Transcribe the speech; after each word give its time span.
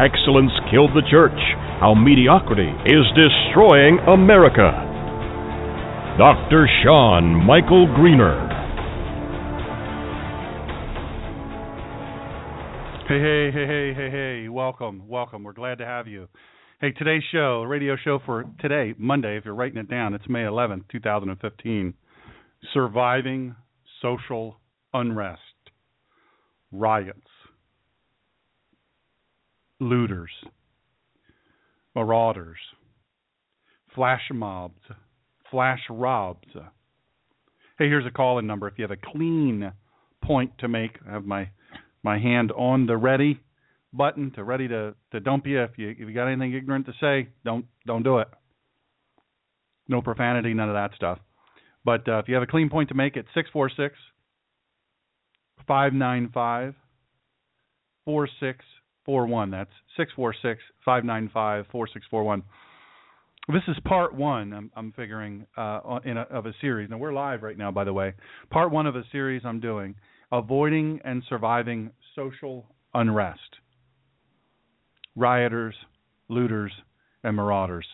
Excellence 0.00 0.52
Killed 0.70 0.92
the 0.96 1.02
Church 1.10 1.36
How 1.78 1.92
Mediocrity 1.92 2.72
is 2.86 3.04
Destroying 3.12 3.98
America. 4.08 4.72
Dr. 6.16 6.66
Sean 6.82 7.34
Michael 7.44 7.86
Greener. 7.94 8.48
Hey, 13.06 13.20
hey, 13.20 13.50
hey, 13.52 13.66
hey, 13.66 13.92
hey, 13.94 14.10
hey. 14.10 14.48
Welcome, 14.48 15.06
welcome. 15.06 15.44
We're 15.44 15.52
glad 15.52 15.76
to 15.78 15.84
have 15.84 16.08
you. 16.08 16.28
Hey, 16.80 16.92
today's 16.92 17.24
show, 17.30 17.64
radio 17.64 17.94
show 18.02 18.20
for 18.24 18.46
today, 18.58 18.94
Monday, 18.96 19.36
if 19.36 19.44
you're 19.44 19.54
writing 19.54 19.76
it 19.76 19.90
down, 19.90 20.14
it's 20.14 20.24
May 20.30 20.44
11th, 20.44 20.84
2015. 20.90 21.92
Surviving 22.72 23.54
social 24.00 24.56
unrest, 24.94 25.40
riots, 26.72 27.29
looters, 29.80 30.30
marauders, 31.94 32.58
flash 33.94 34.22
mobs, 34.32 34.80
flash 35.50 35.80
robs. 35.88 36.48
Hey, 37.78 37.88
here's 37.88 38.06
a 38.06 38.10
call 38.10 38.38
in 38.38 38.46
number. 38.46 38.68
If 38.68 38.74
you 38.76 38.84
have 38.84 38.90
a 38.90 39.12
clean 39.12 39.72
point 40.22 40.52
to 40.58 40.68
make, 40.68 40.98
I 41.08 41.12
have 41.12 41.24
my 41.24 41.50
my 42.02 42.18
hand 42.18 42.52
on 42.52 42.86
the 42.86 42.96
ready 42.96 43.40
button 43.92 44.30
to 44.32 44.44
ready 44.44 44.68
to 44.68 44.94
to 45.12 45.20
dump 45.20 45.46
you. 45.46 45.62
If 45.62 45.72
you 45.76 45.90
if 45.90 45.98
you 45.98 46.12
got 46.12 46.28
anything 46.28 46.54
ignorant 46.54 46.86
to 46.86 46.92
say, 47.00 47.28
don't 47.44 47.64
don't 47.86 48.02
do 48.02 48.18
it. 48.18 48.28
No 49.88 50.02
profanity, 50.02 50.54
none 50.54 50.68
of 50.68 50.74
that 50.74 50.94
stuff. 50.94 51.18
But 51.84 52.06
uh, 52.08 52.18
if 52.18 52.28
you 52.28 52.34
have 52.34 52.42
a 52.42 52.46
clean 52.46 52.68
point 52.68 52.90
to 52.90 52.94
make, 52.94 53.16
it's 53.16 53.28
six 53.34 53.48
four 53.52 53.70
six 53.70 53.96
five 55.66 55.92
nine 55.92 56.30
five 56.32 56.74
four 58.04 58.28
six 58.38 58.64
four 59.04 59.26
one. 59.26 59.50
That's 59.50 59.70
six 59.96 60.12
four 60.14 60.34
six 60.42 60.60
five 60.84 61.04
nine 61.04 61.30
five 61.32 61.66
four 61.72 61.88
six 61.92 62.06
four 62.10 62.22
one. 62.24 62.42
This 63.48 63.62
is 63.68 63.76
part 63.84 64.14
one. 64.14 64.52
I'm, 64.52 64.70
I'm 64.76 64.92
figuring 64.92 65.46
uh, 65.56 65.98
in 66.04 66.16
a, 66.16 66.22
of 66.22 66.46
a 66.46 66.52
series. 66.60 66.88
Now 66.90 66.98
we're 66.98 67.12
live 67.12 67.42
right 67.42 67.58
now, 67.58 67.70
by 67.70 67.84
the 67.84 67.92
way. 67.92 68.14
Part 68.50 68.70
one 68.70 68.86
of 68.86 68.96
a 68.96 69.02
series 69.10 69.42
I'm 69.44 69.60
doing: 69.60 69.94
avoiding 70.30 71.00
and 71.04 71.22
surviving 71.28 71.90
social 72.14 72.66
unrest, 72.94 73.40
rioters, 75.16 75.74
looters, 76.28 76.72
and 77.24 77.36
marauders. 77.36 77.86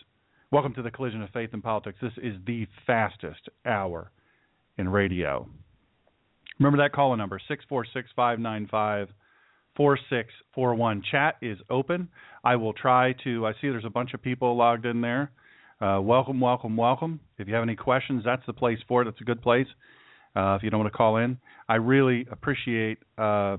Welcome 0.51 0.73
to 0.75 0.81
the 0.81 0.91
collision 0.91 1.21
of 1.21 1.29
faith 1.31 1.49
and 1.53 1.63
politics. 1.63 1.97
This 2.01 2.13
is 2.21 2.35
the 2.45 2.67
fastest 2.85 3.49
hour 3.65 4.11
in 4.77 4.87
radio. 4.89 5.47
Remember 6.59 6.77
that 6.83 6.93
call 6.93 7.15
number 7.15 7.39
six 7.47 7.65
four 7.67 7.85
six 9.77 10.09
five 10.09 10.09
nine 10.09 10.09
five 10.09 10.09
four 10.09 10.17
six 10.17 10.33
four 10.53 10.75
one. 10.75 11.03
Chat 11.11 11.35
is 11.41 11.57
open. 11.69 12.09
I 12.43 12.55
will 12.55 12.73
try 12.73 13.13
to. 13.23 13.45
I 13.45 13.53
see 13.53 13.69
there's 13.69 13.85
a 13.85 13.89
bunch 13.89 14.13
of 14.13 14.21
people 14.21 14.55
logged 14.57 14.85
in 14.85 15.01
there. 15.01 15.31
Uh, 15.79 15.99
welcome, 16.01 16.39
welcome, 16.39 16.75
welcome. 16.75 17.19
If 17.37 17.47
you 17.47 17.53
have 17.53 17.63
any 17.63 17.75
questions, 17.75 18.23
that's 18.25 18.45
the 18.47 18.53
place 18.53 18.79
for 18.87 19.01
it. 19.01 19.07
It's 19.07 19.21
a 19.21 19.23
good 19.23 19.41
place. 19.41 19.67
Uh, 20.35 20.55
if 20.55 20.63
you 20.63 20.69
don't 20.69 20.79
want 20.79 20.91
to 20.91 20.97
call 20.97 21.17
in, 21.17 21.37
I 21.69 21.75
really 21.75 22.25
appreciate 22.31 22.97
uh, 23.17 23.57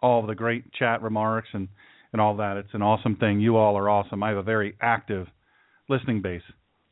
all 0.00 0.24
the 0.26 0.34
great 0.34 0.72
chat 0.72 1.02
remarks 1.02 1.48
and 1.52 1.68
and 2.12 2.20
all 2.20 2.36
that. 2.36 2.56
It's 2.58 2.74
an 2.74 2.82
awesome 2.82 3.16
thing. 3.16 3.40
You 3.40 3.56
all 3.56 3.76
are 3.76 3.88
awesome. 3.88 4.22
I 4.22 4.28
have 4.28 4.38
a 4.38 4.42
very 4.42 4.76
active 4.80 5.26
listening 5.88 6.22
base. 6.22 6.42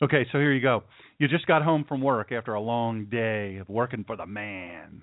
Okay, 0.02 0.26
so 0.32 0.38
here 0.38 0.52
you 0.52 0.62
go. 0.62 0.84
You 1.18 1.28
just 1.28 1.46
got 1.46 1.62
home 1.62 1.84
from 1.86 2.00
work 2.00 2.32
after 2.32 2.54
a 2.54 2.60
long 2.60 3.04
day 3.04 3.58
of 3.58 3.68
working 3.68 4.04
for 4.06 4.16
the 4.16 4.24
man. 4.24 5.02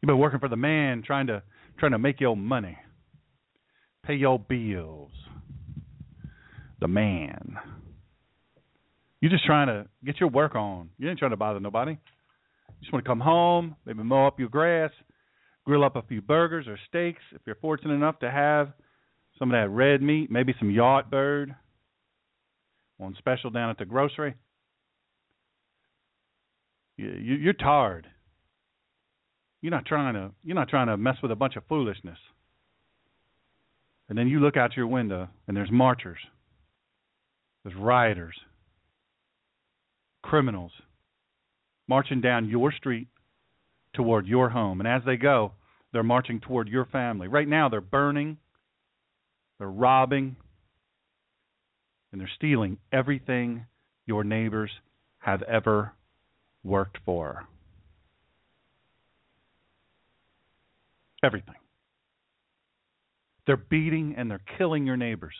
You've 0.00 0.06
been 0.06 0.18
working 0.18 0.38
for 0.38 0.48
the 0.48 0.56
man, 0.56 1.02
trying 1.04 1.26
to 1.26 1.42
trying 1.78 1.92
to 1.92 1.98
make 1.98 2.20
your 2.20 2.36
money, 2.36 2.78
pay 4.04 4.14
your 4.14 4.38
bills. 4.38 5.10
The 6.80 6.88
man. 6.88 7.56
You're 9.20 9.30
just 9.30 9.46
trying 9.46 9.68
to 9.68 9.86
get 10.04 10.20
your 10.20 10.28
work 10.28 10.54
on. 10.54 10.90
You 10.98 11.08
ain't 11.08 11.18
trying 11.18 11.30
to 11.30 11.36
bother 11.36 11.60
nobody. 11.60 11.92
You 11.92 12.80
just 12.80 12.92
want 12.92 13.04
to 13.04 13.08
come 13.08 13.20
home, 13.20 13.76
maybe 13.86 14.02
mow 14.02 14.26
up 14.26 14.38
your 14.38 14.50
grass, 14.50 14.90
grill 15.64 15.84
up 15.84 15.96
a 15.96 16.02
few 16.02 16.20
burgers 16.20 16.66
or 16.68 16.78
steaks 16.88 17.22
if 17.32 17.40
you're 17.46 17.56
fortunate 17.56 17.94
enough 17.94 18.18
to 18.18 18.30
have 18.30 18.72
some 19.38 19.50
of 19.50 19.54
that 19.54 19.70
red 19.70 20.02
meat, 20.02 20.30
maybe 20.30 20.54
some 20.58 20.70
yacht 20.70 21.10
bird 21.10 21.54
on 23.00 23.14
special 23.18 23.50
down 23.50 23.70
at 23.70 23.78
the 23.78 23.84
grocery. 23.84 24.34
You, 26.96 27.08
you, 27.08 27.34
you're 27.36 27.52
tired. 27.54 28.06
You're 29.64 29.70
not 29.70 29.86
trying 29.86 30.12
to 30.12 30.30
you're 30.44 30.54
not 30.54 30.68
trying 30.68 30.88
to 30.88 30.98
mess 30.98 31.16
with 31.22 31.30
a 31.30 31.36
bunch 31.36 31.56
of 31.56 31.62
foolishness. 31.66 32.18
And 34.10 34.18
then 34.18 34.28
you 34.28 34.38
look 34.38 34.58
out 34.58 34.76
your 34.76 34.86
window 34.86 35.28
and 35.48 35.56
there's 35.56 35.70
marchers. 35.70 36.18
There's 37.62 37.74
rioters. 37.74 38.34
Criminals 40.22 40.72
marching 41.88 42.20
down 42.20 42.50
your 42.50 42.72
street 42.72 43.08
toward 43.94 44.26
your 44.26 44.50
home. 44.50 44.82
And 44.82 44.86
as 44.86 45.00
they 45.06 45.16
go, 45.16 45.52
they're 45.94 46.02
marching 46.02 46.40
toward 46.40 46.68
your 46.68 46.84
family. 46.84 47.26
Right 47.26 47.48
now 47.48 47.70
they're 47.70 47.80
burning, 47.80 48.36
they're 49.58 49.70
robbing, 49.70 50.36
and 52.12 52.20
they're 52.20 52.30
stealing 52.36 52.76
everything 52.92 53.64
your 54.04 54.24
neighbors 54.24 54.70
have 55.20 55.40
ever 55.40 55.94
worked 56.62 56.98
for. 57.06 57.48
Everything. 61.24 61.54
They're 63.46 63.56
beating 63.56 64.14
and 64.16 64.30
they're 64.30 64.42
killing 64.58 64.86
your 64.86 64.96
neighbors. 64.96 65.34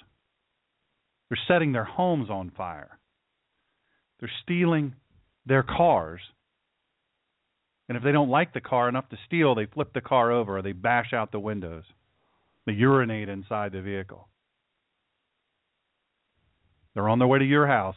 They're 1.28 1.38
setting 1.48 1.72
their 1.72 1.84
homes 1.84 2.30
on 2.30 2.52
fire. 2.56 2.98
They're 4.20 4.30
stealing 4.42 4.94
their 5.46 5.62
cars. 5.62 6.20
And 7.88 7.96
if 7.96 8.04
they 8.04 8.12
don't 8.12 8.30
like 8.30 8.54
the 8.54 8.60
car 8.60 8.88
enough 8.88 9.08
to 9.10 9.18
steal, 9.26 9.54
they 9.54 9.66
flip 9.66 9.92
the 9.92 10.00
car 10.00 10.32
over 10.32 10.58
or 10.58 10.62
they 10.62 10.72
bash 10.72 11.12
out 11.12 11.32
the 11.32 11.40
windows. 11.40 11.84
They 12.66 12.72
urinate 12.72 13.28
inside 13.28 13.72
the 13.72 13.82
vehicle. 13.82 14.28
They're 16.94 17.08
on 17.08 17.18
their 17.18 17.28
way 17.28 17.40
to 17.40 17.44
your 17.44 17.66
house 17.66 17.96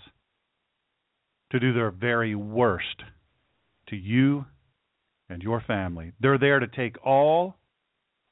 to 1.52 1.60
do 1.60 1.74
their 1.74 1.92
very 1.92 2.36
worst 2.36 3.04
to 3.90 3.96
you 3.96 4.46
and 5.30 5.42
your 5.42 5.62
family. 5.62 6.12
They're 6.20 6.38
there 6.38 6.60
to 6.60 6.68
take 6.68 6.96
all 7.06 7.56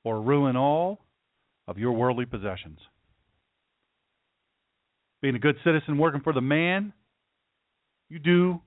or 0.06 0.22
ruin 0.22 0.56
all 0.56 1.02
of 1.68 1.78
your 1.78 1.92
worldly 1.92 2.26
possessions. 2.26 2.80
Being 5.22 5.36
a 5.36 5.40
good 5.40 5.56
citizen 5.66 5.98
working 5.98 6.22
for 6.22 6.32
the 6.32 6.42
man, 6.42 6.94
you 8.08 8.20
do 8.20 8.62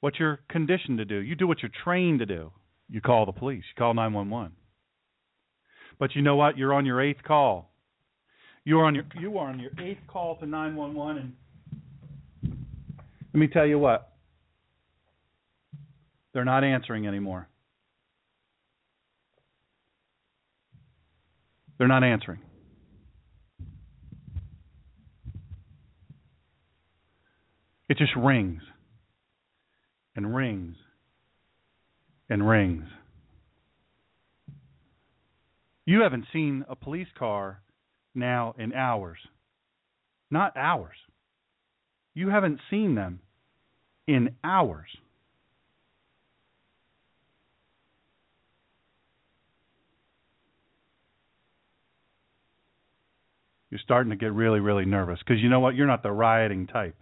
what 0.00 0.18
you're 0.18 0.40
conditioned 0.50 0.98
to 0.98 1.04
do. 1.04 1.16
You 1.16 1.36
do 1.36 1.46
what 1.46 1.62
you're 1.62 1.70
trained 1.84 2.18
to 2.18 2.26
do. 2.26 2.50
You 2.90 3.00
call 3.00 3.24
the 3.24 3.32
police, 3.32 3.62
you 3.74 3.78
call 3.78 3.94
911. 3.94 4.52
But 5.98 6.14
you 6.14 6.22
know 6.22 6.36
what? 6.36 6.58
You're 6.58 6.74
on 6.74 6.84
your 6.84 7.00
eighth 7.00 7.22
call. 7.22 7.70
You're 8.64 8.84
on 8.84 8.94
your 8.94 9.04
you 9.18 9.38
are 9.38 9.48
on 9.48 9.60
your 9.60 9.70
eighth 9.78 10.00
call 10.08 10.36
to 10.36 10.46
911 10.46 11.34
and 12.42 12.58
let 13.32 13.40
me 13.40 13.46
tell 13.46 13.66
you 13.66 13.78
what. 13.78 14.12
They're 16.34 16.44
not 16.44 16.64
answering 16.64 17.06
anymore. 17.06 17.48
They're 21.78 21.88
not 21.88 22.04
answering. 22.04 22.40
It 27.88 27.96
just 27.96 28.14
rings 28.16 28.62
and 30.14 30.34
rings 30.34 30.76
and 32.28 32.46
rings. 32.46 32.84
You 35.86 36.02
haven't 36.02 36.26
seen 36.32 36.66
a 36.68 36.76
police 36.76 37.08
car 37.18 37.62
now 38.14 38.54
in 38.58 38.74
hours. 38.74 39.18
Not 40.30 40.54
hours. 40.54 40.96
You 42.12 42.28
haven't 42.28 42.60
seen 42.68 42.94
them 42.94 43.20
in 44.06 44.34
hours. 44.44 44.88
You're 53.70 53.80
starting 53.82 54.10
to 54.10 54.16
get 54.16 54.32
really, 54.32 54.60
really 54.60 54.86
nervous 54.86 55.18
because 55.18 55.42
you 55.42 55.48
know 55.48 55.60
what? 55.60 55.74
You're 55.74 55.86
not 55.86 56.02
the 56.02 56.12
rioting 56.12 56.66
type. 56.66 56.96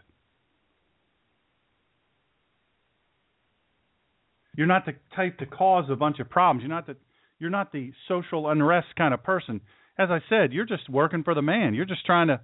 You're 4.57 4.67
not 4.67 4.87
the 4.87 4.95
type 5.15 5.39
to 5.39 5.47
cause 5.47 5.85
a 5.91 5.97
bunch 5.97 6.19
of 6.19 6.31
problems. 6.31 6.63
You're 6.63 6.75
not 6.75 6.87
the 6.87 6.97
you're 7.39 7.51
not 7.51 7.73
the 7.73 7.93
social 8.09 8.49
unrest 8.49 8.89
kind 8.97 9.13
of 9.13 9.23
person. 9.23 9.61
As 9.99 10.09
I 10.11 10.21
said, 10.29 10.53
you're 10.53 10.65
just 10.65 10.89
working 10.89 11.23
for 11.23 11.35
the 11.35 11.43
man. 11.43 11.75
You're 11.75 11.85
just 11.85 12.07
trying 12.07 12.29
to, 12.29 12.41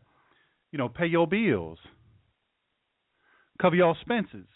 you 0.70 0.78
know, 0.78 0.88
pay 0.88 1.06
your 1.06 1.26
bills, 1.26 1.78
cover 3.60 3.74
your 3.74 3.92
expenses, 3.92 4.46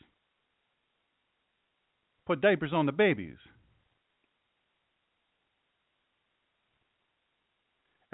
put 2.26 2.42
diapers 2.42 2.72
on 2.74 2.84
the 2.84 2.92
babies. 2.92 3.36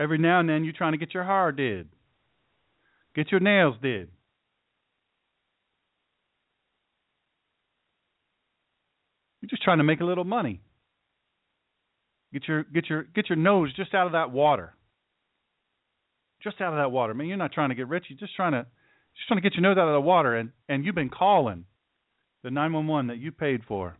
Every 0.03 0.19
now 0.19 0.41
and 0.41 0.49
then 0.49 0.65
you're 0.65 0.73
trying 0.73 0.93
to 0.93 0.99
get 0.99 1.15
your 1.15 1.23
hair 1.23 1.53
did, 1.53 1.89
get 3.15 3.31
your 3.31 3.39
nails 3.39 3.77
did. 3.81 4.09
You're 9.41 9.49
just 9.49 9.63
trying 9.63 9.79
to 9.79 9.85
make 9.85 10.01
a 10.01 10.05
little 10.05 10.25
money. 10.25 10.61
Get 12.33 12.49
your 12.49 12.65
get 12.65 12.91
your 12.91 13.05
get 13.05 13.29
your 13.29 13.37
nose 13.37 13.73
just 13.77 13.95
out 13.95 14.07
of 14.07 14.13
that 14.13 14.33
water. 14.33 14.75
Just 16.43 16.61
out 16.61 16.73
of 16.73 16.79
that 16.81 16.91
water. 16.91 17.13
I 17.13 17.17
mean, 17.17 17.29
you're 17.29 17.37
not 17.37 17.53
trying 17.53 17.69
to 17.69 17.77
get 17.77 17.87
rich. 17.87 18.07
You're 18.09 18.19
just 18.19 18.35
trying 18.35 18.53
to 18.53 18.67
just 19.15 19.29
trying 19.29 19.41
to 19.41 19.49
get 19.49 19.55
your 19.55 19.63
nose 19.63 19.79
out 19.79 19.87
of 19.87 19.95
the 19.95 20.01
water, 20.01 20.35
and 20.35 20.51
and 20.69 20.85
you've 20.85 20.97
been 20.97 21.11
calling 21.11 21.65
the 22.43 22.51
911 22.51 23.07
that 23.07 23.19
you 23.19 23.31
paid 23.31 23.61
for. 23.69 23.97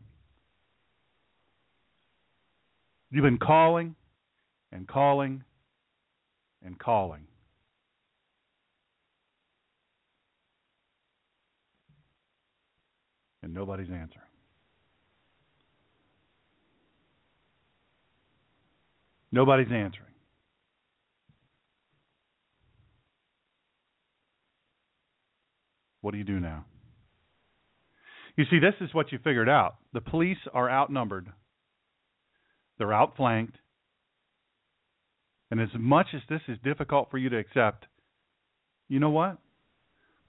You've 3.11 3.23
been 3.23 3.39
calling 3.39 3.95
and 4.73 4.89
calling 4.89 5.45
and 6.64 6.79
calling. 6.79 7.26
And 13.43 13.53
nobody's 13.53 13.91
answering. 13.91 14.26
Nobody's 19.32 19.73
answering. 19.73 20.12
What 26.03 26.12
do 26.12 26.19
you 26.19 26.25
do 26.25 26.38
now? 26.38 26.67
You 28.37 28.44
see, 28.50 28.58
this 28.58 28.75
is 28.81 28.93
what 28.94 29.12
you 29.12 29.19
figured 29.23 29.49
out. 29.49 29.76
The 29.93 30.00
police 30.00 30.38
are 30.53 30.70
outnumbered, 30.70 31.29
they're 32.79 32.93
outflanked, 32.93 33.56
and 35.53 35.61
as 35.61 35.69
much 35.79 36.07
as 36.15 36.23
this 36.31 36.41
is 36.49 36.57
difficult 36.65 37.11
for 37.11 37.19
you 37.19 37.29
to 37.29 37.37
accept, 37.37 37.85
you 38.89 38.99
know 38.99 39.11
what? 39.11 39.37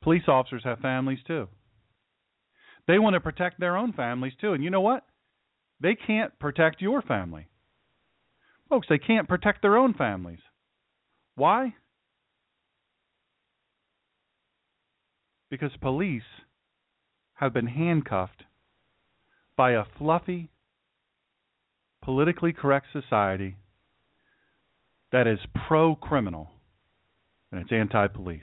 Police 0.02 0.24
officers 0.28 0.64
have 0.66 0.80
families 0.80 1.20
too. 1.25 1.48
They 2.90 3.00
want 3.00 3.14
to 3.14 3.22
protect 3.22 3.58
their 3.58 3.78
own 3.78 3.94
families 3.94 4.34
too. 4.42 4.52
And 4.52 4.62
you 4.62 4.70
know 4.70 4.81
what? 4.81 5.06
They 5.80 5.96
can't 5.96 6.38
protect 6.40 6.81
your 6.81 7.02
family. 7.02 7.48
Folks, 8.68 8.88
they 8.90 8.98
can't 8.98 9.30
protect 9.30 9.62
their 9.62 9.78
own 9.78 9.94
families. 9.94 10.42
Why? 11.36 11.74
Because 15.50 15.72
police 15.80 16.24
have 17.36 17.54
been 17.54 17.68
handcuffed 17.68 18.44
by 19.56 19.72
a 19.72 19.86
fluffy, 19.98 20.50
politically 22.02 22.52
correct 22.52 22.88
society 22.92 23.56
that 25.13 25.27
is 25.27 25.39
pro 25.68 25.95
criminal 25.95 26.50
and 27.51 27.62
it's 27.62 27.71
anti 27.71 28.07
police. 28.07 28.42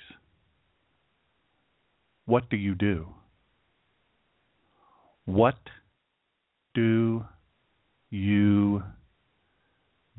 What 2.24 2.48
do 2.48 2.56
you 2.56 2.76
do? 2.76 3.08
What 5.24 5.58
do 6.72 7.24
you 8.08 8.84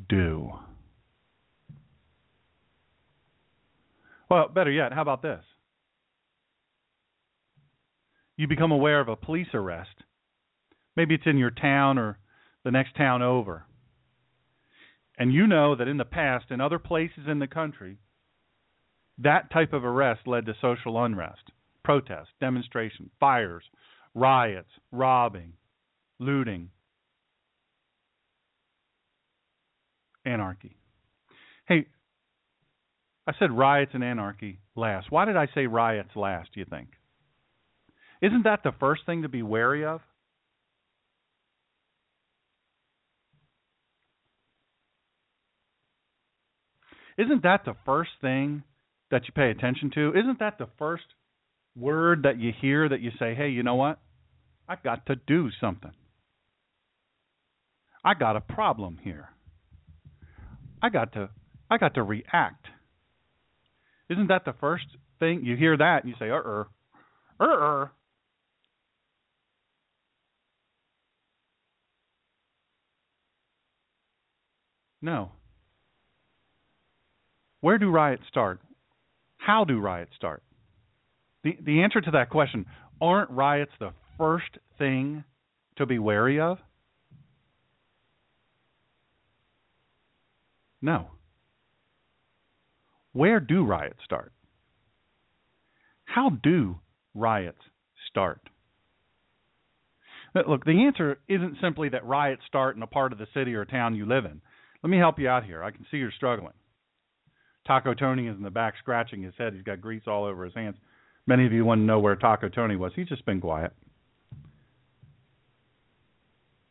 do? 0.10 0.52
Well, 4.30 4.50
better 4.50 4.72
yet, 4.72 4.94
how 4.94 5.02
about 5.02 5.22
this? 5.22 5.44
You 8.36 8.48
become 8.48 8.72
aware 8.72 9.00
of 9.00 9.08
a 9.08 9.16
police 9.16 9.48
arrest. 9.54 9.90
Maybe 10.98 11.16
it's 11.16 11.24
in 11.26 11.38
your 11.38 11.52
town 11.52 11.98
or 11.98 12.18
the 12.66 12.72
next 12.72 12.96
town 12.98 13.22
over. 13.22 13.64
And 15.22 15.32
you 15.32 15.46
know 15.46 15.76
that 15.76 15.88
in 15.88 15.98
the 15.98 16.04
past, 16.04 16.46
in 16.50 16.60
other 16.60 16.80
places 16.80 17.26
in 17.28 17.38
the 17.38 17.46
country, 17.46 18.00
that 19.20 19.52
type 19.52 19.72
of 19.72 19.86
arrest 19.86 20.22
led 20.26 20.48
to 20.48 20.56
social 20.60 21.04
unrest, 21.04 21.52
protests, 21.84 22.30
demonstrations, 22.40 23.12
fires, 23.20 23.64
riots, 24.16 24.72
robbing, 24.92 25.54
looting, 26.20 26.72
anarchy. 30.26 30.76
Hey, 31.68 31.86
I 33.28 33.34
said 33.38 33.56
riots 33.56 33.92
and 33.94 34.04
anarchy 34.04 34.58
last. 34.76 35.12
Why 35.12 35.26
did 35.26 35.38
I 35.38 35.50
say 35.54 35.68
riots 35.68 36.16
last, 36.16 36.50
do 36.56 36.62
you 36.62 36.66
think? 36.68 36.88
Isn't 38.24 38.46
that 38.46 38.64
the 38.64 38.74
first 38.80 39.06
thing 39.06 39.22
to 39.22 39.30
be 39.30 39.44
wary 39.44 39.86
of? 39.86 40.02
Isn't 47.22 47.44
that 47.44 47.66
the 47.66 47.76
first 47.86 48.10
thing 48.20 48.64
that 49.12 49.24
you 49.28 49.34
pay 49.36 49.52
attention 49.52 49.92
to? 49.94 50.10
Isn't 50.10 50.40
that 50.40 50.58
the 50.58 50.68
first 50.80 51.04
word 51.76 52.24
that 52.24 52.40
you 52.40 52.52
hear 52.60 52.90
that 52.90 53.00
you 53.00 53.12
say, 53.20 53.36
hey, 53.36 53.50
you 53.50 53.62
know 53.62 53.76
what? 53.76 54.00
I 54.68 54.76
got 54.84 55.06
to 55.06 55.16
do 55.28 55.50
something. 55.60 55.92
I 58.04 58.16
got 58.16 58.38
a 58.38 58.42
problem 58.42 58.98
here. 59.04 59.30
I 60.82 60.90
got 60.90 61.14
to 61.14 61.30
I 61.70 61.78
got 61.78 61.94
to 61.94 62.04
react. 62.04 62.66
Isn't 64.10 64.28
that 64.30 64.44
the 64.44 64.54
first 64.60 64.86
thing 65.20 65.46
you 65.46 65.56
hear 65.56 65.78
that 65.78 66.04
and 66.04 66.10
you 66.10 66.16
say, 66.18 66.32
uh 66.32 66.38
uh 66.38 66.64
uh 67.40 67.46
uh 67.46 67.88
No. 75.04 75.32
Where 77.62 77.78
do 77.78 77.90
riots 77.90 78.24
start? 78.28 78.60
How 79.38 79.64
do 79.64 79.80
riots 79.80 80.12
start? 80.16 80.44
The 81.44 81.58
the 81.64 81.82
answer 81.82 82.02
to 82.02 82.12
that 82.12 82.30
question, 82.30 82.66
aren't 83.00 83.30
riots 83.32 83.72
the 83.80 83.94
first 84.18 84.58
thing 84.78 85.24
to 85.78 85.86
be 85.86 86.00
wary 86.00 86.40
of? 86.40 86.58
No. 90.82 91.12
Where 93.14 93.40
do 93.40 93.64
riots 93.64 94.00
start? 94.04 94.34
How 96.06 96.30
do 96.30 96.80
riots 97.14 97.62
start? 98.10 98.42
Look, 100.34 100.66
the 100.66 100.86
answer 100.86 101.20
isn't 101.28 101.58
simply 101.62 101.90
that 101.90 102.06
riots 102.06 102.42
start 102.48 102.76
in 102.76 102.84
a 102.84 102.88
part 102.88 103.12
of 103.12 103.20
the 103.20 103.28
city 103.34 103.54
or 103.54 103.66
town 103.66 103.96
you 103.96 104.06
live 104.06 104.26
in. 104.26 104.42
Let 104.82 104.90
me 104.90 104.98
help 104.98 105.20
you 105.20 105.28
out 105.28 105.44
here. 105.44 105.62
I 105.62 105.72
can 105.72 105.86
see 105.92 105.98
you're 105.98 106.12
struggling. 106.12 106.54
Taco 107.66 107.94
Tony 107.94 108.28
is 108.28 108.36
in 108.36 108.44
the 108.44 108.50
back 108.50 108.76
scratching 108.80 109.22
his 109.22 109.34
head. 109.38 109.54
He's 109.54 109.64
got 109.64 109.82
grease 109.82 110.04
all 110.08 110.26
over 110.26 110.46
his 110.46 110.54
hands. 110.54 110.76
Many 111.28 111.46
of 111.46 111.54
you 111.54 111.64
want 111.64 111.80
to 111.80 111.86
know 111.86 112.00
where 112.00 112.16
Taco 112.16 112.50
Tony 112.50 112.76
was. 112.76 112.92
He's 112.96 113.08
just 113.08 113.26
been 113.26 113.40
quiet. 113.40 113.74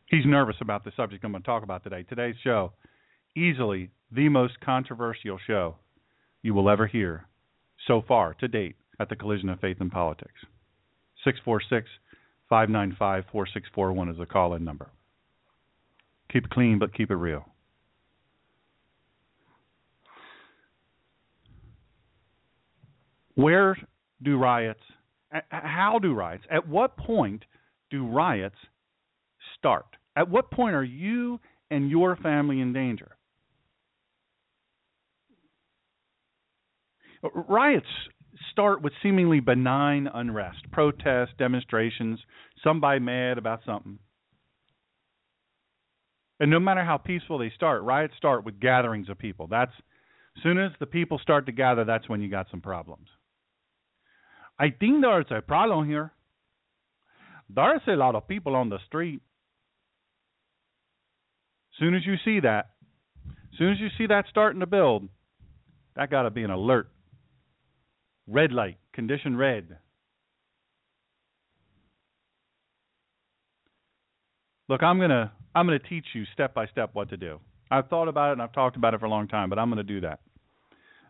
He's 0.07 0.25
nervous 0.25 0.57
about 0.59 0.83
the 0.83 0.91
subject 0.97 1.23
I'm 1.23 1.31
going 1.31 1.41
to 1.41 1.45
talk 1.45 1.63
about 1.63 1.83
today. 1.83 2.03
Today's 2.03 2.35
show, 2.43 2.73
easily 3.35 3.91
the 4.11 4.27
most 4.27 4.59
controversial 4.59 5.39
show 5.47 5.75
you 6.41 6.53
will 6.53 6.69
ever 6.69 6.85
hear 6.85 7.25
so 7.87 8.03
far 8.05 8.33
to 8.35 8.47
date 8.49 8.75
at 8.99 9.07
the 9.07 9.15
Collision 9.15 9.47
of 9.47 9.61
Faith 9.61 9.77
and 9.79 9.91
Politics. 9.91 10.41
646 11.23 11.89
595 12.49 13.23
4641 13.31 14.09
is 14.09 14.17
the 14.17 14.25
call 14.25 14.53
in 14.53 14.65
number. 14.65 14.89
Keep 16.31 16.45
it 16.45 16.49
clean, 16.49 16.77
but 16.77 16.93
keep 16.93 17.09
it 17.09 17.15
real. 17.15 17.45
Where 23.41 23.77
do 24.21 24.37
riots 24.37 24.81
How 25.49 25.99
do 25.99 26.13
riots? 26.13 26.43
At 26.51 26.67
what 26.67 26.97
point 26.97 27.43
do 27.89 28.05
riots 28.05 28.57
start? 29.57 29.85
At 30.15 30.29
what 30.29 30.51
point 30.51 30.75
are 30.75 30.83
you 30.83 31.39
and 31.69 31.89
your 31.89 32.15
family 32.17 32.59
in 32.59 32.73
danger? 32.73 33.15
Uh, 37.23 37.29
riots 37.47 37.87
start 38.51 38.81
with 38.81 38.93
seemingly 39.01 39.39
benign 39.39 40.07
unrest, 40.13 40.69
protests, 40.71 41.33
demonstrations, 41.37 42.19
somebody 42.63 42.99
mad 42.99 43.37
about 43.37 43.61
something. 43.65 43.99
And 46.39 46.51
no 46.51 46.59
matter 46.59 46.83
how 46.83 46.97
peaceful 46.97 47.37
they 47.37 47.51
start, 47.55 47.83
riots 47.83 48.15
start 48.17 48.43
with 48.43 48.59
gatherings 48.59 49.09
of 49.09 49.17
people. 49.17 49.47
That's 49.47 49.73
as 50.35 50.43
soon 50.43 50.57
as 50.57 50.71
the 50.79 50.85
people 50.85 51.19
start 51.19 51.45
to 51.45 51.51
gather, 51.51 51.85
that's 51.85 52.09
when 52.09 52.21
you 52.21 52.29
got 52.29 52.47
some 52.49 52.61
problems. 52.61 53.07
I 54.61 54.69
think 54.69 55.01
there's 55.01 55.25
a 55.31 55.41
problem 55.41 55.89
here. 55.89 56.11
There's 57.49 57.81
a 57.87 57.93
lot 57.93 58.13
of 58.13 58.27
people 58.27 58.55
on 58.55 58.69
the 58.69 58.77
street. 58.85 59.21
Soon 61.79 61.95
as 61.95 62.05
you 62.05 62.13
see 62.23 62.41
that, 62.41 62.69
soon 63.57 63.71
as 63.71 63.79
you 63.79 63.87
see 63.97 64.05
that 64.05 64.25
starting 64.29 64.59
to 64.59 64.67
build, 64.67 65.09
that 65.95 66.11
got 66.11 66.23
to 66.23 66.29
be 66.29 66.43
an 66.43 66.51
alert. 66.51 66.91
Red 68.27 68.51
light, 68.51 68.77
condition 68.93 69.35
red. 69.35 69.77
Look, 74.69 74.83
I'm 74.83 74.99
gonna 74.99 75.31
I'm 75.55 75.65
gonna 75.65 75.79
teach 75.79 76.05
you 76.13 76.25
step 76.33 76.53
by 76.53 76.67
step 76.67 76.91
what 76.93 77.09
to 77.09 77.17
do. 77.17 77.39
I've 77.71 77.87
thought 77.87 78.07
about 78.07 78.29
it 78.29 78.33
and 78.33 78.43
I've 78.43 78.53
talked 78.53 78.75
about 78.77 78.93
it 78.93 78.99
for 78.99 79.07
a 79.07 79.09
long 79.09 79.27
time, 79.27 79.49
but 79.49 79.57
I'm 79.57 79.69
gonna 79.69 79.81
do 79.81 80.01
that. 80.01 80.19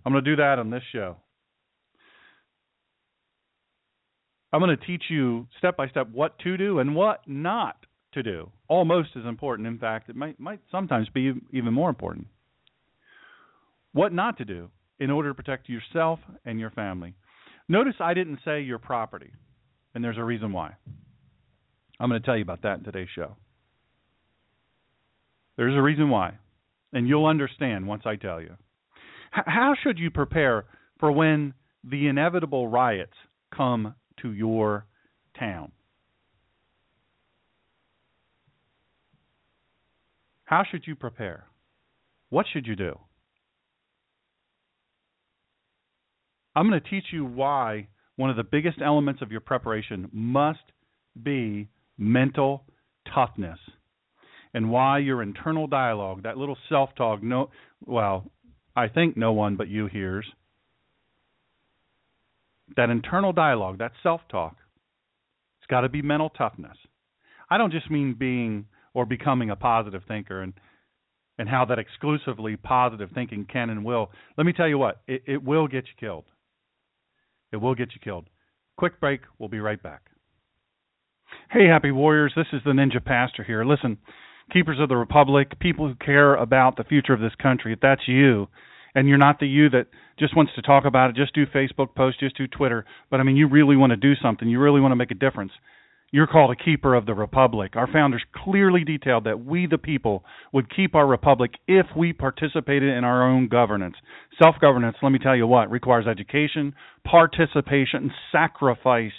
I'm 0.06 0.14
gonna 0.14 0.22
do 0.22 0.38
that 0.38 0.58
on 0.58 0.70
this 0.70 0.84
show. 0.94 1.18
I'm 4.54 4.60
going 4.60 4.78
to 4.78 4.86
teach 4.86 5.04
you 5.10 5.48
step 5.58 5.78
by 5.78 5.88
step 5.88 6.10
what 6.12 6.38
to 6.40 6.58
do 6.58 6.80
and 6.80 6.96
what 6.96 7.22
not 7.28 7.78
to 8.14 8.24
do. 8.24 8.52
Almost 8.68 9.10
as 9.18 9.26
important. 9.26 9.68
In 9.68 9.78
fact, 9.78 10.10
it 10.10 10.16
might 10.16 10.40
might 10.40 10.60
sometimes 10.72 11.08
be 11.10 11.34
even 11.52 11.74
more 11.74 11.90
important. 11.90 12.28
What 13.94 14.14
not 14.14 14.38
to 14.38 14.46
do 14.46 14.70
in 15.00 15.10
order 15.10 15.30
to 15.30 15.36
protect 15.36 15.70
yourself 15.70 16.20
and 16.46 16.60
your 16.60 16.70
family. 16.72 17.16
Notice 17.68 17.96
I 18.00 18.14
didn't 18.14 18.40
say 18.44 18.62
your 18.62 18.80
property, 18.80 19.32
and 19.96 20.04
there's 20.04 20.18
a 20.18 20.24
reason 20.24 20.52
why. 20.52 20.76
I'm 22.00 22.10
going 22.10 22.22
to 22.22 22.26
tell 22.26 22.36
you 22.36 22.44
about 22.44 22.64
that 22.64 22.80
in 22.80 22.84
today's 22.84 23.08
show. 23.16 23.36
There's 25.58 25.76
a 25.76 25.82
reason 25.82 26.10
why, 26.10 26.34
and 26.94 27.08
you'll 27.08 27.26
understand 27.26 27.88
once 27.88 28.04
I 28.06 28.16
tell 28.16 28.42
you. 28.42 28.56
H- 29.36 29.44
how 29.46 29.76
should 29.82 30.00
you 30.00 30.12
prepare 30.12 30.66
for 31.00 31.12
when 31.12 31.54
the 31.84 32.08
inevitable 32.08 32.68
riots 32.68 33.14
come 33.56 33.96
to 34.22 34.34
your 34.34 34.86
town? 35.40 35.72
How 40.46 40.64
should 40.70 40.84
you 40.86 40.96
prepare? 40.96 41.46
What 42.30 42.46
should 42.52 42.68
you 42.68 42.76
do? 42.76 43.00
I'm 46.56 46.70
going 46.70 46.82
to 46.82 46.90
teach 46.90 47.06
you 47.14 47.24
why 47.24 47.88
one 48.18 48.30
of 48.30 48.36
the 48.36 48.44
biggest 48.44 48.80
elements 48.84 49.22
of 49.22 49.32
your 49.32 49.40
preparation 49.40 50.10
must 50.12 50.60
be 51.22 51.70
mental 51.98 52.66
toughness 53.14 53.60
and 54.54 54.70
why 54.70 55.00
your 55.00 55.22
internal 55.22 55.68
dialogue, 55.68 56.24
that 56.24 56.38
little 56.38 56.58
self-talk, 56.68 57.24
no 57.24 57.50
well, 57.86 58.30
I 58.76 58.88
think 58.90 59.16
no 59.16 59.32
one 59.32 59.56
but 59.56 59.70
you 59.70 59.88
hears. 59.88 60.26
That 62.78 62.90
internal 62.90 63.34
dialogue, 63.34 63.80
that 63.80 63.92
self-talk, 64.02 64.56
it's 65.60 65.68
got 65.70 65.82
to 65.82 65.90
be 65.90 66.02
mental 66.02 66.30
toughness. 66.30 66.78
I 67.50 67.58
don't 67.58 67.72
just 67.72 67.92
mean 67.92 68.16
being 68.18 68.66
or 68.94 69.06
becoming 69.06 69.50
a 69.50 69.56
positive 69.56 70.04
thinker 70.08 70.42
and 70.42 70.54
and 71.38 71.50
how 71.50 71.66
that 71.66 71.80
exclusively 71.80 72.56
positive 72.56 73.10
thinking 73.16 73.48
can 73.52 73.72
and 73.72 73.84
will. 73.84 74.12
Let 74.38 74.46
me 74.46 74.54
tell 74.54 74.68
you 74.68 74.78
what, 74.78 75.02
it, 75.08 75.24
it 75.26 75.44
will 75.44 75.68
get 75.68 75.86
you 75.86 75.94
killed. 76.00 76.26
It 77.52 77.58
will 77.58 77.74
get 77.74 77.94
you 77.94 78.00
killed. 78.04 78.28
Quick 78.78 79.00
break. 79.00 79.22
We'll 79.40 79.50
be 79.50 79.60
right 79.60 79.82
back. 79.82 80.02
Hey, 81.50 81.66
happy 81.68 81.92
warriors. 81.92 82.34
This 82.36 82.48
is 82.54 82.62
the 82.64 82.72
Ninja 82.72 83.04
Pastor 83.04 83.44
here. 83.44 83.64
Listen, 83.64 83.98
keepers 84.52 84.78
of 84.80 84.90
the 84.90 84.98
Republic, 84.98 85.60
people 85.60 85.88
who 85.88 85.96
care 85.96 86.36
about 86.36 86.76
the 86.78 86.84
future 86.84 87.14
of 87.14 87.22
this 87.22 87.36
country, 87.42 87.74
if 87.74 87.80
that's 87.80 88.08
you, 88.08 88.48
and 88.96 89.08
you're 89.08 89.18
not 89.18 89.40
the 89.40 89.48
you 89.48 89.70
that 89.70 89.88
just 90.20 90.36
wants 90.36 90.52
to 90.56 90.62
talk 90.62 90.86
about 90.86 91.10
it, 91.10 91.16
just 91.16 91.34
do 91.34 91.46
Facebook 91.46 91.96
posts, 91.96 92.20
just 92.20 92.38
do 92.38 92.48
Twitter, 92.48 92.86
but 93.10 93.20
I 93.20 93.24
mean, 93.24 93.36
you 93.36 93.48
really 93.48 93.76
want 93.76 93.92
to 93.92 93.98
do 93.98 94.14
something, 94.22 94.48
you 94.48 94.60
really 94.60 94.82
want 94.82 94.92
to 94.92 94.96
make 94.96 95.12
a 95.12 95.16
difference. 95.16 95.52
You're 96.14 96.28
called 96.28 96.52
a 96.52 96.62
keeper 96.62 96.94
of 96.94 97.06
the 97.06 97.14
republic. 97.14 97.78
Our 97.78 97.88
founders 97.88 98.24
clearly 98.36 98.84
detailed 98.84 99.24
that 99.24 99.46
we, 99.46 99.66
the 99.66 99.78
people, 99.78 100.26
would 100.52 100.74
keep 100.76 100.94
our 100.94 101.08
republic 101.08 101.52
if 101.70 101.86
we 101.96 102.12
participated 102.12 102.98
in 102.98 103.06
our 103.06 103.26
own 103.26 103.48
governance. 103.48 103.96
Self 104.38 104.56
governance, 104.60 104.98
let 105.02 105.14
me 105.14 105.20
tell 105.20 105.38
you 105.38 105.48
what, 105.48 105.72
requires 105.72 106.08
education, 106.08 106.76
participation, 107.06 108.12
sacrifice, 108.30 109.14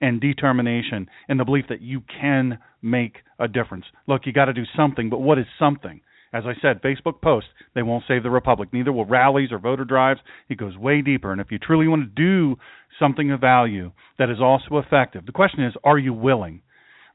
and 0.00 0.20
determination, 0.20 1.08
and 1.28 1.40
the 1.40 1.44
belief 1.44 1.64
that 1.68 1.80
you 1.80 2.02
can 2.20 2.58
make 2.80 3.16
a 3.40 3.48
difference. 3.48 3.86
Look, 4.06 4.22
you 4.24 4.32
got 4.32 4.44
to 4.44 4.52
do 4.52 4.64
something, 4.76 5.10
but 5.10 5.20
what 5.20 5.38
is 5.38 5.46
something? 5.58 6.00
As 6.36 6.44
I 6.44 6.52
said, 6.60 6.82
Facebook 6.82 7.22
posts, 7.22 7.48
they 7.74 7.82
won't 7.82 8.04
save 8.06 8.22
the 8.22 8.30
republic. 8.30 8.68
Neither 8.70 8.92
will 8.92 9.06
rallies 9.06 9.52
or 9.52 9.58
voter 9.58 9.84
drives. 9.84 10.20
It 10.50 10.58
goes 10.58 10.76
way 10.76 11.00
deeper. 11.00 11.32
And 11.32 11.40
if 11.40 11.50
you 11.50 11.58
truly 11.58 11.88
want 11.88 12.02
to 12.02 12.22
do 12.22 12.58
something 12.98 13.30
of 13.30 13.40
value 13.40 13.92
that 14.18 14.28
is 14.28 14.38
also 14.40 14.76
effective, 14.76 15.24
the 15.24 15.32
question 15.32 15.64
is, 15.64 15.72
are 15.82 15.98
you 15.98 16.12
willing? 16.12 16.60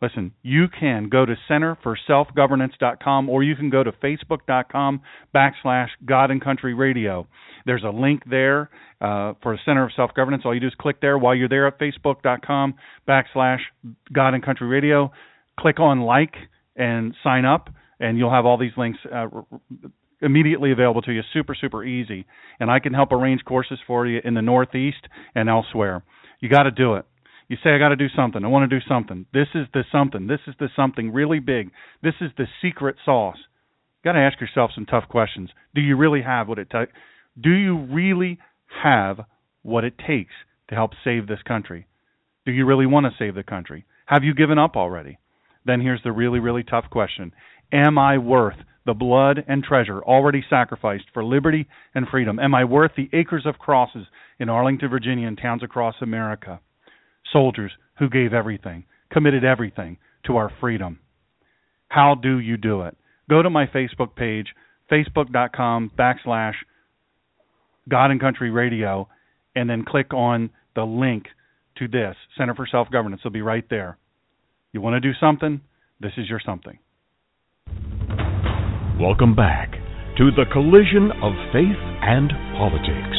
Listen, 0.02 0.32
you 0.42 0.66
can 0.68 1.10
go 1.10 1.24
to 1.28 1.36
centerforselfgovernance.com 1.48 3.30
or 3.30 3.44
you 3.44 3.56
can 3.56 3.70
go 3.70 3.84
to 3.84 3.92
facebook.com 3.92 5.02
backslash 5.36 5.90
God 6.04 6.32
and 6.32 6.44
Country 6.44 6.74
Radio. 6.74 7.28
There's 7.68 7.84
a 7.84 7.92
link 7.92 8.24
there 8.28 8.72
uh, 9.00 9.34
for 9.44 9.56
Center 9.64 9.86
of 9.86 9.92
Self 9.96 10.16
Governance. 10.16 10.42
All 10.44 10.56
you 10.56 10.60
do 10.60 10.68
is 10.68 10.74
click 10.80 11.00
there 11.02 11.20
while 11.20 11.36
you're 11.36 11.48
there 11.48 11.68
at 11.68 11.80
facebook.com 11.80 12.74
backslash 13.08 13.60
God 14.12 14.34
and 14.34 14.44
Country 14.44 14.68
Radio. 14.68 15.12
Click 15.60 15.80
on 15.80 16.02
like 16.02 16.34
and 16.76 17.14
sign 17.24 17.46
up 17.46 17.70
and 18.02 18.18
you'll 18.18 18.32
have 18.32 18.46
all 18.46 18.58
these 18.58 18.72
links 18.76 19.00
uh, 19.14 19.28
immediately 20.22 20.72
available 20.72 21.02
to 21.04 21.12
you. 21.12 21.22
Super, 21.34 21.56
super 21.56 21.84
easy. 21.84 22.26
And 22.60 22.70
I 22.70 22.80
can 22.80 22.94
help 22.94 23.12
arrange 23.12 23.46
courses 23.46 23.80
for 23.86 24.06
you 24.06 24.20
in 24.24 24.34
the 24.34 24.42
Northeast 24.42 25.08
and 25.36 25.48
elsewhere. 25.48 26.04
You 26.40 26.50
got 26.50 26.64
to 26.64 26.72
do 26.72 26.96
it. 26.96 27.06
You 27.48 27.58
say, 27.64 27.72
I 27.72 27.78
got 27.78 27.90
to 27.90 27.96
do 27.96 28.08
something. 28.16 28.44
I 28.44 28.48
want 28.48 28.70
to 28.70 28.80
do 28.80 28.84
something. 28.88 29.26
This 29.34 29.48
is 29.54 29.68
the 29.74 29.84
something. 29.92 30.28
This 30.28 30.40
is 30.48 30.56
the 30.60 30.70
something 30.76 31.14
really 31.14 31.40
big. 31.40 31.72
This 32.02 32.16
is 32.22 32.32
the 32.38 32.48
secret 32.62 32.96
sauce. 33.06 33.38
You 33.38 34.10
got 34.10 34.14
to 34.14 34.20
ask 34.20 34.42
yourself 34.42 34.72
some 34.74 34.86
tough 34.86 35.08
questions. 35.10 35.50
Do 35.76 35.82
you 35.82 35.96
really 35.96 36.22
have 36.22 36.48
what 36.48 36.60
it 36.60 36.70
takes? 36.70 36.92
Do 37.40 37.52
you 37.52 37.78
really 37.78 38.40
have 38.84 39.20
what 39.62 39.84
it 39.84 39.94
takes 40.08 40.34
to 40.70 40.76
help 40.76 40.92
save 41.04 41.28
this 41.28 41.42
country? 41.48 41.88
Do 42.46 42.52
you 42.52 42.66
really 42.66 42.88
want 42.88 43.06
to 43.06 43.12
save 43.20 43.36
the 43.36 43.44
country? 43.44 43.86
Have 44.06 44.24
you 44.24 44.34
given 44.34 44.58
up 44.58 44.76
already? 44.76 45.20
Then 45.66 45.82
here's 45.82 46.02
the 46.04 46.12
really, 46.12 46.40
really 46.40 46.64
tough 46.64 46.86
question 46.90 47.34
Am 47.72 47.98
I 47.98 48.18
worth 48.18 48.58
the 48.86 48.94
blood 48.94 49.44
and 49.48 49.64
treasure 49.64 50.02
already 50.02 50.44
sacrificed 50.50 51.06
for 51.14 51.24
liberty 51.24 51.68
and 51.94 52.08
freedom? 52.08 52.40
Am 52.40 52.56
I 52.56 52.66
worth 52.66 52.92
the 52.98 53.10
acres 53.14 53.46
of 53.46 53.60
crosses 53.60 54.08
in 54.40 54.50
Arlington, 54.50 54.90
Virginia, 54.90 55.28
and 55.28 55.38
towns 55.38 55.64
across 55.64 55.96
America? 56.02 56.60
Soldiers 57.32 57.72
who 58.00 58.10
gave 58.10 58.34
everything, 58.34 58.86
committed 59.12 59.44
everything 59.44 59.98
to 60.26 60.38
our 60.38 60.52
freedom. 60.60 61.00
How 61.88 62.16
do 62.16 62.40
you 62.40 62.58
do 62.58 62.82
it? 62.82 62.98
Go 63.30 63.42
to 63.42 63.50
my 63.50 63.68
Facebook 63.68 64.16
page, 64.16 64.48
facebook.com 64.92 65.92
backslash 65.98 66.56
God 67.88 68.12
and 68.12 68.20
Country 68.20 68.52
Radio, 68.52 69.08
and 69.56 69.70
then 69.70 69.86
click 69.86 70.14
on 70.14 70.50
the 70.76 70.84
link 70.84 71.26
to 71.78 71.88
this 71.88 72.16
Center 72.38 72.56
for 72.56 72.68
Self 72.68 72.90
Governance. 72.92 73.22
It'll 73.22 73.32
be 73.32 73.42
right 73.42 73.66
there. 73.70 73.98
You 74.74 74.82
want 74.82 74.96
to 74.96 75.00
do 75.00 75.18
something? 75.20 75.62
This 76.00 76.14
is 76.18 76.30
your 76.30 76.42
something. 76.44 76.80
Welcome 79.02 79.34
back 79.34 79.72
to 80.18 80.30
the 80.30 80.46
collision 80.54 81.10
of 81.24 81.34
faith 81.52 81.82
and 82.06 82.30
politics. 82.54 83.18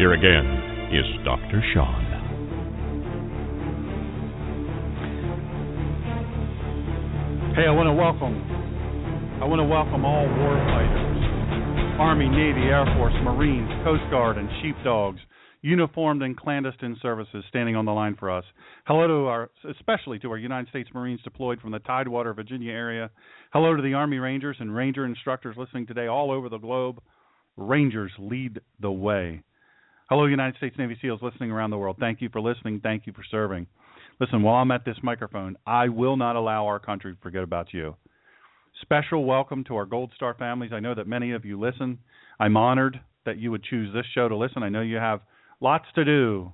Here 0.00 0.16
again 0.16 0.48
is 0.88 1.04
Dr. 1.22 1.60
Sean. 1.74 2.00
Hey, 7.54 7.68
I 7.68 7.72
want 7.76 7.88
to 7.88 7.92
welcome 7.92 8.40
I 9.42 9.44
want 9.44 9.60
to 9.60 9.68
welcome 9.68 10.06
all 10.06 10.24
warfighters, 10.24 12.00
Army, 12.00 12.30
Navy, 12.30 12.72
Air 12.72 12.86
Force, 12.96 13.12
Marines, 13.20 13.68
Coast 13.84 14.08
Guard, 14.10 14.38
and 14.38 14.48
sheepdogs 14.62 15.20
uniformed 15.62 16.22
and 16.22 16.36
clandestine 16.36 16.96
services 17.02 17.44
standing 17.48 17.76
on 17.76 17.84
the 17.84 17.92
line 17.92 18.16
for 18.18 18.30
us. 18.30 18.44
Hello 18.86 19.06
to 19.06 19.26
our, 19.26 19.50
especially 19.68 20.18
to 20.20 20.30
our 20.30 20.38
United 20.38 20.68
States 20.70 20.88
Marines 20.94 21.20
deployed 21.22 21.60
from 21.60 21.72
the 21.72 21.78
Tidewater, 21.80 22.32
Virginia 22.32 22.72
area. 22.72 23.10
Hello 23.52 23.76
to 23.76 23.82
the 23.82 23.94
Army 23.94 24.18
Rangers 24.18 24.56
and 24.60 24.74
Ranger 24.74 25.04
instructors 25.04 25.56
listening 25.58 25.86
today 25.86 26.06
all 26.06 26.30
over 26.30 26.48
the 26.48 26.58
globe. 26.58 27.00
Rangers 27.56 28.12
lead 28.18 28.60
the 28.80 28.90
way. 28.90 29.42
Hello, 30.08 30.24
United 30.26 30.56
States 30.56 30.76
Navy 30.78 30.96
SEALs 31.00 31.20
listening 31.22 31.50
around 31.50 31.70
the 31.70 31.78
world. 31.78 31.96
Thank 32.00 32.20
you 32.20 32.30
for 32.30 32.40
listening. 32.40 32.80
Thank 32.82 33.06
you 33.06 33.12
for 33.12 33.22
serving. 33.30 33.66
Listen, 34.18 34.42
while 34.42 34.56
I'm 34.56 34.70
at 34.70 34.84
this 34.84 34.96
microphone, 35.02 35.56
I 35.66 35.88
will 35.88 36.16
not 36.16 36.36
allow 36.36 36.66
our 36.66 36.78
country 36.78 37.14
to 37.14 37.20
forget 37.20 37.42
about 37.42 37.72
you. 37.72 37.96
Special 38.82 39.24
welcome 39.24 39.62
to 39.64 39.76
our 39.76 39.84
Gold 39.84 40.12
Star 40.16 40.34
families. 40.34 40.72
I 40.72 40.80
know 40.80 40.94
that 40.94 41.06
many 41.06 41.32
of 41.32 41.44
you 41.44 41.60
listen. 41.60 41.98
I'm 42.38 42.56
honored 42.56 43.00
that 43.26 43.38
you 43.38 43.50
would 43.50 43.62
choose 43.62 43.92
this 43.92 44.06
show 44.14 44.28
to 44.28 44.36
listen. 44.36 44.62
I 44.62 44.68
know 44.68 44.80
you 44.80 44.96
have 44.96 45.20
lots 45.60 45.86
to 45.94 46.04
do, 46.04 46.52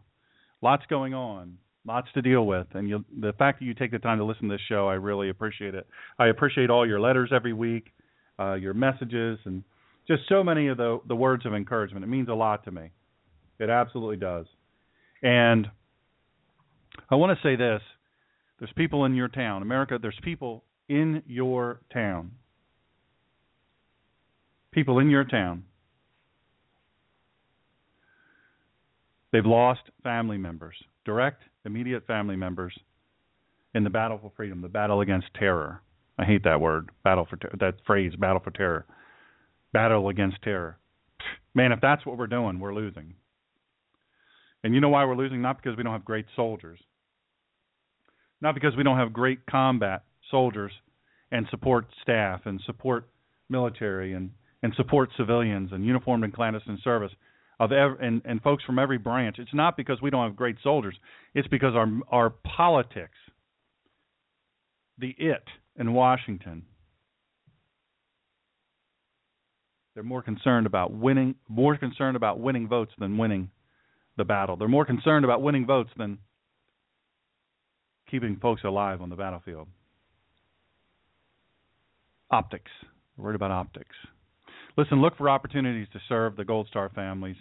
lots 0.63 0.85
going 0.89 1.15
on, 1.15 1.59
lots 1.87 2.09
to 2.15 2.23
deal 2.23 2.47
with, 2.47 2.67
and 2.75 2.89
you, 2.89 3.05
the 3.21 3.33
fact 3.35 3.61
that 3.61 3.65
you 3.65 3.75
take 3.75 3.93
the 3.93 3.99
time 3.99 4.19
to 4.19 4.25
listen 4.25 4.49
to 4.49 4.55
this 4.55 4.61
show, 4.69 4.89
I 4.89 4.95
really 4.95 5.31
appreciate 5.31 5.75
it. 5.75 5.87
I 6.19 6.27
appreciate 6.27 6.71
all 6.71 6.87
your 6.87 7.01
letters 7.01 7.31
every 7.33 7.53
week, 7.53 7.93
uh, 8.39 8.55
your 8.55 8.75
messages, 8.75 9.39
and 9.45 9.63
just 10.09 10.23
so 10.29 10.43
many 10.43 10.69
of 10.69 10.77
the 10.77 11.01
the 11.09 11.17
words 11.17 11.47
of 11.47 11.55
encouragement. 11.55 12.05
It 12.05 12.09
means 12.09 12.29
a 12.29 12.35
lot 12.35 12.65
to 12.65 12.71
me. 12.71 12.91
It 13.59 13.71
absolutely 13.71 14.17
does. 14.17 14.47
And 15.23 15.69
I 17.11 17.15
want 17.15 17.37
to 17.37 17.43
say 17.43 17.57
this: 17.57 17.81
there's 18.59 18.73
people 18.77 19.05
in 19.05 19.15
your 19.15 19.29
town, 19.29 19.63
America. 19.63 19.99
There's 20.01 20.19
people 20.23 20.65
in 20.89 21.23
your 21.27 21.81
town. 21.93 22.33
People 24.73 24.99
in 24.99 25.11
your 25.11 25.25
town. 25.25 25.65
They've 29.33 29.45
lost 29.45 29.81
family 30.03 30.39
members, 30.39 30.77
direct, 31.05 31.43
immediate 31.65 32.07
family 32.07 32.37
members, 32.37 32.77
in 33.75 33.85
the 33.85 33.91
battle 33.91 34.19
for 34.19 34.33
freedom, 34.37 34.63
the 34.63 34.69
battle 34.69 35.03
against 35.03 35.27
terror. 35.35 35.83
I 36.19 36.25
hate 36.25 36.45
that 36.45 36.61
word, 36.61 36.91
battle 37.05 37.27
for 37.29 37.37
ter- 37.37 37.55
that 37.61 37.75
phrase, 37.87 38.15
battle 38.17 38.41
for 38.43 38.51
terror, 38.51 38.87
battle 39.73 40.09
against 40.09 40.41
terror. 40.43 40.79
Man, 41.55 41.73
if 41.73 41.81
that's 41.83 42.07
what 42.07 42.17
we're 42.17 42.27
doing, 42.27 42.59
we're 42.59 42.75
losing. 42.75 43.15
And 44.65 44.75
you 44.75 44.81
know 44.81 44.89
why 44.89 45.05
we're 45.05 45.17
losing? 45.17 45.43
Not 45.43 45.63
because 45.63 45.77
we 45.77 45.83
don't 45.83 45.93
have 45.93 46.05
great 46.05 46.25
soldiers, 46.35 46.79
not 48.41 48.55
because 48.55 48.75
we 48.77 48.83
don't 48.83 48.97
have 48.97 49.13
great 49.13 49.45
combat 49.47 50.05
soldiers 50.31 50.73
and 51.31 51.47
support 51.51 51.87
staff 52.03 52.43
and 52.47 52.61
support 52.65 53.09
military 53.49 54.15
and 54.15 54.31
and 54.63 54.73
support 54.75 55.11
civilians 55.17 55.71
and 55.73 55.85
uniformed 55.85 56.25
and 56.25 56.33
clandestine 56.33 56.79
service 56.83 57.13
of 57.59 57.73
ev- 57.73 57.99
and 58.01 58.23
and 58.25 58.43
folks 58.43 58.65
from 58.65 58.79
every 58.79 58.99
branch. 58.99 59.37
It's 59.39 59.55
not 59.55 59.77
because 59.77 60.01
we 60.03 60.11
don't 60.11 60.25
have 60.25 60.37
great 60.37 60.57
soldiers. 60.63 60.97
It's 61.35 61.49
because 61.49 61.75
our 61.75 61.89
our 62.11 62.31
politics, 62.31 63.19
the 64.99 65.15
it 65.19 65.45
in 65.77 65.93
Washington, 65.93 66.63
they're 69.95 70.03
more 70.03 70.23
concerned 70.23 70.67
about 70.67 70.93
winning, 70.93 71.35
more 71.49 71.77
concerned 71.77 72.17
about 72.17 72.41
winning 72.41 72.69
votes 72.69 72.93
than 72.99 73.17
winning 73.17 73.51
the 74.17 74.25
battle. 74.25 74.57
They're 74.57 74.69
more 74.69 74.85
concerned 74.87 75.25
about 75.25 75.43
winning 75.43 75.67
votes 75.67 75.91
than 75.97 76.19
keeping 78.11 78.37
folks 78.37 78.63
alive 78.65 79.01
on 79.01 79.09
the 79.11 79.17
battlefield. 79.17 79.69
Optics. 82.31 82.71
We're 83.17 83.25
worried 83.25 83.37
about 83.37 83.51
optics. 83.51 83.95
Listen, 84.77 85.01
look 85.01 85.17
for 85.17 85.31
opportunities 85.31 85.89
to 85.93 86.01
serve 86.09 86.37
the 86.37 86.45
Gold 86.45 86.69
Star 86.69 86.91
families. 86.91 87.37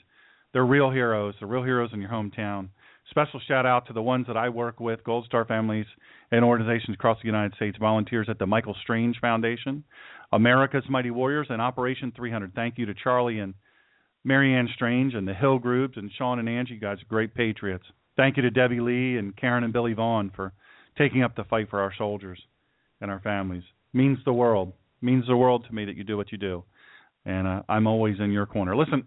They're 0.54 0.66
real 0.66 0.90
heroes. 0.90 1.36
They're 1.40 1.50
real 1.50 1.64
heroes 1.64 1.90
in 1.92 2.00
your 2.00 2.10
hometown. 2.10 2.70
Special 3.10 3.42
shout 3.46 3.66
out 3.66 3.88
to 3.88 3.94
the 3.94 4.02
ones 4.02 4.26
that 4.28 4.38
I 4.38 4.50
work 4.50 4.80
with, 4.80 5.04
Gold 5.04 5.26
Star 5.26 5.46
families 5.46 5.86
and 6.32 6.46
organizations 6.46 6.96
across 6.96 7.18
the 7.22 7.28
United 7.28 7.54
States, 7.56 7.78
volunteers 7.78 8.28
at 8.30 8.40
the 8.40 8.48
Michael 8.48 8.76
Strange 8.82 9.18
Foundation, 9.20 9.84
America's 10.32 10.86
Mighty 10.90 11.12
Warriors, 11.12 11.48
and 11.50 11.62
Operation 11.62 12.14
300. 12.16 12.56
Thank 12.56 12.78
you 12.78 12.86
to 12.86 12.94
Charlie 12.96 13.40
and 13.40 13.54
Mary 14.24 14.56
Ann 14.56 14.68
Strange 14.74 15.14
and 15.14 15.28
the 15.28 15.36
Hill 15.36 15.60
Groups 15.60 15.98
and 15.98 16.10
Sean 16.18 16.40
and 16.40 16.50
Angie, 16.50 16.74
you 16.74 16.80
guys 16.80 16.98
are 16.98 17.06
great 17.08 17.36
patriots. 17.36 17.86
Thank 18.18 18.38
you 18.38 18.44
to 18.44 18.50
Debbie 18.50 18.80
Lee 18.80 19.18
and 19.18 19.36
Karen 19.36 19.64
and 19.64 19.74
Billy 19.74 19.94
Vaughn 19.94 20.32
for 20.36 20.52
taking 20.98 21.22
up 21.22 21.36
the 21.36 21.44
fight 21.44 21.70
for 21.70 21.82
our 21.82 21.94
soldiers 21.96 22.42
and 23.02 23.12
our 23.12 23.20
families. 23.20 23.64
Means 23.94 24.18
the 24.26 24.34
world. 24.34 24.74
Means 25.02 25.28
the 25.28 25.38
world 25.38 25.66
to 25.68 25.76
me 25.76 25.86
that 25.86 25.96
you 25.96 26.04
do 26.04 26.18
what 26.18 26.32
you 26.32 26.40
do. 26.40 26.64
And 27.26 27.48
uh, 27.48 27.62
I'm 27.68 27.88
always 27.88 28.20
in 28.20 28.32
your 28.32 28.46
corner. 28.46 28.76
Listen, 28.76 29.04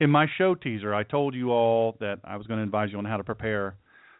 in 0.00 0.10
my 0.10 0.26
show 0.38 0.54
teaser, 0.54 0.94
I 0.94 1.04
told 1.04 1.34
you 1.34 1.50
all 1.50 1.96
that 2.00 2.18
I 2.24 2.36
was 2.36 2.46
going 2.46 2.58
to 2.58 2.64
advise 2.64 2.90
you 2.90 2.98
on 2.98 3.04
how 3.04 3.16
to 3.16 3.24
prepare 3.24 3.76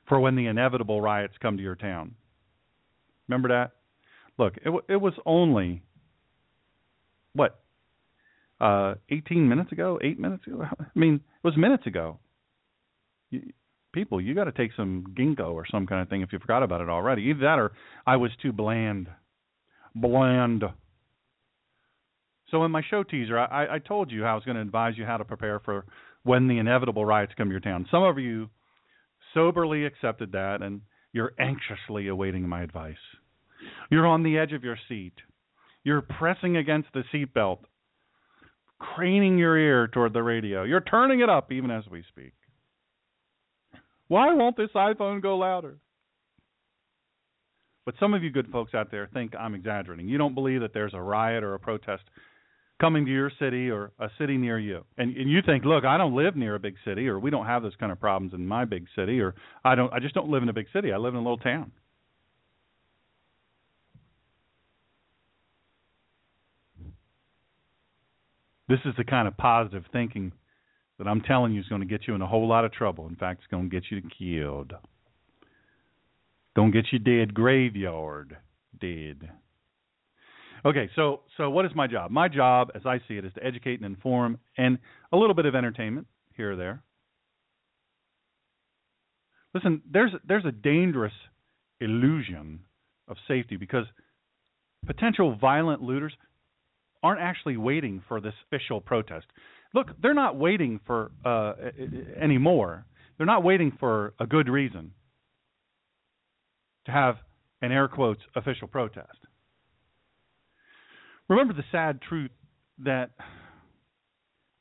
for 0.09 0.21
when 0.21 0.37
the 0.37 0.47
inevitable 0.47 1.01
riots 1.01 1.35
come 1.41 1.57
to 1.57 1.63
your 1.63 1.75
town. 1.77 2.15
Remember 3.29 3.49
that? 3.49 3.73
Look, 4.39 4.57
it, 4.57 4.65
w- 4.65 4.85
it 4.89 4.97
was 4.97 5.15
only 5.25 5.83
what 7.35 7.61
uh, 8.61 8.95
18 9.11 9.49
minutes 9.49 9.73
ago, 9.73 9.99
eight 10.03 10.19
minutes 10.19 10.47
ago. 10.47 10.63
I 10.81 10.85
mean, 10.95 11.15
it 11.15 11.47
was 11.47 11.57
minutes 11.57 11.87
ago. 11.87 12.19
You, 13.31 13.43
people, 13.93 14.21
you 14.21 14.35
got 14.35 14.45
to 14.45 14.53
take 14.53 14.73
some 14.77 15.05
ginkgo 15.17 15.53
or 15.53 15.65
some 15.71 15.87
kind 15.87 16.03
of 16.03 16.09
thing 16.09 16.23
if 16.23 16.33
you 16.33 16.39
forgot 16.39 16.63
about 16.63 16.81
it 16.81 16.89
already. 16.89 17.23
Either 17.23 17.41
that 17.41 17.59
or 17.59 17.73
I 18.07 18.17
was 18.17 18.31
too 18.43 18.53
bland. 18.53 19.09
Bland. 19.95 20.65
So 22.51 22.65
in 22.65 22.71
my 22.71 22.83
show 22.89 23.03
teaser, 23.03 23.39
I, 23.39 23.77
I 23.77 23.79
told 23.79 24.11
you 24.11 24.23
how 24.23 24.33
I 24.33 24.35
was 24.35 24.45
going 24.45 24.57
to 24.57 24.63
advise 24.63 24.95
you 24.97 25.05
how 25.05 25.17
to 25.17 25.25
prepare 25.25 25.61
for 25.61 25.85
when 26.25 26.49
the 26.49 26.59
inevitable 26.59 27.05
riots 27.05 27.33
come 27.37 27.49
to 27.49 27.53
your 27.53 27.61
town. 27.61 27.87
Some 27.91 28.03
of 28.03 28.19
you 28.19 28.49
soberly 29.35 29.85
accepted 29.87 30.33
that, 30.33 30.61
and 30.61 30.81
you're 31.13 31.33
anxiously 31.39 32.09
awaiting 32.09 32.49
my 32.49 32.63
advice. 32.63 32.97
You're 33.91 34.07
on 34.07 34.23
the 34.23 34.39
edge 34.39 34.53
of 34.53 34.65
your 34.65 34.79
seat. 34.89 35.15
You're 35.85 36.03
pressing 36.03 36.57
against 36.57 36.89
the 36.93 37.05
seatbelt, 37.13 37.59
craning 38.79 39.39
your 39.39 39.57
ear 39.57 39.89
toward 39.89 40.13
the 40.13 40.23
radio. 40.23 40.65
You're 40.65 40.81
turning 40.81 41.21
it 41.21 41.29
up 41.29 41.53
even 41.53 41.71
as 41.71 41.85
we 41.91 42.05
speak. 42.09 42.33
Why 44.09 44.35
won't 44.35 44.57
this 44.57 44.71
iPhone 44.75 45.23
go 45.23 45.37
louder? 45.37 45.79
But 47.87 47.95
some 47.99 48.13
of 48.13 48.23
you 48.23 48.31
good 48.31 48.51
folks 48.51 48.75
out 48.75 48.91
there 48.91 49.09
think 49.13 49.35
I'm 49.35 49.55
exaggerating. 49.55 50.09
You 50.09 50.19
don't 50.19 50.35
believe 50.35 50.61
that 50.61 50.75
there's 50.75 50.95
a 50.95 51.01
riot 51.01 51.43
or 51.43 51.55
a 51.55 51.59
protest 51.59 52.03
coming 52.81 53.05
to 53.05 53.11
your 53.11 53.31
city 53.39 53.71
or 53.71 53.93
a 53.99 54.09
city 54.19 54.37
near 54.37 54.59
you. 54.59 54.85
And, 54.97 55.17
and 55.17 55.31
you 55.31 55.41
think, 55.45 55.65
look, 55.65 55.85
I 55.85 55.99
don't 55.99 56.17
live 56.17 56.35
near 56.35 56.55
a 56.55 56.59
big 56.59 56.75
city 56.85 57.09
or 57.09 57.19
we 57.19 57.31
don't 57.31 57.47
have 57.47 57.63
those 57.63 57.77
kind 57.79 57.93
of 57.93 58.01
problems 58.01 58.33
in 58.35 58.47
my 58.47 58.65
big 58.65 58.87
city 58.97 59.21
or 59.21 59.35
I 59.65 59.75
don't 59.75 59.93
I 59.93 60.01
just 60.01 60.15
don't 60.15 60.29
live 60.31 60.43
in 60.43 60.49
a 60.49 60.53
big 60.53 60.67
city. 60.73 60.93
I 60.93 60.97
live 60.97 61.15
in 61.15 61.21
a 61.21 61.23
little 61.23 61.39
town. 61.39 61.73
This 68.69 68.81
is 68.85 68.95
the 68.97 69.05
kind 69.05 69.27
of 69.27 69.37
positive 69.37 69.85
thinking 69.93 70.33
that 70.99 71.09
I'm 71.09 71.21
telling 71.23 71.53
you 71.53 71.61
is 71.61 71.67
going 71.67 71.81
to 71.81 71.87
get 71.87 72.07
you 72.07 72.15
in 72.15 72.23
a 72.23 72.27
whole 72.27 72.47
lot 72.47 72.65
of 72.65 72.73
trouble. 72.73 73.09
In 73.09 73.17
fact, 73.17 73.41
it's 73.41 73.51
going 73.51 73.69
to 73.69 73.75
get 73.75 73.91
you 73.91 74.01
killed. 74.17 74.73
Don't 76.55 76.71
get 76.71 76.87
you 76.93 76.99
dead 77.01 77.35
graveyard 77.35 78.37
dead. 78.81 79.31
Okay, 80.65 80.91
so 80.95 81.21
so 81.37 81.49
what 81.51 81.65
is 81.65 81.73
my 81.75 81.87
job? 81.87 82.11
My 82.11 82.29
job, 82.29 82.71
as 82.75 82.83
I 82.85 82.99
see 83.09 83.15
it, 83.15 83.25
is 83.25 83.33
to 83.35 83.45
educate 83.45 83.81
and 83.81 83.85
inform, 83.85 84.39
and 84.59 84.79
a 85.13 85.17
little 85.17 85.35
bit 85.35 85.47
of 85.47 85.55
entertainment 85.55 86.07
here 86.37 86.53
or 86.53 86.57
there. 86.57 86.83
Listen, 89.55 89.83
there's 89.91 90.13
there's 90.27 90.45
a 90.45 90.53
dangerous 90.53 91.13
illusion 91.81 92.61
of 93.09 93.17
safety 93.27 93.57
because 93.57 93.87
potential 94.87 95.35
violent 95.35 95.83
looters 95.83 96.13
aren't 97.03 97.21
actually 97.21 97.57
waiting 97.57 98.03
for 98.07 98.21
this 98.21 98.35
official 98.47 98.81
protest. 98.81 99.27
Look, 99.75 99.89
they're 100.03 100.15
not 100.15 100.37
waiting 100.37 100.81
for 100.87 101.11
uh, 101.25 101.55
anymore. 102.21 102.85
They're 103.17 103.27
not 103.27 103.43
waiting 103.43 103.73
for 103.81 104.15
a 104.21 104.27
good 104.27 104.49
reason 104.49 104.93
to 106.87 106.93
have 106.93 107.17
an 107.63 107.73
air 107.73 107.89
quotes 107.89 108.21
official 108.37 108.69
protest. 108.69 109.19
Remember 111.31 111.55
the 111.55 111.65
sad 111.71 112.03
truth 112.03 112.33
that 112.85 113.11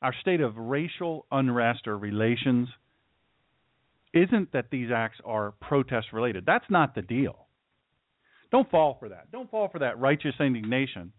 our 0.00 0.14
state 0.20 0.40
of 0.40 0.56
racial 0.56 1.26
unrest 1.32 1.88
or 1.88 1.98
relations 1.98 2.68
isn't 4.14 4.52
that 4.52 4.66
these 4.70 4.88
acts 4.94 5.18
are 5.24 5.52
protest 5.60 6.06
related. 6.12 6.44
That's 6.46 6.64
not 6.70 6.94
the 6.94 7.02
deal. 7.02 7.48
Don't 8.52 8.70
fall 8.70 8.96
for 9.00 9.08
that. 9.08 9.32
Don't 9.32 9.50
fall 9.50 9.68
for 9.68 9.80
that 9.80 9.98
righteous 9.98 10.34
indignation. 10.38 11.12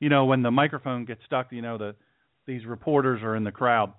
You 0.00 0.08
know, 0.08 0.24
when 0.24 0.42
the 0.42 0.50
microphone 0.50 1.04
gets 1.04 1.20
stuck, 1.26 1.52
you 1.52 1.60
know, 1.60 1.76
the 1.76 1.94
these 2.46 2.64
reporters 2.64 3.22
are 3.22 3.36
in 3.36 3.44
the 3.44 3.52
crowd. 3.52 3.92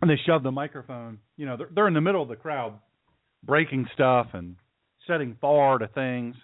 And 0.00 0.08
they 0.08 0.18
shove 0.24 0.44
the 0.44 0.52
microphone, 0.52 1.18
you 1.36 1.46
know, 1.46 1.56
they're, 1.56 1.68
they're 1.74 1.88
in 1.88 1.94
the 1.94 2.00
middle 2.00 2.22
of 2.22 2.28
the 2.28 2.36
crowd 2.36 2.74
breaking 3.42 3.86
stuff 3.92 4.28
and 4.34 4.54
setting 5.06 5.36
fire 5.40 5.78
to 5.78 5.88
things 5.88 6.36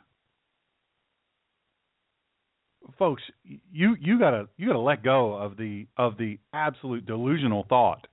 folks, 2.98 3.22
you 3.44 3.96
you 4.00 4.18
gotta 4.18 4.48
you 4.56 4.66
gotta 4.66 4.78
let 4.78 5.02
go 5.02 5.34
of 5.34 5.56
the 5.56 5.86
of 5.96 6.16
the 6.16 6.38
absolute 6.52 7.06
delusional 7.06 7.64
thought 7.68 8.06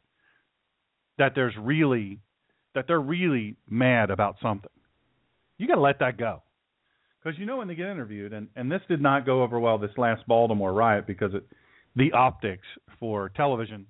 that 1.17 1.33
there's 1.35 1.53
really 1.59 2.19
that 2.75 2.85
they're 2.87 2.99
really 2.99 3.55
mad 3.69 4.09
about 4.09 4.35
something. 4.41 4.71
You 5.57 5.67
gotta 5.67 5.81
let 5.81 5.99
that 5.99 6.17
go, 6.17 6.43
because 7.23 7.39
you 7.39 7.45
know 7.45 7.57
when 7.57 7.67
they 7.67 7.75
get 7.75 7.87
interviewed, 7.87 8.33
and 8.33 8.47
and 8.55 8.71
this 8.71 8.81
did 8.87 9.01
not 9.01 9.25
go 9.25 9.43
over 9.43 9.59
well 9.59 9.77
this 9.77 9.97
last 9.97 10.27
Baltimore 10.27 10.73
riot 10.73 11.07
because 11.07 11.33
it 11.33 11.45
the 11.95 12.11
optics 12.11 12.67
for 12.99 13.29
television 13.29 13.87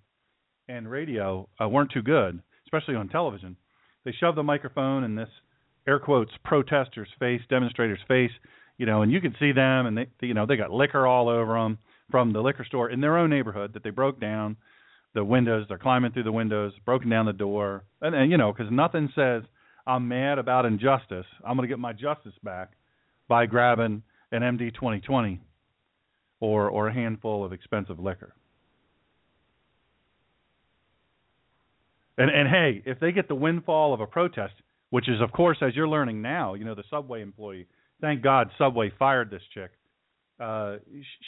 and 0.70 0.90
radio 0.90 1.48
uh, 1.62 1.68
weren't 1.68 1.92
too 1.92 2.02
good, 2.02 2.42
especially 2.66 2.96
on 2.96 3.10
television. 3.10 3.56
They 4.06 4.14
shoved 4.14 4.38
the 4.38 4.44
microphone 4.44 5.04
in 5.04 5.16
this 5.16 5.30
air 5.88 6.00
quotes 6.00 6.32
protester's 6.44 7.10
face, 7.20 7.42
demonstrator's 7.50 8.00
face, 8.08 8.32
you 8.78 8.86
know, 8.86 9.02
and 9.02 9.12
you 9.12 9.22
could 9.22 9.36
see 9.40 9.52
them, 9.52 9.86
and 9.86 9.98
they, 9.98 10.08
you 10.22 10.34
know, 10.34 10.46
they 10.46 10.56
got 10.56 10.72
liquor 10.72 11.08
all 11.08 11.30
over 11.30 11.54
them 11.54 11.78
from 12.12 12.34
the 12.34 12.42
liquor 12.42 12.66
store 12.66 12.90
in 12.90 13.02
their 13.02 13.18
own 13.18 13.30
neighborhood 13.30 13.74
that 13.74 13.84
they 13.84 13.90
broke 13.90 14.20
down 14.20 14.56
the 15.14 15.24
windows. 15.24 15.66
They're 15.68 15.78
climbing 15.78 16.12
through 16.12 16.24
the 16.24 16.32
windows, 16.32 16.74
broken 16.86 17.10
down 17.10 17.26
the 17.26 17.34
door, 17.34 17.84
and, 18.02 18.16
and 18.16 18.32
you 18.32 18.38
know, 18.38 18.54
because 18.54 18.72
nothing 18.72 19.10
says 19.16 19.44
I'm 19.86 20.08
mad 20.08 20.38
about 20.38 20.66
injustice. 20.66 21.26
I'm 21.46 21.56
going 21.56 21.68
to 21.68 21.74
get 21.74 21.80
my 21.80 21.94
justice 21.94 22.34
back 22.44 22.72
by 23.28 23.46
grabbing 23.46 24.04
an 24.32 24.42
MD 24.42 24.74
2020 24.74 25.40
or 26.40 26.70
or 26.70 26.88
a 26.88 26.94
handful 26.94 27.44
of 27.44 27.54
expensive 27.54 28.00
liquor. 28.00 28.34
And 32.18 32.30
and 32.30 32.50
hey, 32.50 32.84
if 32.86 33.00
they 33.00 33.12
get 33.12 33.28
the 33.28 33.36
windfall 33.36 33.94
of 33.94 34.02
a 34.02 34.08
protest, 34.08 34.54
which 34.90 35.08
is 35.08 35.22
of 35.22 35.32
course 35.32 35.58
as 35.62 35.76
you're 35.76 35.88
learning 35.88 36.22
now, 36.22 36.54
you 36.54 36.66
know 36.66 36.76
the 36.76 36.84
Subway 36.90 37.22
employee. 37.22 37.68
Thank 38.02 38.22
God 38.22 38.50
Subway 38.58 38.92
fired 38.98 39.30
this 39.30 39.42
chick. 39.54 39.72
Uh, 40.40 40.78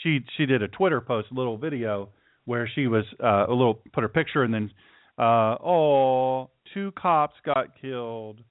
she 0.03 0.19
she 0.37 0.45
did 0.45 0.61
a 0.61 0.67
Twitter 0.67 1.01
post, 1.01 1.29
a 1.31 1.33
little 1.33 1.57
video 1.57 2.09
where 2.45 2.69
she 2.73 2.87
was 2.87 3.05
uh, 3.23 3.45
a 3.47 3.53
little 3.53 3.81
put 3.93 4.01
her 4.01 4.09
picture 4.09 4.43
and 4.43 4.53
then 4.53 4.71
uh, 5.17 5.55
oh 5.63 6.49
two 6.73 6.91
cops 6.91 7.35
got 7.43 7.79
killed, 7.81 8.41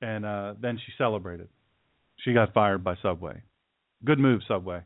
and 0.00 0.24
uh, 0.24 0.54
then 0.60 0.78
she 0.78 0.92
celebrated. 0.96 1.48
She 2.24 2.32
got 2.32 2.54
fired 2.54 2.84
by 2.84 2.94
Subway. 3.02 3.42
Good 4.04 4.18
move, 4.18 4.42
Subway. 4.46 4.82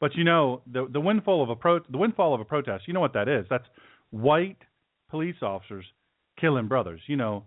But 0.00 0.14
you 0.14 0.24
know 0.24 0.62
the 0.70 0.88
the 0.92 1.00
windfall 1.00 1.42
of 1.42 1.50
a 1.50 1.56
pro 1.56 1.80
the 1.88 1.98
windfall 1.98 2.34
of 2.34 2.40
a 2.40 2.44
protest. 2.44 2.84
You 2.86 2.94
know 2.94 3.00
what 3.00 3.14
that 3.14 3.28
is? 3.28 3.46
That's 3.48 3.64
white 4.10 4.58
police 5.10 5.36
officers 5.42 5.84
killing 6.40 6.68
brothers. 6.68 7.00
You 7.06 7.16
know 7.16 7.44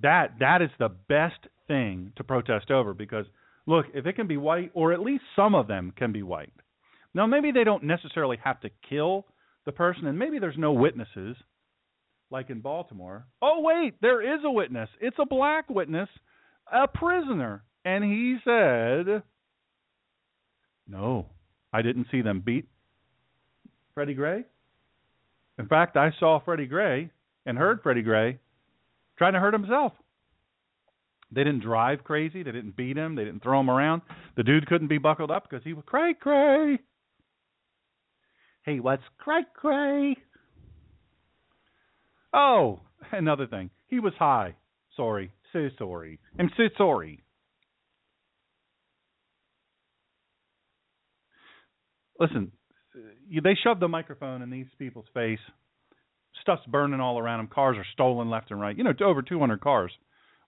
that 0.00 0.38
that 0.40 0.62
is 0.62 0.70
the 0.78 0.88
best 1.08 1.46
thing 1.68 2.12
to 2.16 2.24
protest 2.24 2.70
over 2.70 2.94
because 2.94 3.26
look, 3.66 3.86
if 3.94 4.06
it 4.06 4.14
can 4.14 4.26
be 4.26 4.36
white, 4.36 4.70
or 4.74 4.92
at 4.92 5.00
least 5.00 5.24
some 5.36 5.54
of 5.54 5.68
them 5.68 5.92
can 5.96 6.12
be 6.12 6.22
white. 6.22 6.52
Now 7.14 7.26
maybe 7.26 7.52
they 7.52 7.64
don't 7.64 7.84
necessarily 7.84 8.38
have 8.42 8.60
to 8.60 8.70
kill 8.88 9.26
the 9.64 9.72
person, 9.72 10.06
and 10.06 10.18
maybe 10.18 10.38
there's 10.38 10.58
no 10.58 10.72
witnesses, 10.72 11.36
like 12.30 12.50
in 12.50 12.60
Baltimore. 12.60 13.26
Oh 13.40 13.60
wait, 13.60 13.94
there 14.00 14.22
is 14.22 14.40
a 14.44 14.50
witness. 14.50 14.88
It's 15.00 15.18
a 15.20 15.26
black 15.26 15.68
witness, 15.68 16.08
a 16.72 16.88
prisoner, 16.88 17.62
and 17.84 18.02
he 18.02 18.38
said, 18.44 19.22
"No, 20.88 21.26
I 21.72 21.82
didn't 21.82 22.08
see 22.10 22.22
them 22.22 22.40
beat 22.40 22.66
Freddie 23.94 24.14
Gray. 24.14 24.44
In 25.58 25.66
fact, 25.66 25.96
I 25.96 26.12
saw 26.18 26.40
Freddie 26.40 26.66
Gray 26.66 27.10
and 27.44 27.58
heard 27.58 27.82
Freddie 27.82 28.02
Gray 28.02 28.38
trying 29.22 29.34
to 29.34 29.40
hurt 29.40 29.54
himself. 29.54 29.92
They 31.30 31.44
didn't 31.44 31.62
drive 31.62 32.02
crazy. 32.02 32.42
They 32.42 32.50
didn't 32.50 32.76
beat 32.76 32.96
him. 32.96 33.14
They 33.14 33.22
didn't 33.24 33.44
throw 33.44 33.60
him 33.60 33.70
around. 33.70 34.02
The 34.36 34.42
dude 34.42 34.66
couldn't 34.66 34.88
be 34.88 34.98
buckled 34.98 35.30
up 35.30 35.48
because 35.48 35.62
he 35.62 35.74
was 35.74 35.84
cray 35.86 36.14
cray. 36.20 36.80
Hey, 38.64 38.80
what's 38.80 39.04
cray 39.18 39.42
cray? 39.54 40.16
Oh, 42.34 42.80
another 43.12 43.46
thing. 43.46 43.70
He 43.86 44.00
was 44.00 44.12
high. 44.18 44.56
Sorry. 44.96 45.30
So 45.52 45.68
sorry. 45.78 46.18
I'm 46.36 46.50
so 46.56 46.64
sorry. 46.76 47.22
listen, 52.18 52.52
they 53.42 53.56
shoved 53.62 53.80
the 53.80 53.88
microphone 53.88 54.42
in 54.42 54.50
these 54.50 54.66
people's 54.78 55.06
face. 55.14 55.40
Stuff's 56.40 56.66
burning 56.66 57.00
all 57.00 57.18
around 57.18 57.38
them. 57.38 57.48
Cars 57.48 57.76
are 57.76 57.86
stolen 57.92 58.30
left 58.30 58.50
and 58.50 58.60
right. 58.60 58.76
You 58.76 58.84
know, 58.84 58.92
over 59.04 59.22
200 59.22 59.60
cars 59.60 59.92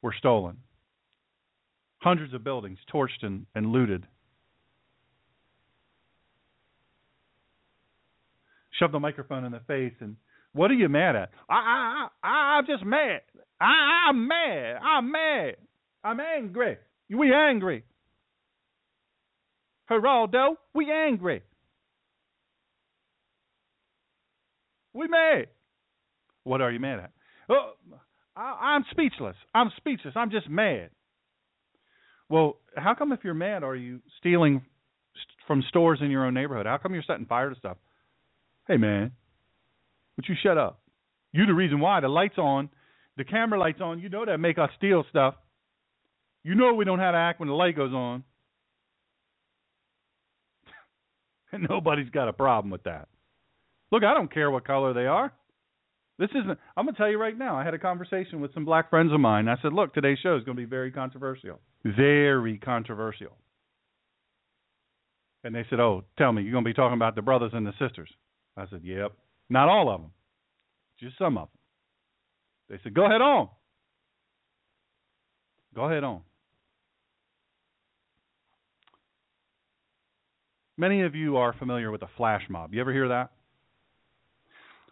were 0.02 0.14
stolen. 0.18 0.56
Hundreds 1.98 2.34
of 2.34 2.42
buildings 2.42 2.78
torched 2.92 3.22
and, 3.22 3.46
and 3.54 3.66
looted. 3.66 4.06
Shove 8.78 8.92
the 8.92 9.00
microphone 9.00 9.44
in 9.44 9.52
the 9.52 9.60
face 9.60 9.94
and 10.00 10.16
what 10.52 10.70
are 10.70 10.74
you 10.74 10.88
mad 10.88 11.16
at? 11.16 11.30
I 11.48 11.54
I 11.54 12.08
I 12.22 12.28
I'm 12.28 12.66
just 12.66 12.84
mad. 12.84 13.22
I 13.60 14.08
I'm 14.08 14.28
mad. 14.28 14.76
I'm 14.82 15.10
mad. 15.10 15.56
I'm 16.04 16.20
angry. 16.20 16.76
We 17.10 17.34
angry. 17.34 17.84
Geraldo, 19.90 20.56
we 20.72 20.90
angry. 20.90 21.42
We 24.92 25.08
mad. 25.08 25.48
What 26.44 26.60
are 26.60 26.70
you 26.70 26.80
mad 26.80 27.00
at? 27.00 27.10
Oh, 27.48 27.72
I, 28.36 28.74
I'm 28.74 28.84
speechless. 28.90 29.36
I'm 29.54 29.70
speechless. 29.76 30.14
I'm 30.16 30.30
just 30.30 30.48
mad. 30.48 30.90
Well, 32.28 32.58
how 32.76 32.94
come 32.94 33.12
if 33.12 33.20
you're 33.22 33.34
mad, 33.34 33.62
are 33.62 33.76
you 33.76 34.00
stealing 34.18 34.62
st- 35.14 35.46
from 35.46 35.62
stores 35.68 35.98
in 36.02 36.10
your 36.10 36.24
own 36.24 36.34
neighborhood? 36.34 36.66
How 36.66 36.78
come 36.78 36.94
you're 36.94 37.02
setting 37.06 37.26
fire 37.26 37.50
to 37.50 37.56
stuff? 37.56 37.76
Hey, 38.66 38.76
man, 38.76 39.12
would 40.16 40.26
you 40.28 40.34
shut 40.42 40.56
up? 40.56 40.80
You 41.32 41.46
the 41.46 41.54
reason 41.54 41.80
why 41.80 42.00
the 42.00 42.08
lights 42.08 42.38
on, 42.38 42.70
the 43.16 43.24
camera 43.24 43.58
lights 43.58 43.80
on. 43.80 44.00
You 44.00 44.08
know 44.08 44.24
that 44.24 44.38
make 44.38 44.58
us 44.58 44.70
steal 44.76 45.04
stuff. 45.10 45.34
You 46.42 46.54
know 46.54 46.74
we 46.74 46.84
don't 46.84 46.98
have 46.98 47.14
to 47.14 47.18
act 47.18 47.40
when 47.40 47.48
the 47.48 47.54
light 47.54 47.76
goes 47.76 47.92
on. 47.92 48.24
and 51.52 51.66
nobody's 51.68 52.10
got 52.10 52.28
a 52.28 52.32
problem 52.32 52.70
with 52.70 52.84
that. 52.84 53.08
Look, 53.90 54.02
I 54.04 54.14
don't 54.14 54.32
care 54.32 54.50
what 54.50 54.66
color 54.66 54.92
they 54.92 55.06
are. 55.06 55.32
This 56.18 56.30
isn't. 56.30 56.58
I'm 56.76 56.86
gonna 56.86 56.96
tell 56.96 57.10
you 57.10 57.18
right 57.18 57.36
now. 57.36 57.56
I 57.56 57.64
had 57.64 57.74
a 57.74 57.78
conversation 57.78 58.40
with 58.40 58.54
some 58.54 58.64
black 58.64 58.88
friends 58.88 59.12
of 59.12 59.18
mine. 59.18 59.48
I 59.48 59.56
said, 59.60 59.72
"Look, 59.72 59.94
today's 59.94 60.18
show 60.20 60.36
is 60.36 60.44
going 60.44 60.56
to 60.56 60.62
be 60.62 60.68
very 60.68 60.92
controversial. 60.92 61.60
Very 61.84 62.58
controversial." 62.58 63.36
And 65.42 65.54
they 65.54 65.64
said, 65.68 65.80
"Oh, 65.80 66.04
tell 66.16 66.32
me, 66.32 66.42
you're 66.42 66.52
going 66.52 66.64
to 66.64 66.70
be 66.70 66.74
talking 66.74 66.96
about 66.96 67.16
the 67.16 67.22
brothers 67.22 67.52
and 67.52 67.66
the 67.66 67.72
sisters?" 67.80 68.10
I 68.56 68.68
said, 68.68 68.82
"Yep. 68.84 69.12
Not 69.50 69.68
all 69.68 69.90
of 69.90 70.00
them, 70.00 70.12
just 71.00 71.18
some 71.18 71.36
of 71.36 71.48
them." 71.48 71.58
They 72.68 72.82
said, 72.84 72.94
"Go 72.94 73.06
ahead 73.06 73.20
on. 73.20 73.48
Go 75.74 75.84
ahead 75.84 76.04
on." 76.04 76.22
Many 80.76 81.02
of 81.02 81.14
you 81.14 81.36
are 81.36 81.52
familiar 81.52 81.90
with 81.90 82.02
a 82.02 82.08
flash 82.16 82.42
mob. 82.48 82.72
You 82.72 82.80
ever 82.80 82.92
hear 82.92 83.08
that? 83.08 83.30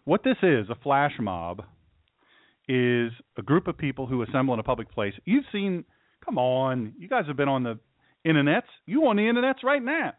What 0.04 0.24
this 0.24 0.36
is, 0.42 0.68
a 0.70 0.74
flash 0.82 1.12
mob, 1.20 1.62
is 2.68 3.12
a 3.36 3.42
group 3.42 3.68
of 3.68 3.78
people 3.78 4.06
who 4.06 4.22
assemble 4.22 4.54
in 4.54 4.60
a 4.60 4.64
public 4.64 4.90
place. 4.90 5.14
You've 5.24 5.44
seen, 5.52 5.84
come 6.24 6.38
on, 6.38 6.94
you 6.98 7.08
guys 7.08 7.24
have 7.26 7.36
been 7.36 7.48
on 7.48 7.62
the 7.62 7.78
internets. 8.26 8.62
You 8.86 9.06
on 9.06 9.16
the 9.16 9.22
internets 9.22 9.62
right 9.62 9.82
now. 9.82 10.12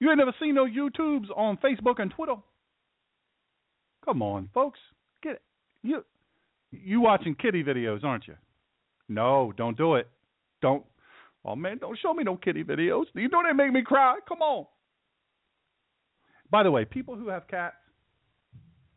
You 0.00 0.10
ain't 0.10 0.18
never 0.18 0.34
seen 0.40 0.54
no 0.54 0.66
YouTubes 0.66 1.26
on 1.36 1.58
Facebook 1.58 2.00
and 2.00 2.10
Twitter. 2.10 2.34
Come 4.04 4.20
on, 4.20 4.48
folks, 4.52 4.80
get 5.22 5.34
it. 5.34 5.42
You 5.82 6.04
you 6.72 7.00
watching 7.00 7.34
kitty 7.34 7.62
videos, 7.62 8.02
aren't 8.02 8.26
you? 8.26 8.34
No, 9.08 9.52
don't 9.56 9.76
do 9.76 9.94
it. 9.94 10.08
Don't. 10.60 10.84
Oh 11.44 11.54
man, 11.54 11.78
don't 11.78 11.98
show 12.00 12.14
me 12.14 12.24
no 12.24 12.36
kitty 12.36 12.64
videos. 12.64 13.04
You 13.14 13.28
know 13.28 13.42
they 13.46 13.52
make 13.52 13.72
me 13.72 13.82
cry. 13.82 14.18
Come 14.28 14.42
on. 14.42 14.66
By 16.50 16.62
the 16.62 16.70
way, 16.70 16.84
people 16.84 17.16
who 17.16 17.28
have 17.28 17.46
cats, 17.46 17.76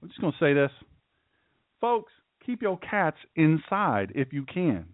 I'm 0.06 0.10
just 0.10 0.22
going 0.22 0.34
to 0.34 0.39
say 0.39 0.54
this. 0.54 0.70
Folks, 1.82 2.13
keep 2.46 2.62
your 2.62 2.78
cats 2.78 3.18
inside 3.36 4.12
if 4.13 4.32
you 4.34 4.46
can. 4.46 4.86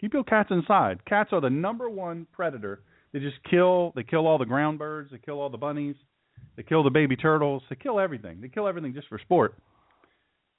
Keep 0.00 0.12
your 0.12 0.24
cats 0.24 0.48
inside. 0.50 1.04
Cats 1.04 1.30
are 1.32 1.40
the 1.40 1.50
number 1.50 1.88
one 1.88 2.26
predator. 2.32 2.80
They 3.12 3.20
just 3.20 3.36
kill, 3.48 3.92
they 3.94 4.02
kill 4.02 4.26
all 4.26 4.38
the 4.38 4.44
ground 4.44 4.80
birds, 4.80 5.12
they 5.12 5.18
kill 5.18 5.40
all 5.40 5.50
the 5.50 5.56
bunnies, 5.56 5.94
they 6.56 6.64
kill 6.64 6.82
the 6.82 6.90
baby 6.90 7.14
turtles, 7.14 7.62
they 7.70 7.76
kill 7.76 8.00
everything. 8.00 8.40
They 8.40 8.48
kill 8.48 8.66
everything 8.66 8.92
just 8.92 9.06
for 9.06 9.20
sport. 9.20 9.56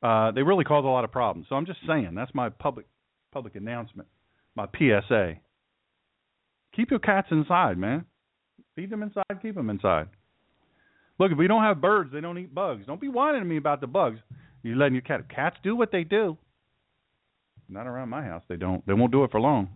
Uh, 0.02 0.32
they 0.32 0.41
really 0.41 0.63
cause 0.63 0.86
a 0.86 0.88
lot 0.88 1.04
of 1.04 1.12
problems. 1.12 1.47
So 1.50 1.56
I'm 1.56 1.65
just 1.65 1.80
saying, 1.86 2.13
that's 2.15 2.34
my 2.34 2.47
public 2.47 2.86
public 3.34 3.56
announcement, 3.56 4.08
my 4.56 4.67
PSA. 4.78 5.34
Keep 6.78 6.91
your 6.91 7.00
cats 7.00 7.28
inside, 7.30 7.78
man. 7.78 8.06
Feed 8.76 8.89
them 8.89 9.04
inside, 9.04 9.41
keep 9.41 9.56
them 9.56 9.69
inside. 9.69 10.08
Look, 11.21 11.31
if 11.31 11.38
we 11.38 11.45
don't 11.45 11.62
have 11.62 11.79
birds, 11.79 12.10
they 12.12 12.19
don't 12.19 12.39
eat 12.39 12.51
bugs. 12.51 12.88
Don't 12.88 12.99
be 12.99 13.07
whining 13.07 13.41
to 13.41 13.45
me 13.45 13.57
about 13.57 13.79
the 13.79 13.86
bugs. 13.86 14.17
You're 14.63 14.75
letting 14.75 14.95
your 14.95 15.03
cat 15.03 15.29
cats 15.29 15.55
do 15.62 15.75
what 15.75 15.91
they 15.91 16.03
do. 16.03 16.36
Not 17.69 17.86
around 17.86 18.10
my 18.10 18.23
house. 18.23 18.41
They 18.49 18.55
don't. 18.55 18.84
They 18.88 18.93
won't 18.93 19.12
do 19.12 19.23
it 19.23 19.29
for 19.29 19.39
long. 19.39 19.69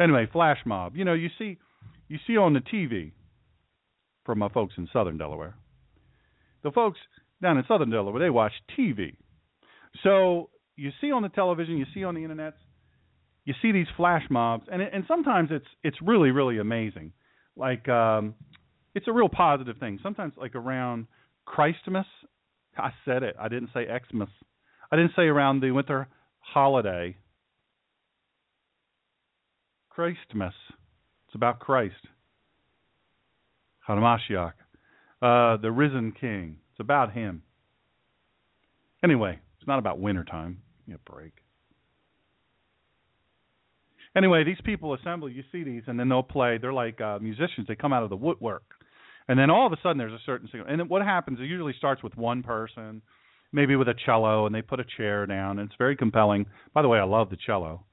Anyway, 0.00 0.26
flash 0.32 0.58
mob. 0.66 0.96
You 0.96 1.04
know, 1.04 1.12
you 1.12 1.28
see, 1.38 1.58
you 2.08 2.18
see 2.26 2.36
on 2.36 2.54
the 2.54 2.58
TV 2.58 3.12
from 4.26 4.40
my 4.40 4.48
folks 4.48 4.74
in 4.78 4.88
Southern 4.92 5.16
Delaware. 5.16 5.54
The 6.64 6.72
folks 6.72 6.98
down 7.40 7.56
in 7.56 7.64
Southern 7.68 7.90
Delaware, 7.90 8.20
they 8.20 8.30
watch 8.30 8.52
TV. 8.76 9.14
So 10.02 10.50
you 10.74 10.90
see 11.00 11.12
on 11.12 11.22
the 11.22 11.28
television, 11.28 11.76
you 11.76 11.86
see 11.94 12.02
on 12.02 12.16
the 12.16 12.22
internet, 12.22 12.54
you 13.44 13.54
see 13.62 13.70
these 13.70 13.86
flash 13.96 14.24
mobs, 14.28 14.66
and 14.72 14.82
it, 14.82 14.90
and 14.92 15.04
sometimes 15.06 15.50
it's 15.52 15.68
it's 15.84 15.98
really 16.02 16.32
really 16.32 16.58
amazing. 16.58 17.12
Like 17.56 17.88
um, 17.88 18.34
it's 18.94 19.08
a 19.08 19.12
real 19.12 19.28
positive 19.28 19.76
thing. 19.78 19.98
Sometimes, 20.02 20.34
like 20.36 20.54
around 20.54 21.06
Christmas, 21.44 22.06
I 22.76 22.90
said 23.04 23.22
it. 23.22 23.36
I 23.40 23.48
didn't 23.48 23.70
say 23.74 23.86
Xmas. 23.86 24.28
I 24.90 24.96
didn't 24.96 25.12
say 25.16 25.22
around 25.22 25.60
the 25.60 25.70
winter 25.70 26.08
holiday. 26.40 27.16
Christmas. 29.90 30.54
It's 31.28 31.34
about 31.34 31.60
Christ. 31.60 31.94
Hanamashiach. 33.88 34.52
Uh, 35.22 35.56
the 35.56 35.70
risen 35.70 36.12
king. 36.12 36.58
It's 36.72 36.80
about 36.80 37.12
him. 37.12 37.42
Anyway, 39.02 39.38
it's 39.58 39.66
not 39.66 39.78
about 39.78 39.98
wintertime. 39.98 40.58
Give 40.86 40.98
a 41.06 41.10
break. 41.10 41.32
Anyway, 44.16 44.44
these 44.44 44.60
people 44.64 44.94
assemble. 44.94 45.28
You 45.28 45.42
see 45.50 45.64
these, 45.64 45.82
and 45.86 45.98
then 45.98 46.08
they'll 46.08 46.22
play. 46.22 46.58
They're 46.58 46.72
like 46.72 47.00
uh, 47.00 47.18
musicians. 47.20 47.66
They 47.66 47.74
come 47.74 47.92
out 47.92 48.02
of 48.02 48.10
the 48.10 48.16
woodwork, 48.16 48.62
and 49.28 49.38
then 49.38 49.50
all 49.50 49.66
of 49.66 49.72
a 49.72 49.76
sudden 49.82 49.98
there's 49.98 50.12
a 50.12 50.24
certain 50.26 50.48
singer. 50.50 50.64
And 50.64 50.88
what 50.88 51.02
happens? 51.02 51.38
It 51.40 51.44
usually 51.44 51.74
starts 51.76 52.02
with 52.02 52.16
one 52.16 52.42
person, 52.42 53.02
maybe 53.52 53.76
with 53.76 53.88
a 53.88 53.94
cello, 54.04 54.46
and 54.46 54.54
they 54.54 54.62
put 54.62 54.80
a 54.80 54.84
chair 54.96 55.26
down, 55.26 55.58
and 55.58 55.68
it's 55.68 55.78
very 55.78 55.96
compelling. 55.96 56.46
By 56.74 56.82
the 56.82 56.88
way, 56.88 56.98
I 56.98 57.04
love 57.04 57.30
the 57.30 57.38
cello. 57.46 57.84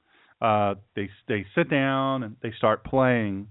Uh, 0.41 0.75
they 0.95 1.09
they 1.27 1.45
sit 1.55 1.69
down 1.69 2.23
and 2.23 2.35
they 2.41 2.51
start 2.57 2.83
playing, 2.83 3.47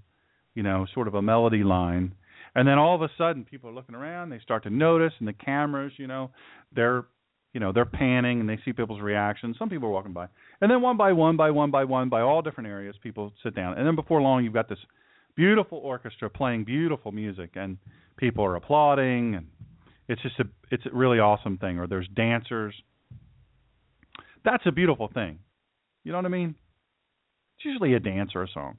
you 0.53 0.63
know, 0.63 0.85
sort 0.93 1.07
of 1.07 1.15
a 1.15 1.21
melody 1.21 1.63
line, 1.63 2.13
and 2.53 2.67
then 2.67 2.77
all 2.77 2.95
of 2.95 3.01
a 3.01 3.09
sudden 3.17 3.45
people 3.45 3.69
are 3.69 3.73
looking 3.73 3.95
around. 3.95 4.29
They 4.29 4.39
start 4.39 4.63
to 4.63 4.69
notice, 4.69 5.13
and 5.19 5.27
the 5.27 5.33
cameras, 5.33 5.93
you 5.97 6.07
know, 6.07 6.31
they're 6.75 7.05
you 7.53 7.61
know 7.61 7.71
they're 7.71 7.85
panning 7.85 8.41
and 8.41 8.49
they 8.49 8.59
see 8.65 8.73
people's 8.73 9.01
reactions. 9.01 9.55
Some 9.57 9.69
people 9.69 9.87
are 9.87 9.91
walking 9.91 10.11
by, 10.11 10.27
and 10.59 10.69
then 10.69 10.81
one 10.81 10.97
by 10.97 11.13
one, 11.13 11.37
by 11.37 11.51
one 11.51 11.71
by 11.71 11.85
one, 11.85 12.09
by 12.09 12.21
all 12.21 12.41
different 12.41 12.67
areas, 12.67 12.95
people 13.01 13.31
sit 13.41 13.55
down, 13.55 13.77
and 13.77 13.87
then 13.87 13.95
before 13.95 14.21
long, 14.21 14.43
you've 14.43 14.53
got 14.53 14.67
this 14.67 14.79
beautiful 15.35 15.77
orchestra 15.79 16.29
playing 16.29 16.63
beautiful 16.63 17.11
music, 17.11 17.51
and 17.55 17.77
people 18.17 18.43
are 18.45 18.55
applauding, 18.55 19.35
and 19.35 19.47
it's 20.07 20.21
just 20.21 20.39
a 20.39 20.45
it's 20.71 20.85
a 20.85 20.95
really 20.95 21.19
awesome 21.19 21.57
thing. 21.57 21.79
Or 21.79 21.87
there's 21.87 22.07
dancers. 22.15 22.73
That's 24.43 24.63
a 24.65 24.71
beautiful 24.71 25.09
thing. 25.13 25.39
You 26.03 26.11
know 26.11 26.17
what 26.17 26.25
I 26.25 26.29
mean? 26.29 26.55
It's 27.57 27.65
usually 27.65 27.93
a 27.93 27.99
dance 27.99 28.31
or 28.33 28.43
a 28.43 28.47
song. 28.47 28.77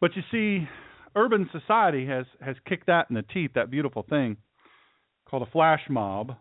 But 0.00 0.10
you 0.14 0.22
see, 0.30 0.68
urban 1.16 1.48
society 1.52 2.06
has 2.06 2.26
has 2.40 2.56
kicked 2.68 2.86
that 2.86 3.06
in 3.08 3.16
the 3.16 3.22
teeth, 3.22 3.52
that 3.54 3.70
beautiful 3.70 4.04
thing 4.08 4.36
called 5.28 5.42
a 5.42 5.50
flash 5.50 5.82
mob 5.88 6.36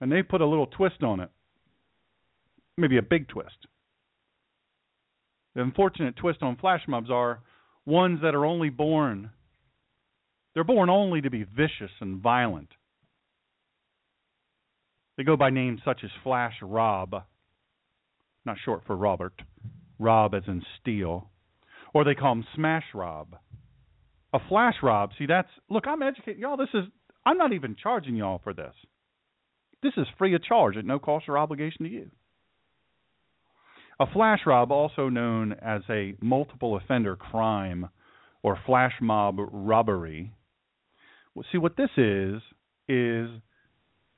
and 0.00 0.10
they 0.10 0.22
put 0.22 0.40
a 0.40 0.46
little 0.46 0.66
twist 0.66 1.02
on 1.02 1.20
it, 1.20 1.30
maybe 2.76 2.98
a 2.98 3.02
big 3.02 3.28
twist. 3.28 3.66
The 5.58 5.64
unfortunate 5.64 6.14
twist 6.14 6.40
on 6.40 6.54
flash 6.54 6.82
mobs 6.86 7.10
are 7.10 7.40
ones 7.84 8.20
that 8.22 8.36
are 8.36 8.46
only 8.46 8.70
born, 8.70 9.30
they're 10.54 10.62
born 10.62 10.88
only 10.88 11.20
to 11.20 11.30
be 11.30 11.42
vicious 11.42 11.90
and 12.00 12.22
violent. 12.22 12.68
They 15.16 15.24
go 15.24 15.36
by 15.36 15.50
names 15.50 15.80
such 15.84 16.02
as 16.04 16.10
Flash 16.22 16.54
Rob, 16.62 17.24
not 18.46 18.56
short 18.64 18.84
for 18.86 18.96
Robert, 18.96 19.32
Rob 19.98 20.32
as 20.32 20.44
in 20.46 20.62
steel, 20.80 21.28
or 21.92 22.04
they 22.04 22.14
call 22.14 22.34
him 22.34 22.46
Smash 22.54 22.94
Rob. 22.94 23.34
A 24.32 24.38
Flash 24.48 24.76
Rob, 24.80 25.10
see, 25.18 25.26
that's, 25.26 25.50
look, 25.68 25.88
I'm 25.88 26.02
educating 26.02 26.40
y'all. 26.40 26.56
This 26.56 26.68
is, 26.72 26.84
I'm 27.26 27.36
not 27.36 27.52
even 27.52 27.74
charging 27.74 28.14
y'all 28.14 28.40
for 28.44 28.54
this. 28.54 28.74
This 29.82 29.94
is 29.96 30.06
free 30.18 30.36
of 30.36 30.44
charge 30.44 30.76
at 30.76 30.84
no 30.84 31.00
cost 31.00 31.28
or 31.28 31.36
obligation 31.36 31.84
to 31.84 31.90
you. 31.90 32.10
A 34.00 34.06
flash 34.12 34.40
rob, 34.46 34.70
also 34.70 35.08
known 35.08 35.54
as 35.54 35.82
a 35.90 36.14
multiple 36.20 36.76
offender 36.76 37.16
crime 37.16 37.88
or 38.42 38.58
flash 38.64 38.92
mob 39.00 39.38
robbery. 39.38 40.32
See, 41.50 41.58
what 41.58 41.76
this 41.76 41.90
is, 41.96 42.40
is 42.88 43.28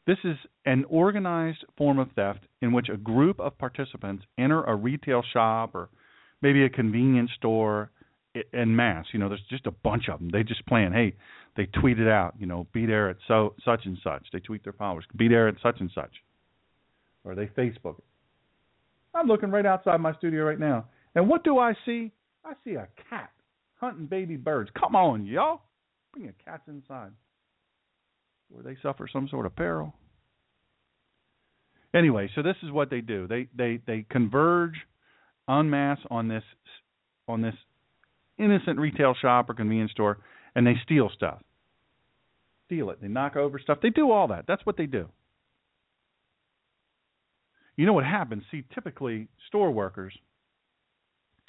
this 0.07 0.19
is 0.25 0.37
an 0.67 0.85
organized 0.89 1.65
form 1.79 1.99
of 1.99 2.09
theft 2.13 2.41
in 2.61 2.73
which 2.73 2.89
a 2.89 2.97
group 2.97 3.41
of 3.41 3.57
participants 3.59 4.25
enter 4.39 4.63
a 4.65 4.75
retail 4.75 5.23
shop 5.33 5.75
or 5.75 5.89
maybe 6.43 6.65
a 6.65 6.69
convenience 6.69 7.31
store 7.37 7.91
en 8.53 8.75
masse. 8.77 9.07
You 9.13 9.19
know, 9.19 9.29
there's 9.29 9.41
just 9.49 9.67
a 9.67 9.71
bunch 9.71 10.09
of 10.09 10.19
them. 10.19 10.31
They 10.31 10.43
just 10.43 10.65
plan, 10.67 10.93
hey, 10.93 11.15
they 11.57 11.67
tweet 11.67 11.99
it 11.99 12.09
out, 12.09 12.35
you 12.39 12.47
know, 12.47 12.67
be 12.73 12.87
there 12.87 13.11
at 13.11 13.17
so 13.27 13.55
such 13.65 13.87
and 13.87 13.99
such. 14.03 14.27
They 14.33 14.41
tweet 14.41 14.63
their 14.65 14.73
followers, 14.73 15.05
be 15.17 15.29
there 15.29 15.49
at 15.49 15.57
such 15.63 15.81
and 15.81 15.91
such. 15.95 16.13
Or 17.25 17.35
they 17.35 17.47
Facebook 17.47 17.99
it. 17.99 18.05
I'm 19.15 19.27
looking 19.27 19.51
right 19.51 19.67
outside 19.67 20.01
my 20.01 20.15
studio 20.15 20.45
right 20.45 20.59
now. 20.59 20.87
And 21.15 21.29
what 21.29 21.45
do 21.45 21.59
I 21.59 21.75
see? 21.85 22.13
I 22.45 22.53
see 22.65 22.75
a 22.75 22.89
cat 23.09 23.31
hunting 23.77 24.07
baby 24.07 24.37
birds. 24.37 24.71
Come 24.79 24.95
on, 24.95 25.27
y'all. 25.27 25.63
Bring 26.13 26.25
your 26.25 26.35
cats 26.45 26.63
inside. 26.69 27.11
Where 28.49 28.63
they 28.63 28.77
suffer 28.83 29.09
some 29.13 29.29
sort 29.29 29.47
of 29.47 29.57
peril. 29.57 29.95
Anyway, 31.95 32.31
so 32.35 32.43
this 32.43 32.57
is 32.63 32.71
what 32.71 32.91
they 32.91 33.01
do. 33.01 33.27
They 33.27 33.49
they 33.57 33.81
they 33.87 34.07
converge 34.09 34.75
en 35.49 35.71
masse 35.71 35.99
on 36.11 36.29
this 36.29 36.45
on 37.27 37.43
this 37.43 37.55
innocent 38.39 38.79
retail 38.79 39.15
shop 39.21 39.51
or 39.51 39.55
convenience 39.55 39.91
store 39.91 40.19
and 40.55 40.67
they 40.67 40.75
steal 40.85 41.11
stuff. 41.15 41.41
Steal 42.67 42.91
it. 42.91 43.01
They 43.01 43.09
knock 43.09 43.37
over 43.37 43.59
stuff. 43.59 43.79
They 43.83 43.91
do 43.91 44.11
all 44.11 44.29
that. 44.29 44.45
That's 44.47 44.65
what 44.65 44.77
they 44.77 44.87
do. 44.87 45.09
You 47.81 47.87
know 47.87 47.95
what 47.95 48.05
happens? 48.05 48.43
See, 48.51 48.63
typically 48.75 49.27
store 49.49 49.71
workers. 49.71 50.13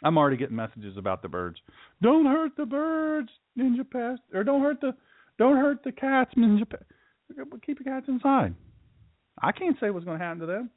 I'm 0.02 0.18
already 0.18 0.38
getting 0.38 0.56
messages 0.56 0.96
about 0.96 1.22
the 1.22 1.28
birds. 1.28 1.58
Don't 2.02 2.26
hurt 2.26 2.54
the 2.56 2.66
birds, 2.66 3.28
Ninja 3.60 3.84
Pest, 3.84 4.22
or 4.34 4.46
don't 4.46 4.62
hurt 4.62 4.80
the 4.80 4.96
don't 5.38 5.58
hurt 5.58 5.84
the 5.84 5.92
cats, 5.92 6.32
Ninja 6.38 6.70
Pest. 6.70 6.86
Keep 7.66 7.82
your 7.84 7.94
cats 7.94 8.06
inside. 8.08 8.56
I 9.42 9.52
can't 9.52 9.76
say 9.82 9.90
what's 9.90 10.06
going 10.06 10.20
to 10.20 10.24
happen 10.24 10.40
to 10.40 10.46
them. 10.46 10.70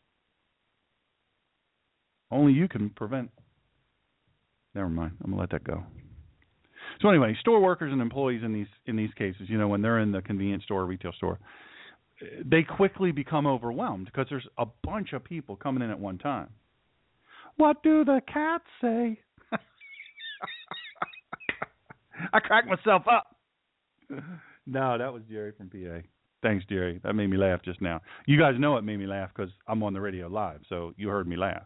Only 2.32 2.52
you 2.52 2.66
can 2.66 2.90
prevent. 2.90 3.30
Never 4.74 4.88
mind. 4.88 5.12
I'm 5.22 5.30
gonna 5.30 5.40
let 5.40 5.50
that 5.52 5.62
go. 5.62 5.84
So 7.00 7.08
anyway, 7.08 7.36
store 7.38 7.60
workers 7.60 7.92
and 7.92 8.02
employees 8.02 8.42
in 8.42 8.52
these 8.52 8.66
in 8.86 8.96
these 8.96 9.14
cases, 9.16 9.42
you 9.46 9.58
know, 9.58 9.68
when 9.68 9.82
they're 9.82 10.00
in 10.00 10.10
the 10.10 10.20
convenience 10.20 10.64
store, 10.64 10.80
or 10.80 10.86
retail 10.86 11.12
store, 11.12 11.38
they 12.44 12.62
quickly 12.62 13.12
become 13.12 13.46
overwhelmed 13.46 14.06
because 14.06 14.26
there's 14.28 14.46
a 14.58 14.66
bunch 14.82 15.12
of 15.12 15.24
people 15.24 15.56
coming 15.56 15.82
in 15.82 15.90
at 15.90 15.98
one 15.98 16.18
time. 16.18 16.48
What 17.56 17.82
do 17.82 18.04
the 18.04 18.20
cats 18.32 18.64
say? 18.80 19.20
I 22.32 22.40
cracked 22.40 22.68
myself 22.68 23.02
up. 23.10 23.36
No, 24.66 24.98
that 24.98 25.12
was 25.12 25.22
Jerry 25.30 25.52
from 25.56 25.68
PA. 25.70 26.06
Thanks, 26.42 26.64
Jerry. 26.68 27.00
That 27.04 27.14
made 27.14 27.28
me 27.28 27.36
laugh 27.36 27.60
just 27.64 27.80
now. 27.80 28.00
You 28.26 28.38
guys 28.38 28.54
know 28.58 28.76
it 28.76 28.82
made 28.82 28.98
me 28.98 29.06
laugh 29.06 29.30
because 29.34 29.52
I'm 29.66 29.82
on 29.82 29.92
the 29.92 30.00
radio 30.00 30.28
live, 30.28 30.60
so 30.68 30.92
you 30.96 31.08
heard 31.08 31.26
me 31.26 31.36
laugh. 31.36 31.64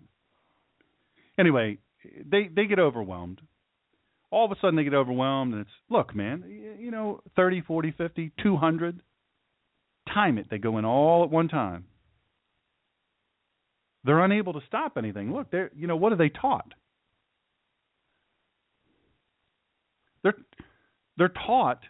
Anyway, 1.39 1.79
they 2.25 2.49
they 2.55 2.67
get 2.67 2.79
overwhelmed 2.79 3.41
all 4.31 4.45
of 4.45 4.53
a 4.53 4.57
sudden 4.61 4.77
they 4.77 4.85
get 4.85 4.95
overwhelmed 4.95 5.53
and 5.55 5.63
it's 5.63 5.71
look 5.89 6.15
man 6.15 6.45
you 6.79 6.91
know 6.91 7.21
30 7.37 7.63
40 7.63 7.93
50 7.93 8.33
200 8.43 9.03
time 10.19 10.39
it 10.39 10.47
they 10.51 10.59
go 10.59 10.79
in 10.79 10.85
all 10.85 11.25
at 11.25 11.31
one 11.31 11.49
time 11.49 11.85
they're 14.05 14.25
unable 14.25 14.53
to 14.53 14.61
stop 14.67 14.97
anything 14.97 15.33
look 15.33 15.51
they're 15.51 15.71
you 15.77 15.87
know 15.87 15.97
what 15.97 16.13
are 16.13 16.17
they 16.17 16.29
taught 16.29 16.73
they're 20.23 20.37
they're 21.17 21.29
taught 21.47 21.81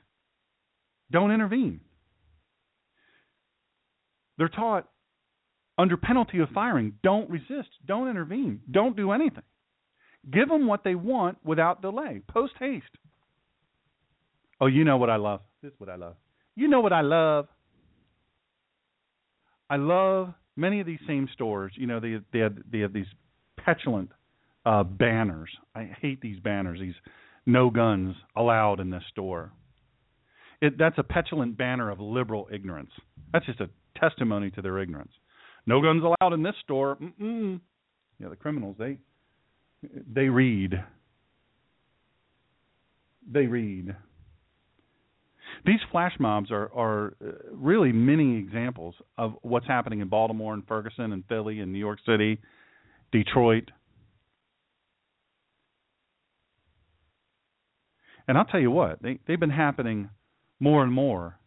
don't 1.11 1.31
intervene 1.31 1.81
they're 4.37 4.49
taught 4.49 4.89
under 5.77 5.97
penalty 5.97 6.39
of 6.41 6.49
firing 6.51 6.95
don't 7.03 7.31
resist 7.31 7.71
don't 7.87 8.09
intervene 8.09 8.61
don't 8.71 8.97
do 8.97 9.13
anything 9.13 9.45
Give 10.31 10.49
them 10.49 10.67
what 10.67 10.85
they 10.85 10.95
want 10.95 11.39
without 11.45 11.81
delay, 11.81 12.21
post 12.29 12.55
haste. 12.59 12.85
Oh, 14.61 14.67
you 14.67 14.85
know 14.85 14.97
what 14.97 15.11
I 15.11 15.17
love. 15.17 15.41
This 15.63 15.73
is 15.73 15.81
what 15.81 15.89
I 15.89 15.97
love. 15.97 16.17
You 16.57 16.69
know 16.69 16.81
what 16.81 16.93
I 16.93 17.03
love. 17.03 17.47
I 19.71 19.77
love 19.77 20.35
many 20.57 20.81
of 20.81 20.87
these 20.87 21.01
same 21.07 21.29
stores. 21.33 21.73
You 21.77 21.87
know, 21.87 22.01
they 22.01 22.17
they 22.33 22.41
have, 22.41 22.57
they 22.71 22.81
have 22.81 22.93
these 22.93 23.07
petulant 23.57 24.11
uh, 24.65 24.83
banners. 24.83 25.51
I 25.75 25.91
hate 26.01 26.21
these 26.21 26.41
banners. 26.41 26.81
These 26.81 26.95
no 27.47 27.71
guns 27.71 28.15
allowed 28.37 28.81
in 28.81 28.91
this 28.91 29.03
store. 29.11 29.53
It, 30.61 30.77
that's 30.79 30.99
a 30.99 31.03
petulant 31.03 31.57
banner 31.57 31.91
of 31.91 32.01
liberal 32.01 32.49
ignorance. 32.53 32.91
That's 33.33 33.47
just 33.47 33.61
a 33.61 33.71
testimony 33.99 34.51
to 34.53 34.63
their 34.63 34.79
ignorance. 34.79 35.13
No 35.67 35.81
guns 35.81 36.03
allowed 36.03 36.33
in 36.33 36.43
this 36.43 36.55
store. 36.63 36.97
Mm-mm. 36.97 37.61
Yeah, 38.21 38.29
the 38.29 38.37
criminals 38.37 38.77
they 38.79 38.99
they 40.13 40.29
read. 40.29 40.83
They 43.31 43.47
read. 43.47 43.95
These 45.67 45.81
flash 45.91 46.13
mobs 46.19 46.51
are, 46.51 46.71
are 46.75 47.15
uh, 47.25 47.31
really 47.53 47.93
many 47.93 48.39
examples 48.39 48.95
of 49.17 49.35
what's 49.43 49.67
happening 49.67 50.01
in 50.01 50.09
Baltimore 50.09 50.55
and 50.55 50.67
Ferguson 50.67 51.13
and 51.13 51.25
Philly 51.29 51.61
and 51.61 51.73
New 51.73 51.79
York 51.79 51.99
City, 52.07 52.39
Detroit. 53.13 53.71
And 58.27 58.37
I'll 58.37 58.45
tell 58.45 58.61
you 58.61 58.71
what, 58.71 59.03
they 59.03 59.19
they've 59.27 59.41
been 59.41 59.51
happening 59.51 60.11
more 60.61 60.83
and 60.83 60.93
more 60.93 61.39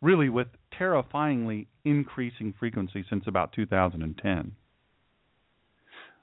really 0.00 0.28
with 0.28 0.48
terrifyingly 0.76 1.68
increasing 1.84 2.54
frequency 2.58 3.04
since 3.08 3.24
about 3.26 3.52
2010. 3.52 4.52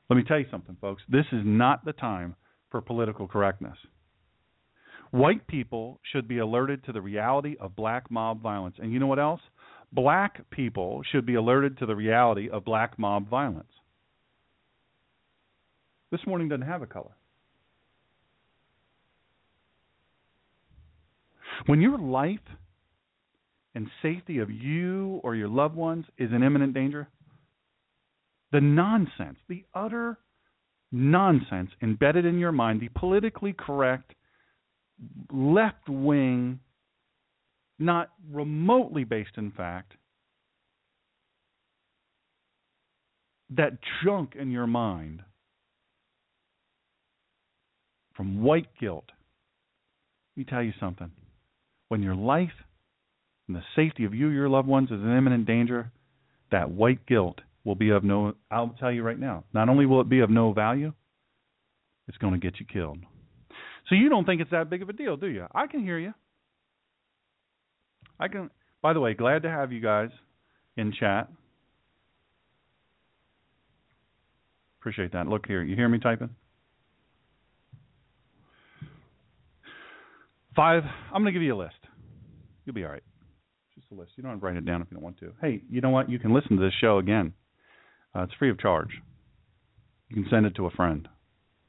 Let 0.10 0.16
me 0.16 0.24
tell 0.24 0.40
you 0.40 0.46
something, 0.52 0.78
folks. 0.80 1.04
This 1.10 1.26
is 1.32 1.42
not 1.44 1.84
the 1.84 1.94
time 1.94 2.36
for 2.70 2.82
political 2.82 3.28
correctness. 3.28 3.78
White 5.12 5.48
people 5.48 6.00
should 6.12 6.28
be 6.28 6.40
alerted 6.40 6.84
to 6.86 6.92
the 6.92 7.02
reality 7.02 7.56
of 7.60 7.76
black 7.76 8.10
mob 8.12 8.42
violence. 8.42 8.76
And 8.80 8.92
you 8.92 9.00
know 9.00 9.08
what 9.08 9.20
else? 9.20 9.42
Black 9.92 10.50
people 10.50 11.02
should 11.12 11.26
be 11.26 11.36
alerted 11.36 11.78
to 11.80 11.86
the 11.86 11.96
reality 11.96 12.50
of 12.50 12.66
black 12.66 13.00
mob 13.00 13.30
violence. 13.30 13.72
This 16.12 16.26
morning 16.28 16.50
doesn't 16.50 16.68
have 16.68 16.82
a 16.82 16.88
color. 16.88 17.16
When 21.66 21.82
your 21.82 21.98
life 21.98 22.40
and 23.74 23.88
safety 24.02 24.40
of 24.40 24.52
you 24.52 25.20
or 25.24 25.36
your 25.36 25.48
loved 25.48 25.76
ones 25.76 26.06
is 26.18 26.32
in 26.32 26.44
imminent 26.44 26.74
danger, 26.74 27.08
the 28.52 28.62
nonsense, 28.62 29.38
the 29.48 29.64
utter 29.74 30.18
nonsense 30.92 31.72
embedded 31.82 32.26
in 32.26 32.40
your 32.40 32.52
mind, 32.52 32.82
the 32.82 32.90
politically 32.90 33.54
correct, 33.54 34.14
left 35.32 35.90
wing, 35.90 36.60
not 37.80 38.10
remotely 38.32 39.04
based 39.04 39.38
in 39.38 39.52
fact, 39.52 39.94
that 43.56 43.78
junk 44.04 44.34
in 44.40 44.52
your 44.52 44.68
mind 44.68 45.22
from 48.16 48.42
white 48.42 48.68
guilt. 48.80 49.06
Let 50.36 50.42
me 50.42 50.46
tell 50.50 50.64
you 50.64 50.74
something. 50.80 51.12
When 51.90 52.02
your 52.02 52.16
life 52.16 52.50
and 53.48 53.56
the 53.56 53.64
safety 53.76 54.06
of 54.06 54.14
you, 54.14 54.30
your 54.30 54.50
loved 54.50 54.68
ones, 54.68 54.90
is 54.90 55.02
in 55.02 55.16
imminent 55.16 55.46
danger, 55.46 55.92
that 56.52 56.72
white 56.72 57.06
guilt 57.06 57.40
will 57.64 57.76
be 57.76 57.90
of 57.90 58.04
no. 58.04 58.34
I'll 58.50 58.76
tell 58.80 58.92
you 58.92 59.04
right 59.04 59.20
now. 59.20 59.44
Not 59.54 59.70
only 59.70 59.86
will 59.86 60.02
it 60.02 60.10
be 60.10 60.22
of 60.22 60.30
no 60.30 60.54
value, 60.54 60.94
it's 62.08 62.18
going 62.18 62.34
to 62.34 62.40
get 62.40 62.60
you 62.60 62.66
killed. 62.66 63.00
So 63.88 63.96
you 63.96 64.10
don't 64.10 64.26
think 64.26 64.42
it's 64.42 64.52
that 64.52 64.70
big 64.70 64.82
of 64.82 64.90
a 64.90 64.94
deal, 64.94 65.18
do 65.18 65.28
you? 65.28 65.46
I 65.54 65.68
can 65.68 65.84
hear 65.84 66.00
you. 66.00 66.14
I 68.20 68.28
can. 68.28 68.50
By 68.82 68.94
the 68.94 69.00
way, 69.00 69.14
glad 69.14 69.44
to 69.44 69.50
have 69.50 69.72
you 69.72 69.82
guys 69.82 70.10
in 70.78 70.94
chat. 71.00 71.30
Appreciate 74.80 75.14
that. 75.14 75.28
Look 75.28 75.48
here. 75.48 75.64
You 75.64 75.76
hear 75.76 75.90
me 75.90 76.00
typing? 76.00 76.30
Five. 80.56 80.84
I'm 81.12 81.24
going 81.24 81.26
to 81.26 81.32
give 81.32 81.42
you 81.42 81.56
a 81.56 81.58
list. 81.58 81.74
You'll 82.66 82.76
be 82.76 82.86
all 82.86 82.92
right. 82.92 83.04
Just 83.76 83.88
a 83.92 83.96
list. 83.96 84.12
You 84.16 84.24
don't 84.24 84.34
have 84.34 84.40
to 84.40 84.46
write 84.46 84.56
it 84.56 84.66
down 84.66 84.82
if 84.82 84.88
you 84.90 84.96
don't 84.96 85.04
want 85.04 85.20
to. 85.20 85.34
Hey, 85.42 85.62
you 85.70 85.82
know 85.82 85.90
what? 85.90 86.10
You 86.10 86.20
can 86.20 86.34
listen 86.34 86.56
to 86.58 86.64
this 86.64 86.74
show 86.80 87.00
again. 87.00 87.34
Uh, 88.16 88.24
it's 88.24 88.34
free 88.40 88.50
of 88.50 88.60
charge. 88.60 88.90
You 90.10 90.16
can 90.16 90.28
send 90.30 90.46
it 90.46 90.56
to 90.56 90.68
a 90.68 90.72
friend. 90.72 91.08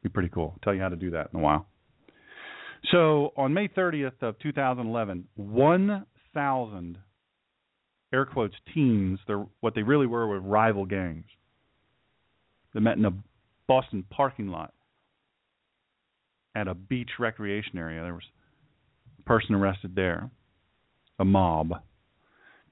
Be 0.02 0.08
pretty 0.08 0.28
cool. 0.28 0.52
I'll 0.54 0.60
tell 0.62 0.74
you 0.74 0.80
how 0.80 0.90
to 0.90 0.96
do 0.96 1.10
that 1.12 1.30
in 1.32 1.40
a 1.40 1.42
while. 1.42 1.66
So 2.92 3.32
on 3.36 3.52
May 3.52 3.68
30th 3.68 4.22
of 4.22 4.38
2011, 4.38 5.24
1,000 5.34 6.98
air 8.12 8.26
quotes 8.26 8.54
teens, 8.72 9.18
what 9.60 9.74
they 9.74 9.82
really 9.82 10.06
were 10.06 10.26
were 10.26 10.40
rival 10.40 10.86
gangs. 10.86 11.24
They 12.72 12.80
met 12.80 12.98
in 12.98 13.04
a 13.04 13.12
Boston 13.66 14.04
parking 14.08 14.48
lot 14.48 14.72
at 16.54 16.68
a 16.68 16.74
beach 16.74 17.10
recreation 17.18 17.78
area. 17.78 18.02
There 18.02 18.14
was 18.14 18.22
a 19.18 19.22
person 19.22 19.54
arrested 19.54 19.94
there, 19.94 20.30
a 21.18 21.24
mob. 21.24 21.72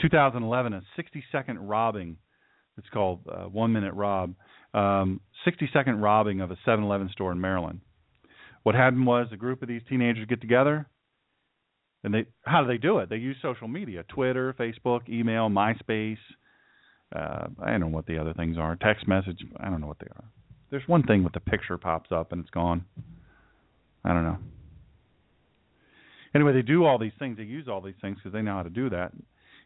2011, 0.01 0.73
a 0.73 0.83
60 0.97 1.25
second 1.33 1.59
robbing 1.59 2.17
it's 2.77 2.89
called 2.89 3.21
uh, 3.31 3.45
One 3.45 3.73
Minute 3.73 3.95
Rob. 3.95 4.35
Um, 4.73 5.21
60 5.45 5.71
second 5.73 6.01
robbing 6.01 6.41
of 6.41 6.51
a 6.51 6.57
7-Eleven 6.67 7.11
store 7.11 7.33
in 7.33 7.41
Maryland. 7.41 7.81
What 8.65 8.75
happened 8.75 9.07
was 9.07 9.29
a 9.31 9.37
group 9.37 9.63
of 9.63 9.69
these 9.69 9.83
teenagers 9.89 10.27
get 10.27 10.41
together, 10.41 10.87
and 12.03 12.13
they 12.13 12.27
how 12.45 12.63
do 12.63 12.67
they 12.67 12.79
do 12.79 12.99
it? 12.99 13.09
They 13.09 13.17
use 13.17 13.37
social 13.41 13.69
media: 13.69 14.05
Twitter, 14.09 14.55
Facebook, 14.59 15.09
email, 15.09 15.49
MySpace. 15.49 16.19
Uh, 17.15 17.47
I 17.63 17.71
don't 17.71 17.81
know 17.81 17.87
what 17.89 18.07
the 18.07 18.19
other 18.19 18.35
things 18.35 18.59
are. 18.59 18.75
Text 18.77 19.07
message. 19.07 19.45
I 19.61 19.71
don't 19.71 19.81
know 19.81 19.87
what 19.87 20.01
they 20.01 20.09
are. 20.17 20.25
There's 20.71 20.89
one 20.89 21.05
thing 21.05 21.23
with 21.23 21.35
the 21.35 21.41
picture 21.41 21.79
pops 21.79 22.11
up 22.11 22.33
and 22.33 22.41
it's 22.41 22.51
gone. 22.51 22.85
I 24.05 24.13
don't 24.13 24.25
know. 24.25 24.39
Anyway, 26.35 26.53
they 26.53 26.63
do 26.63 26.85
all 26.85 26.99
these 26.99 27.13
things. 27.19 27.37
They 27.37 27.45
use 27.45 27.69
all 27.69 27.81
these 27.81 27.95
things 28.01 28.17
because 28.17 28.33
they 28.33 28.43
know 28.43 28.55
how 28.55 28.65
to 28.65 28.71
do 28.71 28.91
that. 28.91 29.13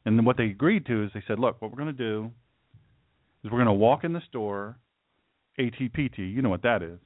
And 0.04 0.18
then 0.18 0.24
what 0.26 0.36
they 0.36 0.44
agreed 0.44 0.84
to 0.86 1.04
is 1.04 1.10
they 1.14 1.22
said, 1.26 1.38
look, 1.38 1.62
what 1.62 1.70
we're 1.70 1.82
going 1.82 1.96
to 1.96 2.04
do 2.04 2.30
is 3.42 3.50
we're 3.50 3.56
going 3.58 3.66
to 3.66 3.72
walk 3.72 4.04
in 4.04 4.12
the 4.12 4.20
store, 4.28 4.76
ATPT, 5.58 6.18
you 6.18 6.42
know 6.42 6.50
what 6.50 6.62
that 6.62 6.82
is, 6.82 6.98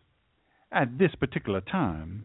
at 0.72 0.98
this 0.98 1.11
particular 1.18 1.61
time. 1.61 2.22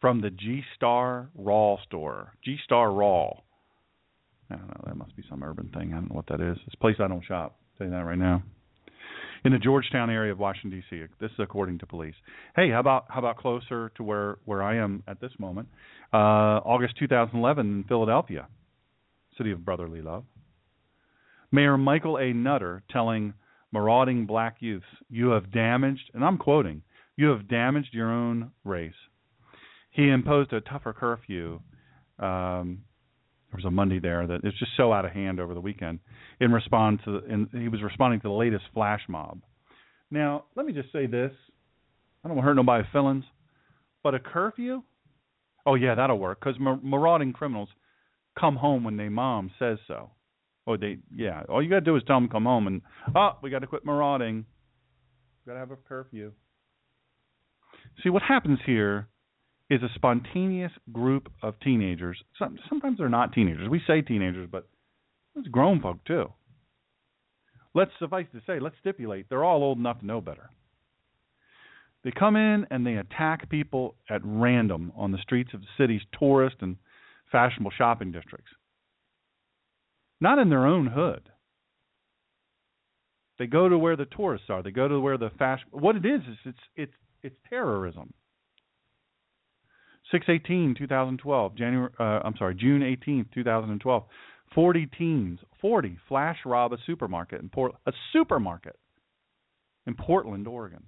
from 0.00 0.20
the 0.20 0.30
G 0.30 0.62
Star 0.76 1.30
Raw 1.34 1.76
store. 1.82 2.34
G 2.44 2.56
Star 2.64 2.92
Raw 2.92 3.32
I 4.50 4.56
don't 4.56 4.68
know. 4.68 4.82
That 4.86 4.96
must 4.96 5.16
be 5.16 5.22
some 5.28 5.42
urban 5.42 5.70
thing. 5.72 5.92
I 5.92 5.96
don't 5.96 6.10
know 6.10 6.16
what 6.16 6.26
that 6.26 6.40
is. 6.40 6.58
It's 6.66 6.74
a 6.74 6.78
place 6.78 6.96
I 6.98 7.08
don't 7.08 7.24
shop. 7.24 7.58
You 7.80 7.90
that 7.90 8.04
right 8.04 8.18
now. 8.18 8.42
In 9.42 9.52
the 9.52 9.58
Georgetown 9.58 10.10
area 10.10 10.32
of 10.32 10.38
Washington 10.38 10.82
D.C. 10.90 11.06
This 11.18 11.30
is 11.30 11.38
according 11.38 11.78
to 11.78 11.86
police. 11.86 12.14
Hey, 12.54 12.68
how 12.70 12.80
about 12.80 13.06
how 13.08 13.20
about 13.20 13.38
closer 13.38 13.90
to 13.96 14.02
where 14.02 14.36
where 14.44 14.62
I 14.62 14.76
am 14.76 15.02
at 15.08 15.18
this 15.18 15.32
moment? 15.38 15.68
Uh, 16.12 16.60
August 16.62 16.96
2011 16.98 17.66
in 17.66 17.84
Philadelphia, 17.84 18.48
city 19.38 19.50
of 19.50 19.64
brotherly 19.64 20.02
love. 20.02 20.24
Mayor 21.52 21.78
Michael 21.78 22.18
A. 22.18 22.34
Nutter 22.34 22.82
telling 22.90 23.32
marauding 23.72 24.26
black 24.26 24.56
youths, 24.60 24.84
"You 25.08 25.30
have 25.30 25.50
damaged," 25.50 26.10
and 26.12 26.22
I'm 26.22 26.36
quoting, 26.36 26.82
"You 27.16 27.28
have 27.28 27.48
damaged 27.48 27.94
your 27.94 28.10
own 28.10 28.50
race." 28.62 28.92
He 29.90 30.10
imposed 30.10 30.52
a 30.52 30.60
tougher 30.60 30.92
curfew 30.92 31.60
um, 32.18 32.82
there 33.50 33.56
was 33.56 33.64
a 33.64 33.70
Monday 33.70 33.98
there 33.98 34.26
that 34.26 34.40
it's 34.44 34.58
just 34.58 34.72
so 34.76 34.92
out 34.92 35.04
of 35.04 35.10
hand 35.10 35.40
over 35.40 35.54
the 35.54 35.60
weekend. 35.60 35.98
In 36.40 36.52
response 36.52 37.00
to, 37.04 37.20
and 37.28 37.48
he 37.52 37.68
was 37.68 37.82
responding 37.82 38.20
to 38.20 38.28
the 38.28 38.34
latest 38.34 38.64
flash 38.72 39.00
mob. 39.08 39.40
Now, 40.10 40.44
let 40.54 40.66
me 40.66 40.72
just 40.72 40.92
say 40.92 41.06
this: 41.06 41.32
I 42.24 42.28
don't 42.28 42.36
want 42.36 42.44
to 42.44 42.48
hurt 42.48 42.54
nobody's 42.54 42.90
feelings, 42.92 43.24
but 44.02 44.14
a 44.14 44.20
curfew? 44.20 44.82
Oh 45.66 45.74
yeah, 45.74 45.96
that'll 45.96 46.18
work 46.18 46.40
because 46.40 46.58
marauding 46.60 47.32
criminals 47.32 47.68
come 48.38 48.56
home 48.56 48.84
when 48.84 48.96
their 48.96 49.10
mom 49.10 49.50
says 49.58 49.78
so. 49.88 50.10
Oh, 50.66 50.76
they 50.76 50.98
yeah. 51.14 51.42
All 51.48 51.62
you 51.62 51.68
got 51.68 51.76
to 51.76 51.80
do 51.82 51.96
is 51.96 52.02
tell 52.06 52.16
them 52.16 52.28
come 52.28 52.44
home, 52.44 52.68
and 52.68 52.82
oh, 53.16 53.30
we 53.42 53.50
got 53.50 53.60
to 53.60 53.66
quit 53.66 53.84
marauding. 53.84 54.46
We 55.44 55.50
got 55.50 55.54
to 55.54 55.60
have 55.60 55.72
a 55.72 55.76
curfew. 55.76 56.32
See 58.04 58.10
what 58.10 58.22
happens 58.22 58.60
here 58.64 59.08
is 59.70 59.82
a 59.82 59.88
spontaneous 59.94 60.72
group 60.92 61.30
of 61.42 61.54
teenagers. 61.60 62.18
Some, 62.38 62.58
sometimes 62.68 62.98
they're 62.98 63.08
not 63.08 63.32
teenagers. 63.32 63.68
We 63.68 63.80
say 63.86 64.02
teenagers, 64.02 64.48
but 64.50 64.68
it's 65.36 65.48
grown 65.48 65.80
folk 65.80 66.04
too. 66.04 66.26
Let's 67.72 67.92
suffice 68.00 68.26
to 68.32 68.40
say, 68.46 68.58
let's 68.58 68.74
stipulate 68.80 69.26
they're 69.28 69.44
all 69.44 69.62
old 69.62 69.78
enough 69.78 70.00
to 70.00 70.06
know 70.06 70.20
better. 70.20 70.50
They 72.02 72.10
come 72.10 72.34
in 72.34 72.66
and 72.70 72.84
they 72.84 72.94
attack 72.94 73.48
people 73.48 73.94
at 74.08 74.22
random 74.24 74.92
on 74.96 75.12
the 75.12 75.18
streets 75.18 75.50
of 75.54 75.60
the 75.60 75.66
city's 75.78 76.00
tourist 76.18 76.56
and 76.60 76.76
fashionable 77.30 77.70
shopping 77.76 78.10
districts. 78.10 78.50
Not 80.20 80.38
in 80.38 80.50
their 80.50 80.66
own 80.66 80.86
hood. 80.88 81.22
They 83.38 83.46
go 83.46 83.68
to 83.68 83.78
where 83.78 83.96
the 83.96 84.06
tourists 84.06 84.48
are. 84.50 84.62
They 84.62 84.70
go 84.70 84.88
to 84.88 85.00
where 85.00 85.16
the 85.16 85.30
fashion. 85.38 85.68
What 85.70 85.96
it 85.96 86.04
is 86.04 86.20
is 86.22 86.36
it's 86.44 86.58
it's 86.76 86.92
it's 87.22 87.36
terrorism. 87.48 88.12
618 90.10 90.74
2012 90.76 91.54
January 91.56 91.90
uh, 91.98 92.20
I'm 92.24 92.34
sorry 92.38 92.54
June 92.54 92.80
18th 92.80 93.32
2012 93.34 94.04
40 94.54 94.86
teens 94.98 95.38
40 95.60 95.98
flash 96.08 96.38
rob 96.44 96.72
a 96.72 96.76
supermarket 96.86 97.40
in 97.40 97.48
Port 97.48 97.74
a 97.86 97.92
supermarket 98.12 98.76
in 99.86 99.94
Portland 99.94 100.46
Oregon. 100.46 100.82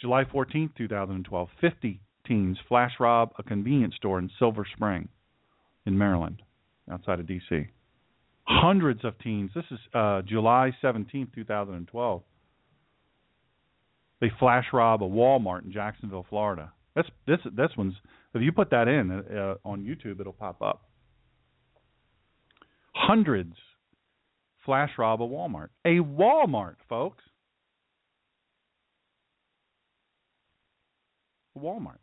July 0.00 0.24
14th 0.24 0.74
2012 0.76 1.48
50 1.60 2.00
teens 2.26 2.58
flash 2.68 2.92
rob 3.00 3.30
a 3.38 3.42
convenience 3.42 3.94
store 3.96 4.18
in 4.18 4.30
Silver 4.38 4.66
Spring 4.74 5.08
in 5.86 5.98
Maryland 5.98 6.42
outside 6.90 7.20
of 7.20 7.26
DC 7.26 7.68
hundreds 8.44 9.04
of 9.04 9.18
teens 9.18 9.50
this 9.54 9.64
is 9.70 9.78
uh, 9.94 10.22
July 10.22 10.72
17th 10.82 11.34
2012 11.34 12.22
They 14.20 14.30
flash 14.38 14.66
rob 14.72 15.02
a 15.02 15.08
Walmart 15.08 15.64
in 15.64 15.72
Jacksonville, 15.72 16.26
Florida. 16.28 16.72
That's 16.96 17.08
this 17.26 17.38
this 17.54 17.70
one's 17.76 17.94
if 18.34 18.42
you 18.42 18.52
put 18.52 18.70
that 18.70 18.88
in 18.88 19.10
uh, 19.10 19.54
on 19.64 19.84
YouTube, 19.84 20.20
it'll 20.20 20.32
pop 20.32 20.60
up. 20.60 20.82
Hundreds 22.94 23.54
flash 24.68 24.90
rob 24.98 25.22
a 25.22 25.26
Walmart. 25.26 25.68
A 25.86 25.96
Walmart, 25.96 26.76
folks. 26.90 27.24
Walmart. 31.56 31.98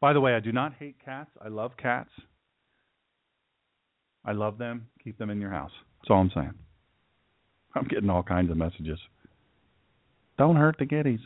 By 0.00 0.12
the 0.12 0.20
way, 0.20 0.34
I 0.34 0.40
do 0.40 0.52
not 0.52 0.74
hate 0.78 0.96
cats. 1.04 1.30
I 1.44 1.48
love 1.48 1.72
cats. 1.76 2.10
I 4.24 4.32
love 4.32 4.56
them. 4.58 4.86
Keep 5.02 5.18
them 5.18 5.30
in 5.30 5.40
your 5.40 5.50
house. 5.50 5.72
That's 6.00 6.10
all 6.10 6.20
I'm 6.20 6.30
saying. 6.32 6.54
I'm 7.74 7.88
getting 7.88 8.08
all 8.08 8.22
kinds 8.22 8.50
of 8.50 8.56
messages. 8.56 8.98
Don't 10.42 10.56
hurt 10.56 10.74
the 10.76 10.86
kitties. 10.86 11.20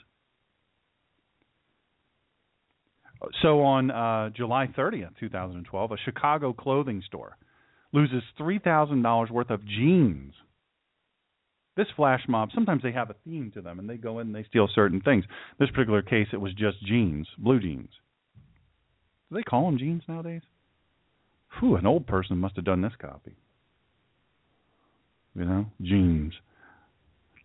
So 3.40 3.62
on 3.62 3.90
uh, 3.90 4.28
July 4.36 4.68
30th, 4.76 5.16
2012, 5.18 5.90
a 5.90 5.96
Chicago 6.04 6.52
clothing 6.52 7.02
store 7.06 7.38
loses 7.94 8.22
$3,000 8.38 9.30
worth 9.30 9.48
of 9.48 9.66
jeans. 9.66 10.34
This 11.78 11.86
flash 11.96 12.20
mob, 12.28 12.50
sometimes 12.54 12.82
they 12.82 12.92
have 12.92 13.08
a 13.08 13.16
theme 13.24 13.50
to 13.54 13.62
them 13.62 13.78
and 13.78 13.88
they 13.88 13.96
go 13.96 14.18
in 14.18 14.26
and 14.26 14.36
they 14.36 14.44
steal 14.50 14.68
certain 14.74 15.00
things. 15.00 15.24
This 15.58 15.70
particular 15.70 16.02
case, 16.02 16.28
it 16.34 16.40
was 16.42 16.52
just 16.52 16.84
jeans, 16.84 17.26
blue 17.38 17.58
jeans. 17.58 17.88
Do 19.30 19.36
they 19.36 19.44
call 19.44 19.64
them 19.64 19.78
jeans 19.78 20.02
nowadays? 20.06 20.42
Whew, 21.58 21.76
an 21.76 21.86
old 21.86 22.06
person 22.06 22.36
must 22.36 22.56
have 22.56 22.66
done 22.66 22.82
this 22.82 22.92
copy. 23.00 23.34
You 25.34 25.46
know, 25.46 25.66
jeans. 25.80 26.34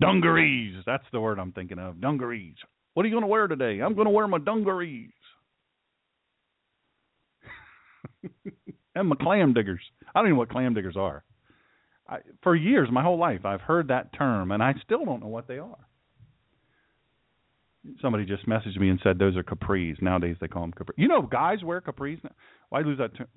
Dungarees. 0.02 0.84
That's 0.86 1.04
the 1.12 1.22
word 1.22 1.40
I'm 1.40 1.52
thinking 1.52 1.80
of. 1.80 2.02
Dungarees. 2.02 2.56
What 2.94 3.06
are 3.06 3.10
you 3.10 3.14
going 3.14 3.24
to 3.24 3.28
wear 3.28 3.48
today? 3.48 3.80
I'm 3.82 3.96
going 3.96 4.06
to 4.06 4.12
wear 4.12 4.28
my 4.28 4.40
dungarees. 4.40 5.12
and 8.96 9.08
my 9.08 9.16
clam 9.16 9.54
diggers. 9.54 9.82
I 10.14 10.20
don't 10.20 10.28
even 10.28 10.36
know 10.36 10.40
what 10.40 10.50
clam 10.50 10.74
diggers 10.74 10.98
are. 10.98 11.24
I, 12.10 12.18
for 12.44 12.56
years, 12.56 12.90
my 12.92 13.02
whole 13.02 13.18
life, 13.18 13.46
I've 13.46 13.62
heard 13.62 13.88
that 13.88 14.14
term, 14.14 14.52
and 14.52 14.62
I 14.62 14.74
still 14.84 15.06
don't 15.06 15.22
know 15.22 15.28
what 15.28 15.48
they 15.48 15.60
are. 15.60 15.78
Somebody 18.02 18.26
just 18.26 18.48
messaged 18.48 18.78
me 18.78 18.90
and 18.90 19.00
said 19.02 19.18
those 19.18 19.38
are 19.38 19.44
capris. 19.44 20.02
Nowadays, 20.02 20.36
they 20.42 20.48
call 20.48 20.64
them 20.64 20.74
capris. 20.74 20.94
You 20.98 21.08
know, 21.08 21.22
guys 21.22 21.64
wear 21.64 21.82
capris. 21.82 22.24
Now. 22.24 22.32
Why 22.70 22.82
lose 22.82 22.98
that 22.98 23.16
term? 23.16 23.28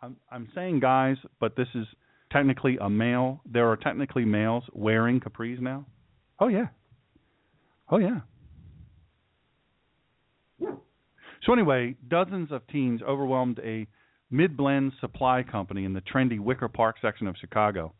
I'm, 0.00 0.16
I'm 0.30 0.48
saying 0.54 0.80
guys, 0.80 1.16
but 1.40 1.56
this 1.56 1.68
is 1.74 1.86
technically 2.32 2.78
a 2.80 2.90
male. 2.90 3.40
There 3.50 3.68
are 3.68 3.76
technically 3.76 4.24
males 4.24 4.64
wearing 4.72 5.20
capris 5.20 5.60
now. 5.60 5.86
Oh 6.38 6.48
yeah. 6.48 6.66
Oh 7.90 7.98
yeah. 7.98 8.20
So 11.46 11.52
anyway, 11.52 11.94
dozens 12.08 12.50
of 12.50 12.66
teens 12.66 13.00
overwhelmed 13.06 13.60
a 13.60 13.86
Mildblend 14.32 14.98
supply 15.00 15.44
company 15.44 15.84
in 15.84 15.92
the 15.92 16.00
trendy 16.00 16.40
Wicker 16.40 16.68
Park 16.68 16.96
section 17.00 17.28
of 17.28 17.36
Chicago, 17.40 17.94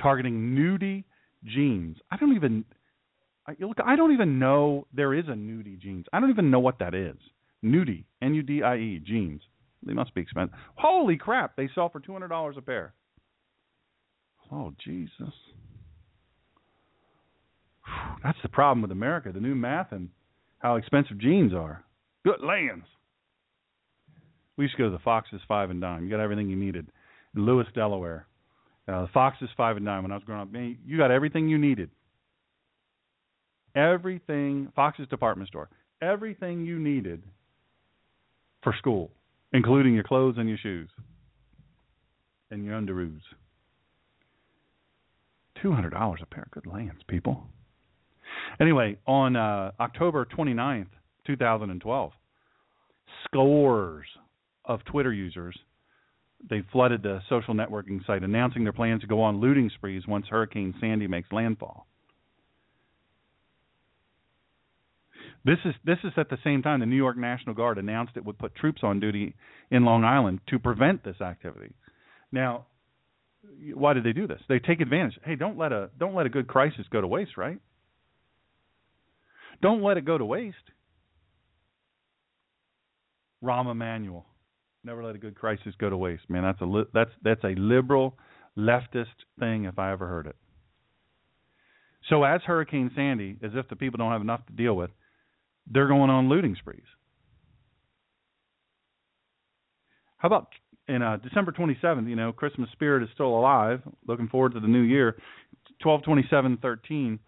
targeting 0.00 0.54
nudie 0.54 1.02
jeans. 1.44 1.96
I 2.12 2.16
don't 2.16 2.36
even 2.36 2.64
I, 3.46 3.56
look. 3.58 3.78
I 3.84 3.96
don't 3.96 4.12
even 4.12 4.38
know 4.38 4.86
there 4.94 5.14
is 5.14 5.26
a 5.26 5.32
nudie 5.32 5.80
jeans. 5.80 6.06
I 6.12 6.20
don't 6.20 6.30
even 6.30 6.50
know 6.50 6.60
what 6.60 6.78
that 6.78 6.94
is. 6.94 7.16
Nudie, 7.64 8.04
N-U-D-I-E, 8.20 9.02
jeans. 9.04 9.42
They 9.84 9.92
must 9.92 10.14
be 10.14 10.20
expensive. 10.20 10.56
Holy 10.76 11.16
crap! 11.16 11.56
They 11.56 11.68
sell 11.74 11.88
for 11.88 11.98
two 11.98 12.12
hundred 12.12 12.28
dollars 12.28 12.54
a 12.56 12.62
pair. 12.62 12.94
Oh 14.52 14.72
Jesus! 14.84 15.34
That's 18.22 18.38
the 18.42 18.48
problem 18.48 18.82
with 18.82 18.92
America. 18.92 19.32
The 19.32 19.40
new 19.40 19.54
math 19.54 19.92
and 19.92 20.08
how 20.58 20.76
expensive 20.76 21.18
jeans 21.18 21.52
are. 21.52 21.84
Good 22.24 22.42
lands. 22.42 22.86
We 24.56 24.64
used 24.64 24.76
to 24.76 24.82
go 24.82 24.90
to 24.90 24.96
the 24.96 25.02
Foxes 25.02 25.40
Five 25.48 25.70
and 25.70 25.80
Dime. 25.80 26.04
You 26.04 26.10
got 26.10 26.20
everything 26.20 26.48
you 26.48 26.56
needed. 26.56 26.86
In 27.34 27.46
Lewes, 27.46 27.66
Delaware. 27.74 28.26
Uh, 28.86 29.02
the 29.02 29.08
Foxes 29.12 29.48
Five 29.56 29.76
and 29.76 29.86
Dime. 29.86 30.02
When 30.02 30.12
I 30.12 30.16
was 30.16 30.24
growing 30.24 30.42
up, 30.42 30.52
man, 30.52 30.78
you 30.84 30.98
got 30.98 31.10
everything 31.10 31.48
you 31.48 31.58
needed. 31.58 31.90
Everything. 33.74 34.70
Fox's 34.76 35.08
department 35.08 35.48
store. 35.48 35.68
Everything 36.00 36.64
you 36.64 36.78
needed 36.78 37.22
for 38.62 38.74
school, 38.78 39.10
including 39.52 39.94
your 39.94 40.04
clothes 40.04 40.36
and 40.38 40.48
your 40.48 40.58
shoes 40.58 40.88
and 42.50 42.64
your 42.64 42.78
underoos. 42.80 43.20
Two 45.60 45.72
hundred 45.72 45.90
dollars 45.90 46.20
a 46.22 46.26
pair. 46.26 46.46
Good 46.50 46.66
lands, 46.66 47.02
people. 47.08 47.44
Anyway, 48.60 48.96
on 49.06 49.36
uh, 49.36 49.72
October 49.80 50.26
29th, 50.26 50.86
2012, 51.26 52.12
scores 53.26 54.06
of 54.64 54.84
Twitter 54.84 55.12
users 55.12 55.56
they 56.48 56.62
flooded 56.72 57.02
the 57.02 57.20
social 57.28 57.54
networking 57.54 58.04
site 58.06 58.22
announcing 58.22 58.64
their 58.64 58.72
plans 58.72 59.02
to 59.02 59.06
go 59.06 59.20
on 59.22 59.40
looting 59.40 59.70
sprees 59.74 60.06
once 60.06 60.26
Hurricane 60.28 60.74
Sandy 60.80 61.06
makes 61.06 61.30
landfall. 61.30 61.86
This 65.44 65.58
is 65.64 65.74
this 65.84 65.98
is 66.04 66.12
at 66.16 66.30
the 66.30 66.38
same 66.44 66.62
time 66.62 66.80
the 66.80 66.86
New 66.86 66.96
York 66.96 67.16
National 67.16 67.54
Guard 67.54 67.78
announced 67.78 68.12
it 68.16 68.24
would 68.24 68.38
put 68.38 68.54
troops 68.54 68.82
on 68.84 69.00
duty 69.00 69.34
in 69.70 69.84
Long 69.84 70.04
Island 70.04 70.40
to 70.48 70.58
prevent 70.58 71.04
this 71.04 71.20
activity. 71.20 71.72
Now, 72.30 72.66
why 73.74 73.92
did 73.92 74.04
they 74.04 74.12
do 74.12 74.28
this? 74.28 74.40
They 74.48 74.60
take 74.60 74.80
advantage. 74.80 75.18
Hey, 75.24 75.34
don't 75.34 75.58
let 75.58 75.72
a 75.72 75.90
don't 75.98 76.14
let 76.14 76.26
a 76.26 76.28
good 76.28 76.46
crisis 76.46 76.86
go 76.90 77.00
to 77.00 77.08
waste, 77.08 77.36
right? 77.36 77.58
Don't 79.62 79.82
let 79.82 79.96
it 79.96 80.04
go 80.04 80.18
to 80.18 80.24
waste. 80.24 80.56
Rahm 83.42 83.70
Emanuel. 83.70 84.26
Never 84.84 85.04
let 85.04 85.14
a 85.14 85.18
good 85.18 85.36
crisis 85.36 85.74
go 85.78 85.88
to 85.88 85.96
waste. 85.96 86.28
Man, 86.28 86.42
that's 86.42 86.60
a 86.60 86.64
li- 86.64 86.84
that's 86.92 87.10
that's 87.22 87.44
a 87.44 87.54
liberal 87.56 88.18
leftist 88.58 89.06
thing 89.38 89.64
if 89.64 89.78
I 89.78 89.92
ever 89.92 90.08
heard 90.08 90.26
it. 90.26 90.36
So 92.08 92.24
as 92.24 92.40
Hurricane 92.44 92.90
Sandy, 92.94 93.38
as 93.42 93.52
if 93.54 93.68
the 93.68 93.76
people 93.76 93.98
don't 93.98 94.10
have 94.10 94.20
enough 94.20 94.44
to 94.46 94.52
deal 94.52 94.74
with, 94.74 94.90
they're 95.70 95.86
going 95.86 96.10
on 96.10 96.28
looting 96.28 96.56
sprees. 96.58 96.82
How 100.18 100.26
about 100.26 100.48
in 100.88 101.02
uh, 101.02 101.18
December 101.18 101.52
27th? 101.52 102.08
You 102.08 102.16
know, 102.16 102.32
Christmas 102.32 102.68
spirit 102.72 103.04
is 103.04 103.08
still 103.14 103.38
alive. 103.38 103.82
Looking 104.08 104.28
forward 104.28 104.54
to 104.54 104.60
the 104.60 104.68
new 104.68 104.82
year. 104.82 105.16
12/27/13. 105.84 107.18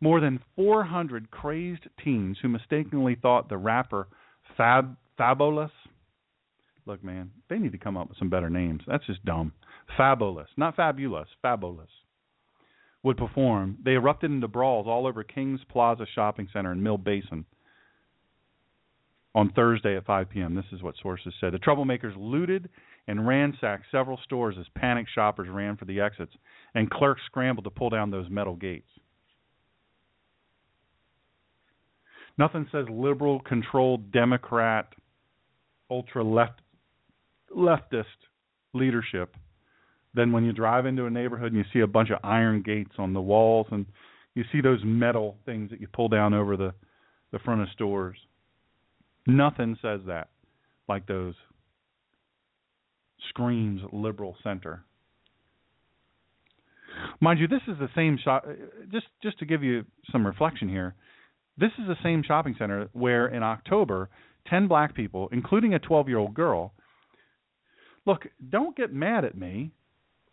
More 0.00 0.20
than 0.20 0.40
400 0.56 1.30
crazed 1.30 1.86
teens 2.02 2.38
who 2.40 2.48
mistakenly 2.48 3.16
thought 3.20 3.48
the 3.48 3.58
rapper 3.58 4.08
Fab 4.56 4.96
Fabolous. 5.18 5.70
Look, 6.86 7.04
man, 7.04 7.30
they 7.48 7.58
need 7.58 7.72
to 7.72 7.78
come 7.78 7.96
up 7.96 8.08
with 8.08 8.18
some 8.18 8.30
better 8.30 8.48
names. 8.48 8.82
That's 8.86 9.06
just 9.06 9.24
dumb. 9.24 9.52
Fabulous, 9.96 10.48
not 10.56 10.76
fabulous, 10.76 11.28
fabulous. 11.42 11.90
Would 13.02 13.16
perform. 13.16 13.78
They 13.84 13.92
erupted 13.92 14.30
into 14.30 14.48
brawls 14.48 14.86
all 14.86 15.06
over 15.06 15.22
Kings 15.22 15.60
Plaza 15.70 16.06
Shopping 16.14 16.48
Center 16.52 16.72
in 16.72 16.82
Mill 16.82 16.98
Basin 16.98 17.44
on 19.34 19.52
Thursday 19.52 19.96
at 19.96 20.06
5 20.06 20.30
p.m. 20.30 20.54
This 20.54 20.64
is 20.72 20.82
what 20.82 20.94
sources 21.02 21.32
said. 21.40 21.52
The 21.52 21.58
troublemakers 21.58 22.14
looted 22.16 22.68
and 23.06 23.26
ransacked 23.26 23.84
several 23.90 24.18
stores 24.24 24.56
as 24.58 24.66
panicked 24.74 25.10
shoppers 25.14 25.48
ran 25.48 25.76
for 25.76 25.84
the 25.84 26.00
exits, 26.00 26.32
and 26.74 26.90
clerks 26.90 27.22
scrambled 27.26 27.64
to 27.64 27.70
pull 27.70 27.90
down 27.90 28.10
those 28.10 28.28
metal 28.28 28.54
gates. 28.54 28.88
Nothing 32.38 32.66
says 32.72 32.86
liberal 32.90 33.40
controlled 33.40 34.12
Democrat 34.12 34.88
ultra 35.90 36.22
left 36.22 36.60
leftist 37.54 38.04
leadership 38.72 39.36
than 40.14 40.32
when 40.32 40.44
you 40.44 40.52
drive 40.52 40.86
into 40.86 41.06
a 41.06 41.10
neighborhood 41.10 41.52
and 41.52 41.56
you 41.56 41.64
see 41.72 41.80
a 41.80 41.86
bunch 41.86 42.10
of 42.10 42.18
iron 42.22 42.62
gates 42.62 42.92
on 42.98 43.12
the 43.12 43.20
walls 43.20 43.66
and 43.70 43.86
you 44.34 44.44
see 44.52 44.60
those 44.60 44.80
metal 44.84 45.36
things 45.44 45.70
that 45.70 45.80
you 45.80 45.88
pull 45.92 46.08
down 46.08 46.32
over 46.34 46.56
the 46.56 46.72
the 47.32 47.38
front 47.40 47.60
of 47.60 47.68
stores. 47.72 48.16
Nothing 49.26 49.76
says 49.80 50.00
that 50.06 50.30
like 50.88 51.06
those 51.06 51.34
screams 53.28 53.82
liberal 53.92 54.36
center. 54.42 54.84
Mind 57.20 57.38
you, 57.38 57.46
this 57.46 57.62
is 57.68 57.78
the 57.78 57.88
same 57.94 58.18
shot. 58.22 58.44
Just 58.90 59.06
just 59.22 59.38
to 59.38 59.46
give 59.46 59.62
you 59.62 59.84
some 60.10 60.26
reflection 60.26 60.68
here, 60.68 60.94
this 61.60 61.70
is 61.78 61.86
the 61.86 61.96
same 62.02 62.22
shopping 62.26 62.56
center 62.58 62.88
where 62.92 63.28
in 63.28 63.42
October, 63.42 64.08
ten 64.48 64.66
black 64.66 64.94
people, 64.94 65.28
including 65.30 65.74
a 65.74 65.78
12-year-old 65.78 66.34
girl. 66.34 66.72
Look, 68.06 68.22
don't 68.48 68.76
get 68.76 68.92
mad 68.92 69.24
at 69.24 69.36
me 69.36 69.72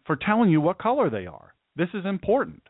for 0.06 0.16
telling 0.16 0.50
you 0.50 0.62
what 0.62 0.80
color 0.80 1.10
they 1.10 1.28
are. 1.28 1.54
This 1.76 1.90
is 1.94 2.06
important. 2.06 2.64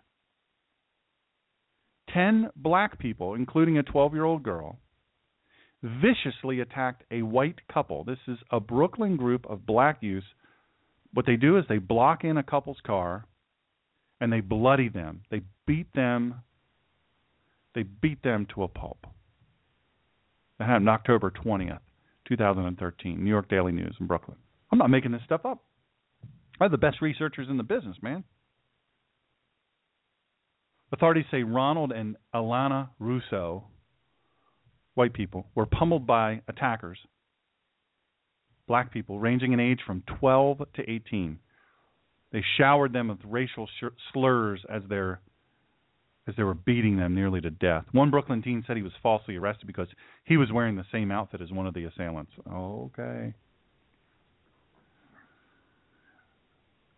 Ten 2.14 2.50
black 2.56 2.98
people, 2.98 3.36
including 3.36 3.78
a 3.78 3.84
12-year-old 3.84 4.44
girl, 4.44 4.80
viciously 5.84 6.60
attacked 6.60 7.04
a 7.12 7.22
white 7.22 7.60
couple. 7.72 8.04
This 8.04 8.18
is 8.28 8.38
a 8.52 8.60
Brooklyn 8.60 9.18
group 9.18 9.46
of 9.48 9.66
black 9.66 10.00
youths. 10.02 10.26
What 11.14 11.26
they 11.26 11.36
do 11.36 11.58
is 11.58 11.66
they 11.70 11.78
block 11.78 12.24
in 12.24 12.38
a 12.38 12.44
couple's 12.44 12.80
car 12.86 13.26
and 14.20 14.34
they 14.34 14.42
bloody 14.42 14.90
them. 14.90 15.22
They 15.30 15.42
beat 15.68 15.94
them. 15.94 16.42
They 17.78 17.84
beat 17.84 18.24
them 18.24 18.48
to 18.56 18.64
a 18.64 18.68
pulp. 18.68 19.06
That 20.58 20.68
happened 20.68 20.90
October 20.90 21.30
20th, 21.30 21.78
2013. 22.28 23.24
New 23.24 23.30
York 23.30 23.48
Daily 23.50 23.72
News 23.72 23.96
in 24.00 24.08
Brooklyn. 24.08 24.38
I'm 24.72 24.80
not 24.80 24.90
making 24.90 25.12
this 25.12 25.22
stuff 25.26 25.42
up. 25.46 25.64
I 26.60 26.64
have 26.64 26.72
the 26.72 26.80
best 26.80 27.04
researchers 27.04 27.50
in 27.52 27.58
the 27.58 27.62
business, 27.62 27.96
man. 28.02 28.24
Authorities 30.92 31.26
say 31.30 31.44
Ronald 31.44 31.92
and 31.92 32.16
Alana 32.34 32.90
Russo, 32.98 33.66
white 34.96 35.14
people, 35.14 35.46
were 35.54 35.68
pummeled 35.68 36.08
by 36.08 36.42
attackers, 36.48 36.98
black 38.68 38.92
people, 38.92 39.20
ranging 39.20 39.54
in 39.54 39.60
age 39.60 39.82
from 39.86 40.02
12 40.20 40.64
to 40.78 40.90
18. 40.90 41.38
They 42.32 42.44
showered 42.58 42.92
them 42.92 43.10
with 43.10 43.20
racial 43.24 43.70
slurs 44.12 44.66
as 44.68 44.82
they're 44.90 45.22
as 46.28 46.36
they 46.36 46.44
were 46.44 46.54
beating 46.54 46.98
them 46.98 47.16
nearly 47.16 47.42
to 47.42 47.50
death. 47.50 47.86
One 47.92 48.12
Brooklyn 48.12 48.42
teen 48.42 48.64
said 48.68 48.76
he 48.76 48.84
was 48.84 48.92
falsely 49.02 49.38
arrested 49.38 49.66
because 49.66 49.88
he 50.26 50.38
was 50.38 50.52
wearing 50.52 50.76
the 50.76 50.86
same 50.92 51.12
outfit 51.12 51.42
as 51.42 51.52
one 51.52 51.68
of 51.68 51.74
the 51.74 51.86
assailants. 51.86 52.32
Okay. 52.52 53.34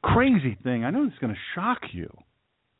Crazy 0.04 0.58
thing. 0.64 0.84
I 0.84 0.92
know 0.92 1.06
it's 1.06 1.20
going 1.20 1.34
to 1.34 1.40
shock 1.56 1.80
you. 1.92 2.08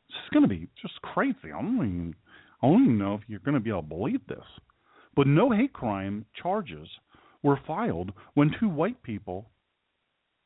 This 0.08 0.16
is 0.16 0.30
going 0.32 0.42
to 0.42 0.48
be 0.48 0.68
just 0.82 1.00
crazy. 1.02 1.52
I 1.54 1.60
don't 1.62 1.74
even, 1.76 2.14
I 2.62 2.66
don't 2.66 2.82
even 2.82 2.98
know 2.98 3.14
if 3.14 3.20
you're 3.28 3.40
going 3.40 3.54
to 3.54 3.60
be 3.60 3.70
able 3.70 3.82
to 3.82 3.88
believe 3.88 4.26
this. 4.26 4.38
But 5.14 5.26
no 5.26 5.50
hate 5.50 5.72
crime 5.72 6.24
charges 6.40 6.88
were 7.42 7.60
filed 7.66 8.12
when 8.34 8.54
two 8.58 8.68
white 8.68 9.02
people 9.02 9.50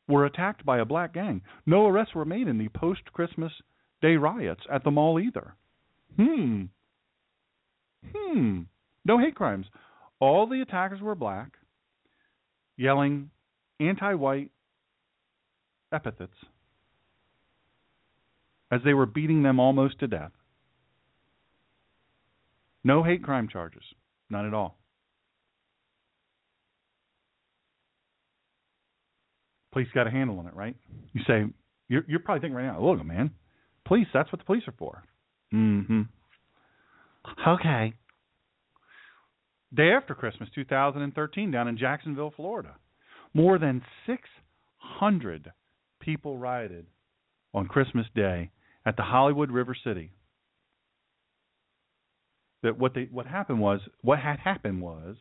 were 0.08 0.26
attacked 0.26 0.66
by 0.66 0.78
a 0.78 0.84
black 0.84 1.14
gang. 1.14 1.42
No 1.64 1.86
arrests 1.86 2.14
were 2.14 2.24
made 2.24 2.48
in 2.48 2.58
the 2.58 2.68
post 2.68 3.00
Christmas 3.12 3.52
Day 4.02 4.16
riots 4.16 4.62
at 4.70 4.84
the 4.84 4.90
mall 4.90 5.18
either. 5.18 5.54
Hmm. 6.16 6.64
Hmm. 8.14 8.60
No 9.04 9.18
hate 9.18 9.34
crimes. 9.34 9.66
All 10.20 10.46
the 10.46 10.60
attackers 10.60 11.00
were 11.00 11.14
black, 11.14 11.52
yelling 12.76 13.30
anti 13.80 14.14
white 14.14 14.50
epithets 15.92 16.34
as 18.70 18.80
they 18.84 18.94
were 18.94 19.06
beating 19.06 19.42
them 19.42 19.60
almost 19.60 20.00
to 20.00 20.06
death. 20.06 20.32
No 22.82 23.02
hate 23.02 23.22
crime 23.22 23.48
charges. 23.48 23.82
None 24.30 24.46
at 24.46 24.54
all. 24.54 24.76
Police 29.72 29.88
got 29.94 30.06
a 30.06 30.10
handle 30.10 30.38
on 30.38 30.46
it, 30.46 30.54
right? 30.54 30.76
You 31.12 31.22
say, 31.26 31.44
you're, 31.88 32.04
you're 32.06 32.20
probably 32.20 32.40
thinking 32.40 32.56
right 32.56 32.66
now, 32.66 32.80
look, 32.80 33.04
man, 33.04 33.30
police, 33.84 34.06
that's 34.14 34.30
what 34.32 34.38
the 34.38 34.44
police 34.44 34.62
are 34.68 34.74
for. 34.78 35.02
Mm-hmm. 35.54 36.02
Okay. 37.46 37.94
Day 39.74 39.90
after 39.90 40.14
Christmas, 40.14 40.48
2013, 40.54 41.50
down 41.50 41.68
in 41.68 41.78
Jacksonville, 41.78 42.32
Florida, 42.34 42.76
more 43.32 43.58
than 43.58 43.82
600 44.06 45.52
people 46.00 46.38
rioted 46.38 46.86
on 47.52 47.66
Christmas 47.66 48.06
Day 48.14 48.50
at 48.84 48.96
the 48.96 49.02
Hollywood 49.02 49.50
River 49.50 49.76
City. 49.82 50.10
That 52.62 52.78
what 52.78 52.94
they 52.94 53.08
what 53.10 53.26
happened 53.26 53.60
was 53.60 53.80
what 54.00 54.18
had 54.18 54.38
happened 54.38 54.80
was 54.80 55.16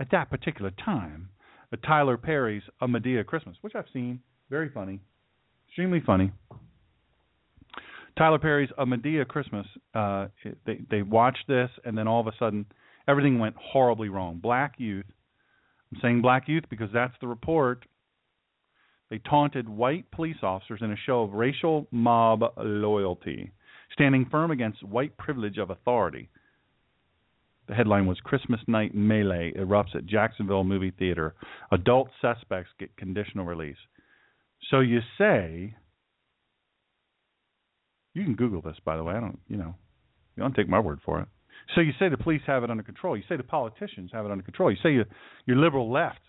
at 0.00 0.10
that 0.10 0.30
particular 0.30 0.70
time, 0.70 1.28
the 1.70 1.76
Tyler 1.76 2.16
Perry's 2.16 2.62
A 2.80 2.88
Madea 2.88 3.24
Christmas, 3.24 3.56
which 3.60 3.74
I've 3.76 3.84
seen, 3.92 4.20
very 4.48 4.68
funny, 4.68 5.00
extremely 5.68 6.00
funny. 6.04 6.32
Tyler 8.16 8.38
Perry's 8.38 8.70
A 8.78 8.86
Madea 8.86 9.26
Christmas. 9.26 9.66
Uh, 9.94 10.28
they 10.66 10.80
they 10.90 11.02
watched 11.02 11.46
this, 11.48 11.70
and 11.84 11.96
then 11.96 12.08
all 12.08 12.20
of 12.20 12.26
a 12.26 12.36
sudden, 12.38 12.66
everything 13.08 13.38
went 13.38 13.56
horribly 13.56 14.08
wrong. 14.08 14.38
Black 14.42 14.74
youth. 14.78 15.06
I'm 15.92 16.00
saying 16.00 16.22
black 16.22 16.48
youth 16.48 16.64
because 16.70 16.90
that's 16.92 17.14
the 17.20 17.26
report. 17.26 17.84
They 19.10 19.18
taunted 19.18 19.68
white 19.68 20.10
police 20.12 20.36
officers 20.42 20.80
in 20.82 20.92
a 20.92 20.96
show 20.96 21.22
of 21.22 21.32
racial 21.32 21.88
mob 21.90 22.42
loyalty, 22.56 23.50
standing 23.92 24.26
firm 24.30 24.52
against 24.52 24.84
white 24.84 25.16
privilege 25.16 25.58
of 25.58 25.70
authority. 25.70 26.28
The 27.66 27.74
headline 27.74 28.06
was 28.06 28.18
Christmas 28.22 28.60
Night 28.66 28.94
Melee 28.94 29.52
erupts 29.56 29.94
at 29.94 30.06
Jacksonville 30.06 30.64
Movie 30.64 30.92
Theater. 30.96 31.34
Adult 31.72 32.10
suspects 32.20 32.70
get 32.78 32.96
conditional 32.96 33.44
release. 33.44 33.76
So 34.70 34.80
you 34.80 35.00
say 35.18 35.74
you 38.14 38.24
can 38.24 38.34
Google 38.34 38.62
this, 38.62 38.76
by 38.84 38.96
the 38.96 39.04
way. 39.04 39.14
I 39.14 39.20
don't, 39.20 39.38
you 39.48 39.56
know, 39.56 39.74
you 40.36 40.42
don't 40.42 40.54
take 40.54 40.68
my 40.68 40.80
word 40.80 41.00
for 41.04 41.20
it. 41.20 41.28
So 41.74 41.80
you 41.80 41.92
say 41.98 42.08
the 42.08 42.16
police 42.16 42.42
have 42.46 42.64
it 42.64 42.70
under 42.70 42.82
control. 42.82 43.16
You 43.16 43.22
say 43.28 43.36
the 43.36 43.42
politicians 43.42 44.10
have 44.12 44.24
it 44.24 44.32
under 44.32 44.42
control. 44.42 44.70
You 44.70 44.78
say 44.82 44.92
you, 44.92 45.04
your 45.46 45.56
liberal 45.56 45.92
left 45.92 46.20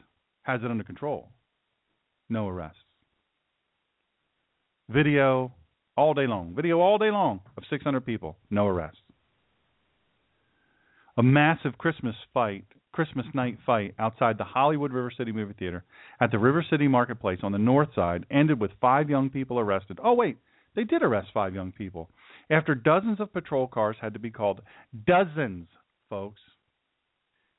has 0.44 0.62
it 0.64 0.70
under 0.70 0.84
control. 0.84 1.30
No 2.30 2.48
arrests. 2.48 2.78
Video 4.90 5.54
all 5.98 6.14
day 6.14 6.28
long. 6.28 6.54
Video 6.56 6.80
all 6.80 6.98
day 6.98 7.12
long 7.12 7.42
of 7.58 7.64
600 7.70 8.06
people. 8.06 8.38
No 8.50 8.68
arrests. 8.68 9.00
A 11.18 11.24
massive 11.24 11.78
Christmas 11.78 12.16
fight, 12.34 12.66
Christmas 12.92 13.26
night 13.34 13.58
fight 13.66 13.94
outside 14.00 14.38
the 14.38 14.44
Hollywood 14.44 14.94
River 14.94 15.12
City 15.16 15.32
Movie 15.32 15.54
Theater 15.58 15.84
at 16.20 16.32
the 16.32 16.40
River 16.40 16.66
City 16.70 16.88
Marketplace 16.88 17.40
on 17.44 17.52
the 17.52 17.58
north 17.58 17.90
side 17.96 18.26
ended 18.32 18.60
with 18.60 18.72
five 18.80 19.10
young 19.10 19.30
people 19.30 19.60
arrested. 19.60 20.00
Oh, 20.04 20.14
wait. 20.14 20.38
They 20.76 20.84
did 20.84 21.04
arrest 21.04 21.30
five 21.34 21.54
young 21.54 21.72
people 21.72 22.10
after 22.50 22.76
dozens 22.76 23.20
of 23.20 23.34
patrol 23.34 23.68
cars 23.68 23.98
had 24.02 24.14
to 24.14 24.20
be 24.20 24.32
called. 24.32 24.62
Dozens, 25.06 25.68
folks, 26.10 26.42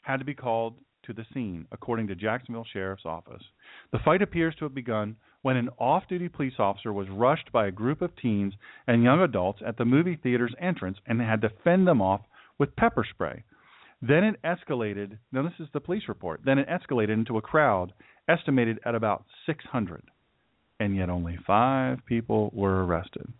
had 0.03 0.19
to 0.19 0.25
be 0.25 0.35
called 0.35 0.77
to 1.05 1.13
the 1.13 1.27
scene, 1.35 1.67
according 1.73 2.07
to 2.09 2.15
Jacksonville 2.15 2.67
Sheriff's 2.73 3.05
Office. 3.05 3.43
The 3.91 3.99
fight 3.99 4.23
appears 4.23 4.55
to 4.57 4.65
have 4.65 4.75
begun 4.75 5.17
when 5.43 5.57
an 5.57 5.69
off 5.79 6.05
duty 6.09 6.29
police 6.29 6.55
officer 6.59 6.93
was 6.93 7.09
rushed 7.11 7.51
by 7.53 7.67
a 7.67 7.73
group 7.73 8.03
of 8.03 8.15
teens 8.17 8.55
and 8.87 9.03
young 9.03 9.21
adults 9.21 9.61
at 9.67 9.77
the 9.77 9.85
movie 9.85 10.17
theater's 10.23 10.55
entrance 10.61 10.99
and 11.07 11.21
had 11.21 11.43
to 11.43 11.51
fend 11.65 11.87
them 11.87 12.01
off 12.01 12.23
with 12.59 12.77
pepper 12.77 13.05
spray. 13.09 13.43
Then 14.01 14.25
it 14.25 14.43
escalated. 14.43 15.19
Now, 15.33 15.43
this 15.43 15.59
is 15.61 15.69
the 15.73 15.81
police 15.81 16.05
report. 16.09 16.41
Then 16.45 16.59
it 16.59 16.69
escalated 16.69 17.13
into 17.13 17.37
a 17.37 17.43
crowd 17.43 17.93
estimated 18.29 18.79
at 18.85 18.95
about 18.95 19.25
600 19.47 20.03
and 20.83 20.97
yet 20.97 21.09
only 21.09 21.39
five 21.47 21.99
people 22.07 22.51
were 22.53 22.85
arrested. 22.85 23.33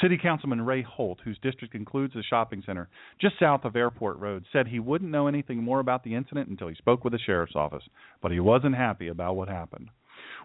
City 0.00 0.16
Councilman 0.16 0.64
Ray 0.64 0.82
Holt, 0.82 1.18
whose 1.24 1.38
district 1.42 1.74
includes 1.74 2.14
the 2.14 2.22
shopping 2.22 2.62
center 2.64 2.88
just 3.20 3.38
south 3.40 3.64
of 3.64 3.74
Airport 3.74 4.18
Road, 4.18 4.44
said 4.52 4.68
he 4.68 4.78
wouldn't 4.78 5.10
know 5.10 5.26
anything 5.26 5.62
more 5.62 5.80
about 5.80 6.04
the 6.04 6.14
incident 6.14 6.48
until 6.48 6.68
he 6.68 6.76
spoke 6.76 7.02
with 7.02 7.12
the 7.12 7.18
sheriff's 7.18 7.56
office, 7.56 7.82
but 8.22 8.30
he 8.30 8.38
wasn't 8.38 8.76
happy 8.76 9.08
about 9.08 9.34
what 9.34 9.48
happened. 9.48 9.88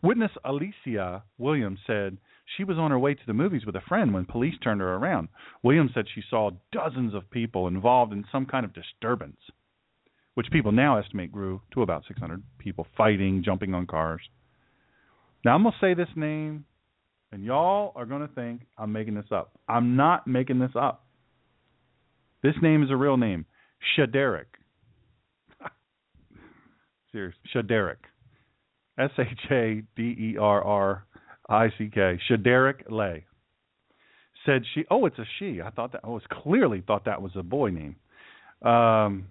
Witness 0.01 0.32
Alicia 0.43 1.23
Williams 1.38 1.80
said 1.86 2.17
she 2.57 2.63
was 2.63 2.78
on 2.78 2.89
her 2.89 2.99
way 2.99 3.13
to 3.13 3.26
the 3.28 3.34
movies 3.34 3.65
with 3.65 3.76
a 3.76 3.82
friend 3.88 4.11
when 4.11 4.26
police 4.26 4.55
turned 4.63 4.82
her 4.82 4.95
around. 4.95 5.28
Williams 5.61 5.91
said 5.93 6.05
she 6.13 6.23
saw 6.28 6.49
dozens 6.71 7.13
of 7.13 7.30
people 7.30 7.67
involved 7.67 8.13
in 8.13 8.26
some 8.32 8.47
kind 8.47 8.65
of 8.65 8.73
disturbance, 8.73 9.39
which 10.34 10.51
people 10.51 10.71
now 10.71 10.97
estimate 10.97 11.32
grew 11.32 11.61
to 11.73 11.84
about 11.84 12.03
600 12.07 12.41
people 12.57 12.88
fighting, 12.97 13.43
jumping 13.43 13.76
on 13.76 13.86
cars. 13.86 14.21
Now 15.45 15.53
I'm 15.53 15.63
gonna 15.63 15.75
say 15.79 15.93
this 15.93 16.09
name, 16.15 16.65
and 17.31 17.43
y'all 17.43 17.93
are 17.95 18.07
gonna 18.07 18.27
think 18.33 18.61
I'm 18.79 18.91
making 18.91 19.13
this 19.13 19.31
up. 19.31 19.51
I'm 19.69 19.95
not 19.95 20.25
making 20.25 20.57
this 20.57 20.71
up. 20.75 21.05
This 22.41 22.55
name 22.63 22.81
is 22.81 22.89
a 22.89 22.95
real 22.95 23.15
name, 23.15 23.45
Shaderick. 23.95 24.47
Serious, 27.11 27.35
Shaderick. 27.53 27.97
S 28.97 29.11
H 29.19 29.51
A 29.51 29.83
D 29.95 30.01
E 30.01 30.35
R 30.39 30.63
R 30.63 31.05
I 31.47 31.67
C 31.77 31.91
K. 31.93 32.17
Shaderick 32.27 32.89
Lay 32.89 33.25
said 34.47 34.63
she. 34.73 34.83
Oh, 34.89 35.05
it's 35.05 35.19
a 35.19 35.25
she. 35.37 35.61
I 35.61 35.69
thought 35.69 35.91
that. 35.91 36.01
I 36.03 36.07
was 36.07 36.23
clearly 36.31 36.81
thought 36.85 37.05
that 37.05 37.21
was 37.21 37.33
a 37.35 37.43
boy 37.43 37.69
name. 37.69 37.97
Um, 38.67 39.27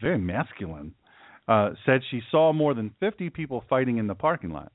very 0.00 0.18
masculine. 0.18 0.94
Uh, 1.48 1.70
said 1.84 2.02
she 2.10 2.22
saw 2.30 2.52
more 2.52 2.72
than 2.72 2.94
50 3.00 3.30
people 3.30 3.64
fighting 3.68 3.98
in 3.98 4.06
the 4.06 4.14
parking 4.14 4.50
lot. 4.50 4.70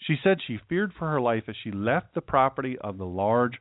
She 0.00 0.16
said 0.22 0.38
she 0.46 0.58
feared 0.68 0.92
for 0.98 1.10
her 1.10 1.20
life 1.20 1.44
as 1.48 1.56
she 1.62 1.70
left 1.70 2.14
the 2.14 2.20
property 2.20 2.78
of 2.78 2.98
the 2.98 3.04
large 3.04 3.54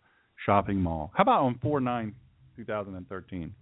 shopping 0.45 0.81
mall. 0.81 1.11
How 1.13 1.23
about 1.23 1.43
on 1.43 1.59
4 1.61 1.81
9 1.81 2.15
2013? 2.55 3.53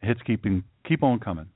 Hits 0.00 0.20
keeping, 0.26 0.64
keep 0.86 1.02
on 1.02 1.18
coming. 1.18 1.48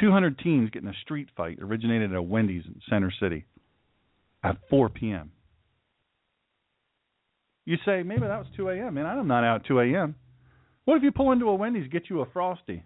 200 0.00 0.38
teens 0.38 0.70
get 0.70 0.82
in 0.82 0.88
a 0.88 0.94
street 1.02 1.28
fight 1.36 1.58
originated 1.60 2.10
at 2.10 2.16
a 2.16 2.22
Wendy's 2.22 2.64
in 2.66 2.80
Center 2.88 3.12
City 3.20 3.44
at 4.42 4.56
4 4.68 4.88
p.m. 4.88 5.30
You 7.64 7.76
say, 7.84 8.02
maybe 8.02 8.22
that 8.22 8.38
was 8.38 8.46
2 8.56 8.68
a.m. 8.70 8.94
Man, 8.94 9.06
I'm 9.06 9.28
not 9.28 9.44
out 9.44 9.62
at 9.62 9.66
2 9.66 9.80
a.m. 9.80 10.16
What 10.84 10.96
if 10.96 11.02
you 11.02 11.12
pull 11.12 11.32
into 11.32 11.48
a 11.48 11.54
Wendy's, 11.54 11.88
get 11.88 12.10
you 12.10 12.20
a 12.20 12.26
Frosty? 12.26 12.82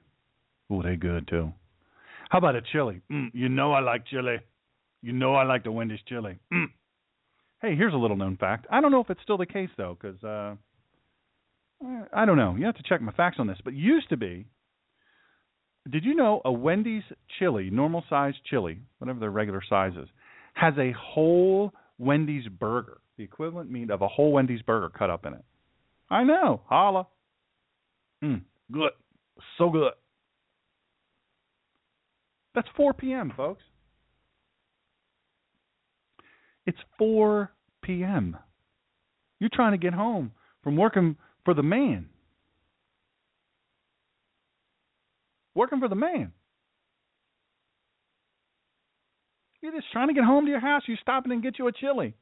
Oh, 0.71 0.83
they 0.83 0.97
good 0.97 1.27
too. 1.29 1.53
How 2.31 2.39
about 2.39 2.57
a 2.57 2.61
chili? 2.73 3.01
Mm, 3.11 3.31
you 3.33 3.49
know 3.49 3.73
I 3.73 3.81
like 3.81 4.07
chili. 4.07 4.37
You 5.03 5.13
know 5.13 5.35
I 5.35 5.45
like 5.45 5.65
the 5.65 5.73
Wendy's 5.73 6.01
chili. 6.09 6.39
Mm. 6.53 6.67
Hey, 7.63 7.75
here's 7.77 7.95
a 7.95 7.99
little 7.99 8.17
known 8.17 8.37
fact. 8.37 8.67
I 8.71 8.81
don't 8.81 8.93
know 8.93 9.01
if 9.01 9.11
it's 9.11 9.23
still 9.23 9.39
the 9.39 9.47
case 9.47 9.71
though, 9.77 9.97
because 10.01 10.23
uh, 10.25 10.55
I 12.13 12.25
don't 12.25 12.37
know. 12.37 12.57
You 12.57 12.67
have 12.67 12.77
to 12.77 12.83
check 12.83 13.01
my 13.01 13.13
facts 13.13 13.37
on 13.39 13.47
this, 13.47 13.59
but 13.65 13.75
used 13.75 14.09
to 14.11 14.17
be. 14.17 14.47
Did 15.91 16.05
you 16.05 16.15
know 16.15 16.43
a 16.45 16.53
Wendy's 16.53 17.05
chili, 17.39 17.71
normal 17.71 18.05
size 18.11 18.35
chili, 18.45 18.81
whatever 18.99 19.21
their 19.21 19.31
regular 19.31 19.63
size 19.69 19.93
is, 20.01 20.09
has 20.55 20.75
a 20.77 20.93
whole 20.93 21.73
Wendy's 21.99 22.47
burger, 22.47 22.99
the 23.17 23.25
equivalent 23.25 23.71
meat 23.71 23.91
of 23.91 24.03
a 24.03 24.09
whole 24.09 24.33
Wendy's 24.33 24.63
burger 24.63 24.91
cut 24.91 25.11
up 25.11 25.25
in 25.25 25.35
it. 25.35 25.45
I 26.11 26.25
know. 26.25 26.63
Holla. 26.67 27.07
Mm, 28.23 28.43
good. 28.71 28.91
So 29.57 29.71
good. 29.71 29.93
That's 32.55 32.69
4 32.77 32.93
p.m., 32.95 33.33
folks. 33.37 33.63
It's 36.69 36.79
4 36.99 37.51
p.m. 37.83 38.37
You're 39.41 39.49
trying 39.51 39.73
to 39.73 39.79
get 39.79 39.95
home 39.95 40.33
from 40.63 40.77
working 40.77 41.17
for 41.47 41.55
the 41.55 41.63
man. 41.63 42.11
Working 45.55 45.81
for 45.81 45.89
the 45.89 45.95
man. 45.95 46.33
You're 49.63 49.73
just 49.73 49.91
trying 49.93 50.09
to 50.09 50.15
get 50.15 50.25
home 50.25 50.45
to 50.45 50.51
your 50.51 50.61
house. 50.61 50.83
You 50.87 50.97
stop 51.01 51.25
in 51.25 51.33
and 51.33 51.43
get 51.43 51.59
you 51.59 51.69
a 51.69 51.73
chili 51.73 52.15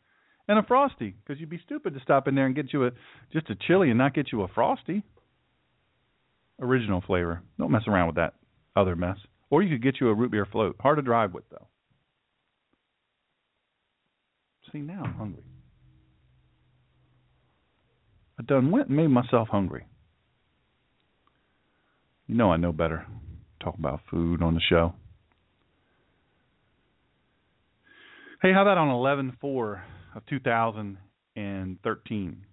and 0.47 0.61
a 0.61 0.63
frosty 0.63 1.17
because 1.25 1.41
you'd 1.41 1.51
be 1.51 1.61
stupid 1.67 1.95
to 1.95 2.01
stop 2.01 2.29
in 2.29 2.37
there 2.37 2.47
and 2.47 2.55
get 2.55 2.73
you 2.73 2.87
a 2.87 2.93
just 3.33 3.51
a 3.51 3.57
chili 3.67 3.91
and 3.91 3.99
not 3.99 4.15
get 4.15 4.31
you 4.31 4.43
a 4.43 4.49
frosty. 4.55 5.03
Original 6.61 7.03
flavor. 7.05 7.43
Don't 7.59 7.73
mess 7.73 7.89
around 7.89 8.07
with 8.07 8.17
that 8.17 8.35
other 8.77 8.95
mess. 8.95 9.17
Or 9.51 9.61
you 9.61 9.75
could 9.75 9.83
get 9.83 10.01
you 10.01 10.07
a 10.09 10.15
root 10.15 10.31
beer 10.31 10.47
float. 10.47 10.77
Hard 10.79 10.99
to 10.99 11.03
drive 11.03 11.35
with 11.35 11.51
though. 11.51 11.67
See 14.73 14.79
now 14.79 15.03
I'm 15.05 15.15
hungry. 15.15 15.45
I 18.39 18.43
done 18.43 18.71
went 18.71 18.89
and 18.89 18.97
made 18.97 19.09
myself 19.09 19.49
hungry. 19.49 19.87
You 22.27 22.35
know 22.35 22.53
I 22.53 22.57
know 22.57 22.73
better. 22.73 23.07
Talk 23.63 23.79
about 23.79 24.01
food 24.11 24.43
on 24.43 24.55
the 24.55 24.61
show. 24.61 24.95
Hey, 28.43 28.53
how 28.53 28.63
about 28.63 28.79
on 28.79 28.89
11-4 28.89 29.81
of 30.15 30.27
2013? 30.27 32.47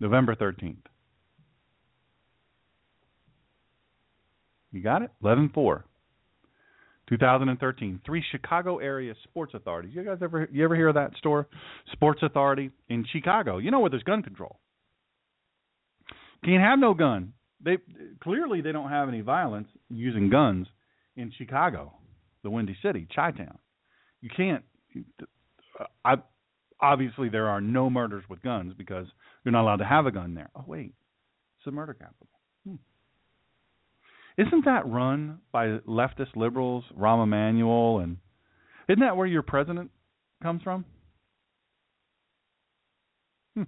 November 0.00 0.34
13th. 0.34 0.76
You 4.72 4.82
got 4.82 5.02
it? 5.02 5.10
11-4. 5.22 5.82
2013. 7.08 8.00
Three 8.04 8.24
Chicago 8.30 8.78
area 8.78 9.14
sports 9.24 9.54
authorities. 9.54 9.92
You 9.94 10.04
guys 10.04 10.18
ever 10.22 10.48
you 10.52 10.64
ever 10.64 10.74
hear 10.76 10.88
of 10.88 10.94
that 10.94 11.16
store? 11.16 11.48
Sports 11.92 12.20
Authority 12.22 12.70
in 12.88 13.04
Chicago. 13.10 13.58
You 13.58 13.70
know 13.70 13.80
where 13.80 13.90
there's 13.90 14.02
gun 14.02 14.22
control. 14.22 14.58
Can't 16.44 16.62
have 16.62 16.78
no 16.78 16.94
gun. 16.94 17.32
They 17.64 17.78
clearly 18.22 18.60
they 18.60 18.72
don't 18.72 18.90
have 18.90 19.08
any 19.08 19.20
violence 19.20 19.68
using 19.88 20.30
guns 20.30 20.68
in 21.16 21.32
Chicago, 21.36 21.92
the 22.44 22.50
Windy 22.50 22.76
City, 22.82 23.08
Chi-town 23.12 23.58
you 24.20 24.30
can't. 24.34 24.64
I 26.04 26.16
obviously 26.80 27.28
there 27.28 27.48
are 27.48 27.60
no 27.60 27.90
murders 27.90 28.24
with 28.28 28.42
guns 28.42 28.72
because 28.76 29.06
you're 29.44 29.52
not 29.52 29.62
allowed 29.62 29.76
to 29.76 29.84
have 29.84 30.06
a 30.06 30.10
gun 30.10 30.34
there. 30.34 30.50
Oh 30.56 30.64
wait, 30.66 30.94
it's 31.58 31.66
a 31.66 31.70
murder 31.70 31.94
capital. 31.94 32.28
Isn't 34.38 34.64
that 34.64 34.88
run 34.88 35.40
by 35.52 35.78
leftist 35.86 36.36
liberals, 36.36 36.84
Rahm 36.96 37.22
Emanuel, 37.22 37.98
and 37.98 38.18
isn't 38.88 39.00
that 39.00 39.16
where 39.16 39.26
your 39.26 39.42
president 39.42 39.90
comes 40.42 40.62
from? 40.62 40.84
Hmm. 43.56 43.64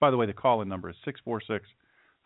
By 0.00 0.10
the 0.10 0.16
way, 0.16 0.26
the 0.26 0.32
call-in 0.32 0.68
number 0.68 0.90
is 0.90 0.96
six 1.04 1.20
four 1.24 1.40
six 1.46 1.66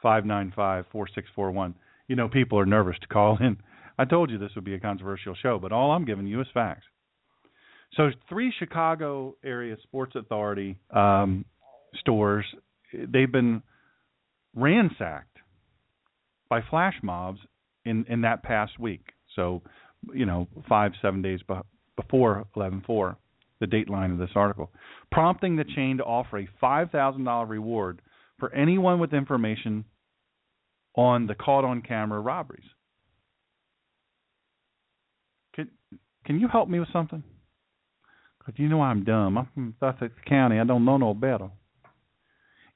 five 0.02 0.24
nine 0.24 0.52
five 0.54 0.86
four 0.92 1.08
six 1.14 1.28
four 1.34 1.50
one. 1.50 1.74
You 2.06 2.16
know, 2.16 2.28
people 2.28 2.58
are 2.58 2.66
nervous 2.66 2.96
to 3.00 3.06
call 3.08 3.36
in 3.38 3.58
I 4.00 4.06
told 4.06 4.30
you 4.30 4.38
this 4.38 4.52
would 4.54 4.64
be 4.64 4.72
a 4.72 4.80
controversial 4.80 5.34
show, 5.34 5.58
but 5.58 5.72
all 5.72 5.92
I'm 5.92 6.06
giving 6.06 6.26
you 6.26 6.40
is 6.40 6.46
facts. 6.54 6.86
So, 7.98 8.08
three 8.30 8.50
Chicago 8.58 9.36
area 9.44 9.76
Sports 9.82 10.14
Authority 10.16 10.78
um, 10.88 11.44
stores, 11.98 12.46
they've 12.94 13.30
been 13.30 13.62
ransacked 14.56 15.29
by 16.50 16.60
flash 16.68 16.96
mobs 17.02 17.40
in 17.86 18.04
in 18.08 18.20
that 18.22 18.42
past 18.42 18.78
week. 18.78 19.12
So, 19.34 19.62
you 20.12 20.26
know, 20.26 20.48
five 20.68 20.92
seven 21.00 21.22
days 21.22 21.40
be- 21.48 21.54
before 21.96 22.44
11/4, 22.56 23.16
the 23.60 23.66
date 23.66 23.88
line 23.88 24.10
of 24.10 24.18
this 24.18 24.30
article, 24.34 24.70
prompting 25.10 25.56
the 25.56 25.64
chain 25.64 25.96
to 25.96 26.04
offer 26.04 26.40
a 26.40 26.48
five 26.60 26.90
thousand 26.90 27.24
dollar 27.24 27.46
reward 27.46 28.02
for 28.38 28.52
anyone 28.52 28.98
with 28.98 29.14
information 29.14 29.84
on 30.96 31.26
the 31.26 31.34
caught 31.34 31.64
on 31.64 31.80
camera 31.80 32.20
robberies. 32.20 32.68
Can 35.54 35.70
can 36.26 36.40
you 36.40 36.48
help 36.48 36.68
me 36.68 36.80
with 36.80 36.92
something? 36.92 37.22
Because 38.38 38.58
you 38.58 38.68
know 38.68 38.82
I'm 38.82 39.04
dumb. 39.04 39.38
I'm 39.38 39.48
from 39.54 39.74
Sussex 39.78 40.14
County. 40.26 40.58
I 40.58 40.64
don't 40.64 40.84
know 40.84 40.96
no 40.96 41.14
better. 41.14 41.50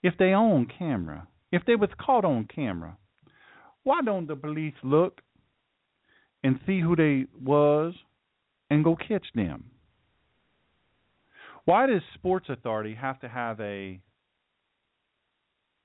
If 0.03 0.15
they 0.19 0.35
on 0.35 0.67
camera, 0.79 1.27
if 1.51 1.63
they 1.67 1.75
was 1.75 1.89
caught 1.99 2.27
on 2.27 2.47
camera, 2.55 2.99
why 3.85 4.01
don't 4.03 4.27
the 4.27 4.37
police 4.37 4.75
look 4.83 5.21
and 6.43 6.59
see 6.67 6.81
who 6.81 6.97
they 6.97 7.27
was 7.41 7.95
and 8.71 8.83
go 8.83 8.97
catch 8.97 9.27
them? 9.35 9.71
Why 11.65 11.87
does 11.87 12.03
Sports 12.15 12.47
Authority 12.49 12.95
have 12.95 13.21
to 13.21 13.29
have 13.29 13.61
a 13.61 14.01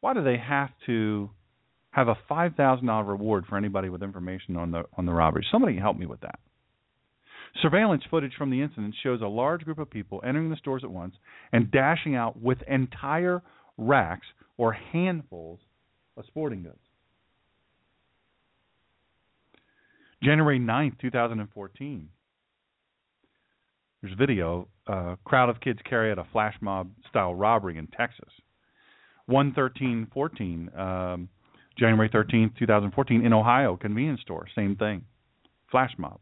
why 0.01 0.13
do 0.13 0.23
they 0.23 0.37
have 0.37 0.69
to 0.85 1.29
have 1.91 2.07
a 2.07 2.17
five 2.27 2.55
thousand 2.55 2.87
dollar 2.87 3.03
reward 3.03 3.45
for 3.47 3.57
anybody 3.57 3.89
with 3.89 4.03
information 4.03 4.55
on 4.55 4.71
the 4.71 4.83
on 4.97 5.05
the 5.05 5.13
robbery? 5.13 5.45
Somebody 5.51 5.77
help 5.77 5.97
me 5.97 6.05
with 6.05 6.21
that. 6.21 6.39
Surveillance 7.61 8.03
footage 8.09 8.33
from 8.37 8.51
the 8.51 8.61
incident 8.61 8.95
shows 9.01 9.21
a 9.21 9.27
large 9.27 9.61
group 9.61 9.79
of 9.79 9.89
people 9.89 10.21
entering 10.25 10.49
the 10.49 10.55
stores 10.57 10.83
at 10.83 10.91
once 10.91 11.15
and 11.51 11.71
dashing 11.71 12.15
out 12.15 12.39
with 12.39 12.59
entire 12.67 13.41
racks 13.77 14.27
or 14.57 14.71
handfuls 14.71 15.59
of 16.15 16.25
sporting 16.27 16.63
goods. 16.63 16.77
January 20.23 20.59
9th, 20.59 20.99
2014. 20.99 22.09
There's 24.01 24.13
video. 24.17 24.67
A 24.87 24.91
uh, 24.91 25.15
crowd 25.23 25.49
of 25.49 25.59
kids 25.59 25.79
carry 25.87 26.11
out 26.11 26.19
a 26.19 26.25
flash 26.31 26.55
mob 26.61 26.89
style 27.09 27.35
robbery 27.35 27.77
in 27.77 27.87
Texas. 27.87 28.29
11314, 29.27 30.69
um, 30.77 31.29
January 31.77 32.09
13th, 32.09 32.57
2014, 32.57 33.25
in 33.25 33.33
Ohio, 33.33 33.77
convenience 33.77 34.21
store. 34.21 34.47
Same 34.55 34.75
thing. 34.75 35.03
Flash 35.69 35.91
mob. 35.97 36.19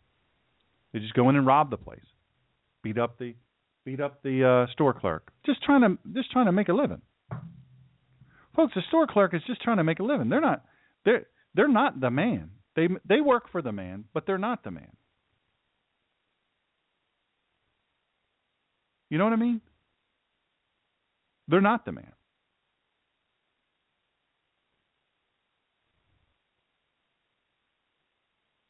They 0.92 1.00
just 1.00 1.14
go 1.14 1.30
in 1.30 1.36
and 1.36 1.46
rob 1.46 1.70
the 1.70 1.78
place, 1.78 2.00
beat 2.84 2.98
up 2.98 3.18
the 3.18 3.36
beat 3.86 4.02
up 4.02 4.22
the 4.24 4.66
uh, 4.68 4.72
store 4.74 4.94
clerk, 4.94 5.32
just 5.46 5.64
trying 5.64 5.82
to 5.82 5.98
just 6.14 6.32
trying 6.32 6.48
to 6.48 6.52
make 6.52 6.70
a 6.70 6.74
living. 6.74 7.02
Folks, 8.56 8.74
the 8.74 8.82
store 8.88 9.08
clerk 9.08 9.34
is 9.34 9.42
just 9.48 9.62
trying 9.62 9.78
to 9.78 9.84
make 9.84 10.00
a 10.00 10.04
living. 10.04 10.30
They're 10.30 10.42
not 10.42 10.66
they're 11.06 11.28
they're 11.56 11.68
not 11.68 12.00
the 12.02 12.10
man. 12.10 12.52
They 12.78 12.88
they 13.06 13.22
work 13.22 13.52
for 13.52 13.62
the 13.62 13.74
man, 13.74 14.06
but 14.14 14.26
they're 14.26 14.38
not 14.38 14.64
the 14.64 14.72
man. 14.72 14.96
You 19.10 19.18
know 19.18 19.26
what 19.26 19.34
I 19.34 19.38
mean? 19.38 19.62
They're 21.50 21.62
not 21.62 21.86
the 21.86 21.92
man. 21.92 22.14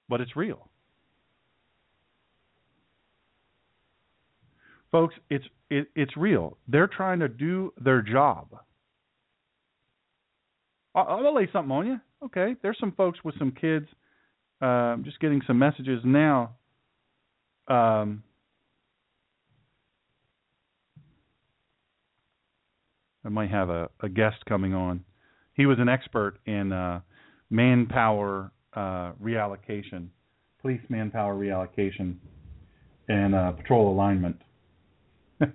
But 0.10 0.22
it's 0.22 0.36
real. 0.36 0.70
folks, 4.92 5.16
it's 5.30 5.46
it, 5.70 5.88
it's 5.96 6.16
real. 6.18 6.58
They're 6.68 6.88
trying 6.88 7.20
to 7.20 7.28
do 7.28 7.74
their 7.78 8.02
job. 8.02 8.48
I'll, 10.96 11.26
I'll 11.26 11.36
lay 11.36 11.50
something 11.52 11.72
on 11.72 11.88
you. 11.88 12.00
Okay, 12.24 12.56
there's 12.62 12.78
some 12.80 12.92
folks 12.94 13.20
with 13.24 13.38
some 13.38 13.52
kids. 13.52 13.88
Uh, 14.62 14.98
just 14.98 15.20
getting 15.20 15.42
some 15.46 15.60
messages 15.60 16.02
now. 16.04 16.56
Um, 17.68 18.24
I 23.24 23.30
might 23.30 23.52
have 23.52 23.70
a, 23.70 23.90
a 24.00 24.10
guest 24.10 24.38
coming 24.48 24.74
on. 24.74 25.04
He 25.54 25.66
was 25.66 25.78
an 25.80 25.90
expert 25.90 26.40
in 26.46 26.72
uh, 26.72 27.02
manpower 27.50 28.52
uh, 28.74 29.12
reallocation, 29.22 30.08
police 30.62 30.82
manpower 30.90 31.36
reallocation, 31.36 32.16
and 33.10 33.36
uh, 33.36 33.52
patrol 33.52 33.92
alignment. 33.92 34.42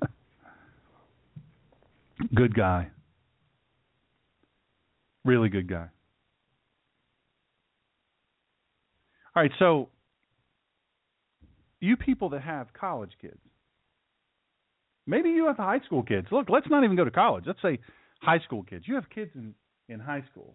good 2.34 2.54
guy. 2.54 2.88
Really 5.24 5.48
good 5.48 5.68
guy. 5.68 5.88
All 9.34 9.42
right, 9.42 9.52
so 9.58 9.88
you 11.80 11.96
people 11.96 12.28
that 12.30 12.42
have 12.42 12.68
college 12.74 13.12
kids, 13.20 13.38
Maybe 15.06 15.30
you 15.30 15.46
have 15.46 15.56
high 15.56 15.80
school 15.84 16.02
kids. 16.02 16.28
Look, 16.30 16.48
let's 16.48 16.68
not 16.70 16.84
even 16.84 16.96
go 16.96 17.04
to 17.04 17.10
college. 17.10 17.44
Let's 17.46 17.60
say 17.60 17.78
high 18.20 18.38
school 18.40 18.62
kids. 18.62 18.84
You 18.86 18.94
have 18.94 19.10
kids 19.10 19.32
in, 19.34 19.54
in 19.88 19.98
high 19.98 20.22
school. 20.30 20.54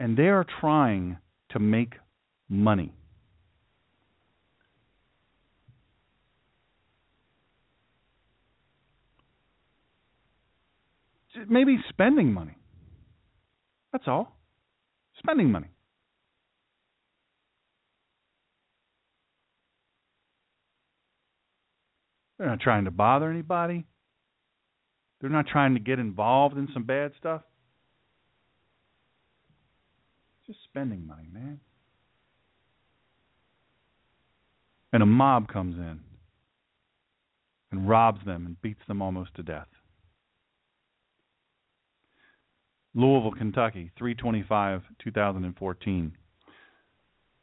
And 0.00 0.16
they 0.16 0.28
are 0.28 0.44
trying 0.60 1.18
to 1.50 1.58
make 1.58 1.94
money. 2.48 2.92
Maybe 11.48 11.78
spending 11.90 12.32
money. 12.32 12.56
That's 13.92 14.04
all. 14.06 14.35
Spending 15.26 15.50
money. 15.50 15.66
They're 22.38 22.46
not 22.46 22.60
trying 22.60 22.84
to 22.84 22.92
bother 22.92 23.28
anybody. 23.28 23.86
They're 25.20 25.30
not 25.30 25.48
trying 25.48 25.74
to 25.74 25.80
get 25.80 25.98
involved 25.98 26.56
in 26.56 26.68
some 26.72 26.84
bad 26.84 27.10
stuff. 27.18 27.42
Just 30.46 30.60
spending 30.70 31.04
money, 31.04 31.26
man. 31.32 31.58
And 34.92 35.02
a 35.02 35.06
mob 35.06 35.48
comes 35.48 35.74
in 35.74 35.98
and 37.72 37.88
robs 37.88 38.24
them 38.24 38.46
and 38.46 38.62
beats 38.62 38.82
them 38.86 39.02
almost 39.02 39.34
to 39.34 39.42
death. 39.42 39.66
Louisville, 42.96 43.32
Kentucky, 43.32 43.90
325 43.98 44.80
2014. 45.04 46.12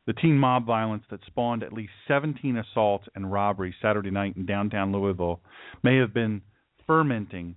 The 0.08 0.14
teen 0.14 0.38
mob 0.38 0.66
violence 0.66 1.04
that 1.12 1.20
spawned 1.28 1.62
at 1.62 1.72
least 1.72 1.94
17 2.08 2.58
assaults 2.58 3.06
and 3.16 3.32
robberies 3.32 3.76
Saturday 3.80 4.10
night 4.10 4.36
in 4.36 4.48
downtown 4.48 4.92
Louisville 4.92 5.42
may 5.84 5.98
have 5.98 6.12
been 6.14 6.42
fermenting 6.88 7.56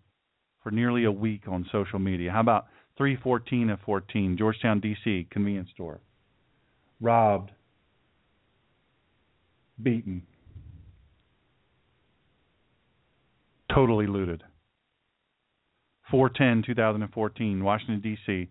for 0.63 0.71
nearly 0.71 1.05
a 1.05 1.11
week 1.11 1.49
on 1.49 1.67
social 1.73 1.99
media. 1.99 2.31
How 2.31 2.41
about 2.41 2.67
314 2.99 3.71
of 3.71 3.81
14, 3.81 4.37
Georgetown, 4.37 4.79
D.C., 4.79 5.27
convenience 5.31 5.71
store? 5.73 6.01
Robbed, 7.01 7.51
beaten, 9.83 10.23
totally 13.75 14.07
looted. 14.07 14.43
410 16.11 16.65
2014, 16.67 17.65
Washington, 17.65 18.01
D.C. 18.01 18.49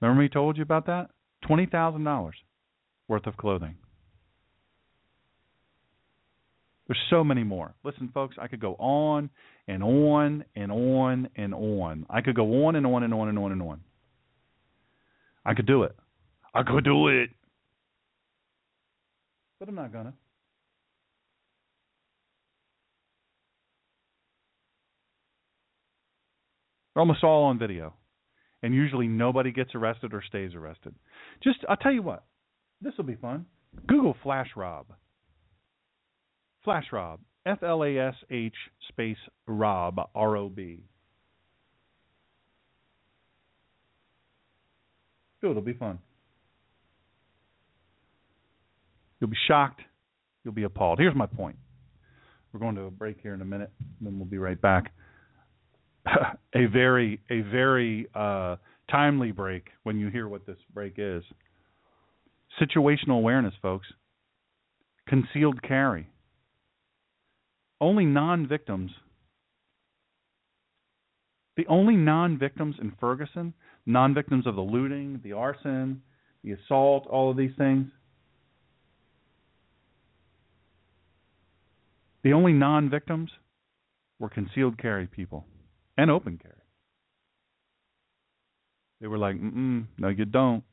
Remember 0.00 0.22
me 0.22 0.28
told 0.28 0.56
you 0.56 0.62
about 0.62 0.86
that? 0.86 1.10
$20,000 1.48 2.30
worth 3.08 3.26
of 3.26 3.36
clothing. 3.36 3.76
There's 6.86 6.98
so 7.10 7.24
many 7.24 7.42
more. 7.42 7.74
Listen, 7.82 8.10
folks, 8.14 8.36
I 8.40 8.46
could 8.46 8.60
go 8.60 8.74
on 8.74 9.28
and 9.66 9.82
on 9.82 10.44
and 10.54 10.70
on 10.70 11.28
and 11.36 11.52
on. 11.52 12.06
I 12.08 12.20
could 12.20 12.36
go 12.36 12.66
on 12.66 12.76
and 12.76 12.86
on 12.86 13.02
and 13.02 13.12
on 13.12 13.28
and 13.28 13.38
on 13.38 13.52
and 13.52 13.62
on. 13.62 13.80
I 15.44 15.54
could 15.54 15.66
do 15.66 15.82
it. 15.82 15.96
I 16.54 16.62
could 16.62 16.84
do 16.84 17.08
it. 17.08 17.30
But 19.58 19.68
I'm 19.68 19.74
not 19.74 19.92
going 19.92 20.06
to. 20.06 20.12
They're 26.96 27.02
almost 27.02 27.24
all 27.24 27.44
on 27.44 27.58
video. 27.58 27.92
And 28.62 28.74
usually 28.74 29.06
nobody 29.06 29.52
gets 29.52 29.74
arrested 29.74 30.14
or 30.14 30.22
stays 30.26 30.54
arrested. 30.54 30.94
Just, 31.44 31.58
I'll 31.68 31.76
tell 31.76 31.92
you 31.92 32.00
what, 32.00 32.24
this 32.80 32.94
will 32.96 33.04
be 33.04 33.16
fun. 33.16 33.44
Google 33.86 34.16
Flash 34.22 34.48
Rob. 34.56 34.86
Flash 36.64 36.86
Rob. 36.90 37.20
F 37.44 37.62
L 37.62 37.84
A 37.84 37.98
S 37.98 38.14
H 38.30 38.54
space 38.88 39.18
Rob 39.46 40.00
R 40.14 40.36
O 40.38 40.48
B. 40.48 40.84
It'll 45.42 45.60
be 45.60 45.74
fun. 45.74 45.98
You'll 49.20 49.30
be 49.30 49.36
shocked. 49.46 49.82
You'll 50.44 50.54
be 50.54 50.64
appalled. 50.64 50.98
Here's 50.98 51.14
my 51.14 51.26
point. 51.26 51.56
We're 52.52 52.60
going 52.60 52.74
to 52.76 52.84
a 52.84 52.90
break 52.90 53.18
here 53.22 53.34
in 53.34 53.42
a 53.42 53.44
minute, 53.44 53.70
then 54.00 54.18
we'll 54.18 54.26
be 54.26 54.38
right 54.38 54.60
back. 54.60 54.92
A 56.54 56.66
very, 56.66 57.20
a 57.30 57.40
very 57.42 58.08
uh, 58.14 58.56
timely 58.90 59.32
break 59.32 59.68
when 59.82 59.98
you 59.98 60.08
hear 60.08 60.28
what 60.28 60.46
this 60.46 60.58
break 60.72 60.94
is. 60.98 61.22
Situational 62.60 63.18
awareness, 63.18 63.54
folks. 63.60 63.86
Concealed 65.08 65.62
carry. 65.62 66.08
Only 67.80 68.04
non 68.04 68.48
victims. 68.48 68.90
The 71.56 71.66
only 71.68 71.96
non 71.96 72.38
victims 72.38 72.76
in 72.80 72.92
Ferguson, 73.00 73.54
non 73.84 74.14
victims 74.14 74.46
of 74.46 74.56
the 74.56 74.62
looting, 74.62 75.20
the 75.22 75.32
arson, 75.32 76.02
the 76.42 76.52
assault, 76.52 77.06
all 77.06 77.30
of 77.30 77.36
these 77.36 77.52
things. 77.56 77.86
The 82.24 82.32
only 82.32 82.52
non 82.52 82.90
victims 82.90 83.30
were 84.18 84.30
concealed 84.30 84.78
carry 84.78 85.06
people 85.06 85.44
and 85.96 86.10
open 86.10 86.38
carry. 86.38 86.54
They 89.00 89.06
were 89.06 89.18
like, 89.18 89.36
mm 89.36 89.86
no, 89.98 90.08
you 90.08 90.24
don't. 90.24 90.64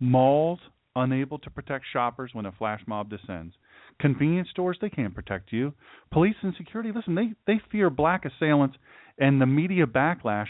Malls 0.00 0.58
unable 0.94 1.38
to 1.38 1.50
protect 1.50 1.84
shoppers 1.92 2.30
when 2.32 2.46
a 2.46 2.52
flash 2.52 2.80
mob 2.86 3.10
descends. 3.10 3.54
Convenience 3.98 4.48
stores 4.50 4.76
they 4.80 4.90
can't 4.90 5.14
protect 5.14 5.52
you. 5.52 5.72
Police 6.10 6.36
and 6.42 6.54
security 6.56 6.90
listen 6.94 7.14
they 7.14 7.32
they 7.46 7.60
fear 7.70 7.90
black 7.90 8.24
assailants 8.24 8.76
and 9.18 9.40
the 9.40 9.46
media 9.46 9.86
backlash. 9.86 10.48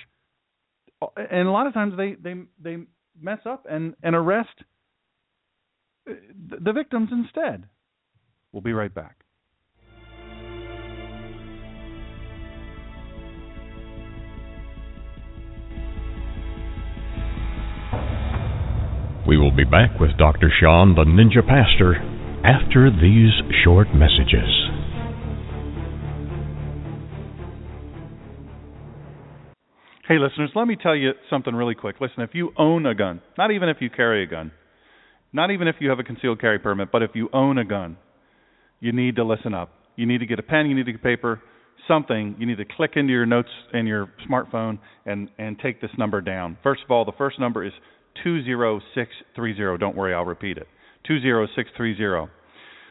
And 1.16 1.48
a 1.48 1.50
lot 1.50 1.66
of 1.66 1.74
times 1.74 1.94
they 1.96 2.14
they 2.14 2.34
they 2.62 2.78
mess 3.20 3.40
up 3.44 3.66
and 3.68 3.94
and 4.02 4.14
arrest 4.14 4.64
the 6.06 6.72
victims 6.72 7.10
instead. 7.12 7.68
We'll 8.52 8.62
be 8.62 8.72
right 8.72 8.94
back. 8.94 9.21
Will 19.52 19.56
be 19.56 19.64
back 19.64 20.00
with 20.00 20.16
Dr. 20.16 20.50
Sean, 20.60 20.94
the 20.94 21.04
Ninja 21.04 21.46
Pastor, 21.46 21.96
after 22.42 22.90
these 22.90 23.32
short 23.62 23.88
messages. 23.94 24.48
Hey, 30.08 30.18
listeners, 30.18 30.52
let 30.54 30.66
me 30.66 30.76
tell 30.82 30.96
you 30.96 31.12
something 31.28 31.54
really 31.54 31.74
quick. 31.74 31.96
Listen, 32.00 32.22
if 32.22 32.30
you 32.32 32.52
own 32.56 32.86
a 32.86 32.94
gun, 32.94 33.20
not 33.36 33.50
even 33.50 33.68
if 33.68 33.76
you 33.80 33.90
carry 33.90 34.24
a 34.24 34.26
gun, 34.26 34.52
not 35.34 35.50
even 35.50 35.68
if 35.68 35.76
you 35.80 35.90
have 35.90 35.98
a 35.98 36.04
concealed 36.04 36.40
carry 36.40 36.58
permit, 36.58 36.88
but 36.90 37.02
if 37.02 37.10
you 37.12 37.28
own 37.34 37.58
a 37.58 37.64
gun, 37.64 37.98
you 38.80 38.92
need 38.92 39.16
to 39.16 39.24
listen 39.24 39.52
up. 39.52 39.70
You 39.96 40.06
need 40.06 40.18
to 40.18 40.26
get 40.26 40.38
a 40.38 40.42
pen, 40.42 40.66
you 40.66 40.74
need 40.74 40.86
to 40.86 40.92
get 40.92 41.02
paper, 41.02 41.42
something. 41.86 42.36
You 42.38 42.46
need 42.46 42.56
to 42.56 42.64
click 42.64 42.92
into 42.96 43.12
your 43.12 43.26
notes 43.26 43.50
in 43.74 43.86
your 43.86 44.10
smartphone 44.30 44.78
and 45.04 45.28
and 45.36 45.58
take 45.58 45.82
this 45.82 45.90
number 45.98 46.22
down. 46.22 46.56
First 46.62 46.82
of 46.84 46.90
all, 46.90 47.04
the 47.04 47.12
first 47.18 47.38
number 47.38 47.66
is 47.66 47.72
20630. 48.22 49.78
Don't 49.78 49.96
worry, 49.96 50.14
I'll 50.14 50.24
repeat 50.24 50.58
it. 50.58 50.66
20630. 51.06 52.30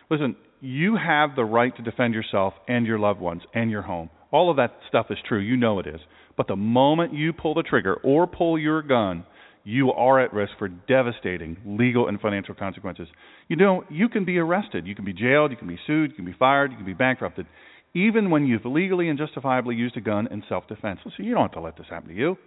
Listen, 0.09 0.35
you 0.59 0.97
have 0.97 1.35
the 1.35 1.45
right 1.45 1.75
to 1.75 1.81
defend 1.81 2.13
yourself 2.13 2.53
and 2.67 2.85
your 2.85 2.99
loved 2.99 3.19
ones 3.19 3.41
and 3.53 3.71
your 3.71 3.81
home. 3.81 4.09
All 4.31 4.49
of 4.49 4.57
that 4.57 4.77
stuff 4.87 5.07
is 5.09 5.17
true. 5.27 5.39
You 5.39 5.57
know 5.57 5.79
it 5.79 5.87
is. 5.87 5.99
But 6.37 6.47
the 6.47 6.55
moment 6.55 7.13
you 7.13 7.33
pull 7.33 7.53
the 7.53 7.63
trigger 7.63 7.95
or 7.95 8.27
pull 8.27 8.57
your 8.57 8.81
gun, 8.81 9.25
you 9.63 9.91
are 9.91 10.19
at 10.19 10.33
risk 10.33 10.53
for 10.57 10.67
devastating 10.67 11.57
legal 11.65 12.07
and 12.07 12.19
financial 12.19 12.55
consequences. 12.55 13.07
You 13.47 13.57
know, 13.57 13.83
you 13.89 14.09
can 14.09 14.25
be 14.25 14.37
arrested, 14.37 14.87
you 14.87 14.95
can 14.95 15.05
be 15.05 15.13
jailed, 15.13 15.51
you 15.51 15.57
can 15.57 15.67
be 15.67 15.79
sued, 15.85 16.11
you 16.11 16.15
can 16.15 16.25
be 16.25 16.35
fired, 16.37 16.71
you 16.71 16.77
can 16.77 16.85
be 16.85 16.93
bankrupted, 16.93 17.45
even 17.93 18.31
when 18.31 18.47
you've 18.47 18.65
legally 18.65 19.09
and 19.09 19.19
justifiably 19.19 19.75
used 19.75 19.97
a 19.97 20.01
gun 20.01 20.27
in 20.31 20.43
self 20.49 20.67
defense. 20.67 20.99
Listen, 21.05 21.25
you 21.25 21.33
don't 21.33 21.43
have 21.43 21.51
to 21.51 21.59
let 21.59 21.77
this 21.77 21.85
happen 21.89 22.09
to 22.09 22.15
you 22.15 22.37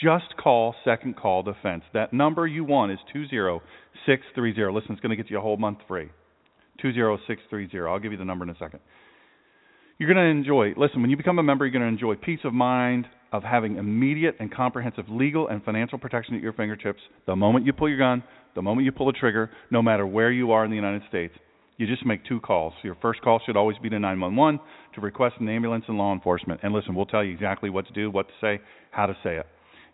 just 0.00 0.36
call 0.36 0.74
Second 0.84 1.16
Call 1.16 1.42
Defense. 1.42 1.82
That 1.92 2.12
number 2.12 2.46
you 2.46 2.64
want 2.64 2.92
is 2.92 2.98
20630. 3.12 4.72
Listen, 4.72 4.92
it's 4.92 5.00
going 5.00 5.10
to 5.10 5.16
get 5.16 5.30
you 5.30 5.38
a 5.38 5.40
whole 5.40 5.56
month 5.56 5.78
free. 5.88 6.08
20630. 6.80 7.88
I'll 7.88 7.98
give 7.98 8.12
you 8.12 8.18
the 8.18 8.24
number 8.24 8.44
in 8.44 8.50
a 8.50 8.58
second. 8.58 8.80
You're 9.98 10.12
going 10.12 10.24
to 10.24 10.30
enjoy, 10.30 10.74
listen, 10.80 11.00
when 11.00 11.10
you 11.10 11.16
become 11.16 11.40
a 11.40 11.42
member, 11.42 11.66
you're 11.66 11.72
going 11.72 11.82
to 11.82 11.88
enjoy 11.88 12.14
peace 12.14 12.38
of 12.44 12.54
mind 12.54 13.06
of 13.32 13.42
having 13.42 13.76
immediate 13.76 14.36
and 14.38 14.52
comprehensive 14.52 15.06
legal 15.08 15.48
and 15.48 15.62
financial 15.64 15.98
protection 15.98 16.36
at 16.36 16.40
your 16.40 16.52
fingertips 16.52 17.00
the 17.26 17.34
moment 17.34 17.66
you 17.66 17.72
pull 17.72 17.88
your 17.88 17.98
gun, 17.98 18.22
the 18.54 18.62
moment 18.62 18.84
you 18.84 18.92
pull 18.92 19.06
the 19.06 19.12
trigger, 19.12 19.50
no 19.70 19.82
matter 19.82 20.06
where 20.06 20.30
you 20.30 20.52
are 20.52 20.64
in 20.64 20.70
the 20.70 20.76
United 20.76 21.02
States. 21.08 21.34
You 21.76 21.86
just 21.86 22.06
make 22.06 22.24
two 22.24 22.40
calls. 22.40 22.72
Your 22.82 22.96
first 23.02 23.20
call 23.22 23.40
should 23.44 23.56
always 23.56 23.76
be 23.78 23.88
to 23.88 23.98
911 23.98 24.60
to 24.94 25.00
request 25.00 25.36
an 25.40 25.48
ambulance 25.48 25.84
and 25.88 25.98
law 25.98 26.12
enforcement. 26.12 26.60
And 26.62 26.72
listen, 26.72 26.94
we'll 26.94 27.06
tell 27.06 27.24
you 27.24 27.32
exactly 27.32 27.70
what 27.70 27.86
to 27.86 27.92
do, 27.92 28.10
what 28.10 28.28
to 28.28 28.34
say, 28.40 28.60
how 28.90 29.06
to 29.06 29.16
say 29.22 29.36
it. 29.36 29.46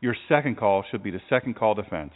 Your 0.05 0.15
second 0.29 0.59
call 0.59 0.85
should 0.91 1.03
be 1.03 1.11
the 1.11 1.23
second 1.31 1.57
call 1.57 1.75
defense. 1.75 2.13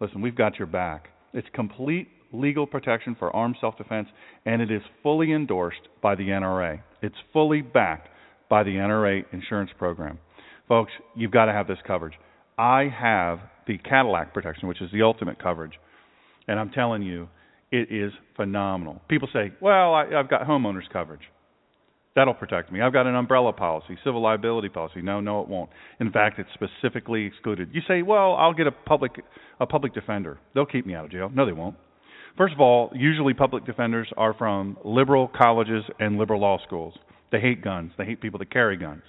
Listen, 0.00 0.20
we've 0.20 0.36
got 0.36 0.60
your 0.60 0.68
back. 0.68 1.08
It's 1.34 1.48
complete 1.52 2.06
legal 2.32 2.68
protection 2.68 3.16
for 3.18 3.34
armed 3.34 3.56
self 3.60 3.76
defense, 3.76 4.06
and 4.46 4.62
it 4.62 4.70
is 4.70 4.80
fully 5.02 5.32
endorsed 5.32 5.88
by 6.00 6.14
the 6.14 6.28
NRA. 6.28 6.80
It's 7.02 7.16
fully 7.32 7.60
backed 7.60 8.08
by 8.48 8.62
the 8.62 8.70
NRA 8.70 9.24
insurance 9.32 9.72
program. 9.76 10.20
Folks, 10.68 10.92
you've 11.16 11.32
got 11.32 11.46
to 11.46 11.52
have 11.52 11.66
this 11.66 11.78
coverage. 11.84 12.14
I 12.56 12.88
have 12.96 13.40
the 13.66 13.76
Cadillac 13.78 14.32
protection, 14.32 14.68
which 14.68 14.80
is 14.80 14.92
the 14.92 15.02
ultimate 15.02 15.42
coverage, 15.42 15.72
and 16.46 16.60
I'm 16.60 16.70
telling 16.70 17.02
you, 17.02 17.28
it 17.72 17.90
is 17.90 18.12
phenomenal. 18.36 19.02
People 19.08 19.28
say, 19.32 19.50
well, 19.60 19.94
I, 19.94 20.04
I've 20.16 20.30
got 20.30 20.42
homeowners 20.42 20.88
coverage. 20.92 21.22
That'll 22.14 22.34
protect 22.34 22.70
me. 22.70 22.82
I've 22.82 22.92
got 22.92 23.06
an 23.06 23.14
umbrella 23.14 23.52
policy, 23.54 23.96
civil 24.04 24.20
liability 24.20 24.68
policy. 24.68 25.00
No, 25.00 25.20
no, 25.20 25.40
it 25.40 25.48
won't. 25.48 25.70
In 25.98 26.12
fact, 26.12 26.38
it's 26.38 26.50
specifically 26.52 27.24
excluded. 27.24 27.70
You 27.72 27.80
say, 27.88 28.02
"Well, 28.02 28.34
I'll 28.34 28.52
get 28.52 28.66
a 28.66 28.72
public 28.72 29.12
a 29.60 29.66
public 29.66 29.94
defender. 29.94 30.38
They'll 30.54 30.66
keep 30.66 30.84
me 30.84 30.94
out 30.94 31.06
of 31.06 31.10
jail." 31.10 31.30
No, 31.32 31.46
they 31.46 31.52
won't. 31.52 31.76
First 32.36 32.52
of 32.52 32.60
all, 32.60 32.90
usually 32.94 33.34
public 33.34 33.64
defenders 33.64 34.08
are 34.16 34.34
from 34.34 34.76
liberal 34.84 35.28
colleges 35.28 35.84
and 35.98 36.18
liberal 36.18 36.40
law 36.40 36.58
schools. 36.66 36.94
They 37.30 37.40
hate 37.40 37.62
guns. 37.62 37.92
They 37.96 38.04
hate 38.04 38.20
people 38.20 38.38
that 38.40 38.50
carry 38.50 38.76
guns, 38.76 39.02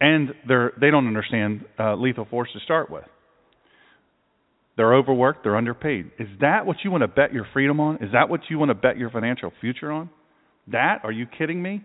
and 0.00 0.34
they're 0.48 0.72
they 0.80 0.90
don't 0.90 1.06
understand 1.06 1.64
uh, 1.78 1.94
lethal 1.94 2.24
force 2.24 2.48
to 2.52 2.60
start 2.60 2.90
with. 2.90 3.04
They're 4.76 4.94
overworked. 4.94 5.44
They're 5.44 5.56
underpaid. 5.56 6.10
Is 6.18 6.28
that 6.40 6.66
what 6.66 6.78
you 6.82 6.90
want 6.90 7.02
to 7.02 7.08
bet 7.08 7.32
your 7.32 7.46
freedom 7.52 7.78
on? 7.78 8.02
Is 8.02 8.10
that 8.12 8.28
what 8.28 8.40
you 8.50 8.58
want 8.58 8.70
to 8.70 8.74
bet 8.74 8.98
your 8.98 9.10
financial 9.10 9.52
future 9.60 9.92
on? 9.92 10.10
That? 10.68 11.00
Are 11.04 11.12
you 11.12 11.26
kidding 11.26 11.62
me? 11.62 11.82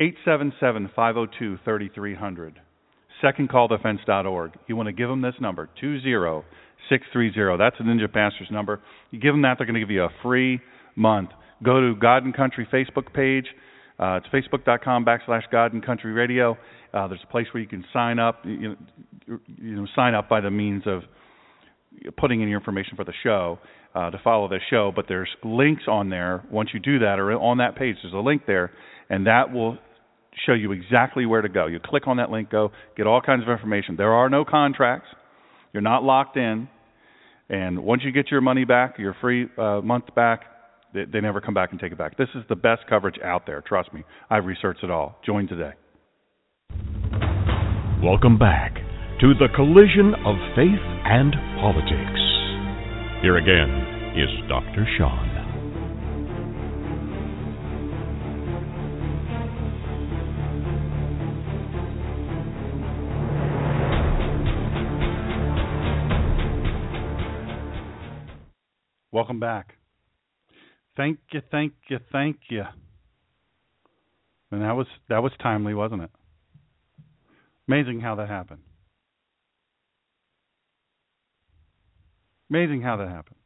877 0.00 0.90
502 0.94 1.58
3300. 1.64 2.60
SecondCallDefense.org. 3.22 4.52
You 4.68 4.76
want 4.76 4.86
to 4.86 4.92
give 4.92 5.08
them 5.08 5.22
this 5.22 5.34
number, 5.40 5.68
20630. 5.80 7.58
That's 7.58 7.76
the 7.78 7.84
Ninja 7.84 8.12
Pastor's 8.12 8.48
number. 8.50 8.80
You 9.10 9.18
give 9.18 9.34
them 9.34 9.42
that, 9.42 9.56
they're 9.58 9.66
going 9.66 9.74
to 9.74 9.80
give 9.80 9.90
you 9.90 10.04
a 10.04 10.10
free 10.22 10.60
month. 10.94 11.30
Go 11.62 11.80
to 11.80 11.96
God 11.96 12.24
and 12.24 12.34
Country 12.34 12.68
Facebook 12.72 13.12
page. 13.12 13.46
Uh, 13.98 14.20
it's 14.22 14.26
facebook.com 14.28 15.04
backslash 15.04 15.42
God 15.50 15.72
and 15.72 15.84
Country 15.84 16.12
Radio. 16.12 16.56
Uh, 16.94 17.08
there's 17.08 17.20
a 17.24 17.32
place 17.32 17.46
where 17.52 17.60
you 17.60 17.68
can 17.68 17.84
sign 17.92 18.20
up. 18.20 18.42
You 18.44 18.76
you 19.26 19.76
know, 19.76 19.86
sign 19.94 20.14
up 20.14 20.28
by 20.28 20.40
the 20.40 20.50
means 20.50 20.84
of 20.86 21.02
putting 22.16 22.40
in 22.40 22.48
your 22.48 22.58
information 22.58 22.96
for 22.96 23.04
the 23.04 23.12
show 23.22 23.58
uh, 23.94 24.10
to 24.10 24.20
follow 24.22 24.48
this 24.48 24.62
show. 24.70 24.92
But 24.94 25.06
there's 25.08 25.28
links 25.44 25.84
on 25.88 26.10
there. 26.10 26.44
Once 26.50 26.70
you 26.72 26.80
do 26.80 27.00
that, 27.00 27.18
or 27.18 27.32
on 27.32 27.58
that 27.58 27.76
page, 27.76 27.96
there's 28.02 28.14
a 28.14 28.18
link 28.18 28.42
there, 28.46 28.70
and 29.08 29.26
that 29.26 29.52
will 29.52 29.78
show 30.46 30.52
you 30.52 30.72
exactly 30.72 31.26
where 31.26 31.42
to 31.42 31.48
go. 31.48 31.66
You 31.66 31.80
click 31.84 32.06
on 32.06 32.18
that 32.18 32.30
link, 32.30 32.50
go 32.50 32.70
get 32.96 33.06
all 33.06 33.20
kinds 33.20 33.42
of 33.42 33.48
information. 33.48 33.96
There 33.96 34.12
are 34.12 34.28
no 34.28 34.44
contracts. 34.44 35.08
You're 35.72 35.82
not 35.82 36.02
locked 36.02 36.36
in. 36.36 36.68
And 37.48 37.82
once 37.82 38.02
you 38.04 38.12
get 38.12 38.30
your 38.30 38.40
money 38.40 38.64
back, 38.64 38.98
your 38.98 39.16
free 39.20 39.46
uh, 39.56 39.80
month 39.82 40.14
back, 40.14 40.42
they, 40.92 41.04
they 41.04 41.20
never 41.20 41.40
come 41.40 41.54
back 41.54 41.70
and 41.72 41.80
take 41.80 41.92
it 41.92 41.98
back. 41.98 42.16
This 42.16 42.28
is 42.34 42.42
the 42.48 42.56
best 42.56 42.82
coverage 42.88 43.16
out 43.24 43.46
there. 43.46 43.62
Trust 43.66 43.92
me. 43.92 44.04
I've 44.30 44.44
researched 44.44 44.84
it 44.84 44.90
all. 44.90 45.18
Join 45.24 45.48
today. 45.48 45.72
Welcome 48.02 48.38
back 48.38 48.74
to 49.20 49.34
the 49.34 49.48
collision 49.56 50.14
of 50.24 50.36
faith 50.54 50.84
and 51.04 51.32
politics. 51.60 52.27
Here 53.20 53.36
again 53.36 53.68
is 54.16 54.28
Dr. 54.48 54.86
Sean. 54.96 55.28
Welcome 69.10 69.40
back. 69.40 69.74
Thank 70.96 71.18
you, 71.32 71.40
thank 71.50 71.72
you, 71.88 71.98
thank 72.12 72.36
you. 72.48 72.62
And 74.52 74.62
that 74.62 74.76
was 74.76 74.86
that 75.08 75.24
was 75.24 75.32
timely, 75.42 75.74
wasn't 75.74 76.02
it? 76.02 76.10
Amazing 77.66 77.98
how 78.00 78.14
that 78.14 78.28
happened. 78.28 78.60
Amazing 82.50 82.82
how 82.82 82.96
that 82.96 83.08
happened. 83.08 83.36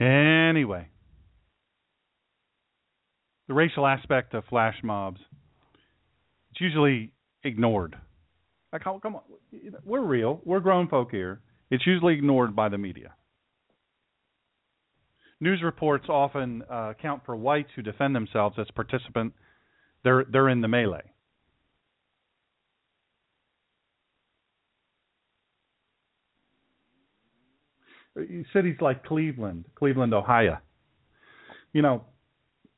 Anyway, 0.00 0.88
the 3.48 3.54
racial 3.54 3.86
aspect 3.86 4.32
of 4.32 4.44
flash 4.46 4.76
mobs, 4.82 5.20
it's 6.50 6.60
usually 6.60 7.12
ignored. 7.44 7.96
Like, 8.72 8.82
come 8.84 9.16
on, 9.16 9.22
we're 9.84 10.04
real. 10.04 10.40
We're 10.44 10.60
grown 10.60 10.88
folk 10.88 11.10
here. 11.10 11.40
It's 11.70 11.86
usually 11.86 12.14
ignored 12.14 12.56
by 12.56 12.68
the 12.68 12.78
media. 12.78 13.14
News 15.40 15.60
reports 15.62 16.06
often 16.08 16.62
uh, 16.70 16.90
account 16.90 17.22
for 17.24 17.34
whites 17.36 17.70
who 17.74 17.82
defend 17.82 18.14
themselves 18.14 18.56
as 18.58 18.66
participant. 18.74 19.32
They're 20.04 20.24
they're 20.30 20.48
in 20.48 20.60
the 20.60 20.68
melee. 20.68 21.09
Uh, 28.20 28.24
cities 28.52 28.76
like 28.80 29.04
Cleveland, 29.04 29.64
Cleveland, 29.74 30.14
Ohio. 30.14 30.58
You 31.72 31.82
know, 31.82 32.04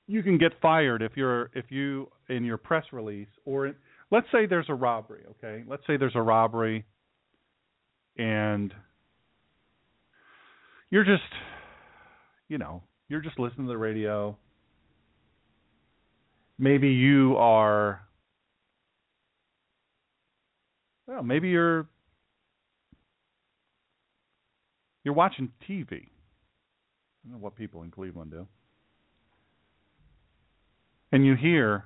you 0.07 0.23
can 0.23 0.39
get 0.39 0.53
fired 0.61 1.03
if 1.03 1.13
you're 1.17 1.51
if 1.55 1.67
you 1.71 2.09
in 2.29 2.45
your 2.45 2.59
press 2.59 2.85
release 2.93 3.29
or 3.45 3.73
let's 4.11 4.27
say 4.33 4.47
there's 4.47 4.67
a 4.69 4.75
robbery, 4.75 5.25
okay? 5.31 5.65
Let's 5.67 5.83
say 5.87 5.97
there's 5.97 6.17
a 6.17 6.23
robbery 6.23 6.85
and 8.17 8.73
you're 10.91 11.05
just 11.05 11.23
you 12.49 12.59
know, 12.59 12.83
you're 13.09 13.23
just 13.23 13.39
listening 13.39 13.67
to 13.67 13.73
the 13.73 13.79
radio. 13.79 14.37
Maybe 16.59 16.89
you 16.89 17.37
are 17.37 18.03
well, 21.07 21.23
maybe 21.23 21.49
you're 21.49 21.89
You're 25.05 25.15
watching 25.15 25.51
TV. 25.69 25.93
I 25.93 25.99
don't 27.25 27.33
know 27.33 27.39
what 27.39 27.57
people 27.57 27.83
in 27.83 27.91
Cleveland 27.91 28.31
do. 28.31 28.47
And 31.11 31.27
you 31.27 31.35
hear 31.35 31.85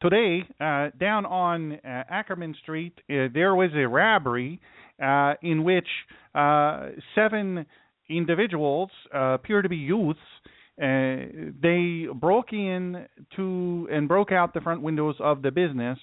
today 0.00 0.44
uh, 0.60 0.88
down 0.98 1.26
on 1.26 1.72
uh, 1.72 2.04
Ackerman 2.10 2.54
Street, 2.62 2.94
uh, 3.10 3.28
there 3.34 3.54
was 3.54 3.70
a 3.74 3.86
robbery 3.86 4.60
uh, 5.02 5.34
in 5.42 5.64
which 5.64 5.86
uh, 6.34 6.88
seven 7.14 7.66
individuals 8.08 8.90
uh, 9.14 9.34
appear 9.34 9.62
to 9.62 9.68
be 9.68 9.76
youths. 9.76 10.18
they 10.78 12.06
broke 12.14 12.52
in 12.52 13.06
to 13.36 13.88
and 13.90 14.08
broke 14.08 14.32
out 14.32 14.54
the 14.54 14.60
front 14.60 14.82
windows 14.82 15.16
of 15.20 15.42
the 15.42 15.50
business 15.50 15.98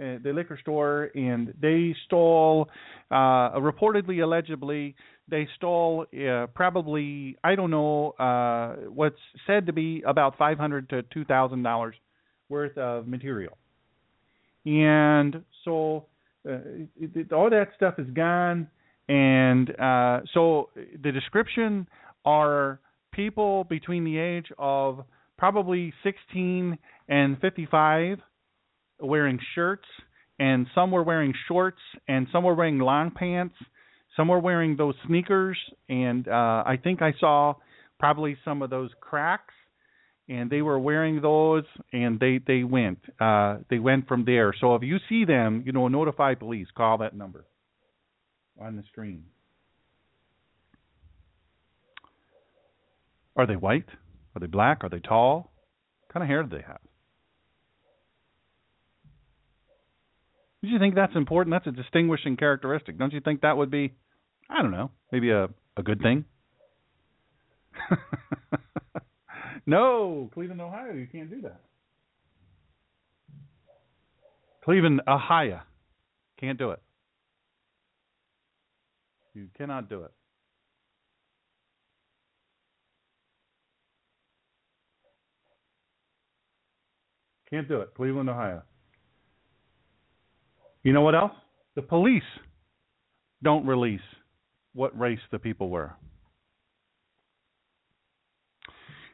uh, 0.00 0.18
the 0.22 0.32
liquor 0.32 0.58
store, 0.60 1.10
and 1.14 1.52
they 1.60 1.94
stole, 2.06 2.68
uh, 3.10 3.52
reportedly, 3.58 4.22
allegedly, 4.22 4.94
they 5.28 5.46
stole 5.56 6.06
uh, 6.14 6.46
probably 6.54 7.36
I 7.44 7.54
don't 7.54 7.70
know 7.70 8.12
uh, 8.12 8.88
what's 8.90 9.18
said 9.46 9.66
to 9.66 9.72
be 9.72 10.02
about 10.06 10.38
five 10.38 10.58
hundred 10.58 10.88
to 10.90 11.02
two 11.12 11.24
thousand 11.24 11.62
dollars 11.62 11.94
worth 12.48 12.76
of 12.78 13.06
material, 13.06 13.58
and 14.64 15.42
so 15.64 16.06
uh, 16.48 16.52
it, 16.96 17.10
it, 17.14 17.32
all 17.32 17.50
that 17.50 17.68
stuff 17.76 17.94
is 17.98 18.06
gone, 18.14 18.68
and 19.08 19.70
uh, 19.78 20.20
so 20.32 20.70
the 21.02 21.12
description 21.12 21.86
are 22.24 22.80
people 23.12 23.64
between 23.64 24.04
the 24.04 24.16
age 24.16 24.46
of 24.58 25.04
probably 25.38 25.92
16 26.02 26.76
and 27.08 27.40
55 27.40 28.18
wearing 29.00 29.38
shirts, 29.54 29.86
and 30.38 30.66
some 30.74 30.90
were 30.90 31.02
wearing 31.02 31.34
shorts, 31.46 31.80
and 32.06 32.26
some 32.32 32.44
were 32.44 32.54
wearing 32.54 32.78
long 32.78 33.10
pants. 33.10 33.54
Some 34.16 34.28
were 34.28 34.40
wearing 34.40 34.76
those 34.76 34.94
sneakers, 35.06 35.56
and 35.88 36.26
uh, 36.26 36.64
I 36.66 36.78
think 36.82 37.02
I 37.02 37.12
saw 37.20 37.54
probably 38.00 38.36
some 38.44 38.62
of 38.62 38.70
those 38.70 38.90
Crocs, 39.00 39.54
and 40.28 40.50
they 40.50 40.60
were 40.60 40.78
wearing 40.78 41.20
those, 41.22 41.64
and 41.92 42.18
they 42.18 42.40
they 42.44 42.64
went 42.64 42.98
uh, 43.20 43.58
they 43.70 43.78
went 43.78 44.08
from 44.08 44.24
there. 44.24 44.52
So 44.60 44.74
if 44.74 44.82
you 44.82 44.98
see 45.08 45.24
them, 45.24 45.62
you 45.64 45.72
know, 45.72 45.88
notify 45.88 46.34
police. 46.34 46.66
Call 46.76 46.98
that 46.98 47.16
number 47.16 47.44
on 48.60 48.76
the 48.76 48.82
screen. 48.90 49.24
Are 53.36 53.46
they 53.46 53.54
white? 53.54 53.86
Are 54.34 54.40
they 54.40 54.46
black? 54.46 54.82
Are 54.82 54.88
they 54.88 54.98
tall? 54.98 55.52
What 56.00 56.12
kind 56.12 56.24
of 56.24 56.28
hair 56.28 56.42
do 56.42 56.56
they 56.56 56.64
have? 56.66 56.80
Do 60.62 60.68
you 60.68 60.78
think 60.78 60.94
that's 60.94 61.14
important? 61.14 61.54
That's 61.54 61.66
a 61.66 61.82
distinguishing 61.82 62.36
characteristic. 62.36 62.98
Don't 62.98 63.12
you 63.12 63.20
think 63.20 63.42
that 63.42 63.56
would 63.56 63.70
be, 63.70 63.94
I 64.50 64.62
don't 64.62 64.72
know, 64.72 64.90
maybe 65.12 65.30
a, 65.30 65.48
a 65.76 65.82
good 65.82 66.00
thing? 66.02 66.24
no, 69.66 70.28
Cleveland, 70.34 70.60
Ohio, 70.60 70.94
you 70.94 71.06
can't 71.10 71.30
do 71.30 71.42
that. 71.42 71.60
Cleveland, 74.64 75.00
Ohio, 75.06 75.60
can't 76.40 76.58
do 76.58 76.72
it. 76.72 76.82
You 79.34 79.46
cannot 79.56 79.88
do 79.88 80.02
it. 80.02 80.10
Can't 87.48 87.68
do 87.68 87.80
it. 87.80 87.94
Cleveland, 87.94 88.28
Ohio. 88.28 88.62
You 90.88 90.94
know 90.94 91.02
what 91.02 91.14
else? 91.14 91.32
The 91.76 91.82
police 91.82 92.22
don't 93.42 93.66
release 93.66 94.00
what 94.72 94.98
race 94.98 95.18
the 95.30 95.38
people 95.38 95.68
were. 95.68 95.92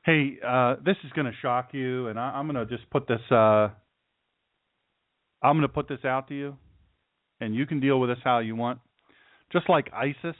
Hey, 0.04 0.38
uh, 0.46 0.76
this 0.86 0.94
is 1.02 1.10
going 1.16 1.26
to 1.26 1.32
shock 1.42 1.70
you, 1.72 2.06
and 2.06 2.16
I, 2.16 2.38
am 2.38 2.46
going 2.46 2.64
to 2.64 2.76
just 2.76 2.88
put 2.90 3.08
this. 3.08 3.18
Uh, 3.28 3.70
I'm 5.42 5.56
going 5.56 5.62
to 5.62 5.68
put 5.68 5.88
this 5.88 6.04
out 6.04 6.28
to 6.28 6.34
you, 6.36 6.56
and 7.40 7.56
you 7.56 7.66
can 7.66 7.80
deal 7.80 7.98
with 7.98 8.08
this 8.08 8.20
how 8.22 8.38
you 8.38 8.54
want. 8.54 8.78
Just 9.52 9.68
like 9.68 9.92
ISIS, 9.92 10.14
there 10.22 10.34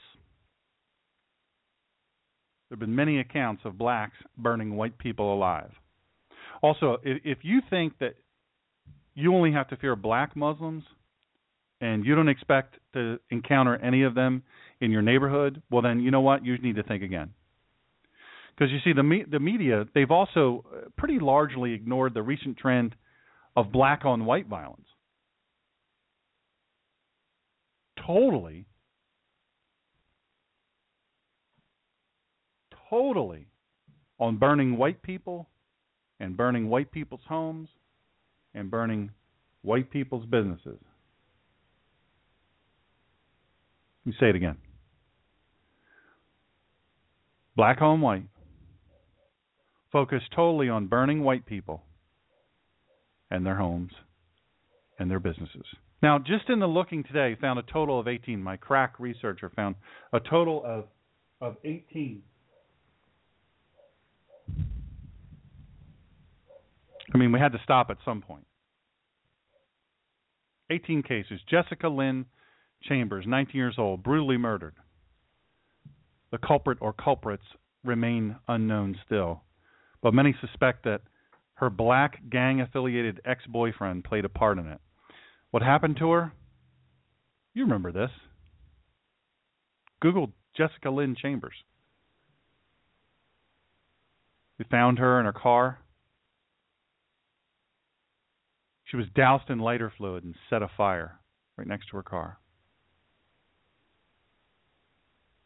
have 2.71 2.79
been 2.79 2.95
many 2.95 3.19
accounts 3.19 3.63
of 3.65 3.77
blacks 3.77 4.15
burning 4.37 4.77
white 4.77 4.97
people 4.97 5.33
alive. 5.33 5.71
Also, 6.61 6.99
if, 7.03 7.21
if 7.25 7.37
you 7.41 7.59
think 7.69 7.99
that 7.99 8.15
you 9.15 9.35
only 9.35 9.51
have 9.51 9.67
to 9.67 9.75
fear 9.75 9.97
black 9.97 10.37
Muslims 10.37 10.85
and 11.85 12.03
you 12.03 12.15
don't 12.15 12.29
expect 12.29 12.79
to 12.93 13.19
encounter 13.29 13.75
any 13.75 14.01
of 14.01 14.15
them 14.15 14.41
in 14.81 14.89
your 14.89 15.03
neighborhood, 15.03 15.61
well, 15.69 15.83
then 15.83 15.99
you 15.99 16.09
know 16.09 16.21
what? 16.21 16.43
You 16.43 16.57
need 16.57 16.77
to 16.77 16.83
think 16.83 17.03
again. 17.03 17.31
Because 18.57 18.71
you 18.71 18.79
see, 18.83 18.93
the 18.93 19.03
me- 19.03 19.25
the 19.29 19.39
media 19.39 19.85
they've 19.93 20.09
also 20.09 20.65
uh, 20.73 20.89
pretty 20.97 21.19
largely 21.19 21.73
ignored 21.73 22.15
the 22.15 22.23
recent 22.23 22.57
trend 22.57 22.95
of 23.55 23.71
black 23.71 24.03
on 24.03 24.25
white 24.25 24.47
violence. 24.47 24.87
Totally, 28.07 28.65
totally 32.89 33.47
on 34.19 34.37
burning 34.37 34.77
white 34.77 35.03
people 35.03 35.49
and 36.19 36.35
burning 36.35 36.67
white 36.67 36.91
people's 36.91 37.21
homes 37.27 37.69
and 38.55 38.71
burning 38.71 39.11
white 39.61 39.91
people's 39.91 40.25
businesses. 40.25 40.79
Let 44.05 44.11
me 44.11 44.17
say 44.19 44.29
it 44.29 44.35
again. 44.35 44.57
Black 47.55 47.81
on 47.81 48.01
white. 48.01 48.27
Focus 49.91 50.21
totally 50.35 50.69
on 50.69 50.87
burning 50.87 51.23
white 51.23 51.45
people 51.45 51.83
and 53.31 53.45
their 53.45 53.55
homes 53.55 53.91
and 54.99 55.09
their 55.09 55.19
businesses. 55.19 55.65
Now, 56.03 56.19
just 56.19 56.49
in 56.49 56.59
the 56.59 56.67
looking 56.67 57.03
today, 57.03 57.35
found 57.39 57.57
a 57.57 57.63
total 57.63 57.99
of 57.99 58.07
18. 58.07 58.43
My 58.43 58.57
crack 58.57 58.99
researcher 58.99 59.49
found 59.55 59.75
a 60.13 60.19
total 60.19 60.61
of 60.65 60.85
of 61.41 61.57
18 61.65 62.21
I 67.13 67.17
mean, 67.17 67.31
we 67.31 67.39
had 67.39 67.51
to 67.51 67.59
stop 67.63 67.89
at 67.89 67.97
some 68.03 68.21
point. 68.21 68.45
18 70.69 71.03
cases. 71.03 71.39
Jessica 71.49 71.87
Lynn 71.87 72.25
Chambers, 72.87 73.25
19 73.27 73.55
years 73.55 73.75
old, 73.77 74.03
brutally 74.03 74.37
murdered. 74.37 74.75
The 76.31 76.37
culprit 76.37 76.77
or 76.81 76.93
culprits 76.93 77.43
remain 77.83 78.35
unknown 78.47 78.97
still, 79.05 79.43
but 80.01 80.13
many 80.13 80.35
suspect 80.41 80.83
that 80.83 81.01
her 81.55 81.69
black 81.69 82.21
gang 82.29 82.61
affiliated 82.61 83.21
ex 83.25 83.45
boyfriend 83.47 84.03
played 84.03 84.25
a 84.25 84.29
part 84.29 84.57
in 84.57 84.67
it. 84.67 84.81
What 85.51 85.63
happened 85.63 85.97
to 85.97 86.11
her? 86.11 86.33
You 87.53 87.63
remember 87.63 87.91
this. 87.91 88.11
Google 90.01 90.33
Jessica 90.57 90.89
Lynn 90.89 91.15
Chambers. 91.15 91.55
We 94.59 94.65
found 94.69 94.99
her 94.99 95.19
in 95.19 95.25
her 95.25 95.33
car. 95.33 95.79
She 98.85 98.97
was 98.97 99.05
doused 99.15 99.49
in 99.49 99.59
lighter 99.59 99.91
fluid 99.97 100.23
and 100.23 100.35
set 100.49 100.61
afire 100.61 101.19
right 101.57 101.67
next 101.67 101.87
to 101.89 101.97
her 101.97 102.03
car. 102.03 102.39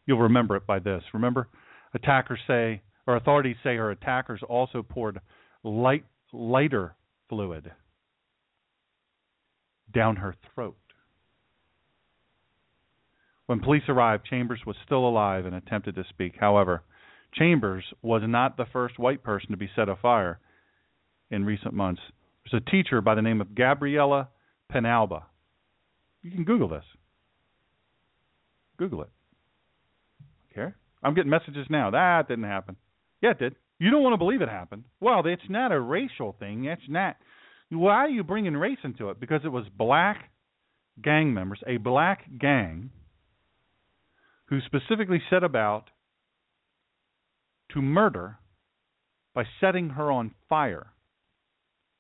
You'll 0.10 0.18
remember 0.18 0.56
it 0.56 0.66
by 0.66 0.80
this. 0.80 1.04
Remember, 1.14 1.48
attackers 1.94 2.40
say, 2.48 2.82
or 3.06 3.16
authorities 3.16 3.58
say, 3.64 3.76
her 3.76 3.92
attackers 3.92 4.42
also 4.50 4.82
poured 4.82 5.22
light, 5.64 6.04
lighter 6.34 6.96
fluid 7.30 7.72
down 9.94 10.16
her 10.16 10.34
throat. 10.56 10.78
When 13.46 13.60
police 13.60 13.84
arrived, 13.88 14.26
Chambers 14.26 14.62
was 14.66 14.76
still 14.84 15.08
alive 15.08 15.46
and 15.46 15.54
attempted 15.54 15.94
to 15.94 16.04
speak. 16.10 16.34
However, 16.40 16.82
Chambers 17.36 17.84
was 18.02 18.24
not 18.26 18.58
the 18.58 18.66
first 18.74 18.98
white 18.98 19.22
person 19.22 19.52
to 19.52 19.58
be 19.58 19.70
set 19.76 19.90
afire 19.90 20.40
in 21.30 21.46
recent 21.46 21.76
months. 21.76 22.02
There's 22.50 22.64
a 22.66 22.72
teacher 22.72 23.00
by 23.02 23.14
the 23.14 23.22
name 23.22 23.42
of 23.42 23.54
Gabriella 23.54 24.30
Penalba. 24.74 25.22
You 26.24 26.32
can 26.32 26.46
Google 26.46 26.68
this. 26.68 26.86
Google 28.76 29.04
it. 29.04 29.10
Okay. 30.52 30.74
I'm 31.04 31.14
getting 31.14 31.30
messages 31.30 31.68
now. 31.70 31.92
That 31.92 32.28
didn't 32.28 32.46
happen. 32.46 32.76
Yeah, 33.22 33.32
it 33.32 33.40
did. 33.40 33.56
You 33.80 33.92
don't 33.92 34.04
want 34.04 34.14
to 34.14 34.18
believe 34.18 34.42
it 34.42 34.50
happened. 34.50 34.84
Well, 35.00 35.22
it's 35.26 35.50
not 35.50 35.72
a 35.72 35.80
racial 35.80 36.36
thing. 36.40 36.66
It's 36.66 36.82
not. 36.90 37.16
Why 37.70 37.94
are 37.94 38.10
you 38.10 38.24
bringing 38.24 38.58
race 38.58 38.80
into 38.84 39.10
it? 39.10 39.20
Because 39.20 39.42
it 39.46 39.52
was 39.52 39.66
black 39.78 40.32
gang 41.02 41.34
members, 41.34 41.60
a 41.66 41.78
black 41.78 42.26
gang, 42.40 42.90
who 44.48 44.60
specifically 44.66 45.22
set 45.30 45.44
about 45.44 45.86
to 47.72 47.82
murder 47.82 48.38
by 49.34 49.44
setting 49.62 49.90
her 49.90 50.12
on 50.12 50.34
fire 50.50 50.88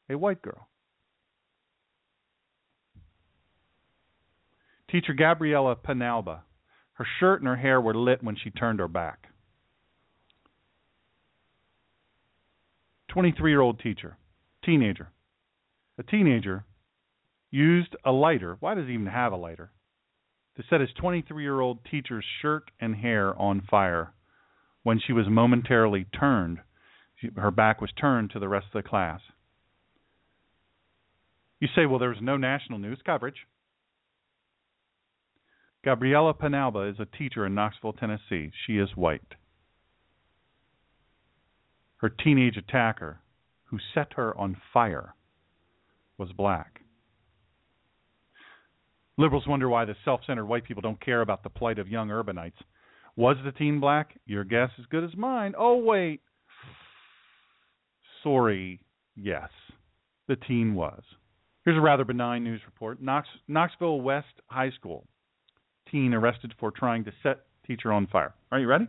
a 0.09 0.17
white 0.17 0.41
girl. 0.41 0.67
Teacher 4.91 5.13
Gabriella 5.13 5.75
Penalba. 5.75 6.39
Her 6.99 7.07
shirt 7.21 7.39
and 7.39 7.47
her 7.47 7.55
hair 7.55 7.79
were 7.79 7.95
lit 7.95 8.21
when 8.21 8.35
she 8.35 8.51
turned 8.51 8.79
her 8.79 8.89
back. 8.89 9.27
23 13.07 13.51
year 13.51 13.61
old 13.61 13.79
teacher, 13.79 14.17
teenager. 14.65 15.07
A 15.97 16.03
teenager 16.03 16.65
used 17.51 17.95
a 18.03 18.11
lighter. 18.11 18.57
Why 18.59 18.75
does 18.75 18.87
he 18.87 18.93
even 18.95 19.05
have 19.05 19.31
a 19.31 19.37
lighter? 19.37 19.71
To 20.57 20.63
set 20.69 20.81
his 20.81 20.89
23 20.99 21.41
year 21.41 21.61
old 21.61 21.79
teacher's 21.89 22.25
shirt 22.41 22.69
and 22.81 22.97
hair 22.97 23.33
on 23.41 23.61
fire 23.71 24.13
when 24.83 24.99
she 24.99 25.13
was 25.13 25.25
momentarily 25.29 26.05
turned. 26.19 26.59
Her 27.37 27.51
back 27.51 27.79
was 27.79 27.91
turned 27.93 28.31
to 28.31 28.39
the 28.39 28.49
rest 28.49 28.67
of 28.73 28.83
the 28.83 28.89
class. 28.89 29.21
You 31.61 31.69
say, 31.73 31.85
well, 31.85 31.99
there 31.99 32.09
was 32.09 32.21
no 32.21 32.35
national 32.35 32.79
news 32.79 32.99
coverage. 33.05 33.47
Gabriella 35.83 36.33
Penalba 36.33 36.91
is 36.91 36.99
a 36.99 37.17
teacher 37.17 37.45
in 37.45 37.55
Knoxville, 37.55 37.93
Tennessee. 37.93 38.51
She 38.65 38.77
is 38.77 38.89
white. 38.95 39.35
Her 41.97 42.09
teenage 42.09 42.57
attacker, 42.57 43.19
who 43.65 43.77
set 43.93 44.13
her 44.13 44.37
on 44.37 44.57
fire, 44.73 45.13
was 46.17 46.31
black. 46.33 46.81
Liberals 49.17 49.47
wonder 49.47 49.69
why 49.69 49.85
the 49.85 49.95
self 50.03 50.21
centered 50.25 50.45
white 50.45 50.65
people 50.65 50.81
don't 50.81 51.03
care 51.03 51.21
about 51.21 51.43
the 51.43 51.49
plight 51.49 51.79
of 51.79 51.87
young 51.87 52.09
urbanites. 52.09 52.53
Was 53.15 53.37
the 53.43 53.51
teen 53.51 53.79
black? 53.79 54.17
Your 54.25 54.43
guess 54.43 54.69
is 54.79 54.85
good 54.85 55.03
as 55.03 55.15
mine. 55.15 55.53
Oh, 55.57 55.77
wait. 55.77 56.21
Sorry, 58.23 58.81
yes, 59.15 59.49
the 60.27 60.35
teen 60.35 60.73
was. 60.73 61.01
Here's 61.63 61.77
a 61.77 61.81
rather 61.81 62.05
benign 62.05 62.43
news 62.43 62.61
report. 62.65 63.01
Knox, 63.01 63.27
Knoxville 63.47 64.01
West 64.01 64.27
High 64.47 64.71
School 64.71 65.05
teen 65.91 66.13
arrested 66.13 66.53
for 66.59 66.71
trying 66.71 67.05
to 67.05 67.11
set 67.23 67.39
teacher 67.65 67.91
on 67.91 68.07
fire. 68.07 68.33
Are 68.51 68.59
you 68.59 68.67
ready? 68.67 68.87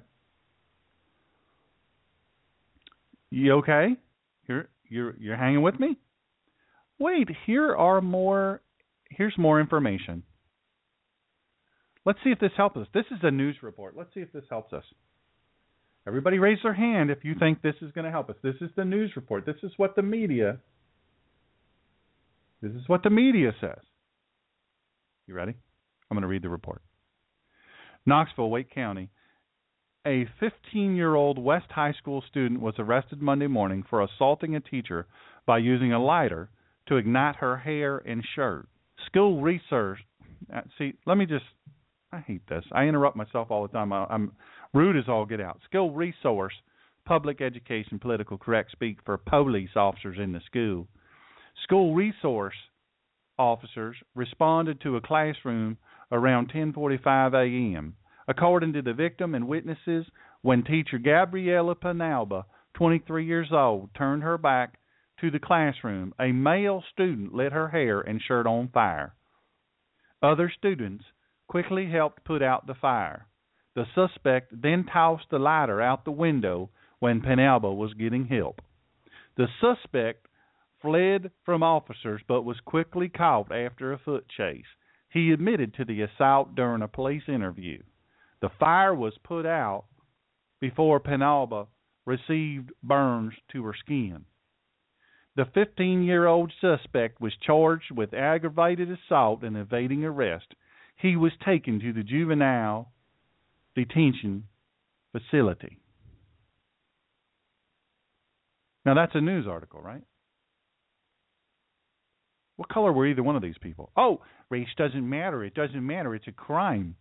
You 3.31 3.53
okay? 3.59 3.97
You're 4.49 4.69
you're 4.89 5.15
you're 5.19 5.37
hanging 5.37 5.63
with 5.63 5.79
me? 5.79 5.97
Wait, 6.99 7.29
here 7.47 7.75
are 7.75 8.01
more 8.01 8.61
here's 9.11 9.37
more 9.39 9.61
information. 9.61 10.23
Let's 12.05 12.19
see 12.25 12.31
if 12.31 12.41
this 12.41 12.53
helps 12.57 12.77
us. 12.77 12.87
This 12.95 13.05
is 13.11 13.19
a 13.23 13.31
news 13.31 13.57
report. 13.63 13.95
Let's 13.97 14.13
see 14.15 14.21
if 14.21 14.33
this 14.33 14.45
helps 14.49 14.73
us. 14.73 14.85
Everybody 16.07 16.39
raise 16.39 16.59
their 16.63 16.75
hand 16.75 17.11
if 17.11 17.25
you 17.25 17.35
think 17.39 17.61
this 17.61 17.75
is 17.83 17.93
going 17.93 18.07
to 18.07 18.11
help 18.11 18.31
us. 18.31 18.37
This 18.43 18.55
is 18.63 18.71
the 18.75 18.87
news 18.87 19.13
report. 19.17 19.45
This 19.45 19.57
is 19.63 19.73
what 19.77 19.95
the 19.97 20.03
media 20.03 20.59
this 22.63 22.73
is 22.73 22.89
what 22.89 23.03
the 23.03 23.11
media 23.11 23.53
says. 23.61 23.79
You 25.27 25.35
ready? 25.35 25.55
I'm 26.11 26.15
going 26.15 26.23
to 26.23 26.29
read 26.29 26.43
the 26.43 26.51
report. 26.51 26.83
Knoxville, 28.11 28.51
Wake 28.51 28.75
County. 28.75 29.09
A 30.05 30.27
15 30.41 30.97
year 30.97 31.15
old 31.15 31.39
West 31.39 31.71
High 31.71 31.93
School 31.93 32.25
student 32.29 32.61
was 32.61 32.75
arrested 32.77 33.23
Monday 33.23 33.47
morning 33.47 33.85
for 33.89 34.03
assaulting 34.03 34.57
a 34.57 34.61
teacher 34.61 35.07
by 35.47 35.59
using 35.59 35.93
a 35.93 36.03
lighter 36.03 36.51
to 36.89 36.97
ignite 36.97 37.37
her 37.37 37.57
hair 37.57 37.99
and 37.99 38.25
shirt. 38.35 38.67
School 39.07 39.41
research. 39.41 40.01
Uh, 40.53 40.63
see, 40.77 40.95
let 41.07 41.19
me 41.19 41.25
just 41.25 41.45
I 42.13 42.19
hate 42.19 42.43
this. 42.49 42.65
I 42.73 42.87
interrupt 42.87 43.17
myself 43.17 43.53
all 43.53 43.63
the 43.63 43.73
time. 43.73 43.93
I, 43.93 44.07
I'm 44.11 44.33
rude 44.75 44.97
as 44.97 45.05
all 45.07 45.25
get 45.25 45.41
out. 45.41 45.61
School 45.67 45.93
resource, 45.93 46.55
public 47.05 47.41
education, 47.41 48.01
political 48.01 48.39
correct 48.39 48.73
speak 48.73 48.99
for 49.05 49.19
police 49.19 49.77
officers 49.77 50.17
in 50.21 50.33
the 50.33 50.41
school. 50.47 50.89
School 51.63 51.95
resource 51.95 52.57
officers 53.39 53.95
responded 54.17 54.81
to 54.81 54.97
a 54.97 55.01
classroom 55.01 55.77
around 56.11 56.51
10:45 56.53 57.35
a.m. 57.35 57.95
According 58.31 58.75
to 58.75 58.83
the 58.83 58.95
victim 58.95 59.35
and 59.35 59.49
witnesses, 59.49 60.07
when 60.43 60.63
teacher 60.63 60.99
Gabriella 60.99 61.75
Penalba, 61.75 62.45
23 62.75 63.25
years 63.25 63.49
old, 63.51 63.93
turned 63.93 64.23
her 64.23 64.39
back 64.39 64.79
to 65.21 65.33
the 65.33 65.41
classroom, 65.41 66.15
a 66.17 66.31
male 66.31 66.85
student 66.93 67.35
lit 67.35 67.51
her 67.51 67.71
hair 67.71 68.01
and 68.01 68.23
shirt 68.23 68.47
on 68.47 68.69
fire. 68.69 69.17
Other 70.23 70.49
students 70.49 71.05
quickly 71.49 71.91
helped 71.91 72.23
put 72.23 72.41
out 72.41 72.69
the 72.69 72.75
fire. 72.75 73.27
The 73.75 73.87
suspect 73.97 74.63
then 74.63 74.85
tossed 74.85 75.29
the 75.31 75.41
lighter 75.41 75.83
out 75.83 76.05
the 76.05 76.13
window 76.13 76.71
when 77.01 77.23
Penalba 77.23 77.75
was 77.77 77.95
getting 77.95 78.29
help. 78.29 78.61
The 79.37 79.49
suspect 79.61 80.29
fled 80.81 81.33
from 81.45 81.65
officers 81.65 82.23
but 82.29 82.43
was 82.43 82.61
quickly 82.61 83.09
caught 83.09 83.51
after 83.51 83.93
a 83.93 83.99
foot 83.99 84.27
chase. 84.29 84.71
He 85.09 85.33
admitted 85.33 85.75
to 85.75 85.85
the 85.85 86.03
assault 86.03 86.55
during 86.55 86.83
a 86.83 86.87
police 86.87 87.25
interview. 87.27 87.83
The 88.41 88.51
fire 88.59 88.95
was 88.95 89.13
put 89.25 89.47
out 89.47 89.85
before 90.61 91.01
Penalba 91.01 91.67
received 92.07 92.71
burns 92.83 93.35
to 93.53 93.65
her 93.65 93.75
skin. 93.79 94.25
The 95.37 95.45
15 95.55 96.03
year 96.03 96.27
old 96.27 96.53
suspect 96.61 97.21
was 97.21 97.33
charged 97.47 97.91
with 97.91 98.15
aggravated 98.15 98.89
assault 98.91 99.43
and 99.43 99.57
evading 99.57 100.05
arrest. 100.05 100.55
He 100.97 101.17
was 101.17 101.33
taken 101.45 101.81
to 101.81 101.93
the 101.93 102.03
juvenile 102.03 102.93
detention 103.75 104.45
facility. 105.13 105.79
Now, 108.85 108.95
that's 108.95 109.15
a 109.15 109.21
news 109.21 109.47
article, 109.47 109.81
right? 109.81 110.03
What 112.57 112.69
color 112.69 112.93
were 112.93 113.07
either 113.07 113.23
one 113.23 113.37
of 113.37 113.43
these 113.43 113.59
people? 113.61 113.91
Oh, 113.97 114.21
race 114.51 114.69
doesn't 114.77 115.09
matter. 115.09 115.45
It 115.45 115.55
doesn't 115.55 115.87
matter. 115.87 116.15
It's 116.15 116.29
a 116.29 116.33
crime. 116.33 116.97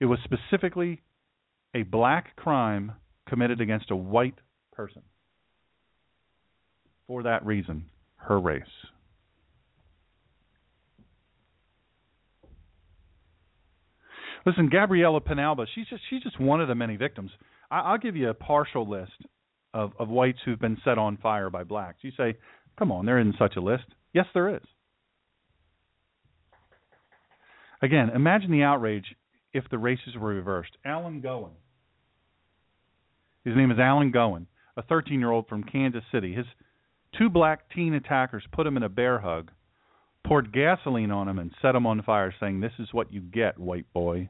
It 0.00 0.06
was 0.06 0.18
specifically 0.24 1.02
a 1.74 1.82
black 1.82 2.36
crime 2.36 2.92
committed 3.28 3.60
against 3.60 3.90
a 3.90 3.96
white 3.96 4.38
person. 4.72 5.02
For 7.06 7.22
that 7.22 7.46
reason, 7.46 7.86
her 8.16 8.38
race. 8.38 8.62
Listen, 14.44 14.68
Gabriella 14.68 15.20
Penalba, 15.20 15.66
she's 15.74 15.88
just 15.88 16.02
she's 16.08 16.22
just 16.22 16.38
one 16.38 16.60
of 16.60 16.68
the 16.68 16.74
many 16.74 16.96
victims. 16.96 17.30
I, 17.70 17.90
will 17.90 17.98
give 17.98 18.14
you 18.14 18.30
a 18.30 18.34
partial 18.34 18.88
list 18.88 19.12
of, 19.74 19.92
of 19.98 20.08
whites 20.08 20.38
who've 20.44 20.60
been 20.60 20.78
set 20.84 20.98
on 20.98 21.16
fire 21.16 21.50
by 21.50 21.64
blacks. 21.64 21.98
You 22.02 22.12
say, 22.16 22.36
come 22.78 22.92
on, 22.92 23.06
there 23.06 23.18
isn't 23.18 23.36
such 23.38 23.56
a 23.56 23.60
list. 23.60 23.84
Yes, 24.12 24.26
there 24.34 24.54
is. 24.54 24.62
Again, 27.82 28.10
imagine 28.14 28.52
the 28.52 28.62
outrage 28.62 29.16
if 29.56 29.64
the 29.70 29.78
races 29.78 30.14
were 30.20 30.28
reversed. 30.28 30.76
Alan 30.84 31.20
Goen. 31.22 31.52
His 33.44 33.56
name 33.56 33.70
is 33.70 33.78
Alan 33.78 34.10
Goen, 34.10 34.46
a 34.76 34.82
13 34.82 35.18
year 35.18 35.30
old 35.30 35.48
from 35.48 35.64
Kansas 35.64 36.02
City. 36.12 36.34
His 36.34 36.44
two 37.16 37.30
black 37.30 37.70
teen 37.74 37.94
attackers 37.94 38.44
put 38.52 38.66
him 38.66 38.76
in 38.76 38.82
a 38.82 38.88
bear 38.88 39.18
hug, 39.18 39.50
poured 40.26 40.52
gasoline 40.52 41.10
on 41.10 41.28
him, 41.28 41.38
and 41.38 41.52
set 41.62 41.74
him 41.74 41.86
on 41.86 42.02
fire, 42.02 42.34
saying, 42.38 42.60
This 42.60 42.72
is 42.78 42.88
what 42.92 43.12
you 43.12 43.20
get, 43.20 43.58
white 43.58 43.90
boy. 43.94 44.28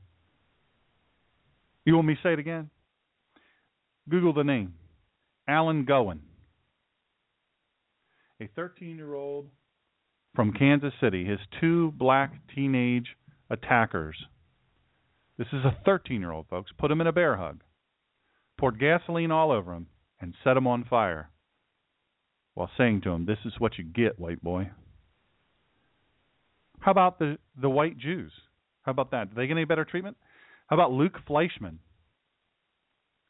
You 1.84 1.96
want 1.96 2.06
me 2.06 2.14
to 2.14 2.20
say 2.22 2.32
it 2.32 2.38
again? 2.38 2.70
Google 4.08 4.32
the 4.32 4.44
name 4.44 4.74
Alan 5.48 5.84
Goen, 5.84 6.20
a 8.40 8.48
13 8.54 8.96
year 8.96 9.14
old 9.14 9.48
from 10.36 10.52
Kansas 10.52 10.92
City. 11.00 11.24
His 11.24 11.40
two 11.60 11.92
black 11.96 12.32
teenage 12.54 13.08
attackers. 13.50 14.16
This 15.38 15.48
is 15.52 15.64
a 15.64 15.76
13 15.84 16.20
year 16.20 16.32
old, 16.32 16.46
folks. 16.48 16.70
Put 16.78 16.90
him 16.90 17.00
in 17.00 17.06
a 17.06 17.12
bear 17.12 17.36
hug, 17.36 17.62
poured 18.58 18.80
gasoline 18.80 19.30
all 19.30 19.50
over 19.50 19.74
him, 19.74 19.86
and 20.20 20.34
set 20.42 20.56
him 20.56 20.66
on 20.66 20.84
fire 20.84 21.30
while 22.54 22.70
saying 22.78 23.02
to 23.02 23.10
him, 23.10 23.26
This 23.26 23.38
is 23.44 23.52
what 23.58 23.76
you 23.76 23.84
get, 23.84 24.18
white 24.18 24.42
boy. 24.42 24.70
How 26.80 26.90
about 26.90 27.18
the, 27.18 27.38
the 27.60 27.68
white 27.68 27.98
Jews? 27.98 28.32
How 28.82 28.92
about 28.92 29.10
that? 29.10 29.30
Do 29.30 29.36
they 29.36 29.46
get 29.46 29.56
any 29.56 29.64
better 29.64 29.84
treatment? 29.84 30.16
How 30.68 30.76
about 30.76 30.92
Luke 30.92 31.18
Fleischman? 31.28 31.78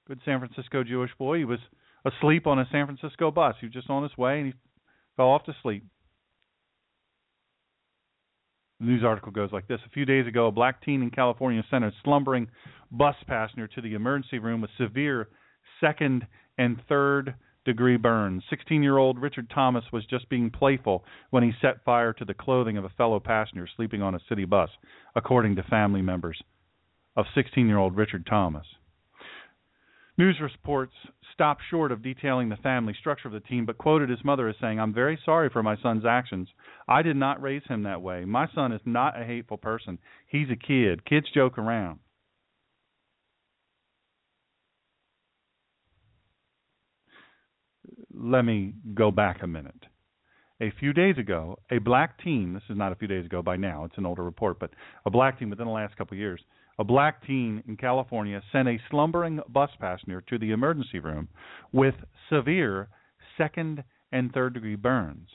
Good 0.06 0.20
San 0.24 0.38
Francisco 0.38 0.84
Jewish 0.84 1.10
boy. 1.18 1.38
He 1.38 1.44
was 1.44 1.58
asleep 2.04 2.46
on 2.46 2.58
a 2.58 2.68
San 2.70 2.86
Francisco 2.86 3.30
bus. 3.30 3.56
He 3.60 3.66
was 3.66 3.72
just 3.72 3.90
on 3.90 4.04
his 4.04 4.16
way 4.16 4.38
and 4.38 4.46
he 4.46 4.54
fell 5.16 5.26
off 5.26 5.44
to 5.44 5.56
sleep. 5.62 5.84
The 8.80 8.86
news 8.86 9.04
article 9.04 9.32
goes 9.32 9.52
like 9.52 9.66
this 9.68 9.80
A 9.86 9.90
few 9.90 10.04
days 10.04 10.26
ago, 10.26 10.48
a 10.48 10.52
black 10.52 10.82
teen 10.82 11.02
in 11.02 11.10
California 11.10 11.64
sent 11.70 11.84
a 11.84 11.92
slumbering 12.04 12.48
bus 12.90 13.16
passenger 13.26 13.66
to 13.68 13.80
the 13.80 13.94
emergency 13.94 14.38
room 14.38 14.60
with 14.60 14.70
severe 14.76 15.28
second 15.80 16.26
and 16.58 16.80
third 16.88 17.34
degree 17.64 17.96
burns. 17.96 18.42
16 18.50 18.82
year 18.82 18.98
old 18.98 19.18
Richard 19.18 19.50
Thomas 19.50 19.84
was 19.92 20.04
just 20.06 20.28
being 20.28 20.50
playful 20.50 21.04
when 21.30 21.42
he 21.42 21.52
set 21.60 21.84
fire 21.84 22.12
to 22.14 22.24
the 22.24 22.34
clothing 22.34 22.76
of 22.76 22.84
a 22.84 22.90
fellow 22.90 23.18
passenger 23.18 23.66
sleeping 23.76 24.02
on 24.02 24.14
a 24.14 24.20
city 24.28 24.44
bus, 24.44 24.70
according 25.14 25.56
to 25.56 25.62
family 25.64 26.02
members 26.02 26.40
of 27.16 27.24
16 27.34 27.66
year 27.66 27.78
old 27.78 27.96
Richard 27.96 28.26
Thomas. 28.26 28.66
News 30.18 30.40
reports 30.40 30.94
stopped 31.34 31.60
short 31.68 31.92
of 31.92 32.02
detailing 32.02 32.48
the 32.48 32.56
family 32.56 32.94
structure 32.98 33.28
of 33.28 33.34
the 33.34 33.40
team, 33.40 33.66
but 33.66 33.76
quoted 33.76 34.08
his 34.08 34.24
mother 34.24 34.48
as 34.48 34.56
saying, 34.60 34.80
I'm 34.80 34.94
very 34.94 35.18
sorry 35.24 35.50
for 35.50 35.62
my 35.62 35.76
son's 35.82 36.06
actions. 36.06 36.48
I 36.88 37.02
did 37.02 37.16
not 37.16 37.42
raise 37.42 37.62
him 37.68 37.82
that 37.82 38.00
way. 38.00 38.24
My 38.24 38.48
son 38.54 38.72
is 38.72 38.80
not 38.86 39.20
a 39.20 39.24
hateful 39.24 39.58
person. 39.58 39.98
He's 40.26 40.48
a 40.50 40.56
kid. 40.56 41.04
Kids 41.04 41.26
joke 41.34 41.58
around. 41.58 41.98
Let 48.14 48.42
me 48.42 48.72
go 48.94 49.10
back 49.10 49.42
a 49.42 49.46
minute. 49.46 49.84
A 50.62 50.72
few 50.80 50.94
days 50.94 51.18
ago, 51.18 51.58
a 51.70 51.76
black 51.76 52.22
team, 52.24 52.54
this 52.54 52.62
is 52.70 52.78
not 52.78 52.90
a 52.90 52.96
few 52.96 53.06
days 53.06 53.26
ago 53.26 53.42
by 53.42 53.56
now, 53.56 53.84
it's 53.84 53.98
an 53.98 54.06
older 54.06 54.22
report, 54.22 54.58
but 54.58 54.70
a 55.04 55.10
black 55.10 55.38
team 55.38 55.50
within 55.50 55.66
the 55.66 55.72
last 55.72 55.94
couple 55.98 56.14
of 56.14 56.18
years, 56.18 56.40
a 56.78 56.84
black 56.84 57.26
teen 57.26 57.62
in 57.66 57.76
California 57.76 58.42
sent 58.52 58.68
a 58.68 58.78
slumbering 58.90 59.40
bus 59.48 59.70
passenger 59.80 60.22
to 60.28 60.38
the 60.38 60.50
emergency 60.50 60.98
room 60.98 61.28
with 61.72 61.94
severe 62.30 62.88
second 63.38 63.82
and 64.12 64.32
third 64.32 64.54
degree 64.54 64.76
burns. 64.76 65.28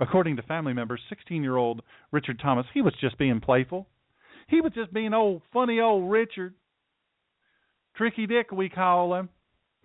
According 0.00 0.36
to 0.36 0.42
family 0.42 0.72
members, 0.72 1.00
16 1.08 1.42
year 1.42 1.56
old 1.56 1.82
Richard 2.10 2.40
Thomas, 2.40 2.66
he 2.72 2.80
was 2.80 2.94
just 3.00 3.18
being 3.18 3.40
playful. 3.40 3.86
He 4.48 4.60
was 4.60 4.72
just 4.72 4.92
being 4.92 5.14
old, 5.14 5.42
funny 5.52 5.78
old 5.78 6.10
Richard. 6.10 6.54
Tricky 7.96 8.26
Dick, 8.26 8.50
we 8.50 8.68
call 8.68 9.14
him. 9.14 9.28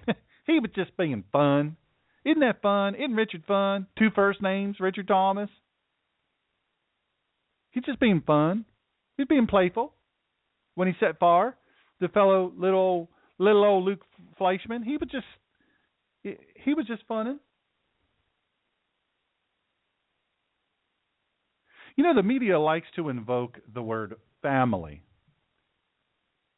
he 0.48 0.60
was 0.60 0.72
just 0.74 0.96
being 0.98 1.24
fun. 1.32 1.76
Isn't 2.24 2.40
that 2.40 2.62
fun? 2.62 2.96
Isn't 2.96 3.16
Richard 3.16 3.44
fun? 3.46 3.88
Two 4.00 4.10
first 4.16 4.42
names, 4.42 4.78
Richard 4.80 5.08
Thomas. 5.08 5.50
He's 7.76 7.84
just 7.84 8.00
being 8.00 8.24
fun. 8.26 8.64
He's 9.18 9.28
being 9.28 9.48
playful. 9.48 9.94
When 10.76 10.88
he 10.88 10.94
set 11.00 11.20
fire, 11.20 11.56
the 12.00 12.08
fellow 12.08 12.52
little 12.58 13.10
little 13.38 13.66
old 13.66 13.84
Luke 13.84 14.00
Fleischman, 14.40 14.84
he 14.84 14.98
was 14.98 15.10
just 15.12 15.26
he, 16.24 16.74
was 16.74 16.88
just 16.88 17.04
funning. 17.08 17.38
You 21.98 22.04
know, 22.06 22.16
the 22.16 22.24
media 22.24 22.60
likes 22.60 22.88
to 22.96 23.10
invoke 23.10 23.60
the 23.72 23.82
word 23.82 24.16
family 24.42 25.04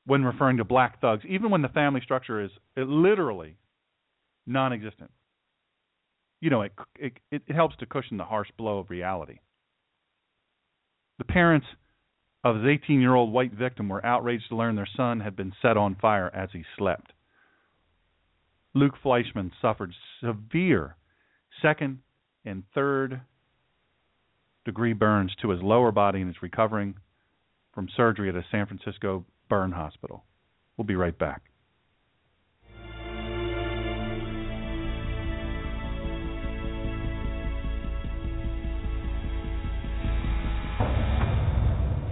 when 0.05 0.23
referring 0.23 0.57
to 0.57 0.63
black 0.63 1.01
thugs, 1.01 1.23
even 1.27 1.49
when 1.49 1.63
the 1.63 1.67
family 1.69 2.01
structure 2.01 2.43
is 2.43 2.51
literally 2.77 3.57
non-existent. 4.45 5.11
You 6.41 6.51
know, 6.51 6.61
it, 6.61 6.73
it 6.99 7.13
it 7.31 7.55
helps 7.55 7.75
to 7.77 7.87
cushion 7.87 8.17
the 8.17 8.23
harsh 8.23 8.49
blow 8.55 8.77
of 8.77 8.91
reality. 8.91 9.39
The 11.17 11.25
parents 11.25 11.67
of 12.43 12.57
his 12.57 12.65
18 12.65 13.01
year 13.01 13.15
old 13.15 13.31
white 13.31 13.53
victim 13.53 13.89
were 13.89 14.05
outraged 14.05 14.49
to 14.49 14.55
learn 14.55 14.75
their 14.75 14.87
son 14.95 15.19
had 15.19 15.35
been 15.35 15.53
set 15.61 15.77
on 15.77 15.95
fire 15.95 16.29
as 16.33 16.49
he 16.53 16.63
slept. 16.77 17.11
Luke 18.73 18.95
Fleischman 19.03 19.51
suffered 19.61 19.93
severe 20.21 20.95
second 21.61 21.99
and 22.45 22.63
third 22.73 23.21
degree 24.65 24.93
burns 24.93 25.33
to 25.41 25.49
his 25.49 25.61
lower 25.61 25.91
body 25.91 26.21
and 26.21 26.29
is 26.29 26.41
recovering 26.41 26.95
from 27.73 27.87
surgery 27.95 28.29
at 28.29 28.35
a 28.35 28.45
San 28.51 28.67
Francisco 28.67 29.25
burn 29.49 29.71
hospital. 29.71 30.23
We'll 30.75 30.85
be 30.85 30.95
right 30.95 31.17
back. 31.17 31.43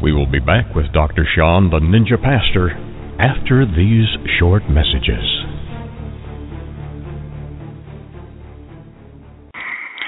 We 0.06 0.14
will 0.14 0.30
be 0.30 0.38
back 0.38 0.78
with 0.78 0.94
Dr. 0.94 1.26
Sean, 1.26 1.74
the 1.74 1.82
Ninja 1.82 2.22
Pastor, 2.22 2.70
after 3.18 3.66
these 3.66 4.06
short 4.38 4.62
messages. 4.70 5.26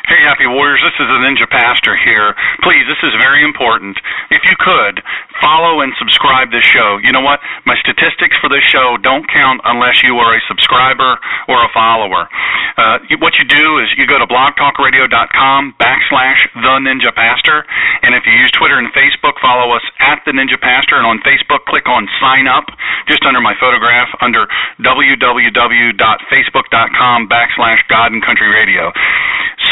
Hey, 0.06 0.22
Happy 0.22 0.46
Warriors, 0.46 0.86
this 0.86 1.02
is 1.02 1.10
the 1.10 1.18
Ninja 1.26 1.50
Pastor 1.50 1.98
here. 2.06 2.38
Please, 2.62 2.86
this 2.86 3.02
is 3.10 3.18
very 3.18 3.42
important. 3.42 3.98
If 4.30 4.46
you 4.46 4.54
could, 4.62 5.02
follow 5.42 5.82
and 5.82 5.94
subscribe 6.00 6.52
this 6.52 6.66
show. 6.66 6.98
You 7.04 7.12
know 7.12 7.22
what? 7.22 7.40
My 7.66 7.76
statistics 7.82 8.36
for 8.42 8.50
this 8.50 8.64
show 8.64 8.98
don't 9.02 9.28
count 9.30 9.62
unless 9.66 10.04
you 10.04 10.18
are 10.18 10.36
a 10.36 10.42
subscriber 10.48 11.18
or 11.48 11.64
a 11.64 11.70
follower. 11.74 12.30
Uh, 12.78 13.00
what 13.20 13.34
you 13.42 13.46
do 13.46 13.80
is 13.82 13.90
you 13.98 14.06
go 14.06 14.20
to 14.20 14.28
blogtalkradio.com 14.28 15.74
backslash 15.82 16.46
the 16.54 16.78
Ninja 16.86 17.12
Pastor, 17.14 17.66
and 18.04 18.14
if 18.14 18.24
you 18.26 18.34
use 18.34 18.52
Twitter 18.52 18.78
and 18.78 18.94
Facebook, 18.94 19.34
follow 19.42 19.74
us 19.74 19.82
at 20.00 20.22
the 20.26 20.32
Ninja 20.32 20.62
Pastor, 20.62 20.98
and 20.98 21.06
on 21.06 21.20
Facebook, 21.26 21.66
click 21.66 21.90
on 21.90 22.08
sign 22.22 22.48
up 22.48 22.66
just 23.08 23.26
under 23.26 23.42
my 23.42 23.56
photograph 23.60 24.08
under 24.22 24.48
www.facebook.com 24.82 27.30
backslash 27.30 27.80
God 27.90 28.12
and 28.12 28.24
Country 28.24 28.50
Radio. 28.50 28.92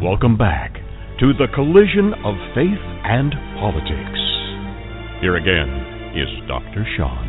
Welcome 0.00 0.36
back 0.36 0.77
to 1.20 1.32
the 1.32 1.48
collision 1.52 2.14
of 2.24 2.36
faith 2.54 2.78
and 3.02 3.32
politics. 3.58 4.20
Here 5.20 5.34
again 5.34 6.14
is 6.14 6.28
Dr. 6.46 6.86
Sean. 6.96 7.26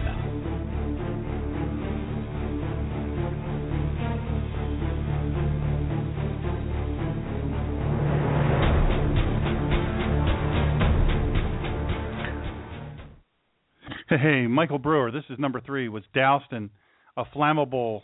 Hey, 14.08 14.46
Michael 14.46 14.78
Brewer, 14.78 15.12
this 15.12 15.24
is 15.32 15.40
number 15.40 15.62
three, 15.62 15.90
was 15.90 16.04
doused 16.14 16.52
in 16.52 16.70
a 17.18 17.24
flammable, 17.26 18.02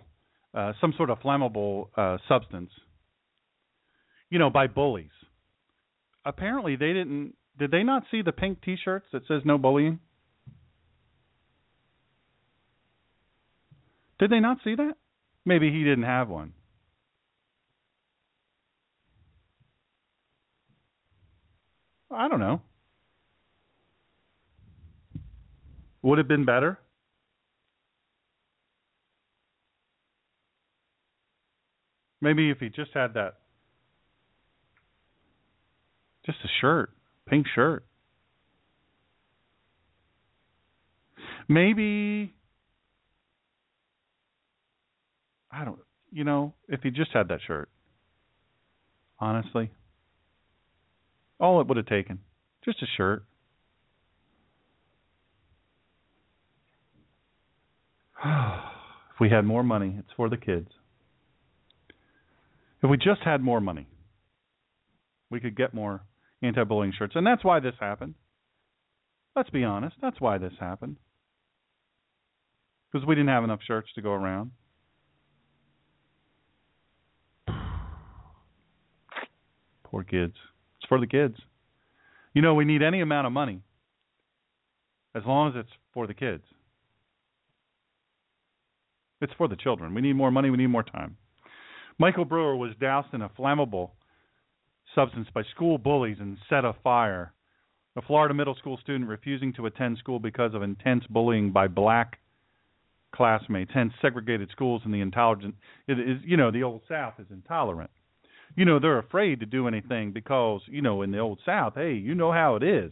uh, 0.56 0.74
some 0.82 0.94
sort 0.98 1.12
of 1.12 1.20
flammable 1.20 1.90
uh, 1.96 2.18
substance, 2.28 2.72
you 4.32 4.40
know, 4.40 4.50
by 4.50 4.66
bullies. 4.66 5.10
Apparently, 6.26 6.76
they 6.76 6.94
didn't. 6.94 7.36
Did 7.58 7.72
they 7.72 7.84
not 7.84 8.04
see 8.12 8.22
the 8.22 8.32
pink 8.32 8.62
T-shirts 8.64 9.06
that 9.14 9.28
says 9.28 9.44
"No 9.46 9.58
bullying"? 9.58 10.00
Did 14.18 14.32
they 14.32 14.40
not 14.40 14.58
see 14.64 14.76
that? 14.76 14.96
Maybe 15.46 15.72
he 15.72 15.84
didn't 15.84 16.04
have 16.06 16.30
one. 16.30 16.54
I 22.10 22.28
don't 22.28 22.40
know. 22.40 22.62
Would 26.02 26.18
have 26.18 26.28
been 26.28 26.46
better. 26.46 26.80
Maybe 32.22 32.50
if 32.50 32.60
he 32.60 32.70
just 32.70 32.92
had 32.94 33.14
that, 33.16 33.36
just 36.26 36.40
a 36.44 36.48
shirt, 36.62 36.92
pink 37.28 37.46
shirt. 37.54 37.86
Maybe, 41.48 42.34
I 45.52 45.64
don't, 45.64 45.80
you 46.12 46.24
know, 46.24 46.54
if 46.68 46.82
he 46.82 46.90
just 46.90 47.12
had 47.14 47.28
that 47.28 47.40
shirt. 47.46 47.70
Honestly, 49.20 49.70
all 51.40 51.62
it 51.62 51.68
would 51.68 51.78
have 51.78 51.86
taken, 51.86 52.20
just 52.64 52.82
a 52.82 52.86
shirt. 52.98 53.24
if 58.26 59.20
we 59.20 59.30
had 59.30 59.46
more 59.46 59.64
money, 59.64 59.96
it's 60.00 60.10
for 60.18 60.30
the 60.30 60.38
kids. 60.38 60.70
If 62.82 62.90
we 62.90 62.98
just 62.98 63.22
had 63.24 63.42
more 63.42 63.62
money, 63.62 63.88
we 65.30 65.40
could 65.40 65.56
get 65.56 65.74
more 65.74 66.02
anti 66.42 66.64
bullying 66.64 66.94
shirts. 66.98 67.16
And 67.16 67.26
that's 67.26 67.44
why 67.44 67.60
this 67.60 67.76
happened. 67.80 68.16
Let's 69.36 69.50
be 69.50 69.64
honest. 69.64 69.96
That's 70.02 70.22
why 70.22 70.38
this 70.38 70.54
happened. 70.60 70.98
Because 72.92 73.08
we 73.08 73.16
didn't 73.16 73.30
have 73.30 73.44
enough 73.44 73.60
shirts 73.66 73.90
to 73.96 74.02
go 74.02 74.12
around. 74.12 74.52
Poor 79.84 80.04
kids. 80.04 80.36
It's 80.80 80.88
for 80.88 81.00
the 81.00 81.08
kids. 81.08 81.36
You 82.34 82.42
know, 82.42 82.54
we 82.54 82.66
need 82.66 82.82
any 82.82 83.02
amount 83.02 83.28
of 83.28 83.34
money 83.34 83.62
as 85.16 85.24
long 85.26 85.50
as 85.50 85.56
it's 85.56 85.72
for 85.94 86.06
the 86.08 86.14
kids. 86.14 86.44
It's 89.22 89.34
for 89.38 89.48
the 89.48 89.56
children. 89.56 89.94
We 89.94 90.02
need 90.02 90.14
more 90.14 90.32
money. 90.32 90.50
We 90.50 90.58
need 90.58 90.68
more 90.68 90.84
time. 90.84 91.18
Michael 91.98 92.26
Brewer 92.26 92.56
was 92.56 92.72
doused 92.80 93.14
in 93.14 93.22
a 93.22 93.30
flammable 93.30 93.92
substance 94.96 95.28
by 95.34 95.44
school 95.54 95.78
bullies 95.78 96.18
and 96.20 96.38
set 96.50 96.66
afire. 96.66 97.34
A 97.98 98.02
Florida 98.02 98.34
middle 98.34 98.56
school 98.56 98.78
student 98.82 99.10
refusing 99.10 99.54
to 99.54 99.68
attend 99.68 99.98
school 99.98 100.20
because 100.20 100.54
of 100.54 100.64
intense 100.64 101.04
bullying 101.10 101.52
by 101.52 101.68
black 101.68 102.20
classmates. 103.14 103.72
Hence, 103.74 103.94
segregated 104.02 104.50
schools 104.52 104.82
and 104.84 104.94
the 104.94 105.02
intolerant. 105.02 105.56
It 105.88 106.00
is, 106.00 106.18
you 106.24 106.38
know, 106.38 106.52
the 106.52 106.64
old 106.64 106.82
South 106.90 107.14
is 107.20 107.28
intolerant. 107.30 107.92
You 108.56 108.66
know, 108.66 108.80
they're 108.80 109.00
afraid 109.00 109.40
to 109.42 109.46
do 109.46 109.68
anything 109.68 110.12
because, 110.12 110.62
you 110.68 110.82
know, 110.82 111.02
in 111.02 111.12
the 111.12 111.20
old 111.20 111.40
South, 111.46 111.74
hey, 111.76 111.94
you 111.94 112.16
know 112.16 112.32
how 112.32 112.56
it 112.56 112.64
is. 112.64 112.92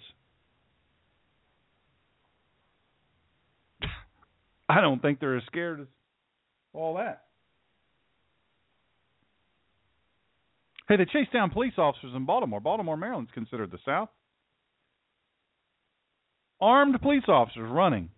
I 4.70 4.82
don't 4.82 5.02
think 5.02 5.20
they're 5.20 5.38
as 5.38 5.44
scared 5.48 5.82
as 5.82 5.88
all 6.74 6.96
that. 6.96 7.24
Hey, 10.88 10.98
they 10.98 11.06
chased 11.06 11.32
down 11.32 11.50
police 11.50 11.74
officers 11.78 12.12
in 12.16 12.26
Baltimore. 12.26 12.60
Baltimore, 12.60 12.98
Maryland's 12.98 13.32
considered 13.32 13.72
the 13.72 13.80
South. 13.86 14.10
Armed 16.60 17.02
police 17.02 17.24
officers 17.28 17.70
running 17.72 18.10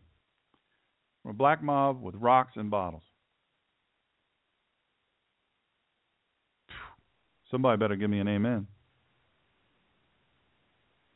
from 1.22 1.32
a 1.32 1.34
black 1.34 1.64
mob 1.64 2.02
with 2.02 2.16
rocks 2.16 2.54
and 2.56 2.70
bottles. 2.70 3.04
Somebody 7.52 7.80
better 7.80 7.96
give 7.96 8.10
me 8.10 8.20
an 8.20 8.28
amen. 8.28 8.68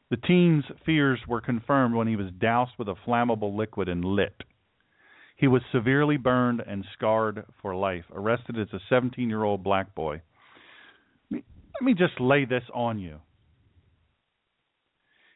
The 0.09 0.17
teen's 0.17 0.63
fears 0.85 1.19
were 1.27 1.41
confirmed 1.41 1.93
when 1.93 2.07
he 2.07 2.15
was 2.15 2.31
doused 2.39 2.71
with 2.79 2.87
a 2.87 2.95
flammable 3.05 3.55
liquid 3.55 3.89
and 3.89 4.03
lit. 4.03 4.43
He 5.35 5.47
was 5.47 5.61
severely 5.71 6.17
burned 6.17 6.61
and 6.65 6.83
scarred 6.93 7.45
for 7.61 7.75
life, 7.75 8.05
arrested 8.11 8.57
as 8.59 8.67
a 8.73 8.79
17 8.89 9.29
year 9.29 9.43
old 9.43 9.63
black 9.63 9.93
boy. 9.93 10.21
Let 11.79 11.85
me 11.85 11.93
just 11.93 12.19
lay 12.19 12.43
this 12.43 12.63
on 12.73 12.99
you. 12.99 13.19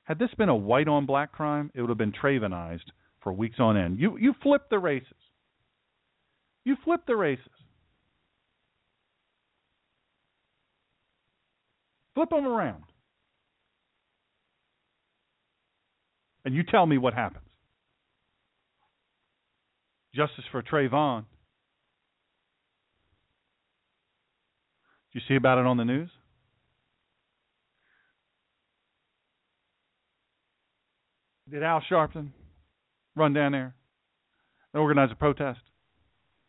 Had 0.04 0.20
this 0.20 0.34
been 0.38 0.50
a 0.50 0.56
white 0.56 0.90
on 0.90 1.06
black 1.06 1.32
crime, 1.32 1.72
it 1.74 1.80
would 1.80 1.90
have 1.90 1.98
been 1.98 2.12
Trayvonized 2.12 2.92
for 3.22 3.32
weeks 3.32 3.56
on 3.60 3.78
end. 3.78 4.00
You 4.00 4.18
you 4.18 4.34
flip 4.44 4.64
the 4.70 4.78
races. 4.78 5.08
You 6.66 6.76
flip 6.84 7.02
the 7.08 7.16
races. 7.16 7.46
Flip 12.16 12.30
them 12.30 12.46
around. 12.46 12.84
And 16.44 16.54
you 16.54 16.64
tell 16.64 16.86
me 16.86 16.98
what 16.98 17.14
happens. 17.14 17.46
Justice 20.14 20.44
for 20.52 20.62
Trayvon. 20.62 21.24
Did 25.14 25.22
you 25.22 25.22
see 25.28 25.36
about 25.38 25.58
it 25.58 25.66
on 25.66 25.78
the 25.78 25.86
news? 25.86 26.10
Did 31.54 31.62
Al 31.62 31.84
Sharpton 31.88 32.30
run 33.16 33.34
down 33.34 33.52
there 33.52 33.76
and 34.74 34.82
organize 34.82 35.10
a 35.12 35.16
protest? 35.16 35.60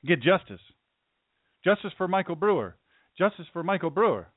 Get 0.06 0.22
justice. 0.22 0.62
Justice 1.62 1.92
for 1.98 2.08
Michael 2.08 2.36
Brewer. 2.36 2.74
Justice 3.18 3.44
for 3.52 3.62
Michael 3.62 3.90
Brewer. 3.90 4.28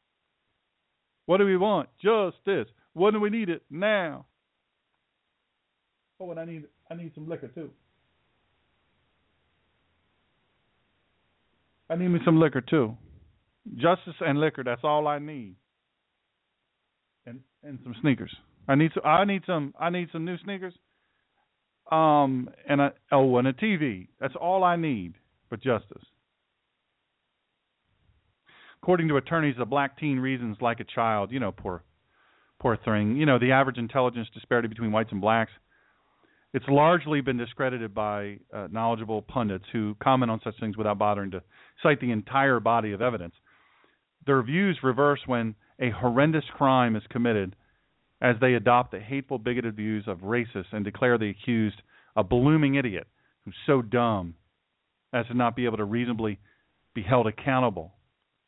What 1.26 1.38
do 1.38 1.45
we 1.45 1.56
want? 1.56 1.88
Justice. 2.03 2.68
What 2.91 3.11
do 3.11 3.22
we 3.22 3.30
need 3.30 3.48
it 3.48 3.64
now? 3.69 4.26
Oh, 6.19 6.31
and 6.31 6.39
I 6.39 6.44
need 6.44 6.65
I 6.91 6.95
need 6.95 7.14
some 7.15 7.30
liquor 7.30 7.48
too. 7.48 7.69
I 11.89 11.95
need 11.95 12.10
me 12.10 12.19
some 12.26 12.41
liquor 12.41 12.60
too. 12.60 12.98
Justice 13.73 14.15
and 14.19 14.41
liquor, 14.41 14.65
that's 14.65 14.84
all 14.84 15.07
I 15.07 15.19
need. 15.19 15.56
And 17.26 17.39
and 17.64 17.80
some 17.85 17.95
sneakers. 18.02 18.35
I 18.68 18.76
need 18.76 18.91
some. 18.94 19.03
I 19.06 19.26
need 19.26 19.44
some. 19.45 19.73
I 19.80 19.89
need 19.89 20.10
some 20.11 20.26
new 20.26 20.38
sneakers. 20.44 20.73
Um 21.91 22.49
and 22.68 22.81
a 22.81 22.94
oh 23.11 23.38
and 23.38 23.48
a 23.48 23.53
TV. 23.53 24.07
That's 24.19 24.35
all 24.35 24.64
I 24.64 24.76
need 24.76 25.14
for 25.49 25.57
justice. 25.57 26.03
According 28.81 29.07
to 29.10 29.18
attorneys, 29.18 29.56
the 29.57 29.65
black 29.65 29.98
teen 29.98 30.19
reasons 30.19 30.57
like 30.61 30.80
a 30.80 30.85
child. 30.85 31.31
You 31.31 31.39
know, 31.39 31.52
poor, 31.52 31.84
poor 32.60 32.77
thing. 32.77 33.18
You 33.18 33.26
know, 33.26 33.39
the 33.39 33.52
average 33.52 33.77
intelligence 33.77 34.27
disparity 34.34 34.68
between 34.68 34.91
whites 34.91 35.11
and 35.11 35.22
blacks. 35.22 35.52
It's 36.53 36.65
largely 36.69 37.22
been 37.22 37.38
discredited 37.38 37.94
by 37.94 38.38
uh, 38.53 38.68
knowledgeable 38.72 39.22
pundits 39.22 39.65
who 39.73 39.95
comment 40.02 40.31
on 40.31 40.39
such 40.44 40.57
things 40.60 40.77
without 40.77 40.98
bothering 40.98 41.31
to 41.31 41.44
cite 41.84 41.99
the 41.99 42.11
entire 42.11 42.60
body 42.60 42.94
of 42.94 43.02
evidence. 43.02 43.35
Their 44.26 44.41
views 44.41 44.80
reverse 44.81 45.19
when 45.26 45.56
a 45.80 45.89
horrendous 45.89 46.45
crime 46.56 46.95
is 46.95 47.03
committed 47.10 47.56
as 48.22 48.35
they 48.41 48.53
adopt 48.53 48.91
the 48.91 48.99
hateful, 48.99 49.38
bigoted 49.38 49.76
views 49.76 50.06
of 50.07 50.19
racists 50.19 50.72
and 50.72 50.84
declare 50.84 51.18
the 51.18 51.30
accused 51.30 51.81
a 52.15 52.23
blooming 52.23 52.76
idiot 52.76 53.07
who's 53.45 53.56
so 53.65 53.81
dumb 53.81 54.35
as 55.14 55.26
to 55.27 55.34
not 55.34 55.56
be 55.56 55.65
able 55.65 55.77
to 55.77 55.85
reasonably 55.85 56.39
be 56.94 57.03
held 57.03 57.27
accountable 57.27 57.94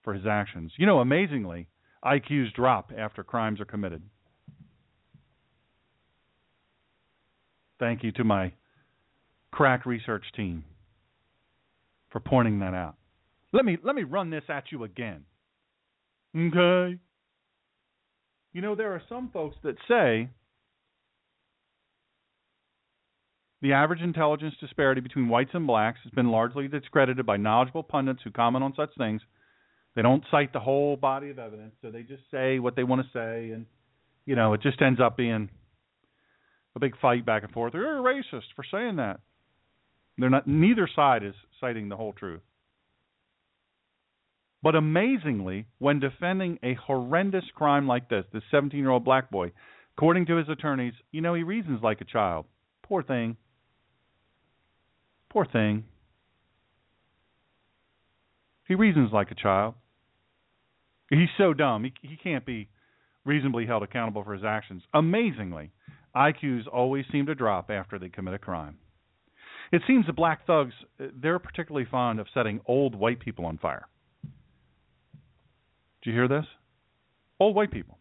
for 0.04 0.14
his 0.14 0.26
actions. 0.26 0.72
You 0.78 0.86
know, 0.86 1.00
amazingly, 1.00 1.68
IQs 2.04 2.54
drop 2.54 2.91
after 2.98 3.24
crimes 3.24 3.62
are 3.62 3.66
committed. 3.66 4.02
Thank 7.80 8.04
you 8.04 8.12
to 8.14 8.24
my 8.24 8.54
crack 9.52 9.86
research 9.86 10.26
team 10.36 10.64
for 12.10 12.20
pointing 12.20 12.60
that 12.60 12.74
out. 12.74 12.96
Let 13.54 13.66
me 13.66 13.78
let 13.84 13.96
me 13.96 14.04
run 14.04 14.30
this 14.30 14.44
at 14.50 14.66
you 14.72 14.84
again. 14.84 15.26
Okay. 16.36 17.00
You 18.54 18.62
know, 18.62 18.76
there 18.76 18.94
are 18.94 19.02
some 19.08 19.30
folks 19.32 19.58
that 19.64 19.76
say 19.88 20.30
the 23.62 23.74
average 23.74 24.02
intelligence 24.02 24.56
disparity 24.60 25.02
between 25.02 25.30
whites 25.30 25.52
and 25.54 25.68
blacks 25.68 26.00
has 26.04 26.12
been 26.12 26.32
largely 26.32 26.68
discredited 26.68 27.26
by 27.26 27.38
knowledgeable 27.38 27.84
pundits 27.84 28.22
who 28.24 28.32
comment 28.32 28.64
on 28.64 28.74
such 28.76 28.90
things. 28.98 29.22
They 29.96 30.02
don't 30.02 30.24
cite 30.32 30.54
the 30.54 30.60
whole 30.60 30.96
body 30.96 31.30
of 31.30 31.40
evidence, 31.40 31.74
so 31.82 31.92
they 31.92 32.04
just 32.04 32.24
say 32.32 32.60
what 32.60 32.76
they 32.76 32.84
want 32.84 33.02
to 33.02 33.10
say, 33.12 33.52
and 33.52 33.66
you 34.26 34.36
know, 34.36 34.54
it 34.54 34.62
just 34.62 34.82
ends 34.82 35.00
up 35.02 35.18
being 35.18 35.50
a 36.76 36.80
big 36.80 36.94
fight 37.00 37.26
back 37.26 37.44
and 37.44 37.52
forth. 37.52 37.74
You're 37.74 37.98
a 37.98 38.02
racist 38.02 38.46
for 38.56 38.64
saying 38.72 38.98
that. 38.98 39.20
They're 40.18 40.30
not. 40.30 40.48
Neither 40.48 40.88
side 40.96 41.24
is 41.24 41.34
citing 41.60 41.90
the 41.90 41.98
whole 41.98 42.14
truth. 42.14 42.42
But 44.61 44.76
amazingly, 44.76 45.65
when 45.77 45.99
defending 45.99 46.60
a 46.64 46.73
horrendous 46.73 47.45
crime 47.56 47.88
like 47.88 48.10
this, 48.10 48.26
this 48.34 48.44
17 48.52 48.80
year 48.80 48.90
old 48.90 49.06
black 49.06 49.31
boy, 49.31 49.52
according 49.98 50.26
to 50.27 50.36
his 50.36 50.49
attorneys, 50.49 50.94
you 51.11 51.22
know, 51.22 51.34
he 51.34 51.44
reasons 51.44 51.80
like 51.81 52.02
a 52.02 52.06
child. 52.06 52.45
Poor 52.84 53.02
thing. 53.02 53.38
Poor 55.30 55.45
thing. 55.45 55.86
He 58.68 58.76
reasons 58.76 59.11
like 59.14 59.31
a 59.31 59.36
child. 59.36 59.76
He's 61.10 61.30
so 61.38 61.53
dumb. 61.53 61.86
He, 61.86 61.94
he 62.02 62.18
can't 62.18 62.45
be 62.45 62.68
reasonably 63.26 63.65
held 63.65 63.84
accountable 63.84 64.23
for 64.23 64.34
his 64.34 64.44
actions. 64.44 64.84
Amazingly, 64.94 65.72
IQs 66.15 66.64
always 66.72 67.06
seem 67.11 67.26
to 67.27 67.36
drop 67.36 67.69
after 67.69 67.98
they 67.98 68.10
commit 68.10 68.34
a 68.34 68.40
crime. 68.40 68.77
It 69.72 69.84
seems 69.88 70.06
the 70.07 70.14
black 70.14 70.45
thugs, 70.48 70.73
they're 70.98 71.40
particularly 71.40 71.88
fond 71.90 72.19
of 72.19 72.27
setting 72.34 72.60
old 72.65 72.95
white 72.95 73.19
people 73.19 73.45
on 73.45 73.57
fire. 73.57 73.88
Do 76.04 76.10
you 76.10 76.16
hear 76.16 76.28
this? 76.28 76.46
Old 77.40 77.56
white 77.56 77.72
people. 77.72 77.98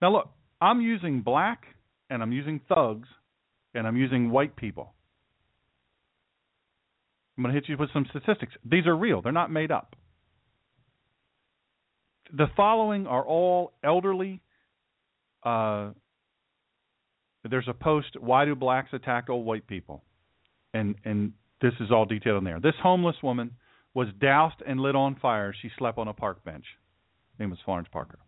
Now, 0.00 0.12
look, 0.12 0.30
I'm 0.60 0.80
using 0.80 1.22
black 1.22 1.64
and 2.08 2.22
I'm 2.22 2.32
using 2.32 2.60
thugs 2.68 3.08
and 3.74 3.86
I'm 3.86 3.96
using 3.96 4.30
white 4.30 4.56
people. 4.56 4.94
I'm 7.36 7.44
going 7.44 7.54
to 7.54 7.60
hit 7.60 7.68
you 7.68 7.76
with 7.78 7.90
some 7.92 8.06
statistics. 8.10 8.52
These 8.64 8.86
are 8.86 8.96
real, 8.96 9.22
they're 9.22 9.32
not 9.32 9.50
made 9.50 9.70
up. 9.70 9.96
The 12.32 12.46
following 12.56 13.06
are 13.06 13.24
all 13.24 13.72
elderly. 13.82 14.40
Uh, 15.42 15.90
there's 17.48 17.66
a 17.66 17.74
post, 17.74 18.16
Why 18.20 18.44
Do 18.44 18.54
Blacks 18.54 18.90
Attack 18.92 19.30
Old 19.30 19.46
White 19.46 19.66
People? 19.66 20.04
And, 20.74 20.94
and 21.04 21.32
this 21.60 21.72
is 21.80 21.90
all 21.90 22.04
detailed 22.04 22.38
in 22.38 22.44
there. 22.44 22.60
This 22.60 22.74
homeless 22.82 23.16
woman 23.22 23.52
was 23.94 24.08
doused 24.20 24.62
and 24.66 24.80
lit 24.80 24.94
on 24.94 25.16
fire. 25.16 25.54
She 25.60 25.70
slept 25.78 25.98
on 25.98 26.08
a 26.08 26.12
park 26.12 26.44
bench. 26.44 26.64
Her 27.38 27.44
name 27.44 27.50
was 27.50 27.58
Florence 27.64 27.88
Parker. 27.90 28.18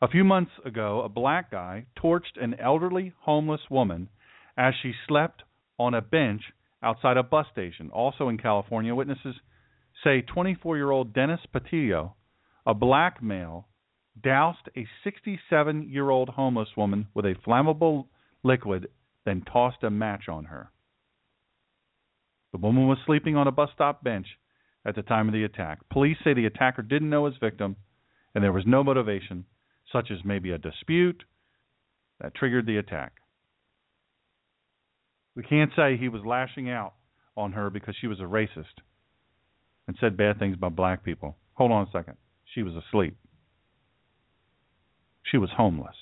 A 0.00 0.08
few 0.08 0.24
months 0.24 0.52
ago, 0.64 1.02
a 1.02 1.08
black 1.08 1.50
guy 1.50 1.86
torched 1.96 2.40
an 2.40 2.54
elderly 2.58 3.12
homeless 3.20 3.60
woman 3.70 4.08
as 4.56 4.74
she 4.82 4.92
slept 5.06 5.42
on 5.78 5.94
a 5.94 6.00
bench 6.00 6.42
outside 6.82 7.16
a 7.16 7.22
bus 7.22 7.46
station. 7.52 7.90
Also 7.90 8.28
in 8.28 8.38
California, 8.38 8.94
witnesses 8.94 9.36
say 10.02 10.20
24 10.22 10.76
year 10.76 10.90
old 10.90 11.14
Dennis 11.14 11.40
Patillo, 11.54 12.14
a 12.66 12.74
black 12.74 13.22
male, 13.22 13.68
doused 14.20 14.68
a 14.76 14.86
67 15.04 15.88
year 15.88 16.10
old 16.10 16.30
homeless 16.30 16.68
woman 16.76 17.06
with 17.14 17.24
a 17.24 17.36
flammable 17.46 18.06
liquid, 18.42 18.88
then 19.24 19.42
tossed 19.42 19.82
a 19.82 19.90
match 19.90 20.28
on 20.28 20.46
her. 20.46 20.70
The 22.52 22.58
woman 22.58 22.86
was 22.86 22.98
sleeping 23.06 23.36
on 23.36 23.48
a 23.48 23.52
bus 23.52 23.70
stop 23.74 24.04
bench 24.04 24.26
at 24.84 24.94
the 24.94 25.02
time 25.02 25.28
of 25.28 25.34
the 25.34 25.44
attack. 25.44 25.78
Police 25.90 26.18
say 26.22 26.34
the 26.34 26.46
attacker 26.46 26.82
didn't 26.82 27.10
know 27.10 27.26
his 27.26 27.36
victim, 27.40 27.76
and 28.34 28.44
there 28.44 28.52
was 28.52 28.64
no 28.66 28.84
motivation, 28.84 29.44
such 29.90 30.10
as 30.10 30.18
maybe 30.24 30.50
a 30.50 30.58
dispute, 30.58 31.24
that 32.20 32.34
triggered 32.34 32.66
the 32.66 32.76
attack. 32.76 33.12
We 35.34 35.42
can't 35.42 35.72
say 35.74 35.96
he 35.96 36.08
was 36.08 36.22
lashing 36.24 36.68
out 36.68 36.94
on 37.36 37.52
her 37.52 37.70
because 37.70 37.96
she 38.00 38.06
was 38.06 38.20
a 38.20 38.24
racist 38.24 38.82
and 39.86 39.96
said 39.98 40.16
bad 40.16 40.38
things 40.38 40.54
about 40.54 40.76
black 40.76 41.04
people. 41.04 41.36
Hold 41.54 41.72
on 41.72 41.86
a 41.86 41.90
second. 41.90 42.16
She 42.54 42.62
was 42.62 42.74
asleep. 42.74 43.16
She 45.22 45.38
was 45.38 45.50
homeless. 45.56 45.96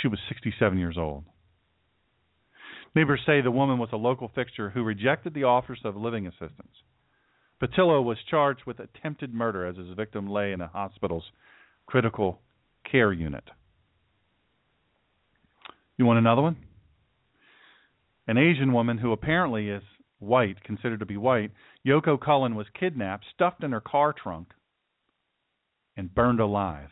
She 0.00 0.08
was 0.08 0.20
67 0.28 0.78
years 0.78 0.96
old. 0.96 1.24
Neighbors 2.94 3.20
say 3.24 3.40
the 3.40 3.50
woman 3.50 3.78
was 3.78 3.88
a 3.92 3.96
local 3.96 4.30
fixture 4.34 4.70
who 4.70 4.82
rejected 4.82 5.32
the 5.34 5.44
offers 5.44 5.80
of 5.84 5.96
living 5.96 6.26
assistance. 6.26 6.82
Patillo 7.60 8.02
was 8.02 8.18
charged 8.28 8.62
with 8.66 8.80
attempted 8.80 9.32
murder 9.32 9.66
as 9.66 9.76
his 9.76 9.96
victim 9.96 10.28
lay 10.28 10.52
in 10.52 10.60
a 10.60 10.66
hospital's 10.66 11.24
critical 11.86 12.40
care 12.90 13.12
unit. 13.12 13.44
You 15.96 16.04
want 16.04 16.18
another 16.18 16.42
one? 16.42 16.56
An 18.26 18.36
Asian 18.36 18.72
woman 18.72 18.98
who 18.98 19.12
apparently 19.12 19.68
is 19.68 19.82
white, 20.18 20.62
considered 20.62 21.00
to 21.00 21.06
be 21.06 21.16
white, 21.16 21.50
Yoko 21.86 22.20
Cullen 22.20 22.54
was 22.54 22.66
kidnapped, 22.78 23.24
stuffed 23.34 23.62
in 23.62 23.72
her 23.72 23.80
car 23.80 24.12
trunk, 24.12 24.48
and 25.96 26.14
burned 26.14 26.40
alive. 26.40 26.90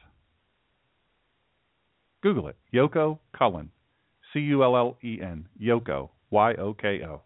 Google 2.22 2.48
it. 2.48 2.56
Yoko 2.72 3.18
Cullen. 3.36 3.70
C 4.32 4.40
U 4.40 4.62
L 4.62 4.76
L 4.76 4.96
E 5.02 5.18
N, 5.20 5.46
Yoko, 5.60 6.10
Y 6.30 6.54
O 6.54 6.74
K 6.74 7.02
O. 7.04 7.22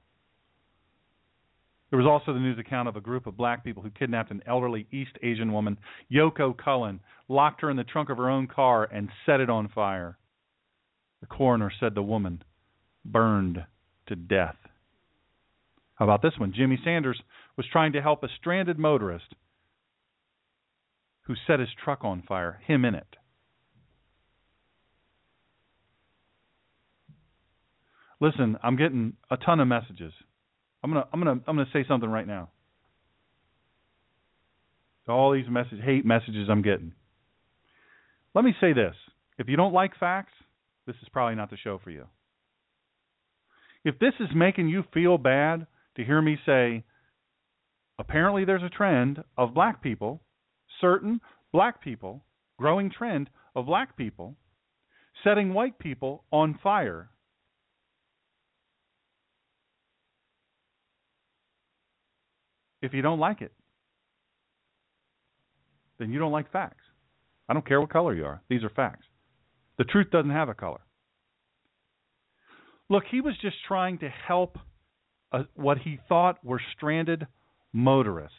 There 1.90 1.98
was 2.02 2.08
also 2.08 2.32
the 2.32 2.40
news 2.40 2.58
account 2.58 2.88
of 2.88 2.96
a 2.96 3.00
group 3.00 3.26
of 3.26 3.36
black 3.36 3.62
people 3.62 3.82
who 3.82 3.90
kidnapped 3.90 4.32
an 4.32 4.42
elderly 4.46 4.86
East 4.90 5.12
Asian 5.22 5.52
woman, 5.52 5.78
Yoko 6.12 6.56
Cullen, 6.56 6.98
locked 7.28 7.60
her 7.60 7.70
in 7.70 7.76
the 7.76 7.84
trunk 7.84 8.10
of 8.10 8.16
her 8.16 8.28
own 8.28 8.48
car, 8.48 8.88
and 8.90 9.08
set 9.24 9.40
it 9.40 9.48
on 9.48 9.68
fire. 9.68 10.18
The 11.20 11.28
coroner 11.28 11.70
said 11.78 11.94
the 11.94 12.02
woman 12.02 12.42
burned 13.04 13.64
to 14.08 14.16
death. 14.16 14.56
How 15.94 16.04
about 16.04 16.22
this 16.22 16.36
one? 16.36 16.52
Jimmy 16.52 16.78
Sanders 16.82 17.20
was 17.56 17.66
trying 17.70 17.92
to 17.92 18.02
help 18.02 18.22
a 18.22 18.28
stranded 18.40 18.78
motorist 18.78 19.34
who 21.22 21.34
set 21.46 21.60
his 21.60 21.68
truck 21.82 22.00
on 22.02 22.22
fire, 22.26 22.60
him 22.66 22.84
in 22.84 22.94
it. 22.94 23.16
Listen, 28.20 28.56
I'm 28.62 28.76
getting 28.76 29.14
a 29.30 29.36
ton 29.36 29.60
of 29.60 29.68
messages. 29.68 30.12
I'm 30.82 30.92
gonna 30.92 31.06
I'm 31.12 31.20
gonna 31.20 31.40
I'm 31.46 31.56
gonna 31.56 31.66
say 31.72 31.84
something 31.88 32.08
right 32.08 32.26
now. 32.26 32.50
All 35.08 35.32
these 35.32 35.48
message 35.50 35.80
hate 35.84 36.06
messages 36.06 36.48
I'm 36.50 36.62
getting. 36.62 36.92
Let 38.34 38.44
me 38.44 38.54
say 38.60 38.72
this. 38.72 38.94
If 39.38 39.48
you 39.48 39.56
don't 39.56 39.74
like 39.74 39.98
facts, 39.98 40.32
this 40.86 40.96
is 41.02 41.08
probably 41.12 41.34
not 41.34 41.50
the 41.50 41.56
show 41.56 41.78
for 41.82 41.90
you. 41.90 42.06
If 43.84 43.98
this 43.98 44.14
is 44.18 44.28
making 44.34 44.68
you 44.68 44.82
feel 44.94 45.18
bad 45.18 45.66
to 45.96 46.04
hear 46.04 46.22
me 46.22 46.38
say, 46.46 46.84
apparently 47.98 48.44
there's 48.44 48.62
a 48.62 48.70
trend 48.70 49.22
of 49.36 49.54
black 49.54 49.82
people, 49.82 50.22
certain 50.80 51.20
black 51.52 51.82
people, 51.82 52.24
growing 52.58 52.90
trend 52.90 53.28
of 53.54 53.66
black 53.66 53.96
people, 53.96 54.36
setting 55.22 55.52
white 55.52 55.78
people 55.78 56.24
on 56.32 56.58
fire 56.62 57.10
if 62.84 62.92
you 62.92 63.02
don't 63.02 63.18
like 63.18 63.40
it, 63.40 63.52
then 65.98 66.12
you 66.12 66.18
don't 66.18 66.32
like 66.32 66.50
facts. 66.52 66.82
I 67.48 67.52
don't 67.52 67.66
care 67.66 67.80
what 67.80 67.90
color 67.90 68.14
you 68.14 68.24
are. 68.24 68.42
These 68.48 68.64
are 68.64 68.70
facts. 68.70 69.06
The 69.78 69.84
truth 69.84 70.10
doesn't 70.10 70.30
have 70.30 70.48
a 70.48 70.54
color. 70.54 70.80
Look, 72.88 73.04
he 73.10 73.20
was 73.20 73.34
just 73.40 73.56
trying 73.66 73.98
to 73.98 74.08
help 74.08 74.58
a, 75.32 75.44
what 75.54 75.78
he 75.78 75.98
thought 76.08 76.44
were 76.44 76.60
stranded 76.76 77.26
motorists. 77.72 78.36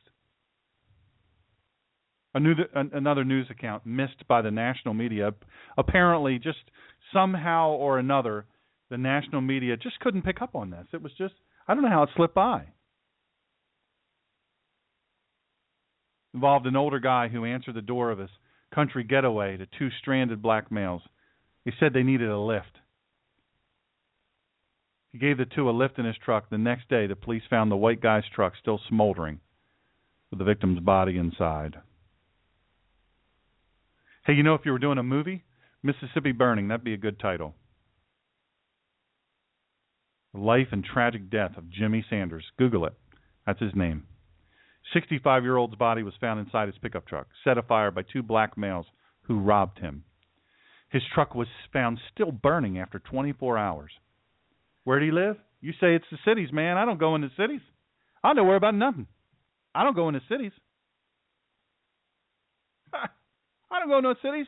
New, 2.37 2.53
another 2.73 3.23
news 3.23 3.47
account 3.49 3.85
missed 3.85 4.27
by 4.27 4.41
the 4.41 4.51
national 4.51 4.93
media. 4.93 5.33
Apparently, 5.77 6.37
just 6.37 6.59
somehow 7.13 7.69
or 7.69 7.97
another, 7.97 8.45
the 8.89 8.97
national 8.97 9.39
media 9.41 9.77
just 9.77 9.99
couldn't 10.01 10.23
pick 10.23 10.41
up 10.41 10.53
on 10.53 10.69
this. 10.69 10.85
It 10.93 11.01
was 11.01 11.13
just, 11.17 11.33
I 11.67 11.73
don't 11.73 11.83
know 11.83 11.89
how 11.89 12.03
it 12.03 12.09
slipped 12.15 12.35
by. 12.35 12.65
Involved 16.35 16.67
an 16.67 16.75
older 16.75 16.99
guy 16.99 17.29
who 17.29 17.45
answered 17.45 17.75
the 17.75 17.81
door 17.81 18.11
of 18.11 18.19
his 18.19 18.29
country 18.73 19.05
getaway 19.05 19.55
to 19.55 19.65
two 19.79 19.87
stranded 20.01 20.41
black 20.41 20.69
males. 20.69 21.01
He 21.63 21.71
said 21.79 21.93
they 21.93 22.03
needed 22.03 22.29
a 22.29 22.37
lift. 22.37 22.77
He 25.13 25.17
gave 25.17 25.37
the 25.37 25.45
two 25.45 25.69
a 25.69 25.71
lift 25.71 25.97
in 25.97 26.03
his 26.03 26.17
truck. 26.17 26.49
The 26.49 26.57
next 26.57 26.89
day, 26.89 27.07
the 27.07 27.15
police 27.15 27.43
found 27.49 27.71
the 27.71 27.77
white 27.77 28.01
guy's 28.01 28.25
truck 28.35 28.51
still 28.59 28.81
smoldering 28.89 29.39
with 30.29 30.39
the 30.39 30.45
victim's 30.45 30.81
body 30.81 31.17
inside. 31.17 31.77
Hey, 34.25 34.33
you 34.33 34.43
know, 34.43 34.55
if 34.55 34.65
you 34.65 34.73
were 34.73 34.77
doing 34.77 34.97
a 34.97 35.03
movie, 35.03 35.45
Mississippi 35.83 36.33
Burning, 36.33 36.67
that'd 36.67 36.83
be 36.83 36.93
a 36.93 36.97
good 36.97 37.17
title. 37.17 37.55
The 40.33 40.41
life 40.41 40.67
and 40.73 40.83
tragic 40.83 41.29
death 41.29 41.55
of 41.55 41.69
Jimmy 41.69 42.05
Sanders. 42.09 42.43
Google 42.59 42.85
it. 42.87 42.93
That's 43.45 43.61
his 43.61 43.73
name. 43.73 44.03
65 44.93 45.43
year 45.43 45.57
old's 45.57 45.75
body 45.75 46.03
was 46.03 46.13
found 46.19 46.39
inside 46.39 46.67
his 46.67 46.77
pickup 46.81 47.07
truck, 47.07 47.27
set 47.43 47.57
afire 47.57 47.91
by 47.91 48.01
two 48.03 48.23
black 48.23 48.57
males 48.57 48.85
who 49.23 49.39
robbed 49.39 49.79
him. 49.79 50.03
His 50.89 51.01
truck 51.13 51.35
was 51.35 51.47
found 51.73 51.99
still 52.13 52.31
burning 52.31 52.77
after 52.79 52.99
24 52.99 53.57
hours. 53.57 53.91
Where 54.83 54.99
did 54.99 55.07
he 55.07 55.11
live? 55.11 55.37
You 55.61 55.71
say 55.73 55.95
it's 55.95 56.05
the 56.11 56.17
cities, 56.23 56.49
man. 56.53 56.77
I 56.77 56.85
don't 56.85 56.99
go 56.99 57.15
into 57.15 57.29
cities. 57.37 57.61
I 58.23 58.33
don't 58.33 58.47
worry 58.47 58.57
about 58.57 58.75
nothing. 58.75 59.07
I 59.73 59.83
don't 59.83 59.95
go 59.95 60.07
into 60.07 60.21
cities. 60.29 60.51
I 62.93 63.79
don't 63.79 63.89
go 63.89 63.95
to 63.95 64.01
no 64.01 64.15
cities. 64.21 64.47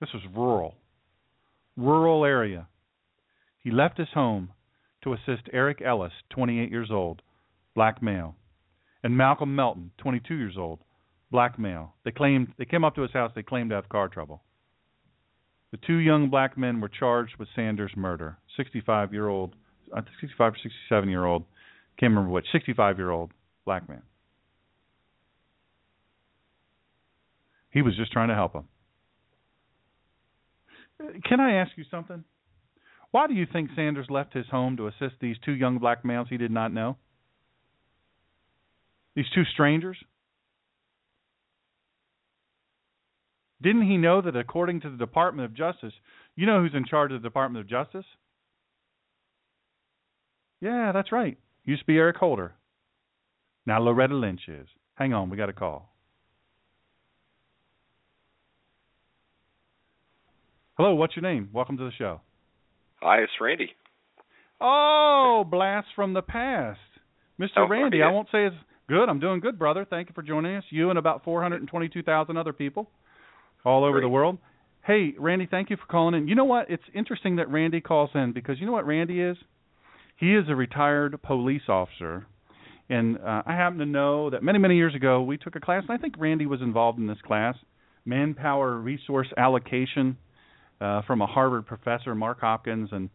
This 0.00 0.10
was 0.12 0.22
rural. 0.34 0.76
Rural 1.76 2.24
area. 2.24 2.68
He 3.64 3.70
left 3.70 3.98
his 3.98 4.08
home 4.12 4.50
to 5.02 5.14
assist 5.14 5.48
Eric 5.52 5.80
Ellis, 5.84 6.12
28 6.30 6.70
years 6.70 6.90
old, 6.90 7.22
black 7.74 8.02
male, 8.02 8.36
and 9.02 9.16
Malcolm 9.16 9.56
Melton, 9.56 9.90
22 9.98 10.34
years 10.34 10.54
old, 10.58 10.80
black 11.30 11.58
male. 11.58 11.94
They 12.04 12.10
claimed 12.10 12.52
they 12.58 12.66
came 12.66 12.84
up 12.84 12.94
to 12.94 13.02
his 13.02 13.12
house. 13.12 13.32
They 13.34 13.42
claimed 13.42 13.70
to 13.70 13.76
have 13.76 13.88
car 13.88 14.08
trouble. 14.08 14.42
The 15.72 15.78
two 15.78 15.96
young 15.96 16.30
black 16.30 16.56
men 16.56 16.80
were 16.80 16.90
charged 16.90 17.36
with 17.38 17.48
Sanders' 17.56 17.92
murder. 17.96 18.36
65 18.56 19.12
year 19.12 19.28
old, 19.28 19.56
uh, 19.96 20.02
65 20.20 20.52
or 20.52 20.56
67 20.62 21.08
year 21.08 21.24
old 21.24 21.44
can't 21.98 22.10
remember 22.10 22.30
which. 22.30 22.46
65 22.52 22.98
year 22.98 23.10
old 23.10 23.32
black 23.64 23.88
man. 23.88 24.02
He 27.70 27.82
was 27.82 27.96
just 27.96 28.12
trying 28.12 28.28
to 28.28 28.34
help 28.34 28.52
him. 28.54 28.68
Can 31.24 31.40
I 31.40 31.54
ask 31.54 31.72
you 31.76 31.84
something? 31.90 32.24
Why 33.14 33.28
do 33.28 33.34
you 33.34 33.46
think 33.46 33.70
Sanders 33.76 34.08
left 34.10 34.34
his 34.34 34.48
home 34.48 34.76
to 34.76 34.88
assist 34.88 35.20
these 35.20 35.36
two 35.44 35.52
young 35.52 35.78
black 35.78 36.04
males 36.04 36.26
he 36.28 36.36
did 36.36 36.50
not 36.50 36.72
know? 36.72 36.96
These 39.14 39.30
two 39.32 39.44
strangers? 39.44 39.96
Didn't 43.62 43.86
he 43.86 43.98
know 43.98 44.20
that 44.20 44.34
according 44.34 44.80
to 44.80 44.90
the 44.90 44.96
Department 44.96 45.46
of 45.46 45.56
Justice, 45.56 45.92
you 46.34 46.44
know 46.44 46.60
who's 46.60 46.74
in 46.74 46.86
charge 46.86 47.12
of 47.12 47.22
the 47.22 47.28
Department 47.28 47.64
of 47.64 47.70
Justice? 47.70 48.04
Yeah, 50.60 50.90
that's 50.90 51.12
right. 51.12 51.38
Used 51.64 51.82
to 51.82 51.86
be 51.86 51.96
Eric 51.96 52.16
Holder. 52.16 52.54
Now 53.64 53.78
Loretta 53.78 54.16
Lynch 54.16 54.48
is. 54.48 54.66
Hang 54.96 55.12
on, 55.12 55.30
we 55.30 55.36
got 55.36 55.48
a 55.48 55.52
call. 55.52 55.88
Hello, 60.76 60.96
what's 60.96 61.14
your 61.14 61.22
name? 61.22 61.50
Welcome 61.52 61.76
to 61.76 61.84
the 61.84 61.92
show. 61.96 62.20
Hi, 63.04 63.18
it's 63.18 63.32
Randy. 63.38 63.68
Oh, 64.62 65.44
blast 65.46 65.88
from 65.94 66.14
the 66.14 66.22
past. 66.22 66.80
Mr. 67.38 67.58
Oh, 67.58 67.68
Randy, 67.68 68.02
I 68.02 68.10
won't 68.10 68.28
say 68.32 68.46
it's 68.46 68.56
good. 68.88 69.10
I'm 69.10 69.20
doing 69.20 69.40
good, 69.40 69.58
brother. 69.58 69.84
Thank 69.84 70.08
you 70.08 70.14
for 70.14 70.22
joining 70.22 70.56
us. 70.56 70.64
You 70.70 70.88
and 70.88 70.98
about 70.98 71.22
422,000 71.22 72.38
other 72.38 72.54
people 72.54 72.88
all 73.62 73.84
over 73.84 73.98
Great. 73.98 74.04
the 74.04 74.08
world. 74.08 74.38
Hey, 74.86 75.12
Randy, 75.18 75.46
thank 75.50 75.68
you 75.68 75.76
for 75.76 75.84
calling 75.84 76.14
in. 76.14 76.28
You 76.28 76.34
know 76.34 76.46
what? 76.46 76.70
It's 76.70 76.82
interesting 76.94 77.36
that 77.36 77.50
Randy 77.50 77.82
calls 77.82 78.08
in 78.14 78.32
because 78.32 78.58
you 78.58 78.64
know 78.64 78.72
what 78.72 78.86
Randy 78.86 79.20
is? 79.20 79.36
He 80.16 80.34
is 80.34 80.46
a 80.48 80.56
retired 80.56 81.20
police 81.22 81.68
officer. 81.68 82.26
And 82.88 83.18
uh, 83.18 83.42
I 83.44 83.52
happen 83.52 83.80
to 83.80 83.86
know 83.86 84.30
that 84.30 84.42
many, 84.42 84.58
many 84.58 84.76
years 84.76 84.94
ago, 84.94 85.20
we 85.20 85.36
took 85.36 85.56
a 85.56 85.60
class, 85.60 85.82
and 85.86 85.92
I 85.92 86.00
think 86.00 86.14
Randy 86.16 86.46
was 86.46 86.62
involved 86.62 86.98
in 86.98 87.06
this 87.06 87.20
class 87.26 87.54
manpower 88.06 88.76
resource 88.76 89.28
allocation 89.36 90.16
uh, 90.80 91.02
from 91.02 91.22
a 91.22 91.26
Harvard 91.26 91.66
professor, 91.66 92.14
Mark 92.14 92.40
Hopkins. 92.40 92.90
And 92.92 93.10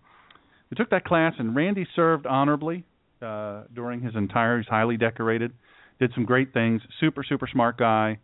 we 0.69 0.75
took 0.75 0.89
that 0.91 1.05
class, 1.05 1.33
and 1.37 1.55
Randy 1.55 1.87
served 1.95 2.25
honorably 2.25 2.83
uh, 3.21 3.63
during 3.73 4.01
his 4.01 4.15
entire, 4.15 4.57
he's 4.59 4.67
highly 4.67 4.97
decorated, 4.97 5.51
did 5.99 6.11
some 6.13 6.25
great 6.25 6.53
things, 6.53 6.81
super, 6.99 7.23
super 7.23 7.47
smart 7.51 7.77
guy, 7.77 8.19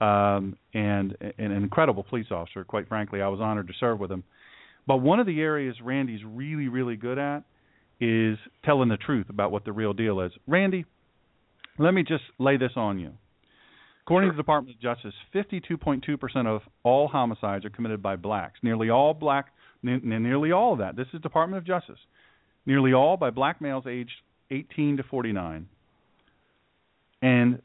um, 0.00 0.56
and, 0.74 1.16
and 1.20 1.52
an 1.52 1.62
incredible 1.62 2.04
police 2.04 2.26
officer. 2.30 2.64
Quite 2.64 2.88
frankly, 2.88 3.20
I 3.20 3.28
was 3.28 3.40
honored 3.40 3.68
to 3.68 3.74
serve 3.80 3.98
with 3.98 4.10
him. 4.12 4.24
But 4.86 4.98
one 4.98 5.20
of 5.20 5.26
the 5.26 5.40
areas 5.40 5.76
Randy's 5.82 6.20
really, 6.24 6.68
really 6.68 6.96
good 6.96 7.18
at 7.18 7.44
is 8.00 8.38
telling 8.64 8.88
the 8.88 8.96
truth 8.96 9.28
about 9.28 9.50
what 9.50 9.64
the 9.64 9.72
real 9.72 9.92
deal 9.92 10.20
is. 10.20 10.32
Randy, 10.46 10.84
let 11.78 11.92
me 11.92 12.02
just 12.02 12.24
lay 12.38 12.56
this 12.56 12.72
on 12.76 12.98
you. 12.98 13.12
According 14.08 14.30
to 14.30 14.36
the 14.36 14.42
Department 14.42 14.74
of 14.74 14.80
Justice, 14.80 15.12
52.2% 15.34 16.46
of 16.46 16.62
all 16.82 17.08
homicides 17.08 17.66
are 17.66 17.70
committed 17.70 18.02
by 18.02 18.16
blacks. 18.16 18.58
Nearly 18.62 18.88
all 18.88 19.12
black, 19.12 19.48
nearly 19.82 20.50
all 20.50 20.72
of 20.72 20.78
that. 20.78 20.96
This 20.96 21.08
is 21.12 21.20
Department 21.20 21.58
of 21.58 21.66
Justice. 21.66 21.98
Nearly 22.64 22.94
all 22.94 23.18
by 23.18 23.28
black 23.28 23.60
males 23.60 23.84
aged 23.86 24.14
18 24.50 24.96
to 24.96 25.02
49. 25.02 25.68
And 27.20 27.60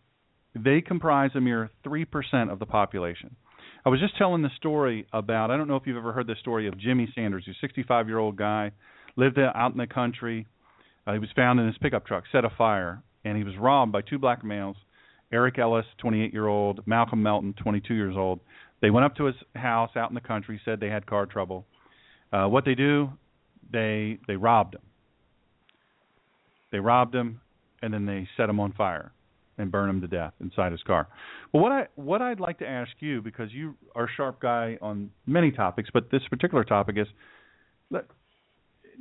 they 0.54 0.82
comprise 0.82 1.32
a 1.34 1.40
mere 1.40 1.72
3% 1.86 2.52
of 2.52 2.60
the 2.60 2.66
population. 2.66 3.38
I 3.86 3.90
was 3.90 4.02
just 4.02 4.18
telling 4.18 4.42
the 4.42 4.52
story 4.58 5.08
about, 5.14 5.50
I 5.50 5.56
don't 5.56 5.70
know 5.70 5.78
if 5.78 5.84
you've 5.86 5.96
ever 5.96 6.12
heard 6.12 6.28
the 6.28 6.36
story 6.42 6.68
of 6.68 6.78
Jimmy 6.78 7.10
Sanders, 7.16 7.44
who's 7.46 7.56
a 7.56 7.66
65 7.66 8.10
year 8.10 8.20
old 8.20 8.36
guy 8.36 8.72
lived 9.16 9.40
out 9.40 9.72
in 9.72 9.78
the 9.78 9.88
country. 9.88 10.46
Uh, 11.08 11.14
he 11.14 11.20
was 11.20 11.30
found 11.38 11.62
in 11.62 11.68
his 11.68 11.78
pickup 11.78 12.06
truck, 12.06 12.26
set 12.34 12.44
afire, 12.44 13.02
and 13.24 13.38
he 13.38 13.46
was 13.46 13.56
robbed 13.58 13.94
by 13.94 14.02
two 14.02 14.20
black 14.20 14.44
males, 14.44 14.76
Eric 15.34 15.58
Ellis, 15.58 15.86
28 15.98 16.32
year 16.32 16.48
old, 16.48 16.86
Malcolm 16.86 17.22
Melton, 17.22 17.54
22 17.58 17.94
years 17.96 18.16
old. 18.16 18.40
They 18.82 18.92
went 18.92 19.06
up 19.06 19.16
to 19.16 19.26
his 19.26 19.36
house 19.56 19.90
out 19.96 20.12
in 20.12 20.16
the 20.16 20.22
country, 20.22 20.62
said 20.64 20.80
they 20.80 20.90
had 20.90 21.06
car 21.08 21.26
trouble. 21.26 21.66
Uh, 22.32 22.46
what 22.46 22.66
they 22.66 22.76
do, 22.76 23.10
they 23.72 24.20
they 24.28 24.36
robbed 24.36 24.76
him. 24.76 24.82
They 26.72 26.80
robbed 26.80 27.16
him, 27.16 27.42
and 27.82 27.94
then 27.94 28.06
they 28.06 28.28
set 28.38 28.50
him 28.50 28.60
on 28.60 28.74
fire 28.74 29.12
and 29.58 29.72
burn 29.72 29.90
him 29.90 30.02
to 30.02 30.08
death 30.08 30.34
inside 30.40 30.72
his 30.72 30.82
car. 30.84 31.08
Well, 31.52 31.64
what 31.64 31.72
I 31.72 31.88
what 31.96 32.22
I'd 32.22 32.40
like 32.40 32.60
to 32.60 32.68
ask 32.68 32.92
you, 33.00 33.22
because 33.22 33.52
you 33.52 33.76
are 33.96 34.06
a 34.06 34.10
sharp 34.16 34.40
guy 34.40 34.78
on 34.82 35.10
many 35.26 35.52
topics, 35.52 35.90
but 35.94 36.12
this 36.12 36.22
particular 36.30 36.64
topic 36.64 36.98
is, 36.98 37.08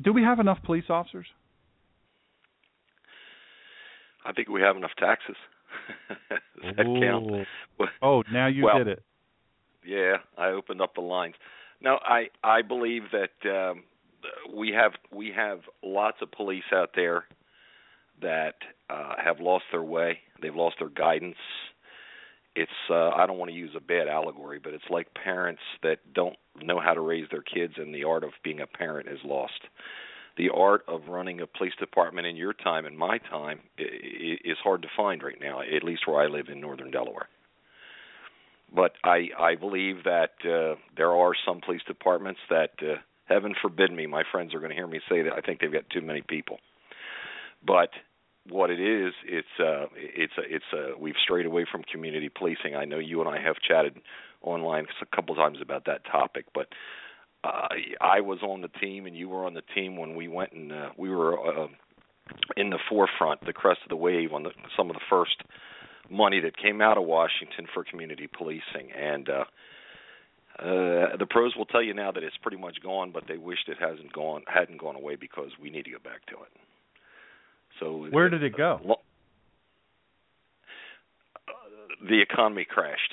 do 0.01 0.13
we 0.13 0.23
have 0.23 0.39
enough 0.39 0.59
police 0.65 0.85
officers? 0.89 1.27
I 4.25 4.33
think 4.33 4.49
we 4.49 4.61
have 4.61 4.77
enough 4.77 4.93
taxes. 4.99 5.37
Does 6.62 6.77
that 6.77 7.01
count? 7.01 7.47
oh, 8.03 8.23
now 8.32 8.47
you 8.47 8.65
well, 8.65 8.78
did 8.78 8.89
it. 8.89 9.03
Yeah, 9.85 10.16
I 10.39 10.49
opened 10.49 10.81
up 10.81 10.94
the 10.94 11.01
lines. 11.01 11.35
No, 11.81 11.99
I 12.05 12.27
I 12.44 12.62
believe 12.62 13.03
that 13.12 13.51
um, 13.51 13.82
we 14.55 14.70
have 14.70 14.93
we 15.12 15.32
have 15.35 15.61
lots 15.82 16.19
of 16.23 16.31
police 16.31 16.65
out 16.73 16.90
there 16.94 17.24
that 18.20 18.55
uh, 18.89 19.15
have 19.23 19.40
lost 19.40 19.65
their 19.73 19.82
way. 19.82 20.19
They've 20.40 20.55
lost 20.55 20.77
their 20.78 20.89
guidance 20.89 21.36
it's 22.55 22.70
uh, 22.90 23.11
I 23.11 23.27
don't 23.27 23.39
want 23.39 23.51
to 23.51 23.57
use 23.57 23.73
a 23.77 23.81
bad 23.81 24.09
allegory, 24.09 24.59
but 24.62 24.74
it's 24.74 24.85
like 24.90 25.09
parents 25.15 25.62
that 25.82 25.99
don't 26.15 26.36
know 26.61 26.81
how 26.81 26.93
to 26.93 27.01
raise 27.01 27.27
their 27.31 27.43
kids, 27.43 27.74
and 27.77 27.94
the 27.94 28.05
art 28.05 28.24
of 28.24 28.32
being 28.44 28.61
a 28.61 28.66
parent 28.66 29.09
is 29.09 29.19
lost. 29.24 29.62
The 30.37 30.51
art 30.51 30.85
of 30.89 31.09
running 31.09 31.41
a 31.41 31.47
police 31.47 31.75
department 31.79 32.27
in 32.27 32.37
your 32.37 32.53
time 32.55 32.87
and 32.87 32.97
my 32.97 33.19
time 33.19 33.61
is 33.79 34.57
hard 34.63 34.83
to 34.83 34.89
find 34.97 35.23
right 35.23 35.39
now, 35.41 35.61
at 35.61 35.85
least 35.85 36.07
where 36.07 36.23
I 36.23 36.27
live 36.27 36.49
in 36.49 36.61
northern 36.61 36.91
Delaware. 36.91 37.29
But 38.75 38.93
I 39.05 39.29
I 39.39 39.55
believe 39.57 40.05
that 40.05 40.33
uh, 40.45 40.77
there 40.97 41.13
are 41.13 41.33
some 41.47 41.61
police 41.61 41.83
departments 41.87 42.41
that 42.49 42.71
uh, 42.81 42.95
Heaven 43.27 43.55
forbid 43.61 43.93
me. 43.93 44.07
My 44.07 44.25
friends 44.31 44.55
are 44.55 44.59
going 44.59 44.71
to 44.71 44.77
hear 44.77 44.87
me 44.87 45.01
say 45.09 45.23
that 45.23 45.33
I 45.33 45.41
think 45.41 45.61
they've 45.61 45.73
got 45.73 45.89
too 45.91 46.03
many 46.03 46.23
people. 46.23 46.59
But 47.65 47.91
what 48.49 48.71
it 48.71 48.81
is, 48.81 49.13
it's 49.25 49.47
uh, 49.61 49.87
it's 49.95 50.33
a, 50.37 50.43
it's 50.55 50.65
a, 50.73 50.99
we've 50.99 51.15
strayed 51.23 51.47
away 51.47 51.65
from 51.71 51.83
community 51.85 52.29
policing. 52.29 52.75
I 52.77 52.85
know 52.85 52.99
you 52.99 53.21
and 53.21 53.29
I 53.29 53.41
have 53.41 53.57
chatted 53.67 53.97
online 54.43 54.87
a 55.01 55.17
couple 55.17 55.35
times 55.35 55.59
about 55.63 55.85
that 55.87 56.05
topic, 56.05 56.47
but 56.55 56.67
uh, 57.44 57.69
I 58.01 58.20
was 58.20 58.39
on 58.43 58.60
the 58.60 58.69
team 58.69 59.06
and 59.06 59.16
you 59.16 59.28
were 59.28 59.47
on 59.47 59.55
the 59.55 59.62
team 59.74 59.97
when 59.97 60.14
we 60.14 60.28
went 60.28 60.52
and 60.52 60.73
uh, 60.73 60.90
we 60.97 61.10
were 61.10 61.64
uh, 61.64 61.69
in 62.56 62.70
the 62.70 62.78
forefront, 62.89 63.44
the 63.44 63.52
crest 63.52 63.81
of 63.85 63.89
the 63.89 63.97
wave 63.97 64.32
on 64.32 64.44
the, 64.44 64.51
some 64.77 64.90
of 64.90 64.94
the 64.94 65.02
first 65.10 65.36
money 66.10 66.40
that 66.40 66.56
came 66.56 66.81
out 66.81 66.98
of 66.98 67.05
Washington 67.05 67.66
for 67.73 67.85
community 67.85 68.28
policing, 68.28 68.93
and 68.97 69.28
uh, 69.28 69.44
uh, 70.59 71.16
the 71.16 71.27
pros 71.28 71.56
will 71.56 71.64
tell 71.66 71.82
you 71.82 71.94
now 71.94 72.12
that 72.12 72.23
it's 72.23 72.36
pretty 72.43 72.59
much 72.59 72.77
gone, 72.82 73.10
but 73.12 73.24
they 73.27 73.39
wished 73.39 73.69
it 73.69 73.78
hasn't 73.81 74.12
gone 74.12 74.43
hadn't 74.47 74.78
gone 74.78 74.97
away 74.97 75.16
because 75.16 75.51
we 75.60 75.70
need 75.70 75.85
to 75.85 75.90
go 75.90 75.98
back 76.05 76.24
to 76.27 76.35
it. 76.35 76.51
So 77.81 78.06
where 78.10 78.28
did 78.28 78.43
it 78.43 78.56
go? 78.56 78.78
Uh, 81.48 81.52
the 82.09 82.20
economy 82.20 82.66
crashed, 82.69 83.12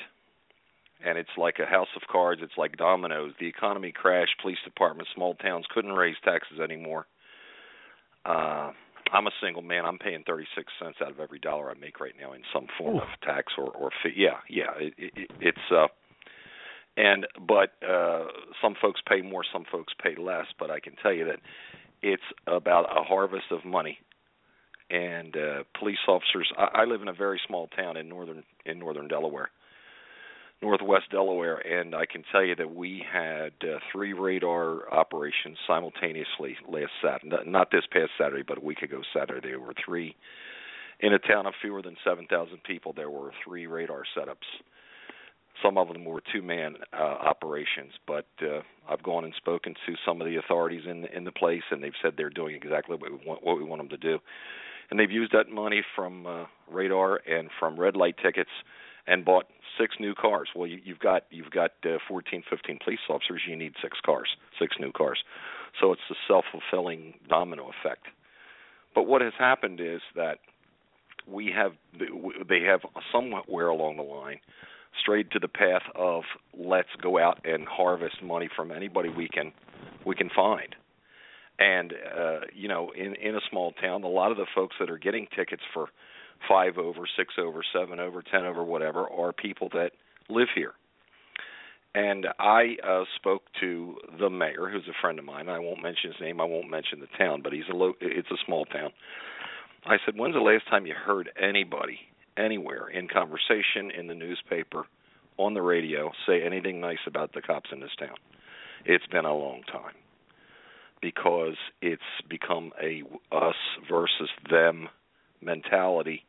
and 1.06 1.18
it's 1.18 1.30
like 1.38 1.60
a 1.60 1.66
house 1.66 1.88
of 1.96 2.02
cards. 2.12 2.42
It's 2.44 2.58
like 2.58 2.78
dominoes. 2.78 3.34
The 3.40 3.48
economy 3.48 3.92
crashed. 3.92 4.42
Police 4.42 4.58
departments, 4.64 5.12
small 5.16 5.36
towns 5.36 5.66
couldn't 5.74 5.94
raise 5.94 6.16
taxes 6.24 6.60
anymore. 6.60 7.08
Uh, 8.26 8.72
I'm 9.12 9.28
a 9.28 9.32
single 9.42 9.62
man. 9.62 9.86
I'm 9.86 9.98
paying 9.98 10.24
36 10.26 10.72
cents 10.80 10.98
out 11.02 11.12
of 11.12 11.20
every 11.20 11.40
dollar 11.40 11.72
I 11.72 11.74
make 11.80 12.00
right 12.00 12.14
now 12.20 12.34
in 12.34 12.42
some 12.54 12.68
form 12.78 12.98
Ooh. 12.98 13.02
of 13.02 13.08
tax 13.24 13.54
or 13.58 13.70
or 13.72 13.90
fee. 14.04 14.14
Yeah, 14.16 14.38
yeah. 14.50 14.72
It, 14.78 14.94
it, 14.98 15.32
it's 15.40 15.72
uh 15.72 15.88
and 16.98 17.26
but 17.40 17.74
uh 17.88 18.26
some 18.62 18.76
folks 18.80 19.02
pay 19.08 19.22
more, 19.22 19.44
some 19.52 19.66
folks 19.72 19.94
pay 20.02 20.16
less, 20.16 20.46
but 20.60 20.70
I 20.70 20.80
can 20.80 20.96
tell 21.02 21.14
you 21.14 21.26
that 21.26 21.40
it's 22.02 22.24
about 22.48 22.86
a 22.86 23.04
harvest 23.04 23.52
of 23.52 23.66
money. 23.66 23.98
And 24.90 25.36
uh 25.36 25.64
police 25.78 25.98
officers 26.08 26.52
I, 26.58 26.82
I 26.82 26.86
live 26.86 27.02
in 27.02 27.08
a 27.08 27.14
very 27.14 27.40
small 27.48 27.68
town 27.68 27.98
in 27.98 28.10
northern 28.10 28.44
in 28.66 28.80
northern 28.80 29.08
Delaware 29.08 29.50
northwest 30.62 31.06
Delaware, 31.12 31.56
and 31.58 31.96
I 31.96 32.06
can 32.06 32.24
tell 32.32 32.44
you 32.44 32.56
that 32.56 32.76
we 32.76 33.04
had 33.12 33.54
uh, 33.64 33.80
three 33.92 34.14
radar 34.14 34.92
operations 34.94 35.58
simultaneously 35.66 36.58
last 36.68 36.92
Saturday. 37.02 37.50
Not 37.50 37.72
this 37.72 37.84
past 37.92 38.12
Saturday, 38.18 38.44
but 38.46 38.58
a 38.58 38.62
week 38.62 38.82
ago 38.82 39.02
Saturday. 39.14 39.50
There 39.50 39.60
were 39.60 39.74
three 39.86 40.16
in 41.00 41.14
a 41.14 41.20
town 41.20 41.46
of 41.46 41.54
fewer 41.62 41.82
than 41.82 41.96
7,000 42.04 42.62
people. 42.64 42.94
There 42.94 43.10
were 43.10 43.32
three 43.46 43.68
radar 43.68 44.04
setups. 44.18 44.48
Some 45.64 45.78
of 45.78 45.90
them 45.90 46.06
were 46.06 46.22
two-man 46.32 46.76
uh, 46.94 47.04
operations, 47.04 47.92
but 48.08 48.28
uh, 48.42 48.62
I've 48.90 49.04
gone 49.04 49.26
and 49.26 49.34
spoken 49.36 49.76
to 49.86 49.94
some 50.06 50.22
of 50.22 50.28
the 50.28 50.38
authorities 50.38 50.84
in 50.90 51.06
in 51.06 51.26
the 51.26 51.34
place, 51.34 51.64
and 51.70 51.84
they've 51.84 51.92
said 52.02 52.14
they're 52.16 52.30
doing 52.30 52.56
exactly 52.56 52.96
what 52.96 53.12
we 53.12 53.18
want 53.26 53.44
what 53.44 53.58
we 53.58 53.64
want 53.64 53.82
them 53.82 53.90
to 53.90 53.98
do. 53.98 54.20
And 54.90 55.00
they've 55.00 55.12
used 55.12 55.34
that 55.34 55.50
money 55.50 55.84
from 55.96 56.26
uh, 56.26 56.46
radar 56.72 57.20
and 57.28 57.50
from 57.60 57.78
red 57.78 57.98
light 57.98 58.16
tickets 58.24 58.50
and 59.10 59.26
bought 59.26 59.48
six 59.78 59.96
new 60.00 60.14
cars. 60.14 60.50
Well, 60.56 60.68
you, 60.68 60.80
you've 60.84 61.00
got 61.00 61.24
you've 61.32 61.52
got 61.52 61.72
uh, 61.84 61.98
14, 62.08 62.44
15 62.50 62.80
police 62.84 63.00
officers. 63.10 63.42
You 63.48 63.56
need 63.56 63.74
six 63.82 63.98
cars, 64.06 64.30
six 64.60 64.76
new 64.80 64.92
cars. 64.92 65.20
So 65.82 65.92
it's 65.92 66.02
a 66.10 66.16
self-fulfilling 66.28 67.16
domino 67.28 67.70
effect. 67.70 68.06
But 68.96 69.04
what 69.04 69.22
has 69.22 69.34
happened 69.38 69.80
is 69.82 70.02
that 70.16 70.40
we 71.28 71.52
have 71.56 71.74
they 72.48 72.62
have 72.62 72.82
somewhere 73.12 73.68
along 73.68 73.98
the 73.98 74.04
line 74.04 74.40
strayed 75.02 75.32
to 75.32 75.40
the 75.40 75.48
path 75.48 75.84
of 75.96 76.24
let's 76.58 76.90
go 77.02 77.20
out 77.20 77.40
and 77.46 77.68
harvest 77.68 78.22
money 78.24 78.50
from 78.56 78.72
anybody 78.72 79.10
we 79.10 79.28
can 79.28 79.52
we 80.06 80.16
can 80.16 80.30
find. 80.36 80.76
And 81.58 81.94
uh, 81.94 82.40
you 82.54 82.68
know, 82.68 82.92
in 82.96 83.16
in 83.16 83.36
a 83.36 83.42
small 83.50 83.74
town, 83.74 84.04
a 84.04 84.08
lot 84.08 84.32
of 84.32 84.38
the 84.38 84.48
folks 84.54 84.76
that 84.80 84.90
are 84.90 84.98
getting 84.98 85.28
tickets 85.36 85.64
for 85.74 85.90
five 86.48 86.78
over, 86.78 87.02
six 87.18 87.36
over, 87.38 87.64
seven 87.74 88.00
over, 88.00 88.22
ten 88.22 88.46
over, 88.46 88.64
whatever, 88.64 89.10
are 89.10 89.34
people 89.34 89.70
that 89.74 89.92
live 90.30 90.48
here. 90.56 90.74
And 91.96 92.28
I 92.38 92.78
uh, 92.88 93.04
spoke 93.16 93.44
to 93.62 93.98
the 94.20 94.30
mayor, 94.30 94.70
who's 94.72 94.88
a 94.88 95.02
friend 95.02 95.18
of 95.18 95.26
mine. 95.26 95.50
I 95.50 95.60
won't 95.60 95.82
mention 95.82 96.12
his 96.12 96.22
name. 96.22 96.40
I 96.40 96.44
won't 96.44 96.70
mention 96.70 97.00
the 97.00 97.08
town, 97.18 97.42
but 97.42 97.52
he's 97.52 97.68
a 97.72 97.76
lo- 97.76 97.96
it's 98.00 98.30
a 98.30 98.38
small 98.46 98.66
town. 98.66 98.92
I 99.86 99.98
said, 100.06 100.16
"When's 100.16 100.36
the 100.36 100.42
last 100.42 100.68
time 100.70 100.86
you 100.86 100.94
heard 100.94 101.32
anybody 101.42 102.00
anywhere 102.38 102.88
in 102.88 103.08
conversation, 103.08 103.90
in 103.90 104.08
the 104.08 104.14
newspaper, 104.14 104.84
on 105.38 105.56
the 105.56 105.62
radio, 105.62 106.12
say 106.28 106.44
anything 106.44 106.80
nice 106.80 107.00
about 107.08 107.34
the 107.34 107.42
cops 107.42 107.72
in 107.72 107.80
this 107.80 107.96
town?" 107.98 108.16
It's 108.86 109.08
been 109.08 109.26
a 109.26 109.36
long 109.36 109.64
time 109.64 109.96
because 111.02 111.56
it's 111.82 112.02
become 112.30 112.72
a 112.82 113.04
us 113.32 113.56
versus 113.90 114.30
them 114.50 114.90
mentality 115.42 116.24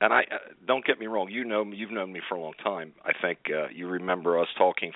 and 0.00 0.12
I 0.12 0.20
uh, 0.20 0.38
don't 0.66 0.84
get 0.84 0.98
me 0.98 1.06
wrong. 1.06 1.28
You 1.30 1.44
know, 1.44 1.64
you've 1.64 1.90
known 1.90 2.12
me 2.12 2.20
for 2.28 2.36
a 2.36 2.40
long 2.40 2.54
time. 2.62 2.92
I 3.04 3.12
think 3.20 3.38
uh, 3.50 3.68
you 3.74 3.88
remember 3.88 4.38
us 4.38 4.48
talking 4.56 4.92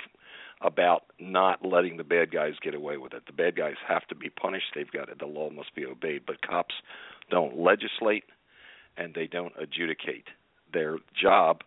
about 0.60 1.04
not 1.18 1.64
letting 1.64 1.96
the 1.96 2.04
bad 2.04 2.30
guys 2.32 2.52
get 2.62 2.74
away 2.74 2.96
with 2.96 3.12
it. 3.12 3.24
The 3.26 3.32
bad 3.32 3.56
guys 3.56 3.74
have 3.86 4.06
to 4.08 4.14
be 4.14 4.30
punished. 4.30 4.66
They've 4.74 4.90
got 4.90 5.08
it. 5.08 5.18
The 5.18 5.26
law 5.26 5.50
must 5.50 5.74
be 5.74 5.84
obeyed. 5.84 6.22
But 6.26 6.46
cops 6.46 6.74
don't 7.30 7.58
legislate 7.58 8.24
and 8.96 9.14
they 9.14 9.26
don't 9.26 9.52
adjudicate. 9.60 10.28
Their 10.72 10.98
job 11.20 11.62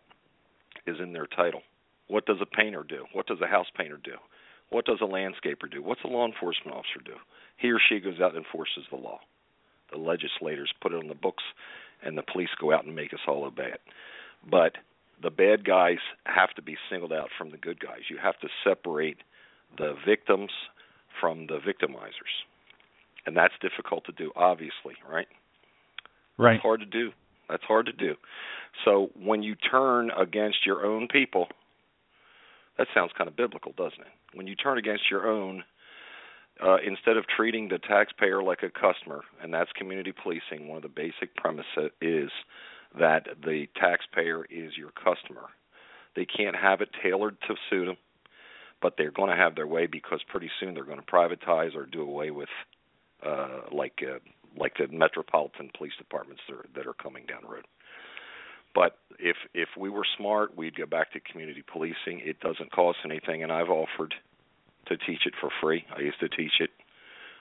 is 0.87 0.97
in 1.01 1.13
their 1.13 1.27
title. 1.27 1.61
What 2.07 2.25
does 2.25 2.37
a 2.41 2.45
painter 2.45 2.85
do? 2.87 3.05
What 3.13 3.27
does 3.27 3.41
a 3.41 3.47
house 3.47 3.67
painter 3.75 3.99
do? 4.01 4.13
What 4.69 4.85
does 4.85 4.99
a 5.01 5.05
landscaper 5.05 5.69
do? 5.71 5.83
What's 5.83 6.03
a 6.03 6.07
law 6.07 6.25
enforcement 6.25 6.75
officer 6.75 7.01
do? 7.03 7.15
He 7.57 7.71
or 7.71 7.79
she 7.79 7.99
goes 7.99 8.19
out 8.21 8.35
and 8.35 8.45
enforces 8.45 8.83
the 8.89 8.97
law. 8.97 9.19
The 9.91 9.97
legislators 9.97 10.73
put 10.81 10.93
it 10.93 10.97
on 10.97 11.07
the 11.07 11.15
books 11.15 11.43
and 12.06 12.18
the 12.18 12.23
police 12.23 12.49
go 12.60 12.72
out 12.72 12.86
and 12.86 12.95
make 12.95 13.14
us 13.14 13.19
all 13.27 13.44
obey 13.44 13.72
it. 13.73 13.82
But 14.49 14.73
the 15.22 15.30
bad 15.32 15.65
guys 15.65 15.98
have 16.26 16.53
to 16.56 16.61
be 16.61 16.77
singled 16.90 17.14
out 17.14 17.30
from 17.38 17.49
the 17.52 17.57
good 17.57 17.80
guys. 17.80 18.02
You 18.10 18.18
have 18.22 18.40
to 18.40 18.48
separate 18.64 19.18
the 19.77 19.95
victims 20.06 20.52
from 21.19 21.48
the 21.48 21.60
victimizers. 21.60 22.44
And 23.26 23.36
that's 23.36 23.53
difficult 23.61 24.06
to 24.06 24.11
do, 24.11 24.32
obviously, 24.36 24.95
right? 25.10 25.27
Right. 26.38 26.56
It's 26.56 26.61
hard 26.61 26.82
to 26.82 26.86
do. 26.86 27.11
That's 27.49 27.64
hard 27.64 27.86
to 27.88 27.94
do. 27.94 28.15
So 28.84 29.10
when 29.19 29.41
you 29.41 29.56
turn 29.56 30.11
against 30.11 30.65
your 30.65 30.86
own 30.86 31.07
people, 31.07 31.48
that 32.77 32.88
sounds 32.94 33.11
kind 33.18 33.27
of 33.27 33.36
biblical, 33.36 33.73
doesn't 33.77 34.02
it? 34.02 34.07
When 34.34 34.48
you 34.48 34.56
turn 34.56 34.77
against 34.77 35.10
your 35.10 35.27
own, 35.27 35.64
uh, 36.64 36.77
instead 36.86 37.18
of 37.18 37.26
treating 37.27 37.68
the 37.68 37.80
taxpayer 37.80 38.41
like 38.41 38.64
a 38.64 38.69
customer, 38.69 39.23
and 39.41 39.53
that's 39.53 39.72
community 39.73 40.14
policing, 40.14 40.68
one 40.68 40.77
of 40.77 40.84
the 40.84 40.90
basic 40.90 41.36
premises 41.36 41.91
is 42.02 42.30
that 42.98 43.27
the 43.44 43.68
taxpayer 43.76 44.45
is 44.45 44.77
your 44.77 44.91
customer. 44.91 45.49
They 46.15 46.26
can't 46.26 46.56
have 46.56 46.82
it 46.82 46.90
tailored 47.03 47.38
to 47.48 47.56
suit 47.69 47.88
them, 47.88 47.98
but 48.82 48.95
they're 48.98 49.11
going 49.11 49.30
to 49.30 49.36
have 49.36 49.56
their 49.56 49.68
way 49.68 49.86
because 49.86 50.22
pretty 50.30 50.49
soon 50.60 50.73
they're 50.73 50.86
going 50.86 50.99
to 50.99 51.06
privatize 51.06 51.76
or 51.76 51.86
do 51.86 52.02
away 52.02 52.32
with, 52.32 52.49
uh, 53.26 53.61
like 53.72 54.02
uh, 54.02 54.19
like 54.57 54.77
the 54.77 54.88
metropolitan 54.88 55.69
police 55.77 55.91
departments 55.98 56.41
that 56.48 56.56
are, 56.56 56.65
that 56.76 56.88
are 56.88 56.94
coming 56.94 57.26
down 57.26 57.41
the 57.41 57.53
road. 57.53 57.65
But 58.73 58.98
if 59.19 59.36
if 59.53 59.69
we 59.77 59.90
were 59.90 60.06
smart, 60.18 60.56
we'd 60.56 60.77
go 60.77 60.86
back 60.86 61.11
to 61.14 61.19
community 61.19 61.64
policing. 61.69 62.22
It 62.23 62.40
doesn't 62.40 62.72
cost 62.72 62.99
anything, 63.03 63.44
and 63.44 63.52
I've 63.52 63.69
offered 63.69 64.14
to 64.87 64.97
teach 64.97 65.25
it 65.25 65.33
for 65.39 65.49
free. 65.61 65.85
I 65.95 66.01
used 66.01 66.19
to 66.19 66.29
teach 66.29 66.59
it. 66.59 66.69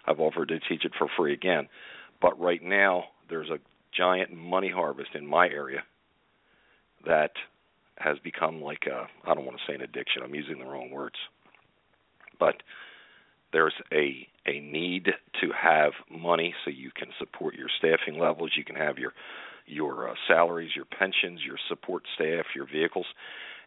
I've 0.06 0.20
offered 0.20 0.48
to 0.48 0.60
teach 0.60 0.84
it 0.84 0.92
for 0.98 1.08
free 1.16 1.32
again. 1.32 1.68
But 2.20 2.38
right 2.38 2.62
now, 2.62 3.04
there's 3.28 3.50
a 3.50 3.58
giant 3.96 4.32
money 4.32 4.70
harvest 4.70 5.10
in 5.14 5.26
my 5.26 5.48
area 5.48 5.82
that 7.06 7.32
has 7.96 8.18
become 8.18 8.60
like 8.60 8.84
a 8.86 9.06
I 9.28 9.34
don't 9.34 9.44
want 9.44 9.58
to 9.58 9.62
say 9.66 9.74
an 9.74 9.82
addiction. 9.82 10.22
I'm 10.22 10.34
using 10.34 10.58
the 10.58 10.64
wrong 10.64 10.90
words. 10.90 11.16
But 12.38 12.56
there's 13.52 13.74
a 13.92 14.26
a 14.46 14.60
need 14.60 15.06
to 15.40 15.50
have 15.52 15.92
money 16.10 16.54
so 16.64 16.70
you 16.70 16.90
can 16.94 17.08
support 17.18 17.54
your 17.54 17.68
staffing 17.78 18.20
levels, 18.20 18.52
you 18.56 18.64
can 18.64 18.76
have 18.76 18.98
your 18.98 19.12
your 19.66 20.10
uh, 20.10 20.14
salaries, 20.28 20.72
your 20.76 20.84
pensions, 20.84 21.40
your 21.46 21.56
support 21.68 22.02
staff, 22.14 22.44
your 22.54 22.66
vehicles. 22.66 23.06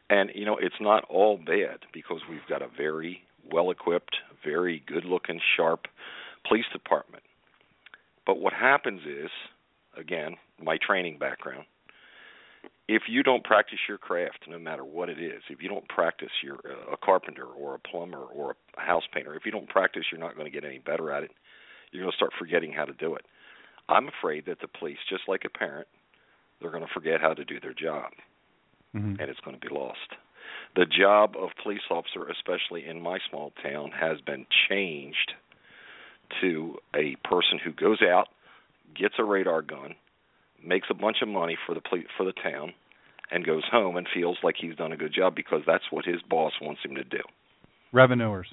And 0.10 0.30
you 0.36 0.46
know, 0.46 0.58
it's 0.58 0.76
not 0.80 1.04
all 1.10 1.38
bad 1.38 1.80
because 1.94 2.20
we've 2.30 2.46
got 2.48 2.62
a 2.62 2.68
very 2.78 3.22
well 3.52 3.72
equipped, 3.72 4.18
very 4.44 4.84
good 4.86 5.06
looking, 5.06 5.40
sharp 5.56 5.88
police 6.48 6.66
department. 6.72 7.24
But 8.26 8.40
what 8.40 8.54
happens 8.54 9.02
is, 9.06 9.30
again, 9.98 10.36
my 10.62 10.78
training 10.78 11.18
background, 11.18 11.66
if 12.88 13.04
you 13.10 13.22
don't 13.22 13.44
practice 13.44 13.80
your 13.88 13.98
craft, 13.98 14.46
no 14.48 14.58
matter 14.58 14.86
what 14.86 15.10
it 15.10 15.20
is, 15.20 15.42
if 15.50 15.62
you 15.62 15.68
don't 15.68 15.88
practice, 15.90 16.30
you're 16.42 16.60
a 16.92 16.98
carpenter 16.98 17.46
or 17.46 17.76
a 17.76 17.80
plumber 17.80 18.22
or 18.22 18.56
a 18.78 18.82
house 18.82 19.04
painter. 19.14 19.36
If 19.36 19.46
you 19.46 19.52
don't 19.52 19.68
practice, 19.68 20.04
you're 20.12 20.22
not 20.22 20.36
going 20.36 20.46
to 20.46 20.52
get 20.52 20.64
any 20.64 20.80
better 20.80 21.12
at 21.12 21.24
it. 21.24 21.32
You're 21.92 22.04
going 22.04 22.12
to 22.12 22.16
start 22.16 22.32
forgetting 22.38 22.72
how 22.72 22.86
to 22.86 22.94
do 22.94 23.16
it. 23.16 23.26
I'm 23.90 24.08
afraid 24.08 24.46
that 24.46 24.60
the 24.62 24.68
police, 24.68 24.98
just 25.10 25.24
like 25.28 25.44
a 25.46 25.50
parent, 25.50 25.88
they're 26.60 26.72
going 26.72 26.86
to 26.86 26.94
forget 26.94 27.22
how 27.22 27.34
to 27.34 27.46
do 27.46 27.60
their 27.60 27.74
job, 27.74 28.12
mm-hmm. 28.96 29.20
and 29.20 29.30
it's 29.30 29.40
going 29.42 29.58
to 29.58 29.66
be 29.66 29.74
lost. 29.74 30.16
The 30.78 30.86
job 30.86 31.34
of 31.36 31.50
police 31.62 31.82
officer, 31.90 32.30
especially 32.30 32.86
in 32.86 33.02
my 33.02 33.18
small 33.28 33.52
town, 33.64 33.92
has 34.00 34.22
been 34.22 34.46
changed 34.70 35.34
to 36.40 36.76
a 36.96 37.16
person 37.28 37.60
who 37.64 37.72
goes 37.72 38.04
out, 38.04 38.28
gets 38.96 39.16
a 39.18 39.24
radar 39.24 39.64
gun, 39.64 39.96
makes 40.64 40.88
a 40.92 40.94
bunch 40.94 41.18
of 41.24 41.30
money 41.30 41.58
for 41.66 41.74
the 41.74 41.82
police, 41.82 42.06
for 42.16 42.26
the 42.26 42.32
town, 42.32 42.74
and 43.32 43.44
goes 43.44 43.64
home 43.72 43.98
and 43.98 44.08
feels 44.14 44.38
like 44.44 44.54
he's 44.56 44.76
done 44.76 44.92
a 44.92 44.98
good 44.98 45.12
job 45.12 45.34
because 45.36 45.62
that's 45.66 45.86
what 45.90 46.06
his 46.06 46.22
boss 46.30 46.54
wants 46.62 46.82
him 46.86 46.94
to 46.94 47.04
do. 47.04 47.24
Revenuers. 47.92 48.48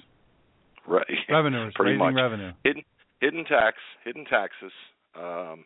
Right. 0.87 1.05
Revenuers. 1.29 1.73
Pretty 1.75 1.91
raising 1.91 2.15
much. 2.15 2.15
revenue. 2.15 2.53
Hidden 2.63 2.83
hidden 3.21 3.45
tax, 3.45 3.77
hidden 4.03 4.25
taxes, 4.25 4.71
um, 5.15 5.63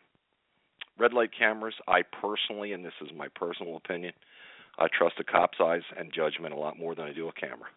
red 0.98 1.14
light 1.14 1.30
cameras. 1.36 1.74
I 1.88 2.02
personally, 2.02 2.74
and 2.74 2.84
this 2.84 2.92
is 3.00 3.08
my 3.16 3.28
personal 3.34 3.76
opinion, 3.76 4.12
I 4.78 4.86
trust 4.88 5.16
a 5.20 5.24
cop's 5.24 5.58
eyes 5.60 5.82
and 5.96 6.12
judgment 6.12 6.54
a 6.54 6.56
lot 6.56 6.78
more 6.78 6.94
than 6.94 7.04
I 7.04 7.12
do 7.12 7.28
a 7.28 7.32
camera. 7.32 7.68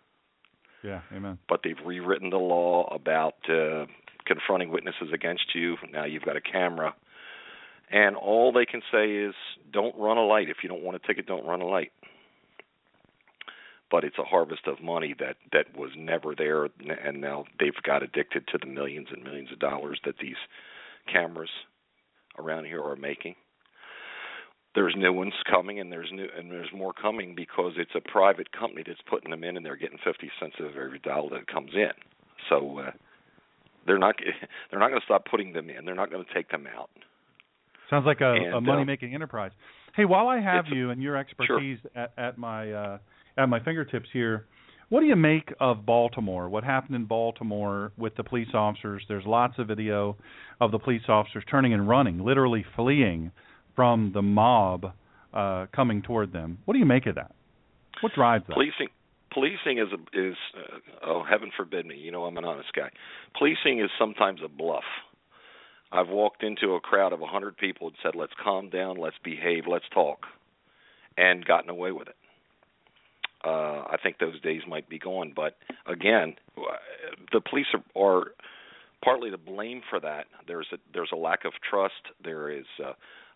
Yeah. 0.84 1.02
Amen. 1.14 1.40
But 1.48 1.62
they've 1.64 1.80
rewritten 1.86 2.30
the 2.30 2.38
law 2.38 2.94
about 2.94 3.36
uh, 3.50 3.86
confronting 4.26 4.70
witnesses 4.70 5.10
against 5.14 5.56
you. 5.56 5.78
Now 5.92 6.06
you've 6.06 6.24
got 6.24 6.36
a 6.36 6.42
camera, 6.42 6.94
and 7.90 8.16
all 8.16 8.52
they 8.52 8.66
can 8.66 8.82
say 8.92 9.12
is, 9.12 9.34
"Don't 9.72 9.96
run 9.98 10.18
a 10.18 10.26
light. 10.26 10.50
If 10.50 10.58
you 10.62 10.70
don't 10.70 10.84
want 10.84 10.96
a 10.96 11.08
ticket, 11.08 11.26
don't 11.26 11.46
run 11.46 11.62
a 11.62 11.68
light." 11.68 11.92
But 13.90 14.04
it's 14.04 14.18
a 14.18 14.24
harvest 14.24 14.68
of 14.68 14.82
money 14.82 15.14
that 15.20 15.38
that 15.52 15.78
was 15.78 15.92
never 15.96 16.36
there, 16.36 16.66
and 16.66 17.22
now 17.22 17.46
they've 17.60 17.82
got 17.84 18.04
addicted 18.04 18.48
to 18.48 18.58
the 18.58 18.66
millions 18.66 19.08
and 19.12 19.24
millions 19.24 19.52
of 19.52 19.60
dollars 19.60 20.00
that 20.06 20.18
these 20.18 20.38
cameras 21.12 21.50
around 22.38 22.66
here 22.66 22.84
are 22.84 22.96
making. 22.96 23.36
There's 24.76 24.96
new 24.98 25.14
ones 25.14 25.34
coming, 25.50 25.80
and 25.80 25.92
there's 25.92 26.10
new 26.12 26.28
and 26.38 26.50
there's 26.50 26.70
more 26.74 26.94
coming 26.94 27.36
because 27.36 27.74
it's 27.78 27.92
a 27.96 28.02
private 28.12 28.52
company 28.52 28.84
that's 28.86 29.00
putting 29.10 29.30
them 29.30 29.44
in, 29.44 29.58
and 29.58 29.66
they're 29.66 29.76
getting 29.76 30.00
50 30.04 30.32
cents 30.40 30.56
of 30.60 30.76
every 30.76 31.00
dollar 31.00 31.30
that 31.38 31.48
comes 31.48 31.72
in. 31.76 31.92
So 32.50 32.80
uh, 32.80 32.92
they're 33.86 34.00
not 34.00 34.16
they're 34.72 34.80
not 34.80 34.90
going 34.90 35.02
to 35.02 35.06
stop 35.06 35.26
putting 35.30 35.54
them 35.54 35.70
in. 35.70 35.86
They're 35.86 35.96
not 35.96 36.10
going 36.10 36.26
to 36.26 36.34
take 36.34 36.50
them 36.50 36.68
out. 36.68 36.90
Sounds 37.90 38.06
like 38.06 38.22
a, 38.22 38.34
And, 38.34 38.54
a 38.54 38.58
uh, 38.58 38.62
money-making 38.62 39.14
enterprise. 39.14 39.52
Hey, 39.96 40.06
while 40.06 40.28
I 40.28 40.40
have 40.40 40.66
you 40.72 40.90
and 40.90 41.04
your 41.04 41.16
expertise 41.18 41.78
at, 41.96 42.14
at 42.18 42.38
my 42.38 42.72
uh, 42.72 42.98
at 43.38 43.48
my 43.50 43.60
fingertips 43.60 44.10
here, 44.12 44.48
what 44.90 45.02
do 45.02 45.06
you 45.06 45.16
make 45.16 45.54
of 45.60 45.86
Baltimore? 45.86 46.50
What 46.50 46.64
happened 46.64 46.96
in 46.96 47.06
Baltimore 47.06 47.92
with 47.98 48.16
the 48.16 48.24
police 48.24 48.50
officers? 48.54 49.04
There's 49.08 49.26
lots 49.26 49.56
of 49.60 49.68
video 49.68 50.18
of 50.60 50.72
the 50.72 50.80
police 50.80 51.04
officers 51.08 51.44
turning 51.50 51.74
and 51.74 51.88
running, 51.88 52.24
literally 52.24 52.66
fleeing 52.76 53.32
from 53.76 54.12
the 54.14 54.22
mob 54.22 54.94
uh, 55.34 55.66
coming 55.76 56.02
toward 56.02 56.32
them. 56.32 56.60
What 56.66 56.74
do 56.74 56.80
you 56.80 56.86
make 56.86 57.06
of 57.06 57.16
that? 57.16 57.34
What 58.02 58.14
drives 58.14 58.46
that? 58.48 58.54
Policing 58.54 58.90
policing 59.34 59.80
is 59.80 59.88
a, 59.92 60.20
is 60.20 60.36
uh, 60.56 61.08
oh 61.08 61.24
heaven 61.30 61.52
forbid 61.56 61.86
me. 61.86 61.96
You 61.96 62.12
know 62.12 62.26
I'm 62.26 62.38
an 62.38 62.46
honest 62.46 62.70
guy. 62.76 62.90
Policing 63.38 63.80
is 63.80 63.90
sometimes 63.98 64.42
a 64.44 64.48
bluff. 64.48 64.84
I've 65.92 66.10
walked 66.10 66.44
into 66.44 66.74
a 66.74 66.80
crowd 66.80 67.14
of 67.14 67.22
a 67.22 67.28
hundred 67.28 67.58
people 67.58 67.88
and 67.88 67.96
said, 68.04 68.16
"Let's 68.16 68.34
calm 68.44 68.70
down, 68.70 68.98
let's 68.98 69.16
behave, 69.24 69.64
let's 69.68 69.86
talk," 69.94 70.26
and 71.18 71.46
gotten 71.46 71.70
away 71.70 71.92
with 71.92 72.08
it. 72.08 72.16
Uh, 73.44 73.84
I 73.90 73.98
think 74.02 74.20
those 74.20 74.40
days 74.42 74.62
might 74.68 74.88
be 74.88 74.98
gone, 74.98 75.34
but 75.36 75.58
again, 75.86 76.36
the 77.34 77.42
police 77.42 77.66
are, 77.74 78.02
are 78.02 78.24
partly 79.04 79.32
to 79.32 79.38
blame 79.38 79.82
for 79.90 80.00
that. 80.00 80.26
There's 80.48 80.68
a 80.72 80.78
there's 80.94 81.12
a 81.12 81.18
lack 81.18 81.46
of 81.46 81.52
trust. 81.70 81.94
There 82.24 82.50
is 82.50 82.66
uh, 82.84 82.94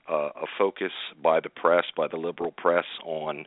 uh, 0.10 0.30
a 0.36 0.46
focus 0.58 0.92
by 1.22 1.40
the 1.40 1.50
press, 1.50 1.86
by 1.96 2.08
the 2.08 2.18
liberal 2.18 2.52
press, 2.52 2.86
on 3.04 3.46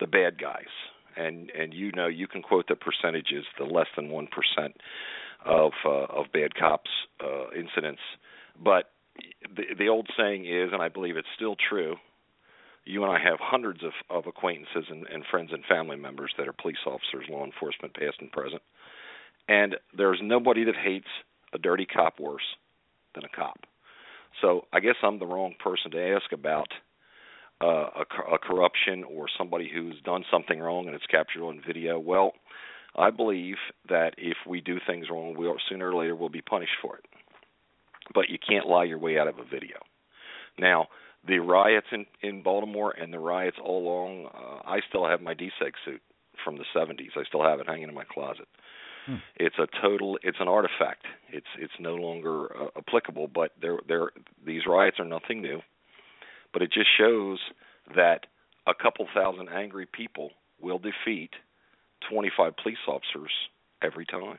the 0.00 0.06
bad 0.06 0.40
guys. 0.40 0.72
And 1.16 1.50
and 1.50 1.74
you 1.74 1.92
know 1.92 2.06
you 2.06 2.26
can 2.26 2.42
quote 2.42 2.68
the 2.68 2.76
percentages, 2.76 3.44
the 3.58 3.64
less 3.64 3.88
than 3.96 4.08
one 4.08 4.28
percent 4.28 4.76
of 5.44 5.72
uh, 5.84 6.06
of 6.06 6.26
bad 6.32 6.54
cops 6.54 6.90
uh, 7.22 7.50
incidents. 7.58 8.00
But 8.62 8.90
the 9.54 9.74
the 9.78 9.88
old 9.88 10.08
saying 10.16 10.46
is, 10.46 10.70
and 10.72 10.82
I 10.82 10.88
believe 10.88 11.16
it's 11.16 11.28
still 11.36 11.56
true. 11.68 11.96
You 12.84 13.04
and 13.04 13.12
I 13.12 13.22
have 13.22 13.38
hundreds 13.40 13.84
of, 13.84 13.92
of 14.10 14.26
acquaintances 14.26 14.86
and, 14.90 15.06
and 15.06 15.22
friends 15.30 15.50
and 15.52 15.64
family 15.66 15.96
members 15.96 16.32
that 16.36 16.48
are 16.48 16.52
police 16.52 16.82
officers, 16.84 17.26
law 17.30 17.44
enforcement, 17.44 17.94
past 17.94 18.16
and 18.18 18.32
present. 18.32 18.60
And 19.48 19.76
there's 19.96 20.18
nobody 20.20 20.64
that 20.64 20.74
hates 20.74 21.06
a 21.52 21.58
dirty 21.58 21.86
cop 21.86 22.18
worse 22.18 22.42
than 23.14 23.24
a 23.24 23.28
cop. 23.28 23.60
So 24.42 24.66
I 24.72 24.80
guess 24.80 24.96
I'm 25.02 25.18
the 25.18 25.26
wrong 25.26 25.54
person 25.58 25.92
to 25.92 26.14
ask 26.14 26.32
about 26.32 26.68
uh, 27.62 27.66
a, 27.96 28.34
a 28.34 28.38
corruption 28.38 29.04
or 29.04 29.26
somebody 29.38 29.70
who's 29.72 29.94
done 30.04 30.24
something 30.30 30.58
wrong 30.58 30.86
and 30.86 30.94
it's 30.94 31.06
captured 31.06 31.46
on 31.46 31.62
video. 31.66 31.98
Well, 31.98 32.32
I 32.96 33.10
believe 33.10 33.56
that 33.88 34.14
if 34.18 34.36
we 34.46 34.60
do 34.60 34.78
things 34.86 35.06
wrong, 35.10 35.34
we'll 35.36 35.56
sooner 35.68 35.90
or 35.90 35.94
later 35.94 36.14
we'll 36.14 36.28
be 36.28 36.42
punished 36.42 36.76
for 36.82 36.96
it. 36.96 37.04
But 38.14 38.28
you 38.28 38.38
can't 38.46 38.66
lie 38.66 38.84
your 38.84 38.98
way 38.98 39.18
out 39.18 39.28
of 39.28 39.38
a 39.38 39.44
video. 39.44 39.76
Now, 40.58 40.88
the 41.26 41.38
riots 41.38 41.86
in 41.92 42.04
in 42.20 42.42
Baltimore 42.42 42.90
and 42.90 43.12
the 43.12 43.18
riots 43.20 43.56
all 43.62 43.82
along, 43.82 44.26
uh, 44.26 44.68
I 44.68 44.80
still 44.88 45.06
have 45.06 45.22
my 45.22 45.34
DSEG 45.34 45.72
suit 45.84 46.02
from 46.44 46.56
the 46.56 46.64
70s. 46.74 47.16
I 47.16 47.24
still 47.28 47.44
have 47.44 47.60
it 47.60 47.68
hanging 47.68 47.88
in 47.88 47.94
my 47.94 48.04
closet. 48.04 48.48
Hmm. 49.06 49.16
It's 49.36 49.56
a 49.58 49.66
total. 49.80 50.18
It's 50.22 50.38
an 50.40 50.48
artifact. 50.48 51.06
It's 51.28 51.46
it's 51.58 51.72
no 51.80 51.94
longer 51.94 52.54
uh, 52.56 52.68
applicable. 52.76 53.28
But 53.28 53.52
there 53.60 53.78
there 53.88 54.10
these 54.44 54.62
riots 54.66 54.98
are 55.00 55.04
nothing 55.04 55.42
new. 55.42 55.60
But 56.52 56.62
it 56.62 56.72
just 56.72 56.88
shows 56.96 57.38
that 57.96 58.26
a 58.66 58.74
couple 58.74 59.06
thousand 59.14 59.48
angry 59.48 59.86
people 59.86 60.30
will 60.60 60.78
defeat 60.78 61.30
25 62.10 62.56
police 62.62 62.78
officers 62.86 63.30
every 63.82 64.06
time. 64.06 64.38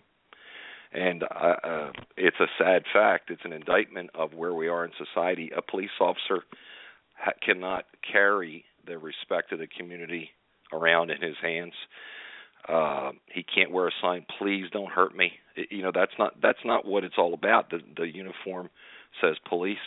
And 0.94 1.23
uh, 1.23 1.56
uh, 1.64 1.91
it's 2.18 2.40
a 2.40 2.45
sad 2.57 2.84
fact. 2.94 3.31
It's 3.31 3.41
an 3.45 3.53
indictment 3.53 4.11
of 4.14 4.34
where 4.34 4.53
we 4.53 4.68
are 4.68 4.85
in 4.85 4.91
society. 4.98 5.52
A 5.56 5.61
police 5.61 5.90
officer 5.99 6.44
ha- 7.15 7.31
cannot 7.44 7.85
carry 8.10 8.64
the 8.85 8.98
respect 8.98 9.52
of 9.52 9.60
the 9.60 9.68
community 9.68 10.30
around 10.72 11.10
in 11.10 11.22
his 11.22 11.35
hands. 11.41 11.73
Uh, 12.68 13.11
he 13.34 13.44
can't 13.44 13.72
wear 13.72 13.88
a 13.88 13.91
sign, 14.02 14.26
"Please 14.38 14.65
don't 14.72 14.91
hurt 14.91 15.15
me." 15.15 15.34
It, 15.56 15.72
you 15.72 15.81
know 15.81 15.91
that's 15.94 16.14
not 16.18 16.40
that's 16.41 16.64
not 16.65 16.85
what 16.85 17.03
it's 17.03 17.18
all 17.18 17.34
about. 17.34 17.69
The 17.69 17.80
the 17.98 18.07
uniform 18.07 18.69
says 19.22 19.35
police. 19.48 19.77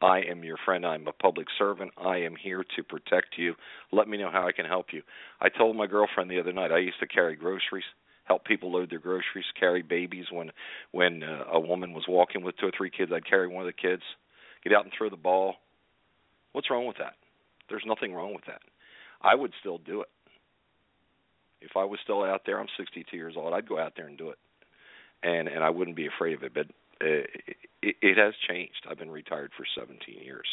I 0.00 0.22
am 0.22 0.42
your 0.42 0.56
friend. 0.64 0.84
I'm 0.84 1.06
a 1.06 1.12
public 1.12 1.46
servant. 1.56 1.92
I 1.96 2.16
am 2.18 2.34
here 2.34 2.64
to 2.74 2.82
protect 2.82 3.38
you. 3.38 3.54
Let 3.92 4.08
me 4.08 4.18
know 4.18 4.30
how 4.32 4.46
I 4.48 4.52
can 4.52 4.66
help 4.66 4.86
you. 4.92 5.02
I 5.40 5.48
told 5.48 5.76
my 5.76 5.86
girlfriend 5.86 6.28
the 6.28 6.40
other 6.40 6.52
night 6.52 6.72
I 6.72 6.78
used 6.78 6.98
to 6.98 7.06
carry 7.06 7.36
groceries, 7.36 7.84
help 8.24 8.44
people 8.44 8.72
load 8.72 8.90
their 8.90 8.98
groceries, 8.98 9.44
carry 9.58 9.82
babies 9.82 10.26
when 10.32 10.50
when 10.90 11.22
uh, 11.22 11.44
a 11.52 11.60
woman 11.60 11.92
was 11.92 12.04
walking 12.08 12.42
with 12.42 12.56
two 12.56 12.66
or 12.66 12.72
three 12.76 12.90
kids. 12.90 13.12
I'd 13.14 13.28
carry 13.28 13.46
one 13.46 13.62
of 13.62 13.72
the 13.72 13.80
kids, 13.88 14.02
get 14.64 14.72
out 14.72 14.84
and 14.84 14.92
throw 14.96 15.08
the 15.08 15.16
ball. 15.16 15.54
What's 16.52 16.68
wrong 16.68 16.86
with 16.86 16.98
that? 16.98 17.14
There's 17.68 17.84
nothing 17.86 18.12
wrong 18.12 18.34
with 18.34 18.44
that. 18.46 18.60
I 19.22 19.36
would 19.36 19.52
still 19.60 19.78
do 19.78 20.02
it. 20.02 20.08
If 21.62 21.76
I 21.76 21.84
was 21.84 22.00
still 22.02 22.24
out 22.24 22.42
there, 22.44 22.58
I'm 22.60 22.66
62 22.76 23.16
years 23.16 23.34
old. 23.36 23.54
I'd 23.54 23.68
go 23.68 23.78
out 23.78 23.92
there 23.96 24.06
and 24.06 24.18
do 24.18 24.30
it, 24.30 24.38
and 25.22 25.48
and 25.48 25.62
I 25.62 25.70
wouldn't 25.70 25.96
be 25.96 26.06
afraid 26.06 26.34
of 26.34 26.42
it. 26.42 26.52
But 26.54 26.66
uh, 27.00 27.26
it, 27.82 27.96
it 28.00 28.18
has 28.18 28.34
changed. 28.48 28.86
I've 28.88 28.98
been 28.98 29.10
retired 29.10 29.52
for 29.56 29.64
17 29.78 30.22
years. 30.22 30.46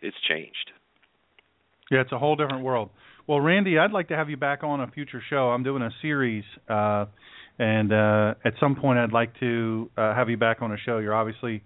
It's 0.00 0.16
changed. 0.28 0.70
Yeah, 1.90 2.00
it's 2.00 2.12
a 2.12 2.18
whole 2.18 2.36
different 2.36 2.62
world. 2.62 2.90
Well, 3.26 3.40
Randy, 3.40 3.78
I'd 3.78 3.92
like 3.92 4.08
to 4.08 4.16
have 4.16 4.30
you 4.30 4.36
back 4.36 4.62
on 4.62 4.80
a 4.80 4.88
future 4.88 5.22
show. 5.28 5.50
I'm 5.50 5.62
doing 5.62 5.82
a 5.82 5.90
series, 6.00 6.44
uh, 6.68 7.06
and 7.58 7.92
uh, 7.92 8.34
at 8.44 8.54
some 8.60 8.76
point, 8.76 8.98
I'd 8.98 9.12
like 9.12 9.38
to 9.40 9.90
uh, 9.96 10.14
have 10.14 10.30
you 10.30 10.36
back 10.36 10.62
on 10.62 10.72
a 10.72 10.76
show. 10.78 10.98
You're 10.98 11.14
obviously, 11.14 11.62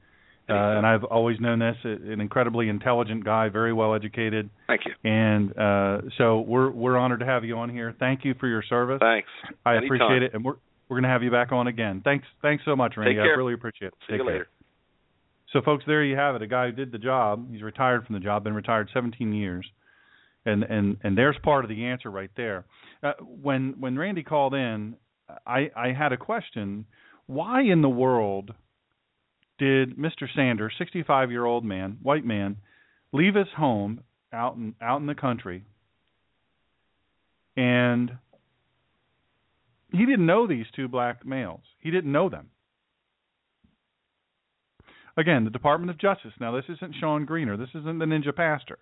uh, 0.48 0.52
and 0.54 0.86
I've 0.86 1.04
always 1.04 1.40
known 1.40 1.58
this, 1.60 1.76
an 1.84 2.20
incredibly 2.20 2.68
intelligent 2.68 3.24
guy, 3.24 3.48
very 3.48 3.72
well 3.72 3.94
educated, 3.94 4.50
Thank 4.66 4.82
you. 4.84 4.92
and 5.10 5.56
uh, 5.58 6.00
so 6.18 6.40
we're 6.40 6.70
we're 6.70 6.98
honored 6.98 7.20
to 7.20 7.26
have 7.26 7.44
you 7.44 7.56
on 7.58 7.70
here. 7.70 7.94
Thank 7.98 8.24
you 8.24 8.34
for 8.38 8.46
your 8.46 8.62
service. 8.62 8.98
Thanks. 9.00 9.28
I 9.64 9.76
Anytime. 9.76 9.84
appreciate 9.86 10.22
it, 10.22 10.34
and 10.34 10.44
we're 10.44 10.56
we're 10.88 10.96
going 10.96 11.04
to 11.04 11.08
have 11.08 11.22
you 11.22 11.30
back 11.30 11.50
on 11.50 11.66
again. 11.66 12.02
Thanks, 12.04 12.26
thanks 12.42 12.62
so 12.66 12.76
much, 12.76 12.94
Randy. 12.98 13.18
I 13.18 13.24
really 13.24 13.54
appreciate 13.54 13.88
it. 13.88 13.94
See 14.06 14.12
Take 14.12 14.18
you 14.18 14.24
care. 14.24 14.32
later. 14.32 14.48
So, 15.52 15.62
folks, 15.62 15.84
there 15.86 16.04
you 16.04 16.16
have 16.16 16.34
it. 16.34 16.42
A 16.42 16.46
guy 16.46 16.66
who 16.66 16.72
did 16.72 16.92
the 16.92 16.98
job. 16.98 17.48
He's 17.50 17.62
retired 17.62 18.04
from 18.04 18.14
the 18.14 18.20
job. 18.20 18.44
Been 18.44 18.54
retired 18.54 18.90
17 18.92 19.32
years, 19.32 19.66
and 20.44 20.62
and 20.64 20.98
and 21.02 21.16
there's 21.16 21.36
part 21.42 21.64
of 21.64 21.68
the 21.70 21.86
answer 21.86 22.10
right 22.10 22.30
there. 22.36 22.64
Uh, 23.02 23.12
when 23.20 23.76
when 23.78 23.96
Randy 23.96 24.22
called 24.24 24.52
in, 24.52 24.96
I 25.46 25.70
I 25.74 25.92
had 25.96 26.12
a 26.12 26.16
question. 26.18 26.84
Why 27.26 27.62
in 27.62 27.80
the 27.80 27.88
world 27.88 28.52
did 29.58 29.96
Mr. 29.96 30.26
Sanders, 30.34 30.72
65 30.78 31.30
year 31.30 31.44
old 31.44 31.64
man, 31.64 31.98
white 32.02 32.24
man, 32.24 32.56
leave 33.12 33.34
his 33.34 33.48
home 33.56 34.00
out 34.32 34.56
in 34.56 34.74
out 34.80 35.00
in 35.00 35.06
the 35.06 35.14
country, 35.14 35.64
and 37.56 38.18
he 39.92 40.06
didn't 40.06 40.26
know 40.26 40.46
these 40.46 40.66
two 40.74 40.88
black 40.88 41.24
males. 41.24 41.62
He 41.78 41.90
didn't 41.90 42.10
know 42.10 42.28
them. 42.28 42.50
Again, 45.16 45.44
the 45.44 45.50
Department 45.50 45.90
of 45.90 45.98
Justice. 45.98 46.32
Now, 46.40 46.52
this 46.52 46.64
isn't 46.68 46.96
Sean 46.98 47.24
Greener. 47.24 47.56
This 47.56 47.68
isn't 47.74 47.98
the 48.00 48.04
Ninja 48.04 48.34
Pastor. 48.34 48.78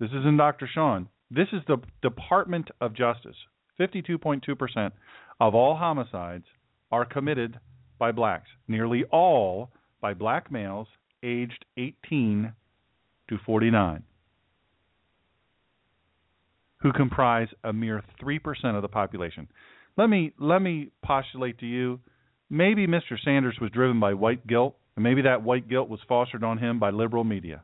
This 0.00 0.10
isn't 0.10 0.36
Dr. 0.36 0.68
Sean. 0.72 1.08
This 1.30 1.48
is 1.52 1.62
the 1.68 1.78
Department 2.02 2.70
of 2.80 2.94
Justice. 2.94 3.36
52.2% 3.78 4.90
of 5.40 5.54
all 5.54 5.76
homicides 5.76 6.46
are 6.90 7.04
committed 7.04 7.60
by 7.98 8.12
blacks, 8.12 8.48
nearly 8.68 9.04
all 9.10 9.70
by 10.00 10.14
black 10.14 10.50
males 10.50 10.88
aged 11.22 11.64
18 11.76 12.52
to 13.28 13.38
49, 13.44 14.02
who 16.78 16.92
comprise 16.92 17.48
a 17.64 17.72
mere 17.72 18.02
3% 18.22 18.40
of 18.76 18.82
the 18.82 18.88
population. 18.88 19.48
Let 19.96 20.08
me 20.08 20.32
let 20.38 20.60
me 20.60 20.90
postulate 21.02 21.58
to 21.60 21.66
you 21.66 22.00
maybe 22.50 22.86
Mr. 22.86 23.18
Sanders 23.22 23.56
was 23.60 23.70
driven 23.70 24.00
by 24.00 24.14
white 24.14 24.46
guilt, 24.46 24.76
and 24.94 25.02
maybe 25.02 25.22
that 25.22 25.42
white 25.42 25.68
guilt 25.68 25.88
was 25.88 26.00
fostered 26.08 26.44
on 26.44 26.58
him 26.58 26.78
by 26.78 26.90
liberal 26.90 27.24
media. 27.24 27.62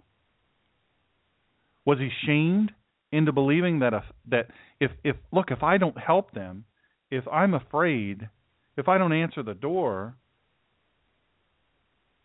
Was 1.85 1.99
he 1.99 2.11
shamed 2.27 2.73
into 3.11 3.33
believing 3.33 3.81
that 3.81 3.93
if, 3.93 4.05
that 4.29 4.47
if 4.81 4.91
if 5.05 5.17
look 5.33 5.51
if 5.51 5.63
I 5.63 5.79
don't 5.79 5.99
help 5.99 6.33
them, 6.33 6.65
if 7.11 7.27
I'm 7.29 7.55
afraid, 7.55 8.29
if 8.77 8.89
I 8.89 8.99
don't 8.99 9.13
answer 9.13 9.43
the 9.43 9.55
door, 9.55 10.15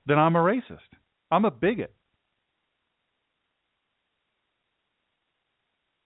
then 0.07 0.17
I'm 0.17 0.35
a 0.35 0.39
racist. 0.39 0.79
I'm 1.29 1.45
a 1.45 1.51
bigot. 1.51 1.93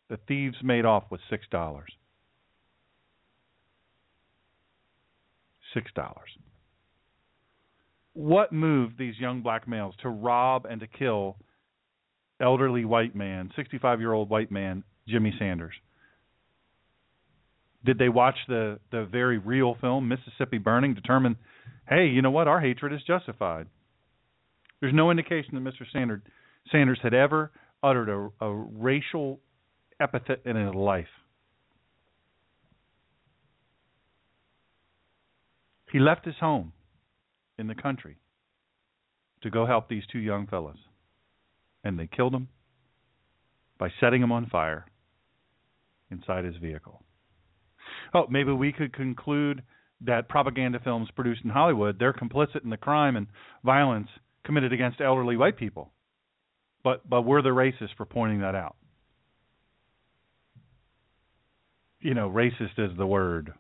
The 0.10 0.18
thieves 0.28 0.58
made 0.64 0.86
off 0.86 1.04
with 1.10 1.22
six 1.30 1.46
dollars. 1.50 1.90
Six 5.74 5.90
dollars. 5.96 6.30
What 8.14 8.52
moved 8.52 8.98
these 8.98 9.18
young 9.20 9.42
black 9.42 9.68
males 9.70 9.94
to 10.02 10.10
rob 10.10 10.66
and 10.66 10.82
to 10.82 10.88
kill 10.88 11.38
elderly 12.42 12.84
white 12.84 13.16
man, 13.16 13.52
65 13.56 14.02
year 14.02 14.12
old 14.12 14.30
white 14.30 14.52
man, 14.52 14.84
Jimmy 15.08 15.34
Sanders? 15.40 15.74
Did 17.86 17.98
they 17.98 18.10
watch 18.10 18.36
the, 18.50 18.80
the 18.92 19.06
very 19.06 19.38
real 19.38 19.78
film, 19.80 20.10
Mississippi 20.10 20.58
Burning, 20.58 20.94
determine, 20.94 21.38
hey, 21.88 22.08
you 22.08 22.22
know 22.22 22.32
what, 22.32 22.48
our 22.50 22.60
hatred 22.60 22.92
is 22.92 23.02
justified? 23.08 23.68
There's 24.82 24.94
no 24.94 25.12
indication 25.12 25.54
that 25.54 25.64
Mr. 25.64 25.86
Sanders, 25.94 26.22
Sanders 26.72 27.00
had 27.02 27.14
ever 27.14 27.52
uttered 27.84 28.10
a, 28.10 28.46
a 28.46 28.52
racial 28.52 29.40
epithet 30.00 30.42
in 30.46 30.56
his 30.56 30.74
life. 30.74 31.08
He 35.92 36.00
left 36.00 36.26
his 36.26 36.36
home 36.40 36.74
in 37.58 37.68
the 37.68 37.76
country 37.76 38.18
to 39.44 39.50
go 39.50 39.66
help 39.66 39.88
these 39.88 40.04
two 40.12 40.20
young 40.20 40.48
fellows 40.48 40.78
and 41.84 42.00
they 42.00 42.08
killed 42.08 42.34
him 42.34 42.48
by 43.78 43.90
setting 44.00 44.22
him 44.22 44.32
on 44.32 44.48
fire 44.48 44.86
inside 46.10 46.46
his 46.46 46.56
vehicle. 46.58 47.04
Oh, 48.14 48.28
maybe 48.30 48.52
we 48.52 48.72
could 48.72 48.94
conclude 48.94 49.64
that 50.02 50.30
propaganda 50.30 50.80
films 50.80 51.10
produced 51.16 51.42
in 51.44 51.50
Hollywood, 51.50 51.98
they're 52.00 52.14
complicit 52.14 52.64
in 52.64 52.70
the 52.70 52.78
crime 52.78 53.16
and 53.16 53.28
violence 53.64 54.10
committed 54.44 54.74
against 54.74 55.02
elderly 55.02 55.38
white 55.38 55.58
people. 55.58 55.92
But 56.84 57.08
but 57.08 57.22
we're 57.24 57.42
the 57.42 57.50
racists 57.50 57.96
for 57.98 58.06
pointing 58.06 58.42
that 58.42 58.56
out. 58.56 58.76
You 62.00 62.16
know, 62.16 62.30
racist 62.30 62.78
is 62.78 62.98
the 62.98 63.06
word. 63.06 63.54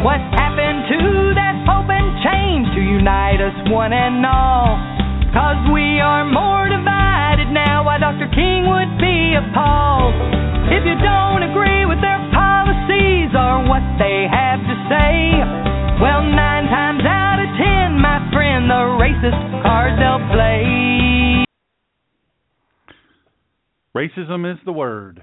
What 0.00 0.18
happened 0.32 0.88
to 0.88 1.00
that 1.36 1.54
hope 1.68 1.86
and 1.86 2.08
change 2.24 2.66
to 2.74 2.80
unite 2.80 3.38
us 3.38 3.54
one 3.70 3.92
and 3.92 4.26
all? 4.26 4.80
Cause 5.30 5.60
we 5.70 6.00
are 6.00 6.24
more 6.26 6.66
divided 6.66 7.52
now. 7.52 7.84
Why 7.84 7.98
Dr. 8.02 8.26
King 8.34 8.66
would 8.66 8.98
be 8.98 9.38
appalled 9.38 10.16
if 10.72 10.82
you 10.82 10.96
don't 10.98 11.42
agree 11.46 11.86
with 11.86 12.00
their 12.00 12.19
policies 12.90 13.30
or 13.34 13.68
what 13.68 13.82
they 13.98 14.26
have 14.30 14.60
to 14.60 14.74
say. 14.88 15.32
Well, 16.00 16.22
nine 16.22 16.64
times 16.64 17.02
out 17.04 17.38
of 17.40 17.48
ten, 17.58 18.00
my 18.00 18.30
friend, 18.32 18.70
the 18.70 18.82
racist 18.98 19.62
cards 19.62 19.96
they'll 19.98 20.26
play. 20.32 21.44
Racism 23.94 24.50
is 24.50 24.58
the 24.64 24.72
word. 24.72 25.22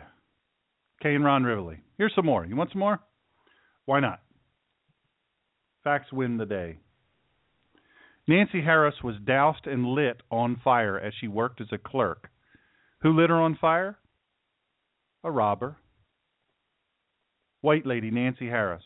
Kay 1.01 1.15
and 1.15 1.23
Ron 1.23 1.43
Rivoli. 1.43 1.79
Here's 1.97 2.13
some 2.15 2.25
more. 2.25 2.45
You 2.45 2.55
want 2.55 2.71
some 2.71 2.79
more? 2.79 2.99
Why 3.85 3.99
not? 3.99 4.19
Facts 5.83 6.11
win 6.11 6.37
the 6.37 6.45
day. 6.45 6.77
Nancy 8.27 8.61
Harris 8.61 8.95
was 9.03 9.15
doused 9.25 9.67
and 9.67 9.85
lit 9.85 10.21
on 10.29 10.59
fire 10.61 10.99
as 10.99 11.13
she 11.19 11.27
worked 11.27 11.61
as 11.61 11.67
a 11.71 11.77
clerk. 11.77 12.29
Who 13.01 13.17
lit 13.17 13.29
her 13.29 13.39
on 13.39 13.57
fire? 13.59 13.97
A 15.23 15.31
robber. 15.31 15.77
White 17.61 17.85
lady 17.85 18.11
Nancy 18.11 18.47
Harris. 18.47 18.83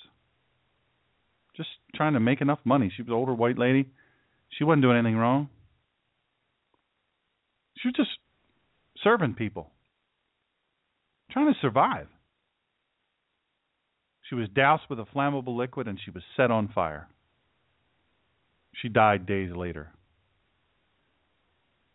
Just 1.55 1.69
trying 1.95 2.13
to 2.13 2.19
make 2.19 2.41
enough 2.41 2.59
money. 2.63 2.91
She 2.95 3.01
was 3.01 3.09
an 3.09 3.15
older 3.15 3.33
white 3.33 3.57
lady. 3.57 3.89
She 4.49 4.63
wasn't 4.63 4.83
doing 4.83 4.97
anything 4.97 5.17
wrong. 5.17 5.49
She 7.77 7.87
was 7.87 7.95
just 7.95 8.09
serving 9.03 9.33
people, 9.33 9.71
trying 11.31 11.51
to 11.51 11.59
survive. 11.59 12.07
She 14.29 14.35
was 14.35 14.47
doused 14.49 14.83
with 14.89 14.99
a 14.99 15.05
flammable 15.05 15.57
liquid 15.57 15.87
and 15.87 15.99
she 16.03 16.11
was 16.11 16.23
set 16.37 16.51
on 16.51 16.69
fire. 16.69 17.09
She 18.81 18.87
died 18.87 19.25
days 19.25 19.51
later. 19.55 19.91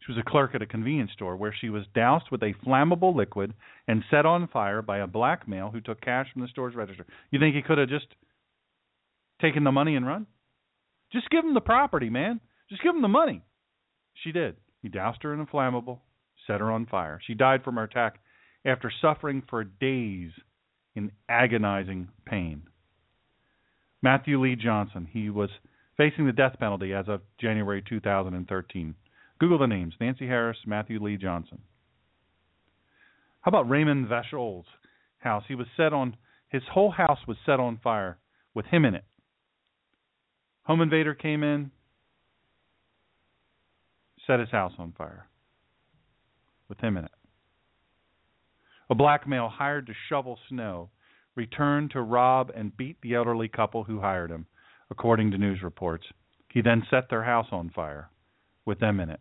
She 0.06 0.12
was 0.12 0.22
a 0.24 0.30
clerk 0.30 0.54
at 0.54 0.62
a 0.62 0.66
convenience 0.66 1.10
store 1.12 1.36
where 1.36 1.52
she 1.60 1.68
was 1.68 1.82
doused 1.92 2.26
with 2.30 2.40
a 2.42 2.54
flammable 2.64 3.14
liquid 3.14 3.52
and 3.88 4.04
set 4.08 4.24
on 4.24 4.46
fire 4.46 4.80
by 4.80 4.98
a 4.98 5.06
black 5.06 5.48
male 5.48 5.70
who 5.70 5.80
took 5.80 6.00
cash 6.00 6.28
from 6.32 6.42
the 6.42 6.48
store's 6.48 6.76
register. 6.76 7.04
You 7.32 7.40
think 7.40 7.56
he 7.56 7.62
could 7.62 7.78
have 7.78 7.88
just 7.88 8.06
taken 9.40 9.64
the 9.64 9.72
money 9.72 9.96
and 9.96 10.06
run? 10.06 10.26
Just 11.12 11.28
give 11.30 11.44
him 11.44 11.54
the 11.54 11.60
property, 11.60 12.08
man. 12.08 12.40
Just 12.70 12.82
give 12.82 12.94
him 12.94 13.02
the 13.02 13.08
money. 13.08 13.42
She 14.22 14.30
did. 14.30 14.56
He 14.80 14.88
doused 14.88 15.24
her 15.24 15.34
in 15.34 15.40
a 15.40 15.46
flammable, 15.46 15.98
set 16.46 16.60
her 16.60 16.70
on 16.70 16.86
fire. 16.86 17.20
She 17.26 17.34
died 17.34 17.64
from 17.64 17.74
her 17.74 17.84
attack 17.84 18.20
after 18.64 18.92
suffering 19.02 19.42
for 19.50 19.64
days 19.64 20.30
in 20.94 21.10
agonizing 21.28 22.08
pain. 22.24 22.62
Matthew 24.02 24.40
Lee 24.40 24.54
Johnson, 24.54 25.08
he 25.10 25.30
was 25.30 25.50
facing 25.96 26.26
the 26.26 26.32
death 26.32 26.56
penalty 26.60 26.92
as 26.92 27.08
of 27.08 27.22
January 27.40 27.82
2013. 27.88 28.94
Google 29.38 29.58
the 29.58 29.66
names 29.66 29.94
Nancy 30.00 30.26
Harris, 30.26 30.56
Matthew 30.66 31.02
Lee 31.02 31.16
Johnson. 31.16 31.58
How 33.40 33.50
about 33.50 33.68
Raymond 33.68 34.08
Vachholz 34.08 34.64
house? 35.18 35.44
He 35.46 35.54
was 35.54 35.66
set 35.76 35.92
on 35.92 36.16
his 36.48 36.62
whole 36.72 36.90
house 36.90 37.18
was 37.28 37.36
set 37.44 37.60
on 37.60 37.78
fire 37.82 38.18
with 38.54 38.66
him 38.66 38.84
in 38.84 38.94
it. 38.94 39.04
Home 40.62 40.80
invader 40.80 41.14
came 41.14 41.42
in, 41.42 41.70
set 44.26 44.40
his 44.40 44.50
house 44.50 44.72
on 44.78 44.92
fire 44.96 45.28
with 46.68 46.80
him 46.80 46.96
in 46.96 47.04
it. 47.04 47.10
A 48.88 48.94
black 48.94 49.28
male 49.28 49.48
hired 49.48 49.86
to 49.86 49.92
shovel 50.08 50.38
snow 50.48 50.90
returned 51.34 51.90
to 51.90 52.00
rob 52.00 52.50
and 52.56 52.76
beat 52.76 52.96
the 53.02 53.14
elderly 53.14 53.48
couple 53.48 53.84
who 53.84 54.00
hired 54.00 54.30
him, 54.30 54.46
according 54.90 55.30
to 55.30 55.38
news 55.38 55.62
reports. 55.62 56.06
He 56.50 56.62
then 56.62 56.82
set 56.90 57.10
their 57.10 57.24
house 57.24 57.48
on 57.52 57.70
fire 57.70 58.08
with 58.66 58.80
them 58.80 59.01
in 59.01 59.09
it. 59.09 59.20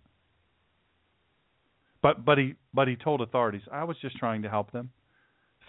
But 2.01 2.25
but 2.25 2.37
he 2.37 2.55
but 2.73 2.89
he 2.89 2.97
told 2.97 3.21
authorities, 3.21 3.61
I 3.71 3.85
was 3.85 3.95
just 4.01 4.17
trying 4.17 4.41
to 4.41 4.49
help 4.49 4.71
them. 4.71 4.89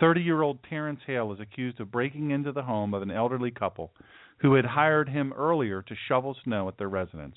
30-year-old 0.00 0.58
Terrence 0.68 1.00
Hale 1.06 1.32
is 1.32 1.38
accused 1.40 1.80
of 1.80 1.90
breaking 1.90 2.30
into 2.30 2.52
the 2.52 2.64
home 2.64 2.92
of 2.92 3.00
an 3.00 3.10
elderly 3.10 3.50
couple 3.50 3.92
who 4.38 4.52
had 4.54 4.66
hired 4.66 5.08
him 5.08 5.32
earlier 5.32 5.80
to 5.80 5.94
shovel 6.08 6.36
snow 6.44 6.68
at 6.68 6.76
their 6.76 6.90
residence. 6.90 7.36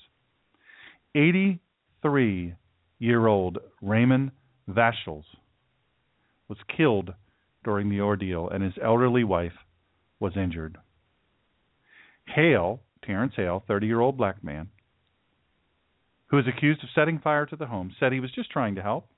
83-year-old 1.16 3.58
Raymond 3.80 4.32
Vachholz 4.68 5.24
was 6.48 6.58
killed 6.76 7.14
during 7.64 7.88
the 7.88 8.02
ordeal, 8.02 8.50
and 8.50 8.62
his 8.62 8.74
elderly 8.82 9.24
wife 9.24 9.56
was 10.18 10.36
injured. 10.36 10.76
Hale, 12.26 12.82
Terrence 13.02 13.32
Hale, 13.36 13.64
30 13.66 13.86
year 13.86 14.00
old 14.00 14.18
black 14.18 14.44
man, 14.44 14.68
who 16.30 16.38
is 16.38 16.46
accused 16.46 16.82
of 16.82 16.90
setting 16.94 17.18
fire 17.18 17.46
to 17.46 17.56
the 17.56 17.66
home, 17.66 17.94
said 17.98 18.12
he 18.12 18.20
was 18.20 18.32
just 18.32 18.50
trying 18.50 18.74
to 18.76 18.82
help. 18.82 19.08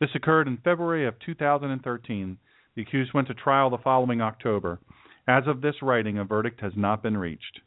This 0.00 0.10
occurred 0.14 0.48
in 0.48 0.56
February 0.64 1.06
of 1.06 1.18
2013. 1.20 2.38
The 2.74 2.82
accused 2.82 3.12
went 3.12 3.28
to 3.28 3.34
trial 3.34 3.70
the 3.70 3.78
following 3.78 4.20
October. 4.20 4.80
As 5.28 5.44
of 5.46 5.60
this 5.60 5.76
writing, 5.82 6.18
a 6.18 6.24
verdict 6.24 6.60
has 6.60 6.72
not 6.74 7.02
been 7.02 7.16
reached. 7.16 7.60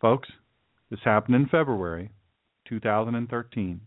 Folks, 0.00 0.28
this 0.90 1.00
happened 1.04 1.36
in 1.36 1.46
February 1.46 2.10
2013. 2.68 3.80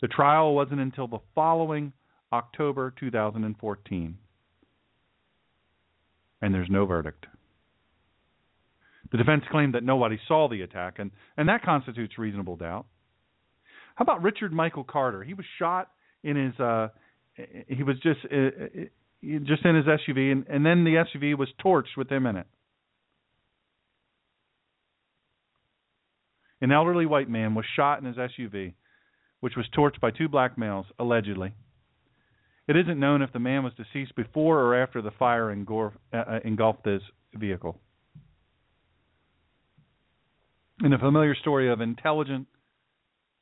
The 0.00 0.08
trial 0.08 0.54
wasn't 0.54 0.80
until 0.80 1.06
the 1.06 1.20
following 1.34 1.92
October 2.32 2.92
2014. 2.98 4.18
And 6.40 6.54
there's 6.54 6.70
no 6.70 6.86
verdict. 6.86 7.26
The 9.12 9.18
defense 9.18 9.44
claimed 9.50 9.74
that 9.74 9.84
nobody 9.84 10.18
saw 10.26 10.48
the 10.48 10.62
attack, 10.62 10.98
and, 10.98 11.10
and 11.36 11.48
that 11.48 11.62
constitutes 11.62 12.18
reasonable 12.18 12.56
doubt. 12.56 12.86
How 13.94 14.04
about 14.04 14.22
Richard 14.22 14.52
Michael 14.52 14.84
Carter? 14.84 15.22
He 15.22 15.34
was 15.34 15.44
shot 15.58 15.90
in 16.24 16.36
his 16.36 16.58
uh 16.58 16.88
he 17.68 17.82
was 17.82 17.96
just 18.02 18.20
uh, 18.32 18.36
uh 18.36 19.38
just 19.44 19.64
in 19.64 19.76
his 19.76 19.84
SUV 19.86 20.32
and, 20.32 20.46
and 20.48 20.64
then 20.64 20.84
the 20.84 21.04
SUV 21.14 21.36
was 21.36 21.48
torched 21.64 21.96
with 21.96 22.10
him 22.10 22.26
in 22.26 22.36
it. 22.36 22.46
An 26.60 26.72
elderly 26.72 27.06
white 27.06 27.28
man 27.28 27.54
was 27.54 27.64
shot 27.76 27.98
in 27.98 28.04
his 28.04 28.16
SUV, 28.16 28.74
which 29.40 29.56
was 29.56 29.66
torched 29.76 30.00
by 30.00 30.10
two 30.10 30.28
black 30.28 30.56
males, 30.56 30.86
allegedly. 30.98 31.52
It 32.68 32.76
isn't 32.76 33.00
known 33.00 33.22
if 33.22 33.32
the 33.32 33.40
man 33.40 33.64
was 33.64 33.72
deceased 33.74 34.14
before 34.14 34.60
or 34.60 34.80
after 34.80 35.02
the 35.02 35.10
fire 35.10 35.50
uh, 35.50 36.16
uh, 36.16 36.38
engulfed 36.44 36.86
his 36.86 37.02
vehicle. 37.34 37.78
In 40.82 40.90
the 40.90 40.98
familiar 40.98 41.36
story 41.36 41.70
of 41.70 41.80
intelligent 41.80 42.48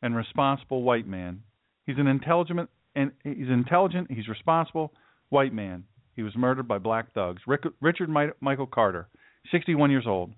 and 0.02 0.14
responsible 0.14 0.82
white 0.82 1.06
man, 1.06 1.42
he's 1.86 1.96
an 1.96 2.06
intelligent 2.06 2.68
and 2.94 3.12
he's 3.24 3.48
intelligent, 3.48 4.10
he's 4.10 4.28
responsible 4.28 4.92
white 5.30 5.54
man. 5.54 5.84
He 6.14 6.22
was 6.22 6.36
murdered 6.36 6.68
by 6.68 6.76
black 6.76 7.14
thugs. 7.14 7.40
Rick, 7.46 7.62
Richard 7.80 8.10
Michael 8.10 8.66
Carter, 8.66 9.08
61 9.50 9.90
years 9.90 10.06
old. 10.06 10.32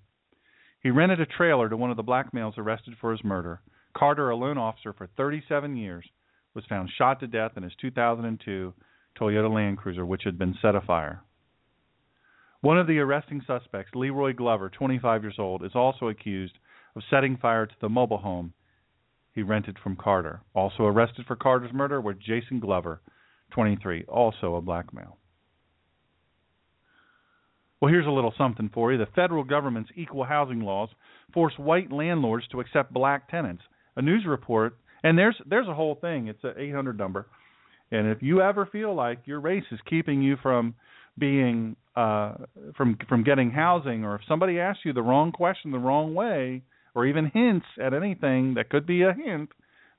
He 0.81 0.91
rented 0.91 1.19
a 1.19 1.25
trailer 1.25 1.67
to 1.67 1.75
one 1.75 1.91
of 1.91 1.97
the 1.97 2.03
black 2.03 2.33
males 2.33 2.53
arrested 2.57 2.93
for 3.01 3.11
his 3.11 3.23
murder. 3.23 3.59
Carter, 3.97 4.29
a 4.29 4.35
loan 4.37 4.57
officer 4.57 4.93
for 4.93 5.07
37 5.17 5.75
years, 5.75 6.05
was 6.53 6.63
found 6.69 6.89
shot 6.97 7.19
to 7.19 7.27
death 7.27 7.51
in 7.57 7.63
his 7.63 7.73
2002 7.81 8.73
Toyota 9.19 9.53
Land 9.53 9.77
Cruiser, 9.77 10.05
which 10.05 10.23
had 10.23 10.37
been 10.37 10.55
set 10.61 10.73
afire. 10.73 11.21
One 12.61 12.79
of 12.79 12.87
the 12.87 12.99
arresting 12.99 13.41
suspects, 13.45 13.91
Leroy 13.93 14.33
Glover, 14.33 14.69
25 14.69 15.23
years 15.23 15.35
old, 15.37 15.65
is 15.65 15.75
also 15.75 16.07
accused 16.07 16.53
of 16.95 17.03
setting 17.09 17.37
fire 17.37 17.65
to 17.65 17.75
the 17.81 17.89
mobile 17.89 18.17
home 18.17 18.53
he 19.33 19.41
rented 19.41 19.77
from 19.81 19.95
Carter. 19.95 20.41
Also 20.53 20.83
arrested 20.83 21.25
for 21.25 21.35
Carter's 21.35 21.73
murder 21.73 21.99
was 21.99 22.15
Jason 22.25 22.59
Glover, 22.59 23.01
23, 23.51 24.05
also 24.07 24.55
a 24.55 24.61
black 24.61 24.93
male. 24.93 25.17
Well, 27.81 27.91
here's 27.91 28.07
a 28.07 28.11
little 28.11 28.33
something 28.37 28.69
for 28.73 28.91
you. 28.91 28.97
The 28.97 29.07
federal 29.15 29.43
government's 29.43 29.89
equal 29.95 30.23
housing 30.23 30.61
laws 30.61 30.89
force 31.33 31.53
white 31.57 31.91
landlords 31.91 32.47
to 32.51 32.59
accept 32.59 32.93
black 32.93 33.29
tenants. 33.29 33.63
A 33.95 34.01
news 34.01 34.25
report 34.25 34.77
and 35.03 35.17
there's 35.17 35.35
there's 35.45 35.67
a 35.67 35.73
whole 35.73 35.95
thing. 35.95 36.27
It's 36.27 36.43
an 36.43 36.53
800 36.57 36.97
number, 36.97 37.27
and 37.91 38.07
if 38.07 38.21
you 38.21 38.41
ever 38.41 38.65
feel 38.65 38.95
like 38.95 39.19
your 39.25 39.39
race 39.39 39.65
is 39.71 39.79
keeping 39.87 40.21
you 40.21 40.37
from 40.41 40.75
being 41.17 41.75
uh, 41.95 42.35
from 42.75 42.97
from 43.09 43.23
getting 43.23 43.51
housing, 43.51 44.05
or 44.05 44.15
if 44.15 44.21
somebody 44.27 44.59
asks 44.59 44.81
you 44.85 44.93
the 44.93 45.01
wrong 45.01 45.31
question 45.31 45.71
the 45.71 45.77
wrong 45.77 46.15
way, 46.15 46.63
or 46.95 47.05
even 47.05 47.31
hints 47.33 47.65
at 47.81 47.93
anything 47.93 48.53
that 48.55 48.69
could 48.69 48.85
be 48.85 49.01
a 49.01 49.13
hint 49.13 49.49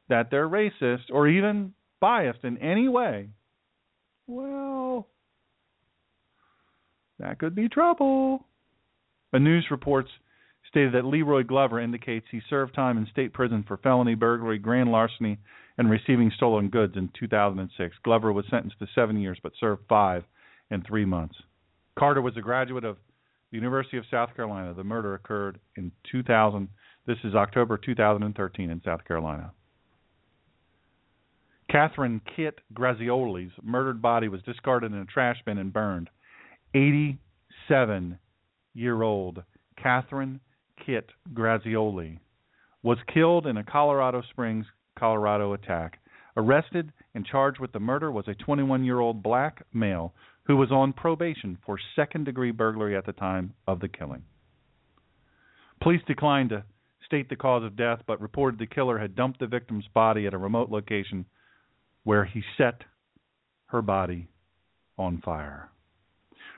that 0.08 0.30
they're 0.30 0.48
racist 0.48 1.10
or 1.10 1.28
even 1.28 1.72
biased 2.00 2.44
in 2.44 2.58
any 2.58 2.88
way, 2.88 3.28
well, 4.26 5.08
that 7.18 7.38
could 7.38 7.54
be 7.54 7.68
trouble. 7.68 8.44
A 9.32 9.38
news 9.38 9.66
reports 9.70 10.10
stated 10.68 10.94
that 10.94 11.04
Leroy 11.04 11.44
Glover 11.44 11.80
indicates 11.80 12.26
he 12.30 12.40
served 12.48 12.74
time 12.74 12.98
in 12.98 13.06
state 13.06 13.32
prison 13.32 13.64
for 13.66 13.76
felony 13.76 14.14
burglary, 14.14 14.58
grand 14.58 14.90
larceny, 14.90 15.38
and 15.78 15.90
receiving 15.90 16.30
stolen 16.36 16.68
goods 16.68 16.94
in 16.96 17.10
2006. 17.18 17.96
Glover 18.04 18.32
was 18.32 18.44
sentenced 18.50 18.78
to 18.78 18.86
seven 18.94 19.20
years 19.20 19.38
but 19.42 19.52
served 19.58 19.82
five 19.88 20.24
and 20.70 20.84
three 20.86 21.04
months. 21.04 21.36
Carter 21.98 22.22
was 22.22 22.36
a 22.36 22.40
graduate 22.40 22.84
of 22.84 22.96
the 23.54 23.58
University 23.58 23.98
of 23.98 24.04
South 24.10 24.34
Carolina. 24.34 24.74
The 24.74 24.82
murder 24.82 25.14
occurred 25.14 25.60
in 25.76 25.92
2000. 26.10 26.68
This 27.06 27.18
is 27.22 27.36
October 27.36 27.78
2013 27.78 28.68
in 28.68 28.82
South 28.84 29.04
Carolina. 29.04 29.52
Catherine 31.70 32.20
Kit 32.34 32.58
Grazioli's 32.74 33.52
murdered 33.62 34.02
body 34.02 34.26
was 34.26 34.42
discarded 34.42 34.90
in 34.90 34.98
a 34.98 35.04
trash 35.04 35.36
bin 35.46 35.58
and 35.58 35.72
burned. 35.72 36.10
87 36.74 38.18
year 38.74 39.02
old 39.02 39.44
Catherine 39.80 40.40
Kit 40.84 41.10
Grazioli 41.32 42.18
was 42.82 42.98
killed 43.12 43.46
in 43.46 43.56
a 43.56 43.64
Colorado 43.64 44.22
Springs, 44.30 44.66
Colorado 44.98 45.52
attack. 45.52 46.00
Arrested 46.36 46.92
and 47.14 47.24
charged 47.24 47.60
with 47.60 47.70
the 47.70 47.78
murder 47.78 48.10
was 48.10 48.26
a 48.26 48.34
21 48.34 48.84
year 48.84 48.98
old 48.98 49.22
black 49.22 49.64
male 49.72 50.12
who 50.46 50.56
was 50.56 50.70
on 50.70 50.92
probation 50.92 51.58
for 51.64 51.78
second 51.96 52.24
degree 52.24 52.50
burglary 52.50 52.96
at 52.96 53.06
the 53.06 53.12
time 53.12 53.54
of 53.66 53.80
the 53.80 53.88
killing. 53.88 54.22
Police 55.80 56.02
declined 56.06 56.50
to 56.50 56.64
state 57.04 57.28
the 57.28 57.36
cause 57.36 57.64
of 57.64 57.76
death, 57.76 58.00
but 58.06 58.20
reported 58.20 58.58
the 58.58 58.66
killer 58.66 58.98
had 58.98 59.16
dumped 59.16 59.40
the 59.40 59.46
victim's 59.46 59.86
body 59.92 60.26
at 60.26 60.34
a 60.34 60.38
remote 60.38 60.70
location 60.70 61.24
where 62.04 62.24
he 62.24 62.42
set 62.56 62.82
her 63.66 63.82
body 63.82 64.28
on 64.98 65.20
fire. 65.24 65.70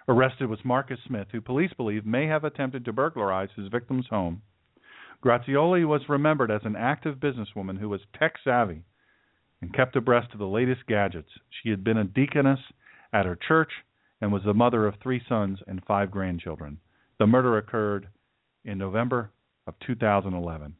Arrested 0.08 0.48
was 0.48 0.64
Marcus 0.64 0.98
Smith, 1.06 1.28
who 1.32 1.40
police 1.40 1.72
believe 1.76 2.06
may 2.06 2.26
have 2.26 2.44
attempted 2.44 2.84
to 2.84 2.92
burglarize 2.92 3.48
his 3.56 3.68
victim's 3.68 4.06
home. 4.08 4.42
Grazioli 5.24 5.86
was 5.86 6.08
remembered 6.08 6.50
as 6.50 6.60
an 6.64 6.76
active 6.76 7.16
businesswoman 7.16 7.78
who 7.78 7.88
was 7.88 8.00
tech 8.18 8.34
savvy 8.44 8.82
and 9.60 9.74
kept 9.74 9.96
abreast 9.96 10.32
of 10.32 10.38
the 10.38 10.46
latest 10.46 10.86
gadgets. 10.86 11.30
She 11.62 11.70
had 11.70 11.82
been 11.82 11.96
a 11.96 12.04
deaconess 12.04 12.60
at 13.12 13.26
her 13.26 13.38
church 13.48 13.70
and 14.20 14.32
was 14.32 14.42
the 14.44 14.54
mother 14.54 14.86
of 14.86 14.94
three 15.02 15.22
sons 15.28 15.58
and 15.66 15.84
five 15.86 16.10
grandchildren. 16.10 16.78
The 17.18 17.26
murder 17.26 17.58
occurred 17.58 18.08
in 18.64 18.78
November 18.78 19.30
of 19.66 19.74
2011. 19.86 20.74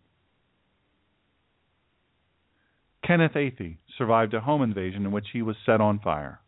Kenneth 3.06 3.34
Athey 3.34 3.76
survived 3.96 4.34
a 4.34 4.40
home 4.40 4.62
invasion 4.62 5.06
in 5.06 5.12
which 5.12 5.26
he 5.32 5.42
was 5.42 5.56
set 5.64 5.80
on 5.80 6.00
fire. 6.00 6.40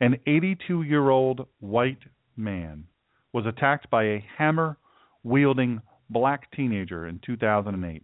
An 0.00 0.18
82 0.26 0.82
year 0.82 1.10
old 1.10 1.46
white 1.60 2.02
man 2.36 2.84
was 3.32 3.46
attacked 3.46 3.88
by 3.88 4.04
a 4.04 4.24
hammer 4.36 4.76
wielding 5.22 5.80
black 6.10 6.50
teenager 6.50 7.06
in 7.06 7.20
2008. 7.24 8.02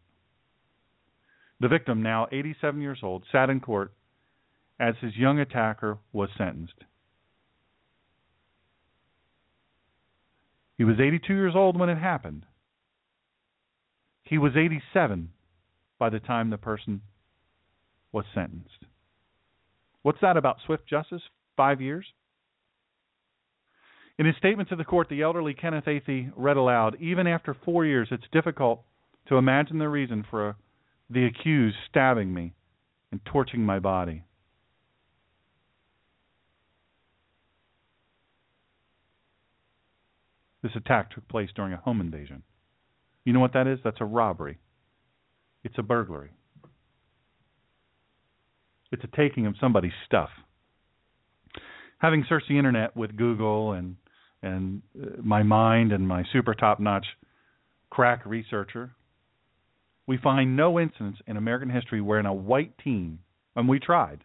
The 1.61 1.69
victim, 1.69 2.03
now 2.03 2.29
87 2.31 2.81
years 2.81 3.01
old, 3.03 3.25
sat 3.33 3.51
in 3.51 3.59
court 3.61 3.93
as 4.79 4.95
his 5.01 5.17
young 5.17 5.41
attacker 5.41 5.99
was 6.13 6.29
sentenced. 6.39 6.85
He 10.79 10.85
was 10.85 11.01
82 11.01 11.35
years 11.35 11.55
old 11.55 11.79
when 11.79 11.89
it 11.89 11.99
happened. 11.99 12.47
He 14.23 14.39
was 14.39 14.53
87 14.57 15.31
by 15.99 16.09
the 16.09 16.21
time 16.21 16.51
the 16.51 16.57
person 16.57 17.03
was 18.13 18.25
sentenced. 18.35 18.85
What's 20.03 20.21
that 20.23 20.37
about 20.37 20.59
swift 20.65 20.87
justice? 20.89 21.23
five 21.59 21.81
years? 21.81 22.07
In 24.17 24.27
his 24.27 24.37
statement 24.37 24.69
to 24.71 24.77
the 24.77 24.85
court, 24.85 25.09
the 25.11 25.23
elderly 25.23 25.55
Kenneth 25.55 25.85
Athey 25.85 26.31
read 26.37 26.57
aloud, 26.57 26.97
Even 27.01 27.27
after 27.27 27.55
four 27.65 27.85
years, 27.85 28.09
it's 28.11 28.25
difficult 28.33 28.83
to 29.29 29.37
imagine 29.37 29.79
the 29.79 29.89
reason 29.89 30.25
for 30.31 30.57
the 31.11 31.25
accused 31.27 31.77
stabbing 31.91 32.33
me 32.33 32.55
and 33.11 33.21
torching 33.25 33.63
my 33.63 33.79
body. 33.79 34.23
This 40.63 40.73
attack 40.75 41.11
took 41.11 41.29
place 41.29 41.51
during 41.55 41.73
a 41.73 41.77
home 41.77 42.01
invasion. 42.01 42.43
You 43.25 43.33
know 43.33 43.41
what 43.41 43.53
that 43.53 43.67
is? 43.67 43.79
That's 43.85 44.01
a 44.01 44.05
robbery. 44.05 44.59
It's 45.65 45.79
a 45.79 45.83
burglary. 45.83 46.31
It's 48.91 49.05
a 49.05 49.17
taking 49.17 49.47
of 49.47 49.55
somebody's 49.61 49.93
stuff 50.07 50.31
having 51.99 52.25
searched 52.29 52.49
the 52.49 52.59
internet 52.59 52.97
with 52.97 53.17
Google 53.17 53.73
and 53.73 53.97
and 54.41 54.83
uh, 55.01 55.21
my 55.23 55.43
mind 55.43 55.93
and 55.93 56.07
my 56.07 56.23
super 56.33 56.55
top 56.55 56.79
notch 56.79 57.07
crack 57.91 58.25
researcher, 58.25 58.93
we 60.07 60.17
find 60.17 60.57
no 60.57 60.79
instance 60.79 61.17
in 61.27 61.37
American 61.37 61.71
history 61.71 62.01
wherein 62.01 62.25
a 62.25 62.33
white 62.33 62.79
teen, 62.79 63.19
and 63.57 63.69
we 63.69 63.81
tried, 63.81 64.23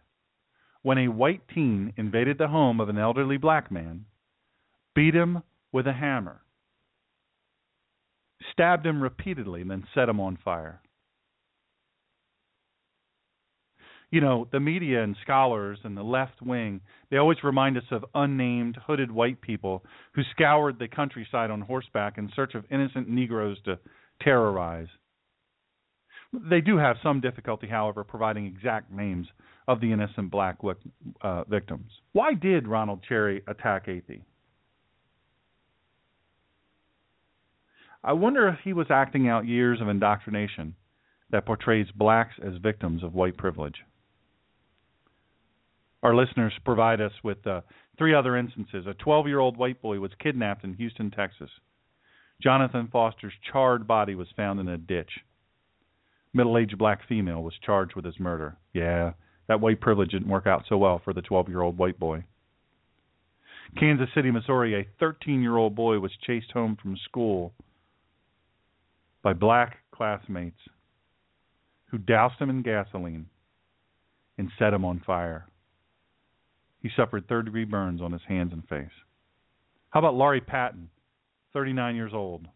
when 0.82 0.98
a 0.98 1.08
white 1.08 1.42
teen 1.52 1.92
invaded 1.96 2.38
the 2.38 2.46
home 2.46 2.80
of 2.80 2.88
an 2.88 2.96
elderly 2.96 3.38
black 3.38 3.72
man, 3.72 4.04
beat 4.94 5.14
him 5.14 5.42
with 5.74 5.86
a 5.86 5.92
hammer, 5.92 6.40
stabbed 8.52 8.86
him 8.86 9.02
repeatedly, 9.02 9.60
and 9.60 9.70
then 9.70 9.84
set 9.94 10.08
him 10.08 10.20
on 10.20 10.38
fire. 10.42 10.80
you 14.14 14.20
know, 14.20 14.46
the 14.52 14.60
media 14.60 15.02
and 15.02 15.16
scholars 15.24 15.76
and 15.82 15.96
the 15.96 16.02
left 16.04 16.40
wing, 16.40 16.80
they 17.10 17.16
always 17.16 17.42
remind 17.42 17.76
us 17.76 17.82
of 17.90 18.04
unnamed 18.14 18.78
hooded 18.86 19.10
white 19.10 19.40
people 19.40 19.82
who 20.14 20.22
scoured 20.30 20.78
the 20.78 20.86
countryside 20.86 21.50
on 21.50 21.60
horseback 21.60 22.16
in 22.16 22.30
search 22.36 22.54
of 22.54 22.64
innocent 22.70 23.08
Negroes 23.08 23.56
to 23.64 23.76
terrorize. 24.22 24.86
They 26.32 26.60
do 26.60 26.76
have 26.76 26.96
some 27.02 27.20
difficulty, 27.20 27.66
however, 27.66 28.04
providing 28.04 28.46
exact 28.46 28.92
names 28.92 29.26
of 29.66 29.80
the 29.80 29.90
innocent 29.90 30.30
black 30.30 30.58
uh, 31.20 31.42
victims. 31.48 31.90
Why 32.12 32.34
did 32.34 32.68
Ronald 32.68 33.00
Cherry 33.08 33.42
attack 33.48 33.88
Athey? 33.88 34.22
I 38.04 38.12
wonder 38.12 38.46
if 38.48 38.58
he 38.62 38.74
was 38.74 38.88
acting 38.90 39.28
out 39.28 39.46
years 39.46 39.80
of 39.80 39.88
indoctrination 39.88 40.74
that 41.30 41.46
portrays 41.46 41.86
blacks 41.96 42.34
as 42.44 42.58
victims 42.62 43.02
of 43.02 43.14
white 43.14 43.38
privilege. 43.38 43.76
Our 46.02 46.14
listeners 46.14 46.52
provide 46.66 47.00
us 47.00 47.12
with 47.24 47.46
uh, 47.46 47.62
three 47.96 48.14
other 48.14 48.36
instances. 48.36 48.86
A 48.86 48.92
12 48.92 49.26
year 49.26 49.38
old 49.38 49.56
white 49.56 49.80
boy 49.80 50.00
was 50.00 50.10
kidnapped 50.22 50.64
in 50.64 50.74
Houston, 50.74 51.10
Texas. 51.10 51.48
Jonathan 52.42 52.88
Foster's 52.92 53.32
charred 53.50 53.86
body 53.86 54.14
was 54.14 54.28
found 54.36 54.60
in 54.60 54.68
a 54.68 54.76
ditch. 54.76 55.10
Middle 56.34 56.58
aged 56.58 56.76
black 56.76 57.08
female 57.08 57.42
was 57.42 57.54
charged 57.64 57.96
with 57.96 58.04
his 58.04 58.20
murder. 58.20 58.58
Yeah, 58.74 59.12
that 59.48 59.62
white 59.62 59.80
privilege 59.80 60.10
didn't 60.10 60.28
work 60.28 60.46
out 60.46 60.64
so 60.68 60.76
well 60.76 61.00
for 61.02 61.14
the 61.14 61.22
12 61.22 61.48
year 61.48 61.62
old 61.62 61.78
white 61.78 61.98
boy. 61.98 62.24
Kansas 63.78 64.10
City, 64.14 64.30
Missouri, 64.30 64.78
a 64.78 64.86
13 65.00 65.40
year 65.40 65.56
old 65.56 65.74
boy 65.74 66.00
was 66.00 66.12
chased 66.26 66.52
home 66.52 66.76
from 66.80 66.98
school 67.08 67.54
by 69.24 69.32
black 69.32 69.78
classmates 69.90 70.60
who 71.86 71.96
doused 71.98 72.38
him 72.38 72.50
in 72.50 72.62
gasoline 72.62 73.26
and 74.36 74.50
set 74.58 74.74
him 74.74 74.84
on 74.84 75.02
fire. 75.04 75.48
He 76.80 76.90
suffered 76.94 77.26
third 77.26 77.46
degree 77.46 77.64
burns 77.64 78.02
on 78.02 78.12
his 78.12 78.20
hands 78.28 78.52
and 78.52 78.68
face. 78.68 78.92
How 79.88 80.00
about 80.00 80.14
Laurie 80.14 80.42
Patton, 80.42 80.90
39 81.54 81.96
years 81.96 82.12
old, 82.12 82.46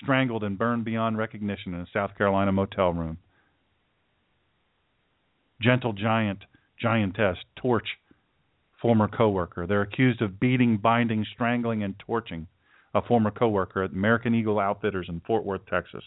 strangled 0.00 0.44
and 0.44 0.56
burned 0.56 0.84
beyond 0.84 1.18
recognition 1.18 1.74
in 1.74 1.80
a 1.80 1.86
South 1.92 2.16
Carolina 2.16 2.52
motel 2.52 2.92
room? 2.92 3.18
Gentle 5.60 5.94
giant, 5.94 6.44
giantess, 6.80 7.38
torch 7.56 7.88
former 8.80 9.08
coworker. 9.08 9.66
They're 9.66 9.82
accused 9.82 10.22
of 10.22 10.38
beating, 10.38 10.76
binding, 10.76 11.26
strangling, 11.32 11.82
and 11.82 11.98
torching 11.98 12.46
a 12.94 13.02
former 13.02 13.30
coworker 13.30 13.82
at 13.82 13.90
American 13.90 14.34
Eagle 14.34 14.58
Outfitters 14.58 15.06
in 15.08 15.20
Fort 15.26 15.44
Worth, 15.44 15.66
Texas. 15.66 16.02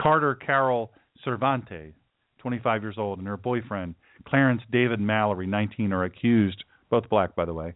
Carter 0.00 0.34
Carol 0.34 0.92
Cervantes, 1.24 1.94
25 2.38 2.82
years 2.82 2.96
old, 2.98 3.18
and 3.18 3.26
her 3.26 3.36
boyfriend 3.36 3.94
Clarence 4.26 4.62
David 4.70 5.00
Mallory, 5.00 5.46
19, 5.46 5.92
are 5.92 6.04
accused, 6.04 6.64
both 6.90 7.08
black 7.08 7.34
by 7.34 7.44
the 7.44 7.54
way, 7.54 7.74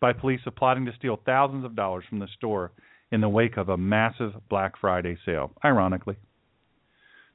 by 0.00 0.12
police 0.12 0.40
of 0.46 0.56
plotting 0.56 0.86
to 0.86 0.92
steal 0.96 1.20
thousands 1.26 1.64
of 1.64 1.76
dollars 1.76 2.04
from 2.08 2.18
the 2.18 2.28
store 2.36 2.72
in 3.10 3.20
the 3.20 3.28
wake 3.28 3.56
of 3.56 3.68
a 3.68 3.76
massive 3.76 4.32
Black 4.48 4.74
Friday 4.80 5.16
sale. 5.24 5.50
Ironically, 5.64 6.16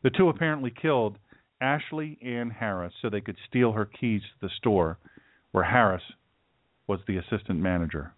the 0.03 0.09
two 0.09 0.29
apparently 0.29 0.71
killed 0.71 1.17
Ashley 1.61 2.17
Ann 2.21 2.49
Harris 2.49 2.93
so 3.01 3.09
they 3.09 3.21
could 3.21 3.37
steal 3.47 3.71
her 3.71 3.85
keys 3.85 4.21
to 4.21 4.47
the 4.47 4.53
store 4.57 4.97
where 5.51 5.63
Harris 5.63 6.03
was 6.87 6.99
the 7.07 7.17
assistant 7.17 7.59
manager. 7.59 8.13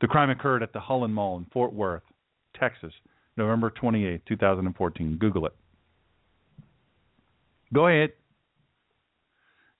The 0.00 0.06
crime 0.06 0.30
occurred 0.30 0.62
at 0.62 0.72
the 0.72 0.80
Hulen 0.80 1.12
Mall 1.12 1.38
in 1.38 1.46
Fort 1.52 1.72
Worth, 1.72 2.02
Texas, 2.58 2.92
November 3.36 3.70
28, 3.70 4.22
2014. 4.26 5.16
Google 5.18 5.46
it. 5.46 5.56
Go 7.72 7.88
ahead. 7.88 8.10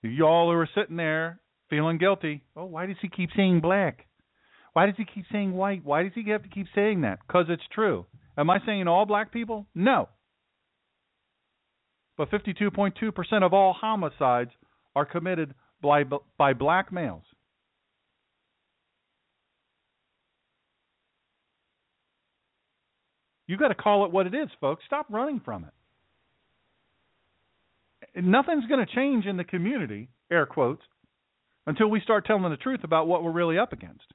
Y'all 0.01 0.51
who 0.51 0.57
are 0.57 0.69
sitting 0.75 0.95
there 0.95 1.39
feeling 1.69 1.97
guilty. 1.97 2.43
Oh, 2.55 2.65
why 2.65 2.85
does 2.85 2.97
he 3.01 3.09
keep 3.09 3.29
saying 3.35 3.61
black? 3.61 4.05
Why 4.73 4.85
does 4.85 4.95
he 4.97 5.05
keep 5.05 5.25
saying 5.31 5.53
white? 5.53 5.83
Why 5.83 6.03
does 6.03 6.11
he 6.13 6.29
have 6.29 6.43
to 6.43 6.49
keep 6.49 6.67
saying 6.75 7.01
that? 7.01 7.19
Because 7.25 7.47
it's 7.49 7.63
true. 7.73 8.05
Am 8.37 8.49
I 8.49 8.59
saying 8.65 8.87
all 8.87 9.05
black 9.05 9.31
people? 9.31 9.65
No. 9.73 10.09
But 12.17 12.29
52.2% 12.31 13.43
of 13.43 13.53
all 13.53 13.73
homicides 13.73 14.51
are 14.95 15.05
committed 15.05 15.53
by, 15.81 16.03
by 16.37 16.53
black 16.53 16.91
males. 16.91 17.23
You 23.47 23.57
got 23.57 23.69
to 23.69 23.75
call 23.75 24.05
it 24.05 24.11
what 24.11 24.27
it 24.27 24.35
is, 24.35 24.49
folks. 24.59 24.83
Stop 24.85 25.07
running 25.09 25.41
from 25.43 25.65
it. 25.65 25.71
Nothing's 28.23 28.65
going 28.65 28.85
to 28.85 28.95
change 28.95 29.25
in 29.25 29.37
the 29.37 29.43
community, 29.43 30.09
air 30.29 30.45
quotes, 30.45 30.83
until 31.65 31.87
we 31.87 32.01
start 32.01 32.25
telling 32.25 32.49
the 32.49 32.57
truth 32.57 32.83
about 32.83 33.07
what 33.07 33.23
we're 33.23 33.31
really 33.31 33.57
up 33.57 33.73
against. 33.73 34.13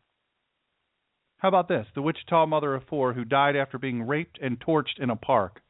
How 1.39 1.49
about 1.49 1.69
this? 1.69 1.87
The 1.95 2.03
Wichita 2.03 2.47
mother 2.47 2.75
of 2.75 2.85
four 2.89 3.15
who 3.15 3.25
died 3.25 3.57
after 3.57 3.79
being 3.79 4.07
raped 4.07 4.39
and 4.41 4.61
torched 4.61 5.01
in 5.01 5.11
a 5.11 5.17
park. 5.17 5.61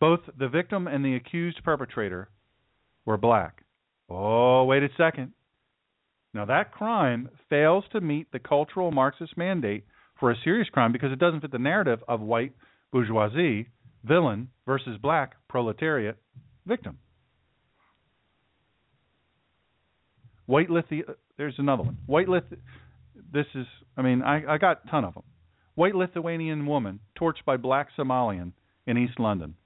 Both 0.00 0.20
the 0.38 0.48
victim 0.48 0.86
and 0.86 1.04
the 1.04 1.14
accused 1.14 1.62
perpetrator 1.62 2.28
were 3.04 3.16
black. 3.16 3.62
Oh, 4.08 4.64
wait 4.64 4.82
a 4.82 4.88
second. 4.96 5.32
Now, 6.34 6.46
that 6.46 6.72
crime 6.72 7.28
fails 7.50 7.84
to 7.92 8.00
meet 8.00 8.32
the 8.32 8.38
cultural 8.38 8.90
Marxist 8.90 9.36
mandate 9.36 9.84
for 10.22 10.30
a 10.30 10.36
serious 10.44 10.68
crime 10.68 10.92
because 10.92 11.10
it 11.10 11.18
doesn't 11.18 11.40
fit 11.40 11.50
the 11.50 11.58
narrative 11.58 11.98
of 12.06 12.20
white 12.20 12.52
bourgeoisie, 12.92 13.66
villain, 14.04 14.46
versus 14.66 14.96
black 15.02 15.32
proletariat, 15.48 16.16
victim. 16.64 16.96
White 20.46 20.68
Lithu- 20.68 21.12
there's 21.36 21.56
another 21.58 21.82
one. 21.82 21.98
White 22.06 22.28
Lith- 22.28 22.44
this 23.32 23.46
is, 23.56 23.66
I 23.96 24.02
mean, 24.02 24.22
I, 24.22 24.54
I 24.54 24.58
got 24.58 24.82
a 24.86 24.90
ton 24.90 25.04
of 25.04 25.14
them. 25.14 25.24
White 25.74 25.96
Lithuanian 25.96 26.66
woman 26.66 27.00
torched 27.20 27.44
by 27.44 27.56
black 27.56 27.88
Somalian 27.98 28.52
in 28.86 28.96
East 28.96 29.18
London. 29.18 29.56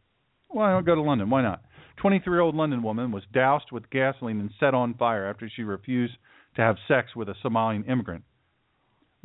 Why 0.49 0.71
don't 0.71 0.87
go 0.87 0.95
to 0.95 1.03
London? 1.03 1.29
Why 1.29 1.43
not? 1.43 1.65
23 1.99 2.33
year 2.33 2.41
old 2.41 2.55
London 2.55 2.83
woman 2.83 3.13
was 3.13 3.25
doused 3.31 3.73
with 3.73 3.91
gasoline 3.91 4.41
and 4.41 4.51
set 4.59 4.73
on 4.73 4.95
fire 4.95 5.27
after 5.29 5.51
she 5.55 5.65
refused 5.65 6.15
to 6.55 6.63
have 6.63 6.77
sex 6.89 7.15
with 7.15 7.29
a 7.29 7.35
Somalian 7.45 7.87
immigrant. 7.91 8.25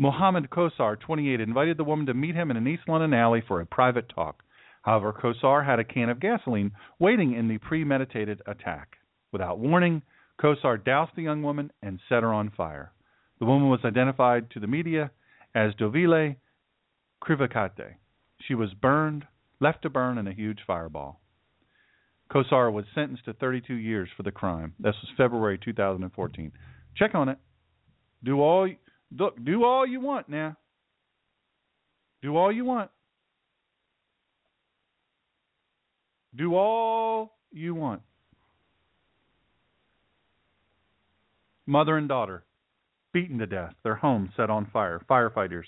Mohammed 0.02 0.50
Kosar, 0.50 1.00
28, 1.00 1.40
invited 1.40 1.78
the 1.78 1.84
woman 1.84 2.08
to 2.08 2.16
meet 2.16 2.34
him 2.34 2.50
in 2.50 2.58
an 2.58 2.68
East 2.68 2.82
London 2.88 3.14
alley 3.14 3.44
for 3.48 3.62
a 3.62 3.68
private 3.68 4.10
talk. 4.10 4.42
However, 4.82 5.14
Kosar 5.14 5.64
had 5.64 5.78
a 5.78 5.84
can 5.84 6.10
of 6.10 6.20
gasoline 6.20 6.72
waiting 6.98 7.36
in 7.36 7.48
the 7.48 7.60
premeditated 7.60 8.42
attack. 8.48 8.98
Without 9.32 9.60
warning, 9.60 10.02
Kosar 10.42 10.84
doused 10.84 11.12
the 11.16 11.22
young 11.22 11.44
woman 11.44 11.72
and 11.84 12.00
set 12.10 12.24
her 12.24 12.34
on 12.34 12.50
fire. 12.50 12.94
The 13.38 13.46
woman 13.46 13.70
was 13.70 13.82
identified 13.86 14.50
to 14.50 14.60
the 14.60 14.66
media 14.66 15.12
as 15.54 15.76
Dovile 15.76 16.36
Krivakate. 17.24 17.94
She 18.48 18.56
was 18.56 18.74
burned, 18.74 19.28
left 19.60 19.84
to 19.84 19.92
burn 19.92 20.18
in 20.18 20.28
a 20.28 20.34
huge 20.34 20.62
fireball. 20.66 21.22
Kosar 22.32 22.74
was 22.74 22.86
sentenced 22.96 23.26
to 23.26 23.34
32 23.34 23.76
years 23.76 24.10
for 24.18 24.24
the 24.24 24.32
crime. 24.32 24.74
This 24.80 24.96
was 25.00 25.12
February 25.16 25.60
2014. 25.64 26.52
Check 26.98 27.14
on 27.14 27.30
it. 27.30 27.38
Do 28.24 28.42
all 28.42 28.68
Look, 29.18 29.44
do 29.44 29.64
all 29.64 29.86
you 29.86 30.00
want 30.00 30.30
now. 30.30 30.58
Do 32.22 32.38
all 32.38 32.52
you 32.52 32.66
want. 32.66 32.92
Do 36.36 36.56
all 36.56 37.34
you 37.52 37.76
want. 37.76 38.02
Mother 41.66 41.98
and 41.98 42.08
daughter 42.08 42.44
beaten 43.14 43.40
to 43.40 43.46
death, 43.46 43.74
their 43.84 43.96
home 43.96 44.32
set 44.36 44.50
on 44.50 44.70
fire. 44.72 45.02
Firefighters 45.10 45.66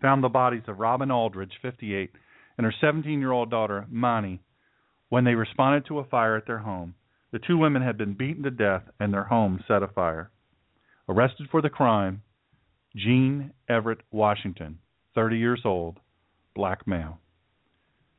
found 0.00 0.22
the 0.22 0.28
bodies 0.28 0.62
of 0.68 0.78
Robin 0.78 1.10
Aldridge, 1.10 1.52
58, 1.62 2.10
and 2.58 2.64
her 2.64 2.74
17 2.80 3.20
year 3.20 3.32
old 3.32 3.50
daughter, 3.50 3.86
Mani, 3.90 4.40
when 5.08 5.24
they 5.24 5.34
responded 5.34 5.86
to 5.86 5.98
a 5.98 6.04
fire 6.04 6.36
at 6.36 6.46
their 6.46 6.58
home. 6.58 6.94
The 7.32 7.38
two 7.38 7.58
women 7.58 7.82
had 7.82 7.98
been 7.98 8.14
beaten 8.14 8.42
to 8.44 8.50
death 8.50 8.82
and 8.98 9.12
their 9.12 9.24
home 9.24 9.62
set 9.68 9.82
afire. 9.82 10.30
Arrested 11.08 11.48
for 11.50 11.60
the 11.60 11.70
crime, 11.70 12.22
Gene 12.96 13.52
Everett 13.68 14.00
Washington, 14.10 14.78
30 15.14 15.36
years 15.36 15.60
old, 15.66 16.00
black 16.54 16.86
male. 16.86 17.18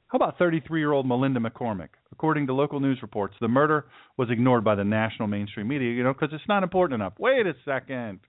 How 0.08 0.18
about 0.18 0.38
33 0.38 0.80
year 0.80 0.92
old 0.92 1.08
Melinda 1.08 1.40
McCormick? 1.40 1.90
According 2.12 2.48
to 2.48 2.54
local 2.54 2.80
news 2.80 3.00
reports, 3.02 3.36
the 3.42 3.48
murder 3.48 3.88
was 4.18 4.30
ignored 4.30 4.64
by 4.64 4.76
the 4.76 4.84
national 4.84 5.28
mainstream 5.28 5.68
media, 5.68 5.92
you 5.92 6.04
know, 6.04 6.14
because 6.14 6.30
it's 6.32 6.48
not 6.48 6.64
important 6.64 7.02
enough. 7.02 7.14
Wait 7.20 7.48
a 7.48 7.54
second. 7.66 8.20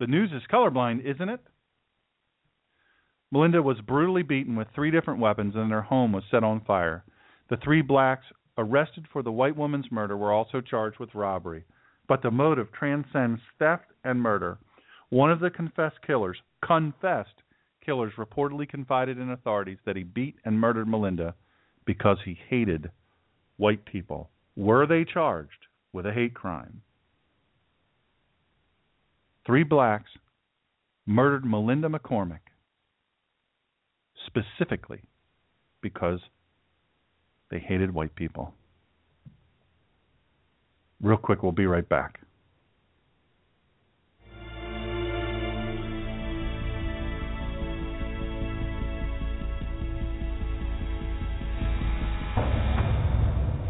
The 0.00 0.08
news 0.08 0.30
is 0.32 0.42
colorblind, 0.52 1.04
isn't 1.04 1.28
it? 1.28 1.40
Melinda 3.30 3.62
was 3.62 3.80
brutally 3.86 4.22
beaten 4.22 4.56
with 4.56 4.68
three 4.74 4.90
different 4.90 5.20
weapons 5.20 5.54
and 5.56 5.70
her 5.70 5.82
home 5.82 6.12
was 6.12 6.24
set 6.30 6.42
on 6.42 6.60
fire. 6.64 7.04
The 7.50 7.56
three 7.56 7.82
blacks 7.82 8.26
arrested 8.58 9.06
for 9.12 9.22
the 9.22 9.32
white 9.32 9.56
woman's 9.56 9.90
murder 9.92 10.16
were 10.16 10.32
also 10.32 10.60
charged 10.60 10.98
with 10.98 11.14
robbery, 11.14 11.64
but 12.08 12.22
the 12.22 12.32
motive 12.32 12.72
transcends 12.72 13.40
theft 13.60 13.86
and 14.02 14.20
murder. 14.20 14.58
One 15.14 15.30
of 15.30 15.38
the 15.38 15.48
confessed 15.48 16.02
killers, 16.04 16.38
confessed 16.66 17.44
killers, 17.86 18.12
reportedly 18.18 18.68
confided 18.68 19.16
in 19.16 19.30
authorities 19.30 19.78
that 19.86 19.94
he 19.94 20.02
beat 20.02 20.34
and 20.44 20.58
murdered 20.58 20.88
Melinda 20.88 21.36
because 21.84 22.18
he 22.24 22.36
hated 22.48 22.90
white 23.56 23.84
people. 23.84 24.30
Were 24.56 24.88
they 24.88 25.04
charged 25.04 25.68
with 25.92 26.04
a 26.04 26.12
hate 26.12 26.34
crime? 26.34 26.82
Three 29.46 29.62
blacks 29.62 30.10
murdered 31.06 31.44
Melinda 31.44 31.88
McCormick 31.88 32.40
specifically 34.26 35.02
because 35.80 36.18
they 37.52 37.60
hated 37.60 37.94
white 37.94 38.16
people. 38.16 38.52
Real 41.00 41.18
quick, 41.18 41.44
we'll 41.44 41.52
be 41.52 41.66
right 41.66 41.88
back. 41.88 42.23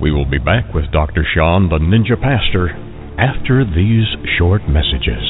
We 0.05 0.12
will 0.12 0.28
be 0.28 0.36
back 0.36 0.74
with 0.74 0.93
Dr. 0.93 1.24
Sean, 1.35 1.70
the 1.70 1.78
Ninja 1.78 2.20
Pastor, 2.20 2.68
after 3.18 3.64
these 3.64 4.05
short 4.36 4.60
messages. 4.68 5.24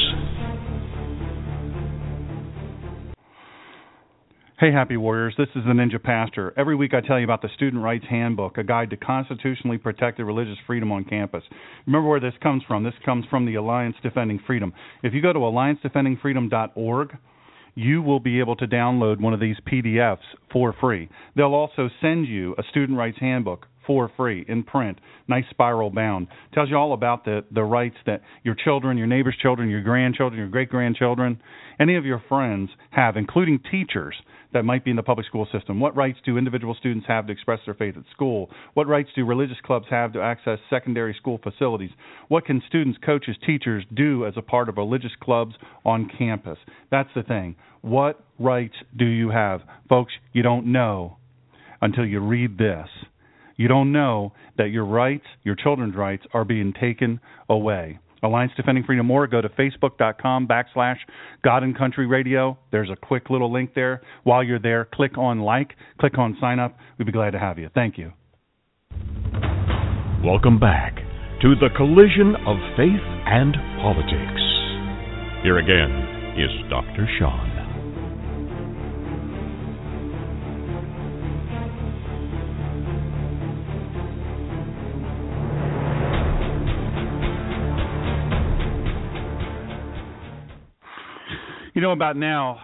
Hey, 4.58 4.72
Happy 4.72 4.96
Warriors, 4.96 5.34
this 5.38 5.46
is 5.54 5.62
the 5.64 5.74
Ninja 5.74 6.02
Pastor. 6.02 6.52
Every 6.56 6.74
week 6.74 6.92
I 6.92 7.06
tell 7.06 7.20
you 7.20 7.24
about 7.24 7.40
the 7.40 7.50
Student 7.54 7.84
Rights 7.84 8.06
Handbook, 8.10 8.58
a 8.58 8.64
guide 8.64 8.90
to 8.90 8.96
constitutionally 8.96 9.78
protected 9.78 10.26
religious 10.26 10.58
freedom 10.66 10.90
on 10.90 11.04
campus. 11.04 11.44
Remember 11.86 12.08
where 12.08 12.18
this 12.18 12.34
comes 12.42 12.64
from. 12.66 12.82
This 12.82 12.94
comes 13.04 13.24
from 13.30 13.46
the 13.46 13.54
Alliance 13.54 13.94
Defending 14.02 14.40
Freedom. 14.44 14.72
If 15.04 15.14
you 15.14 15.22
go 15.22 15.32
to 15.32 15.38
alliancedefendingfreedom.org, 15.38 17.16
you 17.76 18.02
will 18.02 18.20
be 18.20 18.40
able 18.40 18.56
to 18.56 18.66
download 18.66 19.20
one 19.20 19.34
of 19.34 19.38
these 19.38 19.56
PDFs 19.72 20.18
for 20.52 20.74
free. 20.80 21.08
They'll 21.36 21.54
also 21.54 21.88
send 22.00 22.26
you 22.26 22.56
a 22.58 22.64
Student 22.70 22.98
Rights 22.98 23.18
Handbook 23.20 23.68
for 23.86 24.10
free 24.16 24.44
in 24.48 24.62
print, 24.62 24.98
nice 25.28 25.44
spiral 25.50 25.90
bound. 25.90 26.28
Tells 26.52 26.70
you 26.70 26.76
all 26.76 26.92
about 26.92 27.24
the 27.24 27.44
the 27.50 27.62
rights 27.62 27.96
that 28.06 28.22
your 28.42 28.54
children, 28.54 28.98
your 28.98 29.06
neighbors' 29.06 29.36
children, 29.40 29.68
your 29.70 29.82
grandchildren, 29.82 30.38
your 30.38 30.48
great 30.48 30.68
grandchildren, 30.68 31.40
any 31.78 31.96
of 31.96 32.04
your 32.04 32.22
friends 32.28 32.70
have, 32.90 33.16
including 33.16 33.60
teachers 33.70 34.14
that 34.54 34.64
might 34.64 34.84
be 34.84 34.90
in 34.90 34.96
the 34.96 35.02
public 35.02 35.26
school 35.26 35.46
system. 35.52 35.80
What 35.80 35.96
rights 35.96 36.18
do 36.24 36.38
individual 36.38 36.74
students 36.78 37.06
have 37.08 37.26
to 37.26 37.32
express 37.32 37.58
their 37.66 37.74
faith 37.74 37.96
at 37.96 38.04
school? 38.12 38.50
What 38.74 38.86
rights 38.86 39.10
do 39.14 39.26
religious 39.26 39.56
clubs 39.64 39.86
have 39.90 40.12
to 40.12 40.22
access 40.22 40.58
secondary 40.70 41.14
school 41.14 41.38
facilities? 41.42 41.90
What 42.28 42.46
can 42.46 42.62
students, 42.68 42.98
coaches, 43.04 43.36
teachers 43.44 43.84
do 43.92 44.24
as 44.26 44.34
a 44.36 44.42
part 44.42 44.68
of 44.68 44.76
religious 44.76 45.10
clubs 45.20 45.54
on 45.84 46.08
campus? 46.16 46.58
That's 46.90 47.10
the 47.14 47.24
thing. 47.24 47.56
What 47.82 48.24
rights 48.38 48.76
do 48.96 49.04
you 49.04 49.30
have? 49.30 49.60
Folks, 49.88 50.12
you 50.32 50.42
don't 50.42 50.66
know 50.72 51.16
until 51.82 52.06
you 52.06 52.20
read 52.20 52.56
this. 52.56 52.88
You 53.56 53.68
don't 53.68 53.92
know 53.92 54.32
that 54.58 54.70
your 54.70 54.84
rights, 54.84 55.24
your 55.42 55.54
children's 55.54 55.94
rights, 55.94 56.24
are 56.32 56.44
being 56.44 56.72
taken 56.78 57.20
away. 57.48 57.98
Alliance 58.22 58.52
Defending 58.56 58.84
Freedom 58.84 59.06
More, 59.06 59.26
go 59.26 59.42
to 59.42 59.50
facebook.com 59.50 60.48
backslash 60.48 60.96
God 61.42 61.62
and 61.62 61.76
Country 61.76 62.06
Radio. 62.06 62.58
There's 62.72 62.88
a 62.88 62.96
quick 62.96 63.28
little 63.28 63.52
link 63.52 63.74
there. 63.74 64.00
While 64.22 64.42
you're 64.42 64.58
there, 64.58 64.88
click 64.94 65.18
on 65.18 65.40
like, 65.40 65.74
click 66.00 66.16
on 66.18 66.36
sign 66.40 66.58
up. 66.58 66.76
We'd 66.98 67.04
be 67.04 67.12
glad 67.12 67.32
to 67.32 67.38
have 67.38 67.58
you. 67.58 67.68
Thank 67.74 67.98
you. 67.98 68.12
Welcome 70.24 70.58
back 70.58 70.96
to 71.42 71.54
the 71.54 71.68
collision 71.76 72.34
of 72.46 72.56
faith 72.78 73.04
and 73.26 73.54
politics. 73.82 74.40
Here 75.42 75.58
again 75.58 76.40
is 76.40 76.70
Dr. 76.70 77.06
Sean. 77.18 77.53
Know, 91.84 91.92
about 91.92 92.16
now, 92.16 92.60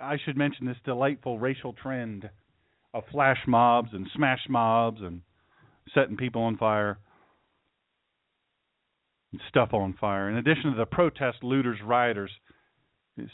I 0.00 0.16
should 0.24 0.36
mention 0.36 0.66
this 0.66 0.76
delightful 0.84 1.38
racial 1.38 1.74
trend 1.74 2.30
of 2.94 3.04
flash 3.12 3.38
mobs 3.46 3.90
and 3.92 4.06
smash 4.16 4.40
mobs 4.48 5.00
and 5.02 5.20
setting 5.94 6.16
people 6.16 6.42
on 6.42 6.56
fire 6.56 6.98
and 9.32 9.40
stuff 9.48 9.74
on 9.74 9.94
fire. 10.00 10.30
In 10.30 10.36
addition 10.36 10.70
to 10.70 10.76
the 10.76 10.86
protest 10.86 11.42
looters, 11.42 11.78
rioters, 11.84 12.30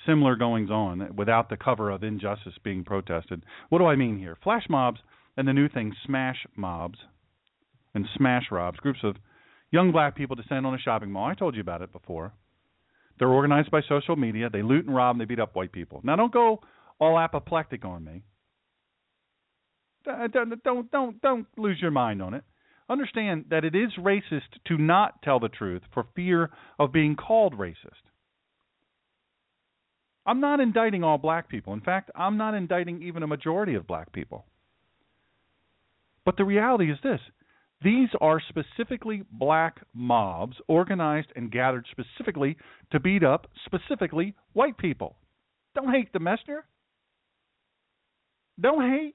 similar 0.06 0.34
goings 0.34 0.70
on 0.70 1.14
without 1.16 1.48
the 1.48 1.56
cover 1.56 1.90
of 1.90 2.02
injustice 2.02 2.54
being 2.64 2.82
protested. 2.82 3.44
What 3.68 3.78
do 3.78 3.86
I 3.86 3.94
mean 3.94 4.18
here? 4.18 4.36
Flash 4.42 4.64
mobs 4.68 4.98
and 5.36 5.46
the 5.46 5.52
new 5.52 5.68
thing, 5.68 5.94
smash 6.04 6.46
mobs 6.56 6.98
and 7.94 8.06
smash 8.16 8.46
robs, 8.50 8.78
groups 8.78 9.00
of 9.04 9.16
young 9.70 9.92
black 9.92 10.16
people 10.16 10.34
descend 10.34 10.66
on 10.66 10.74
a 10.74 10.78
shopping 10.78 11.12
mall. 11.12 11.26
I 11.26 11.34
told 11.34 11.54
you 11.54 11.60
about 11.60 11.82
it 11.82 11.92
before. 11.92 12.32
They're 13.22 13.30
organized 13.30 13.70
by 13.70 13.82
social 13.88 14.16
media. 14.16 14.50
They 14.52 14.62
loot 14.62 14.84
and 14.84 14.96
rob 14.96 15.14
and 15.14 15.20
they 15.20 15.26
beat 15.26 15.38
up 15.38 15.54
white 15.54 15.70
people. 15.70 16.00
Now, 16.02 16.16
don't 16.16 16.32
go 16.32 16.58
all 16.98 17.16
apoplectic 17.16 17.84
on 17.84 18.02
me. 18.02 18.24
Uh, 20.04 20.24
uh, 20.24 20.26
don't 20.26 20.60
don't 20.64 20.90
don't 20.90 21.22
don't 21.22 21.46
lose 21.56 21.78
your 21.80 21.92
mind 21.92 22.20
on 22.20 22.34
it. 22.34 22.42
Understand 22.90 23.44
that 23.50 23.64
it 23.64 23.76
is 23.76 23.92
racist 23.96 24.50
to 24.66 24.76
not 24.76 25.22
tell 25.22 25.38
the 25.38 25.48
truth 25.48 25.82
for 25.94 26.04
fear 26.16 26.50
of 26.80 26.92
being 26.92 27.14
called 27.14 27.54
racist. 27.56 28.02
I'm 30.26 30.40
not 30.40 30.58
indicting 30.58 31.04
all 31.04 31.16
black 31.16 31.48
people. 31.48 31.74
In 31.74 31.80
fact, 31.80 32.10
I'm 32.16 32.36
not 32.36 32.54
indicting 32.54 33.04
even 33.04 33.22
a 33.22 33.28
majority 33.28 33.76
of 33.76 33.86
black 33.86 34.12
people. 34.12 34.46
But 36.24 36.36
the 36.36 36.44
reality 36.44 36.90
is 36.90 36.98
this 37.04 37.20
these 37.84 38.08
are 38.20 38.40
specifically 38.48 39.22
black 39.32 39.80
mobs 39.94 40.56
organized 40.68 41.28
and 41.36 41.50
gathered 41.50 41.86
specifically 41.90 42.56
to 42.90 43.00
beat 43.00 43.24
up 43.24 43.48
specifically 43.64 44.34
white 44.52 44.76
people. 44.78 45.16
Don't 45.74 45.92
hate 45.92 46.12
the 46.12 46.20
messenger. 46.20 46.64
Don't 48.60 48.90
hate. 48.90 49.14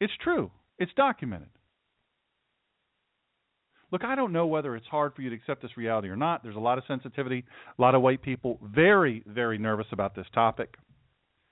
It's 0.00 0.12
true. 0.22 0.50
It's 0.78 0.92
documented. 0.96 1.48
Look, 3.90 4.04
I 4.04 4.16
don't 4.16 4.32
know 4.32 4.46
whether 4.46 4.74
it's 4.74 4.86
hard 4.86 5.14
for 5.14 5.22
you 5.22 5.30
to 5.30 5.36
accept 5.36 5.62
this 5.62 5.76
reality 5.76 6.08
or 6.08 6.16
not. 6.16 6.42
There's 6.42 6.56
a 6.56 6.60
lot 6.60 6.78
of 6.78 6.84
sensitivity, 6.88 7.44
a 7.78 7.80
lot 7.80 7.94
of 7.94 8.02
white 8.02 8.22
people 8.22 8.58
very, 8.60 9.22
very 9.26 9.56
nervous 9.56 9.86
about 9.92 10.16
this 10.16 10.26
topic. 10.34 10.74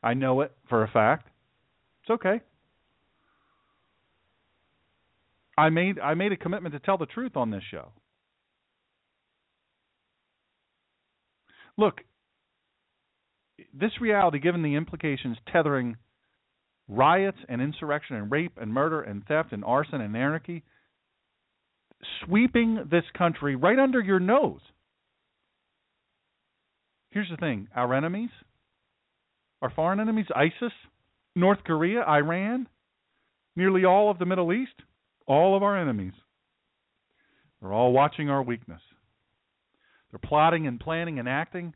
I 0.03 0.15
know 0.15 0.41
it 0.41 0.53
for 0.69 0.83
a 0.83 0.89
fact. 0.89 1.29
It's 2.03 2.11
okay. 2.11 2.41
I 5.57 5.69
made 5.69 5.99
I 5.99 6.15
made 6.15 6.33
a 6.33 6.37
commitment 6.37 6.75
to 6.75 6.81
tell 6.81 6.99
the 6.99 7.07
truth 7.07 7.37
on 7.37 7.51
this 7.51 7.63
show. 7.71 7.89
Look, 11.77 12.01
this 13.73 13.93
reality, 14.01 14.39
given 14.39 14.63
the 14.63 14.75
implications 14.75 15.37
tethering 15.51 15.97
riots 16.89 17.39
and 17.49 17.63
insurrection 17.63 18.17
and 18.17 18.31
rape 18.31 18.53
and 18.61 18.73
murder 18.73 19.01
and 19.01 19.25
theft 19.27 19.53
and 19.53 19.65
arson 19.65 20.01
and 20.01 20.17
anarchy, 20.17 20.63
sweeping 22.25 22.87
this 22.91 23.05
country 23.17 23.57
right 23.57 23.79
under 23.79 24.01
your 24.01 24.21
nose. 24.21 24.61
Here's 27.11 27.31
the 27.31 27.37
thing 27.37 27.69
our 27.75 27.95
enemies, 27.95 28.31
our 29.61 29.71
foreign 29.71 30.01
enemies, 30.01 30.27
ISIS, 30.35 30.73
North 31.37 31.59
Korea, 31.65 32.03
Iran, 32.03 32.69
nearly 33.55 33.85
all 33.85 34.11
of 34.11 34.19
the 34.19 34.27
Middle 34.27 34.53
East, 34.53 34.75
all 35.27 35.57
of 35.57 35.63
our 35.63 35.79
enemies. 35.79 36.15
They're 37.61 37.73
all 37.73 37.93
watching 37.93 38.29
our 38.29 38.43
weakness. 38.43 38.81
They're 40.11 40.19
plotting 40.19 40.67
and 40.67 40.79
planning 40.79 41.19
and 41.19 41.29
acting 41.29 41.75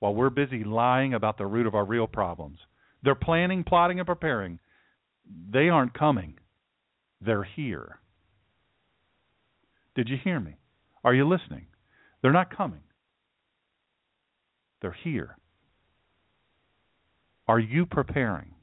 while 0.00 0.14
we're 0.14 0.30
busy 0.30 0.64
lying 0.64 1.14
about 1.14 1.38
the 1.38 1.46
root 1.46 1.66
of 1.66 1.74
our 1.74 1.84
real 1.84 2.06
problems. 2.06 2.58
They're 3.02 3.14
planning, 3.14 3.64
plotting, 3.64 3.98
and 4.00 4.06
preparing. 4.06 4.58
They 5.50 5.68
aren't 5.68 5.94
coming, 5.94 6.38
they're 7.20 7.44
here. 7.44 8.00
Did 9.94 10.08
you 10.08 10.16
hear 10.22 10.38
me? 10.38 10.56
Are 11.04 11.14
you 11.14 11.26
listening? 11.26 11.66
They're 12.22 12.32
not 12.32 12.56
coming, 12.56 12.82
they're 14.82 14.96
here. 15.04 15.36
Are 17.48 17.60
you 17.60 17.86
preparing? 17.86 18.55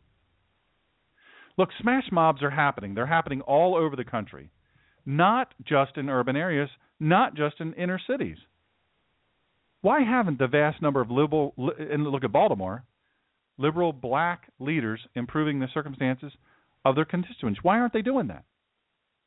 Look, 1.58 1.70
smash 1.82 2.06
mobs 2.12 2.42
are 2.42 2.50
happening. 2.50 2.96
They're 2.96 3.06
happening 3.06 3.42
all 3.42 3.76
over 3.76 3.96
the 3.96 4.04
country, 4.04 4.50
not 5.06 5.54
just 5.64 5.98
in 5.98 6.10
urban 6.10 6.36
areas, 6.36 6.70
not 7.00 7.36
just 7.36 7.60
in 7.60 7.74
inner 7.74 8.00
cities. 8.10 8.38
Why 9.82 10.02
haven't 10.02 10.40
the 10.40 10.48
vast 10.48 10.82
number 10.82 11.02
of 11.02 11.12
liberal, 11.12 11.54
and 11.78 12.08
look 12.08 12.24
at 12.24 12.32
Baltimore, 12.32 12.86
liberal 13.58 13.94
black 13.94 14.50
leaders 14.60 15.02
improving 15.14 15.60
the 15.60 15.68
circumstances 15.74 16.32
of 16.86 16.96
their 16.96 17.06
constituents? 17.06 17.60
Why 17.62 17.80
aren't 17.80 17.94
they 17.94 18.02
doing 18.02 18.28
that? 18.28 18.46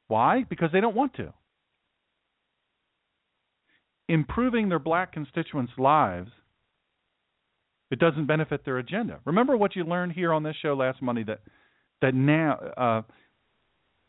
Why? 0.09 0.45
Because 0.49 0.71
they 0.73 0.81
don't 0.81 0.97
want 0.97 1.15
to. 1.15 1.33
Improving 4.09 4.69
their 4.69 4.79
black 4.79 5.13
constituents' 5.13 5.73
lives, 5.79 6.31
it 7.91 7.99
doesn't 7.99 8.27
benefit 8.27 8.65
their 8.65 8.79
agenda. 8.79 9.21
Remember 9.25 9.57
what 9.57 9.77
you 9.77 9.85
learned 9.85 10.13
here 10.13 10.33
on 10.33 10.43
this 10.43 10.57
show 10.61 10.75
last 10.75 11.03
Monday 11.03 11.25
that 11.25 11.41
that 12.03 12.15
now 12.15 12.53
uh, 12.77 13.03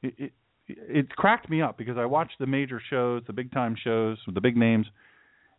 it, 0.01 0.13
it 0.17 0.33
it 0.67 1.09
cracked 1.15 1.49
me 1.49 1.61
up 1.61 1.77
because 1.77 1.97
I 1.97 2.05
watched 2.05 2.39
the 2.39 2.45
major 2.45 2.81
shows, 2.89 3.23
the 3.25 3.33
big 3.33 3.51
time 3.51 3.75
shows 3.81 4.17
the 4.33 4.41
big 4.41 4.57
names, 4.57 4.85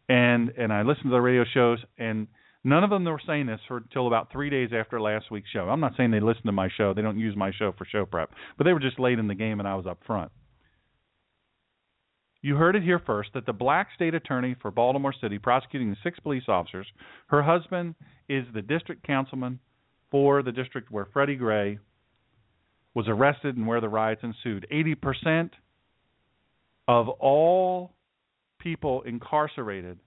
and 0.08 0.50
and 0.50 0.72
I 0.72 0.82
listened 0.82 1.04
to 1.04 1.10
the 1.10 1.20
radio 1.20 1.44
shows, 1.52 1.78
and 1.96 2.26
none 2.64 2.84
of 2.84 2.90
them 2.90 3.04
were 3.04 3.20
saying 3.26 3.46
this 3.46 3.60
for 3.66 3.78
until 3.78 4.06
about 4.06 4.30
three 4.30 4.50
days 4.50 4.70
after 4.74 5.00
last 5.00 5.30
week's 5.30 5.50
show. 5.50 5.68
I'm 5.68 5.80
not 5.80 5.92
saying 5.96 6.10
they 6.10 6.20
listened 6.20 6.46
to 6.46 6.52
my 6.52 6.68
show; 6.76 6.92
they 6.92 7.02
don't 7.02 7.18
use 7.18 7.36
my 7.36 7.52
show 7.58 7.72
for 7.76 7.84
show 7.86 8.04
prep, 8.04 8.30
but 8.56 8.64
they 8.64 8.72
were 8.72 8.80
just 8.80 8.98
late 8.98 9.18
in 9.18 9.28
the 9.28 9.34
game, 9.34 9.60
and 9.60 9.68
I 9.68 9.74
was 9.74 9.86
up 9.86 10.00
front. 10.06 10.30
You 12.40 12.54
heard 12.54 12.76
it 12.76 12.84
here 12.84 13.00
first 13.04 13.30
that 13.34 13.46
the 13.46 13.52
black 13.52 13.88
state 13.94 14.14
attorney 14.14 14.54
for 14.62 14.70
Baltimore 14.70 15.14
City 15.20 15.38
prosecuting 15.38 15.90
the 15.90 15.96
six 16.04 16.20
police 16.20 16.44
officers, 16.46 16.86
her 17.28 17.42
husband 17.42 17.96
is 18.28 18.44
the 18.54 18.62
district 18.62 19.04
councilman 19.04 19.58
for 20.10 20.42
the 20.42 20.52
district 20.52 20.90
where 20.90 21.08
Freddie 21.12 21.34
Gray 21.34 21.78
was 22.98 23.06
arrested 23.06 23.56
and 23.56 23.64
where 23.64 23.80
the 23.80 23.88
riots 23.88 24.22
ensued. 24.24 24.66
80% 24.72 25.50
of 26.88 27.08
all 27.08 27.92
people 28.58 29.02
incarcerated 29.02 30.00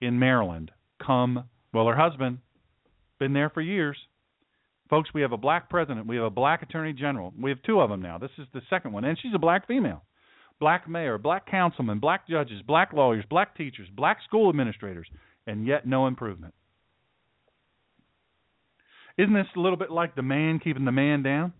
in 0.00 0.20
Maryland 0.20 0.70
come, 1.04 1.42
well, 1.74 1.88
her 1.88 1.96
husband, 1.96 2.38
been 3.18 3.32
there 3.32 3.50
for 3.50 3.62
years. 3.62 3.96
Folks, 4.88 5.10
we 5.12 5.22
have 5.22 5.32
a 5.32 5.36
black 5.36 5.68
president. 5.68 6.06
We 6.06 6.14
have 6.14 6.26
a 6.26 6.30
black 6.30 6.62
attorney 6.62 6.92
general. 6.92 7.34
We 7.36 7.50
have 7.50 7.60
two 7.64 7.80
of 7.80 7.90
them 7.90 8.00
now. 8.00 8.16
This 8.16 8.30
is 8.38 8.46
the 8.54 8.62
second 8.70 8.92
one. 8.92 9.04
And 9.04 9.18
she's 9.20 9.34
a 9.34 9.38
black 9.40 9.66
female. 9.66 10.04
Black 10.60 10.88
mayor, 10.88 11.18
black 11.18 11.50
councilman, 11.50 11.98
black 11.98 12.28
judges, 12.28 12.62
black 12.64 12.92
lawyers, 12.92 13.24
black 13.28 13.56
teachers, 13.56 13.88
black 13.92 14.18
school 14.24 14.48
administrators, 14.48 15.08
and 15.48 15.66
yet 15.66 15.84
no 15.84 16.06
improvement. 16.06 16.54
Isn't 19.18 19.34
this 19.34 19.46
a 19.56 19.60
little 19.60 19.78
bit 19.78 19.90
like 19.90 20.14
the 20.14 20.22
man 20.22 20.58
keeping 20.58 20.84
the 20.84 20.92
man 20.92 21.22
down? 21.22 21.52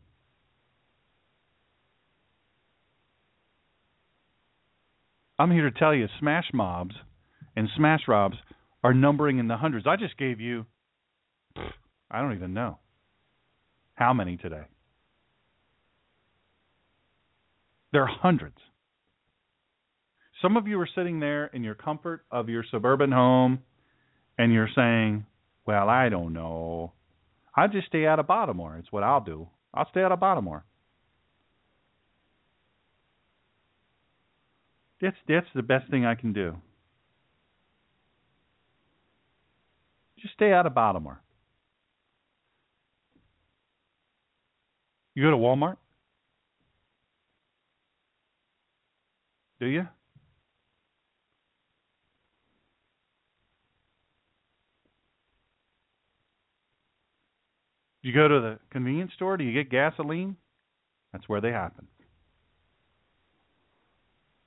I'm 5.38 5.50
here 5.50 5.68
to 5.68 5.78
tell 5.78 5.94
you 5.94 6.06
smash 6.18 6.46
mobs 6.52 6.94
and 7.54 7.68
smash 7.76 8.02
robs 8.08 8.36
are 8.82 8.94
numbering 8.94 9.38
in 9.38 9.48
the 9.48 9.56
hundreds. 9.56 9.86
I 9.86 9.96
just 9.96 10.16
gave 10.16 10.40
you, 10.40 10.66
I 12.10 12.20
don't 12.20 12.34
even 12.34 12.54
know 12.54 12.78
how 13.94 14.12
many 14.12 14.36
today. 14.36 14.64
There 17.92 18.02
are 18.02 18.08
hundreds. 18.22 18.56
Some 20.42 20.56
of 20.56 20.66
you 20.66 20.78
are 20.80 20.88
sitting 20.94 21.20
there 21.20 21.46
in 21.46 21.64
your 21.64 21.74
comfort 21.74 22.24
of 22.30 22.48
your 22.48 22.64
suburban 22.70 23.10
home 23.10 23.60
and 24.38 24.52
you're 24.52 24.68
saying, 24.74 25.24
Well, 25.66 25.88
I 25.88 26.10
don't 26.10 26.34
know. 26.34 26.92
I 27.56 27.66
just 27.68 27.86
stay 27.86 28.06
out 28.06 28.18
of 28.18 28.26
Baltimore. 28.26 28.76
It's 28.78 28.92
what 28.92 29.02
I'll 29.02 29.22
do. 29.22 29.48
I'll 29.72 29.88
stay 29.90 30.02
out 30.02 30.12
of 30.12 30.20
Baltimore. 30.20 30.64
That's 35.00 35.16
that's 35.28 35.46
the 35.54 35.62
best 35.62 35.90
thing 35.90 36.04
I 36.04 36.14
can 36.14 36.32
do. 36.32 36.56
Just 40.18 40.34
stay 40.34 40.52
out 40.52 40.66
of 40.66 40.74
Baltimore. 40.74 41.20
You 45.14 45.22
go 45.24 45.30
to 45.30 45.36
Walmart? 45.36 45.76
Do 49.60 49.66
you? 49.66 49.86
You 58.06 58.12
go 58.12 58.28
to 58.28 58.40
the 58.40 58.58
convenience 58.70 59.10
store, 59.16 59.36
do 59.36 59.42
you 59.42 59.52
get 59.52 59.68
gasoline? 59.68 60.36
That's 61.12 61.28
where 61.28 61.40
they 61.40 61.50
happen. 61.50 61.88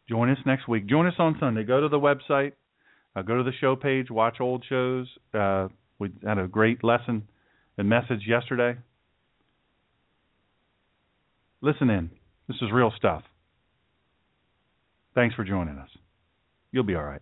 Join 0.08 0.30
us 0.30 0.38
next 0.46 0.70
week. 0.70 0.88
Join 0.88 1.08
us 1.08 1.16
on 1.20 1.36
Sunday. 1.42 1.66
Go 1.66 1.82
to 1.82 1.90
the 1.90 2.00
website, 2.00 2.54
uh, 3.18 3.22
go 3.22 3.36
to 3.36 3.44
the 3.44 3.52
show 3.60 3.76
page, 3.76 4.10
watch 4.10 4.38
old 4.40 4.64
shows. 4.70 5.08
Uh, 5.34 5.68
we 6.00 6.10
had 6.26 6.38
a 6.38 6.48
great 6.48 6.86
lesson 6.86 7.28
and 7.78 7.90
message 7.90 8.22
yesterday. 8.26 8.80
Listen 11.60 11.90
in. 11.90 12.12
This 12.48 12.56
is 12.62 12.70
real 12.72 12.94
stuff. 12.96 13.24
Thanks 15.16 15.36
for 15.36 15.44
joining 15.44 15.78
us. 15.80 15.90
You'll 16.72 16.86
be 16.86 16.96
all 16.96 17.04
right. 17.04 17.22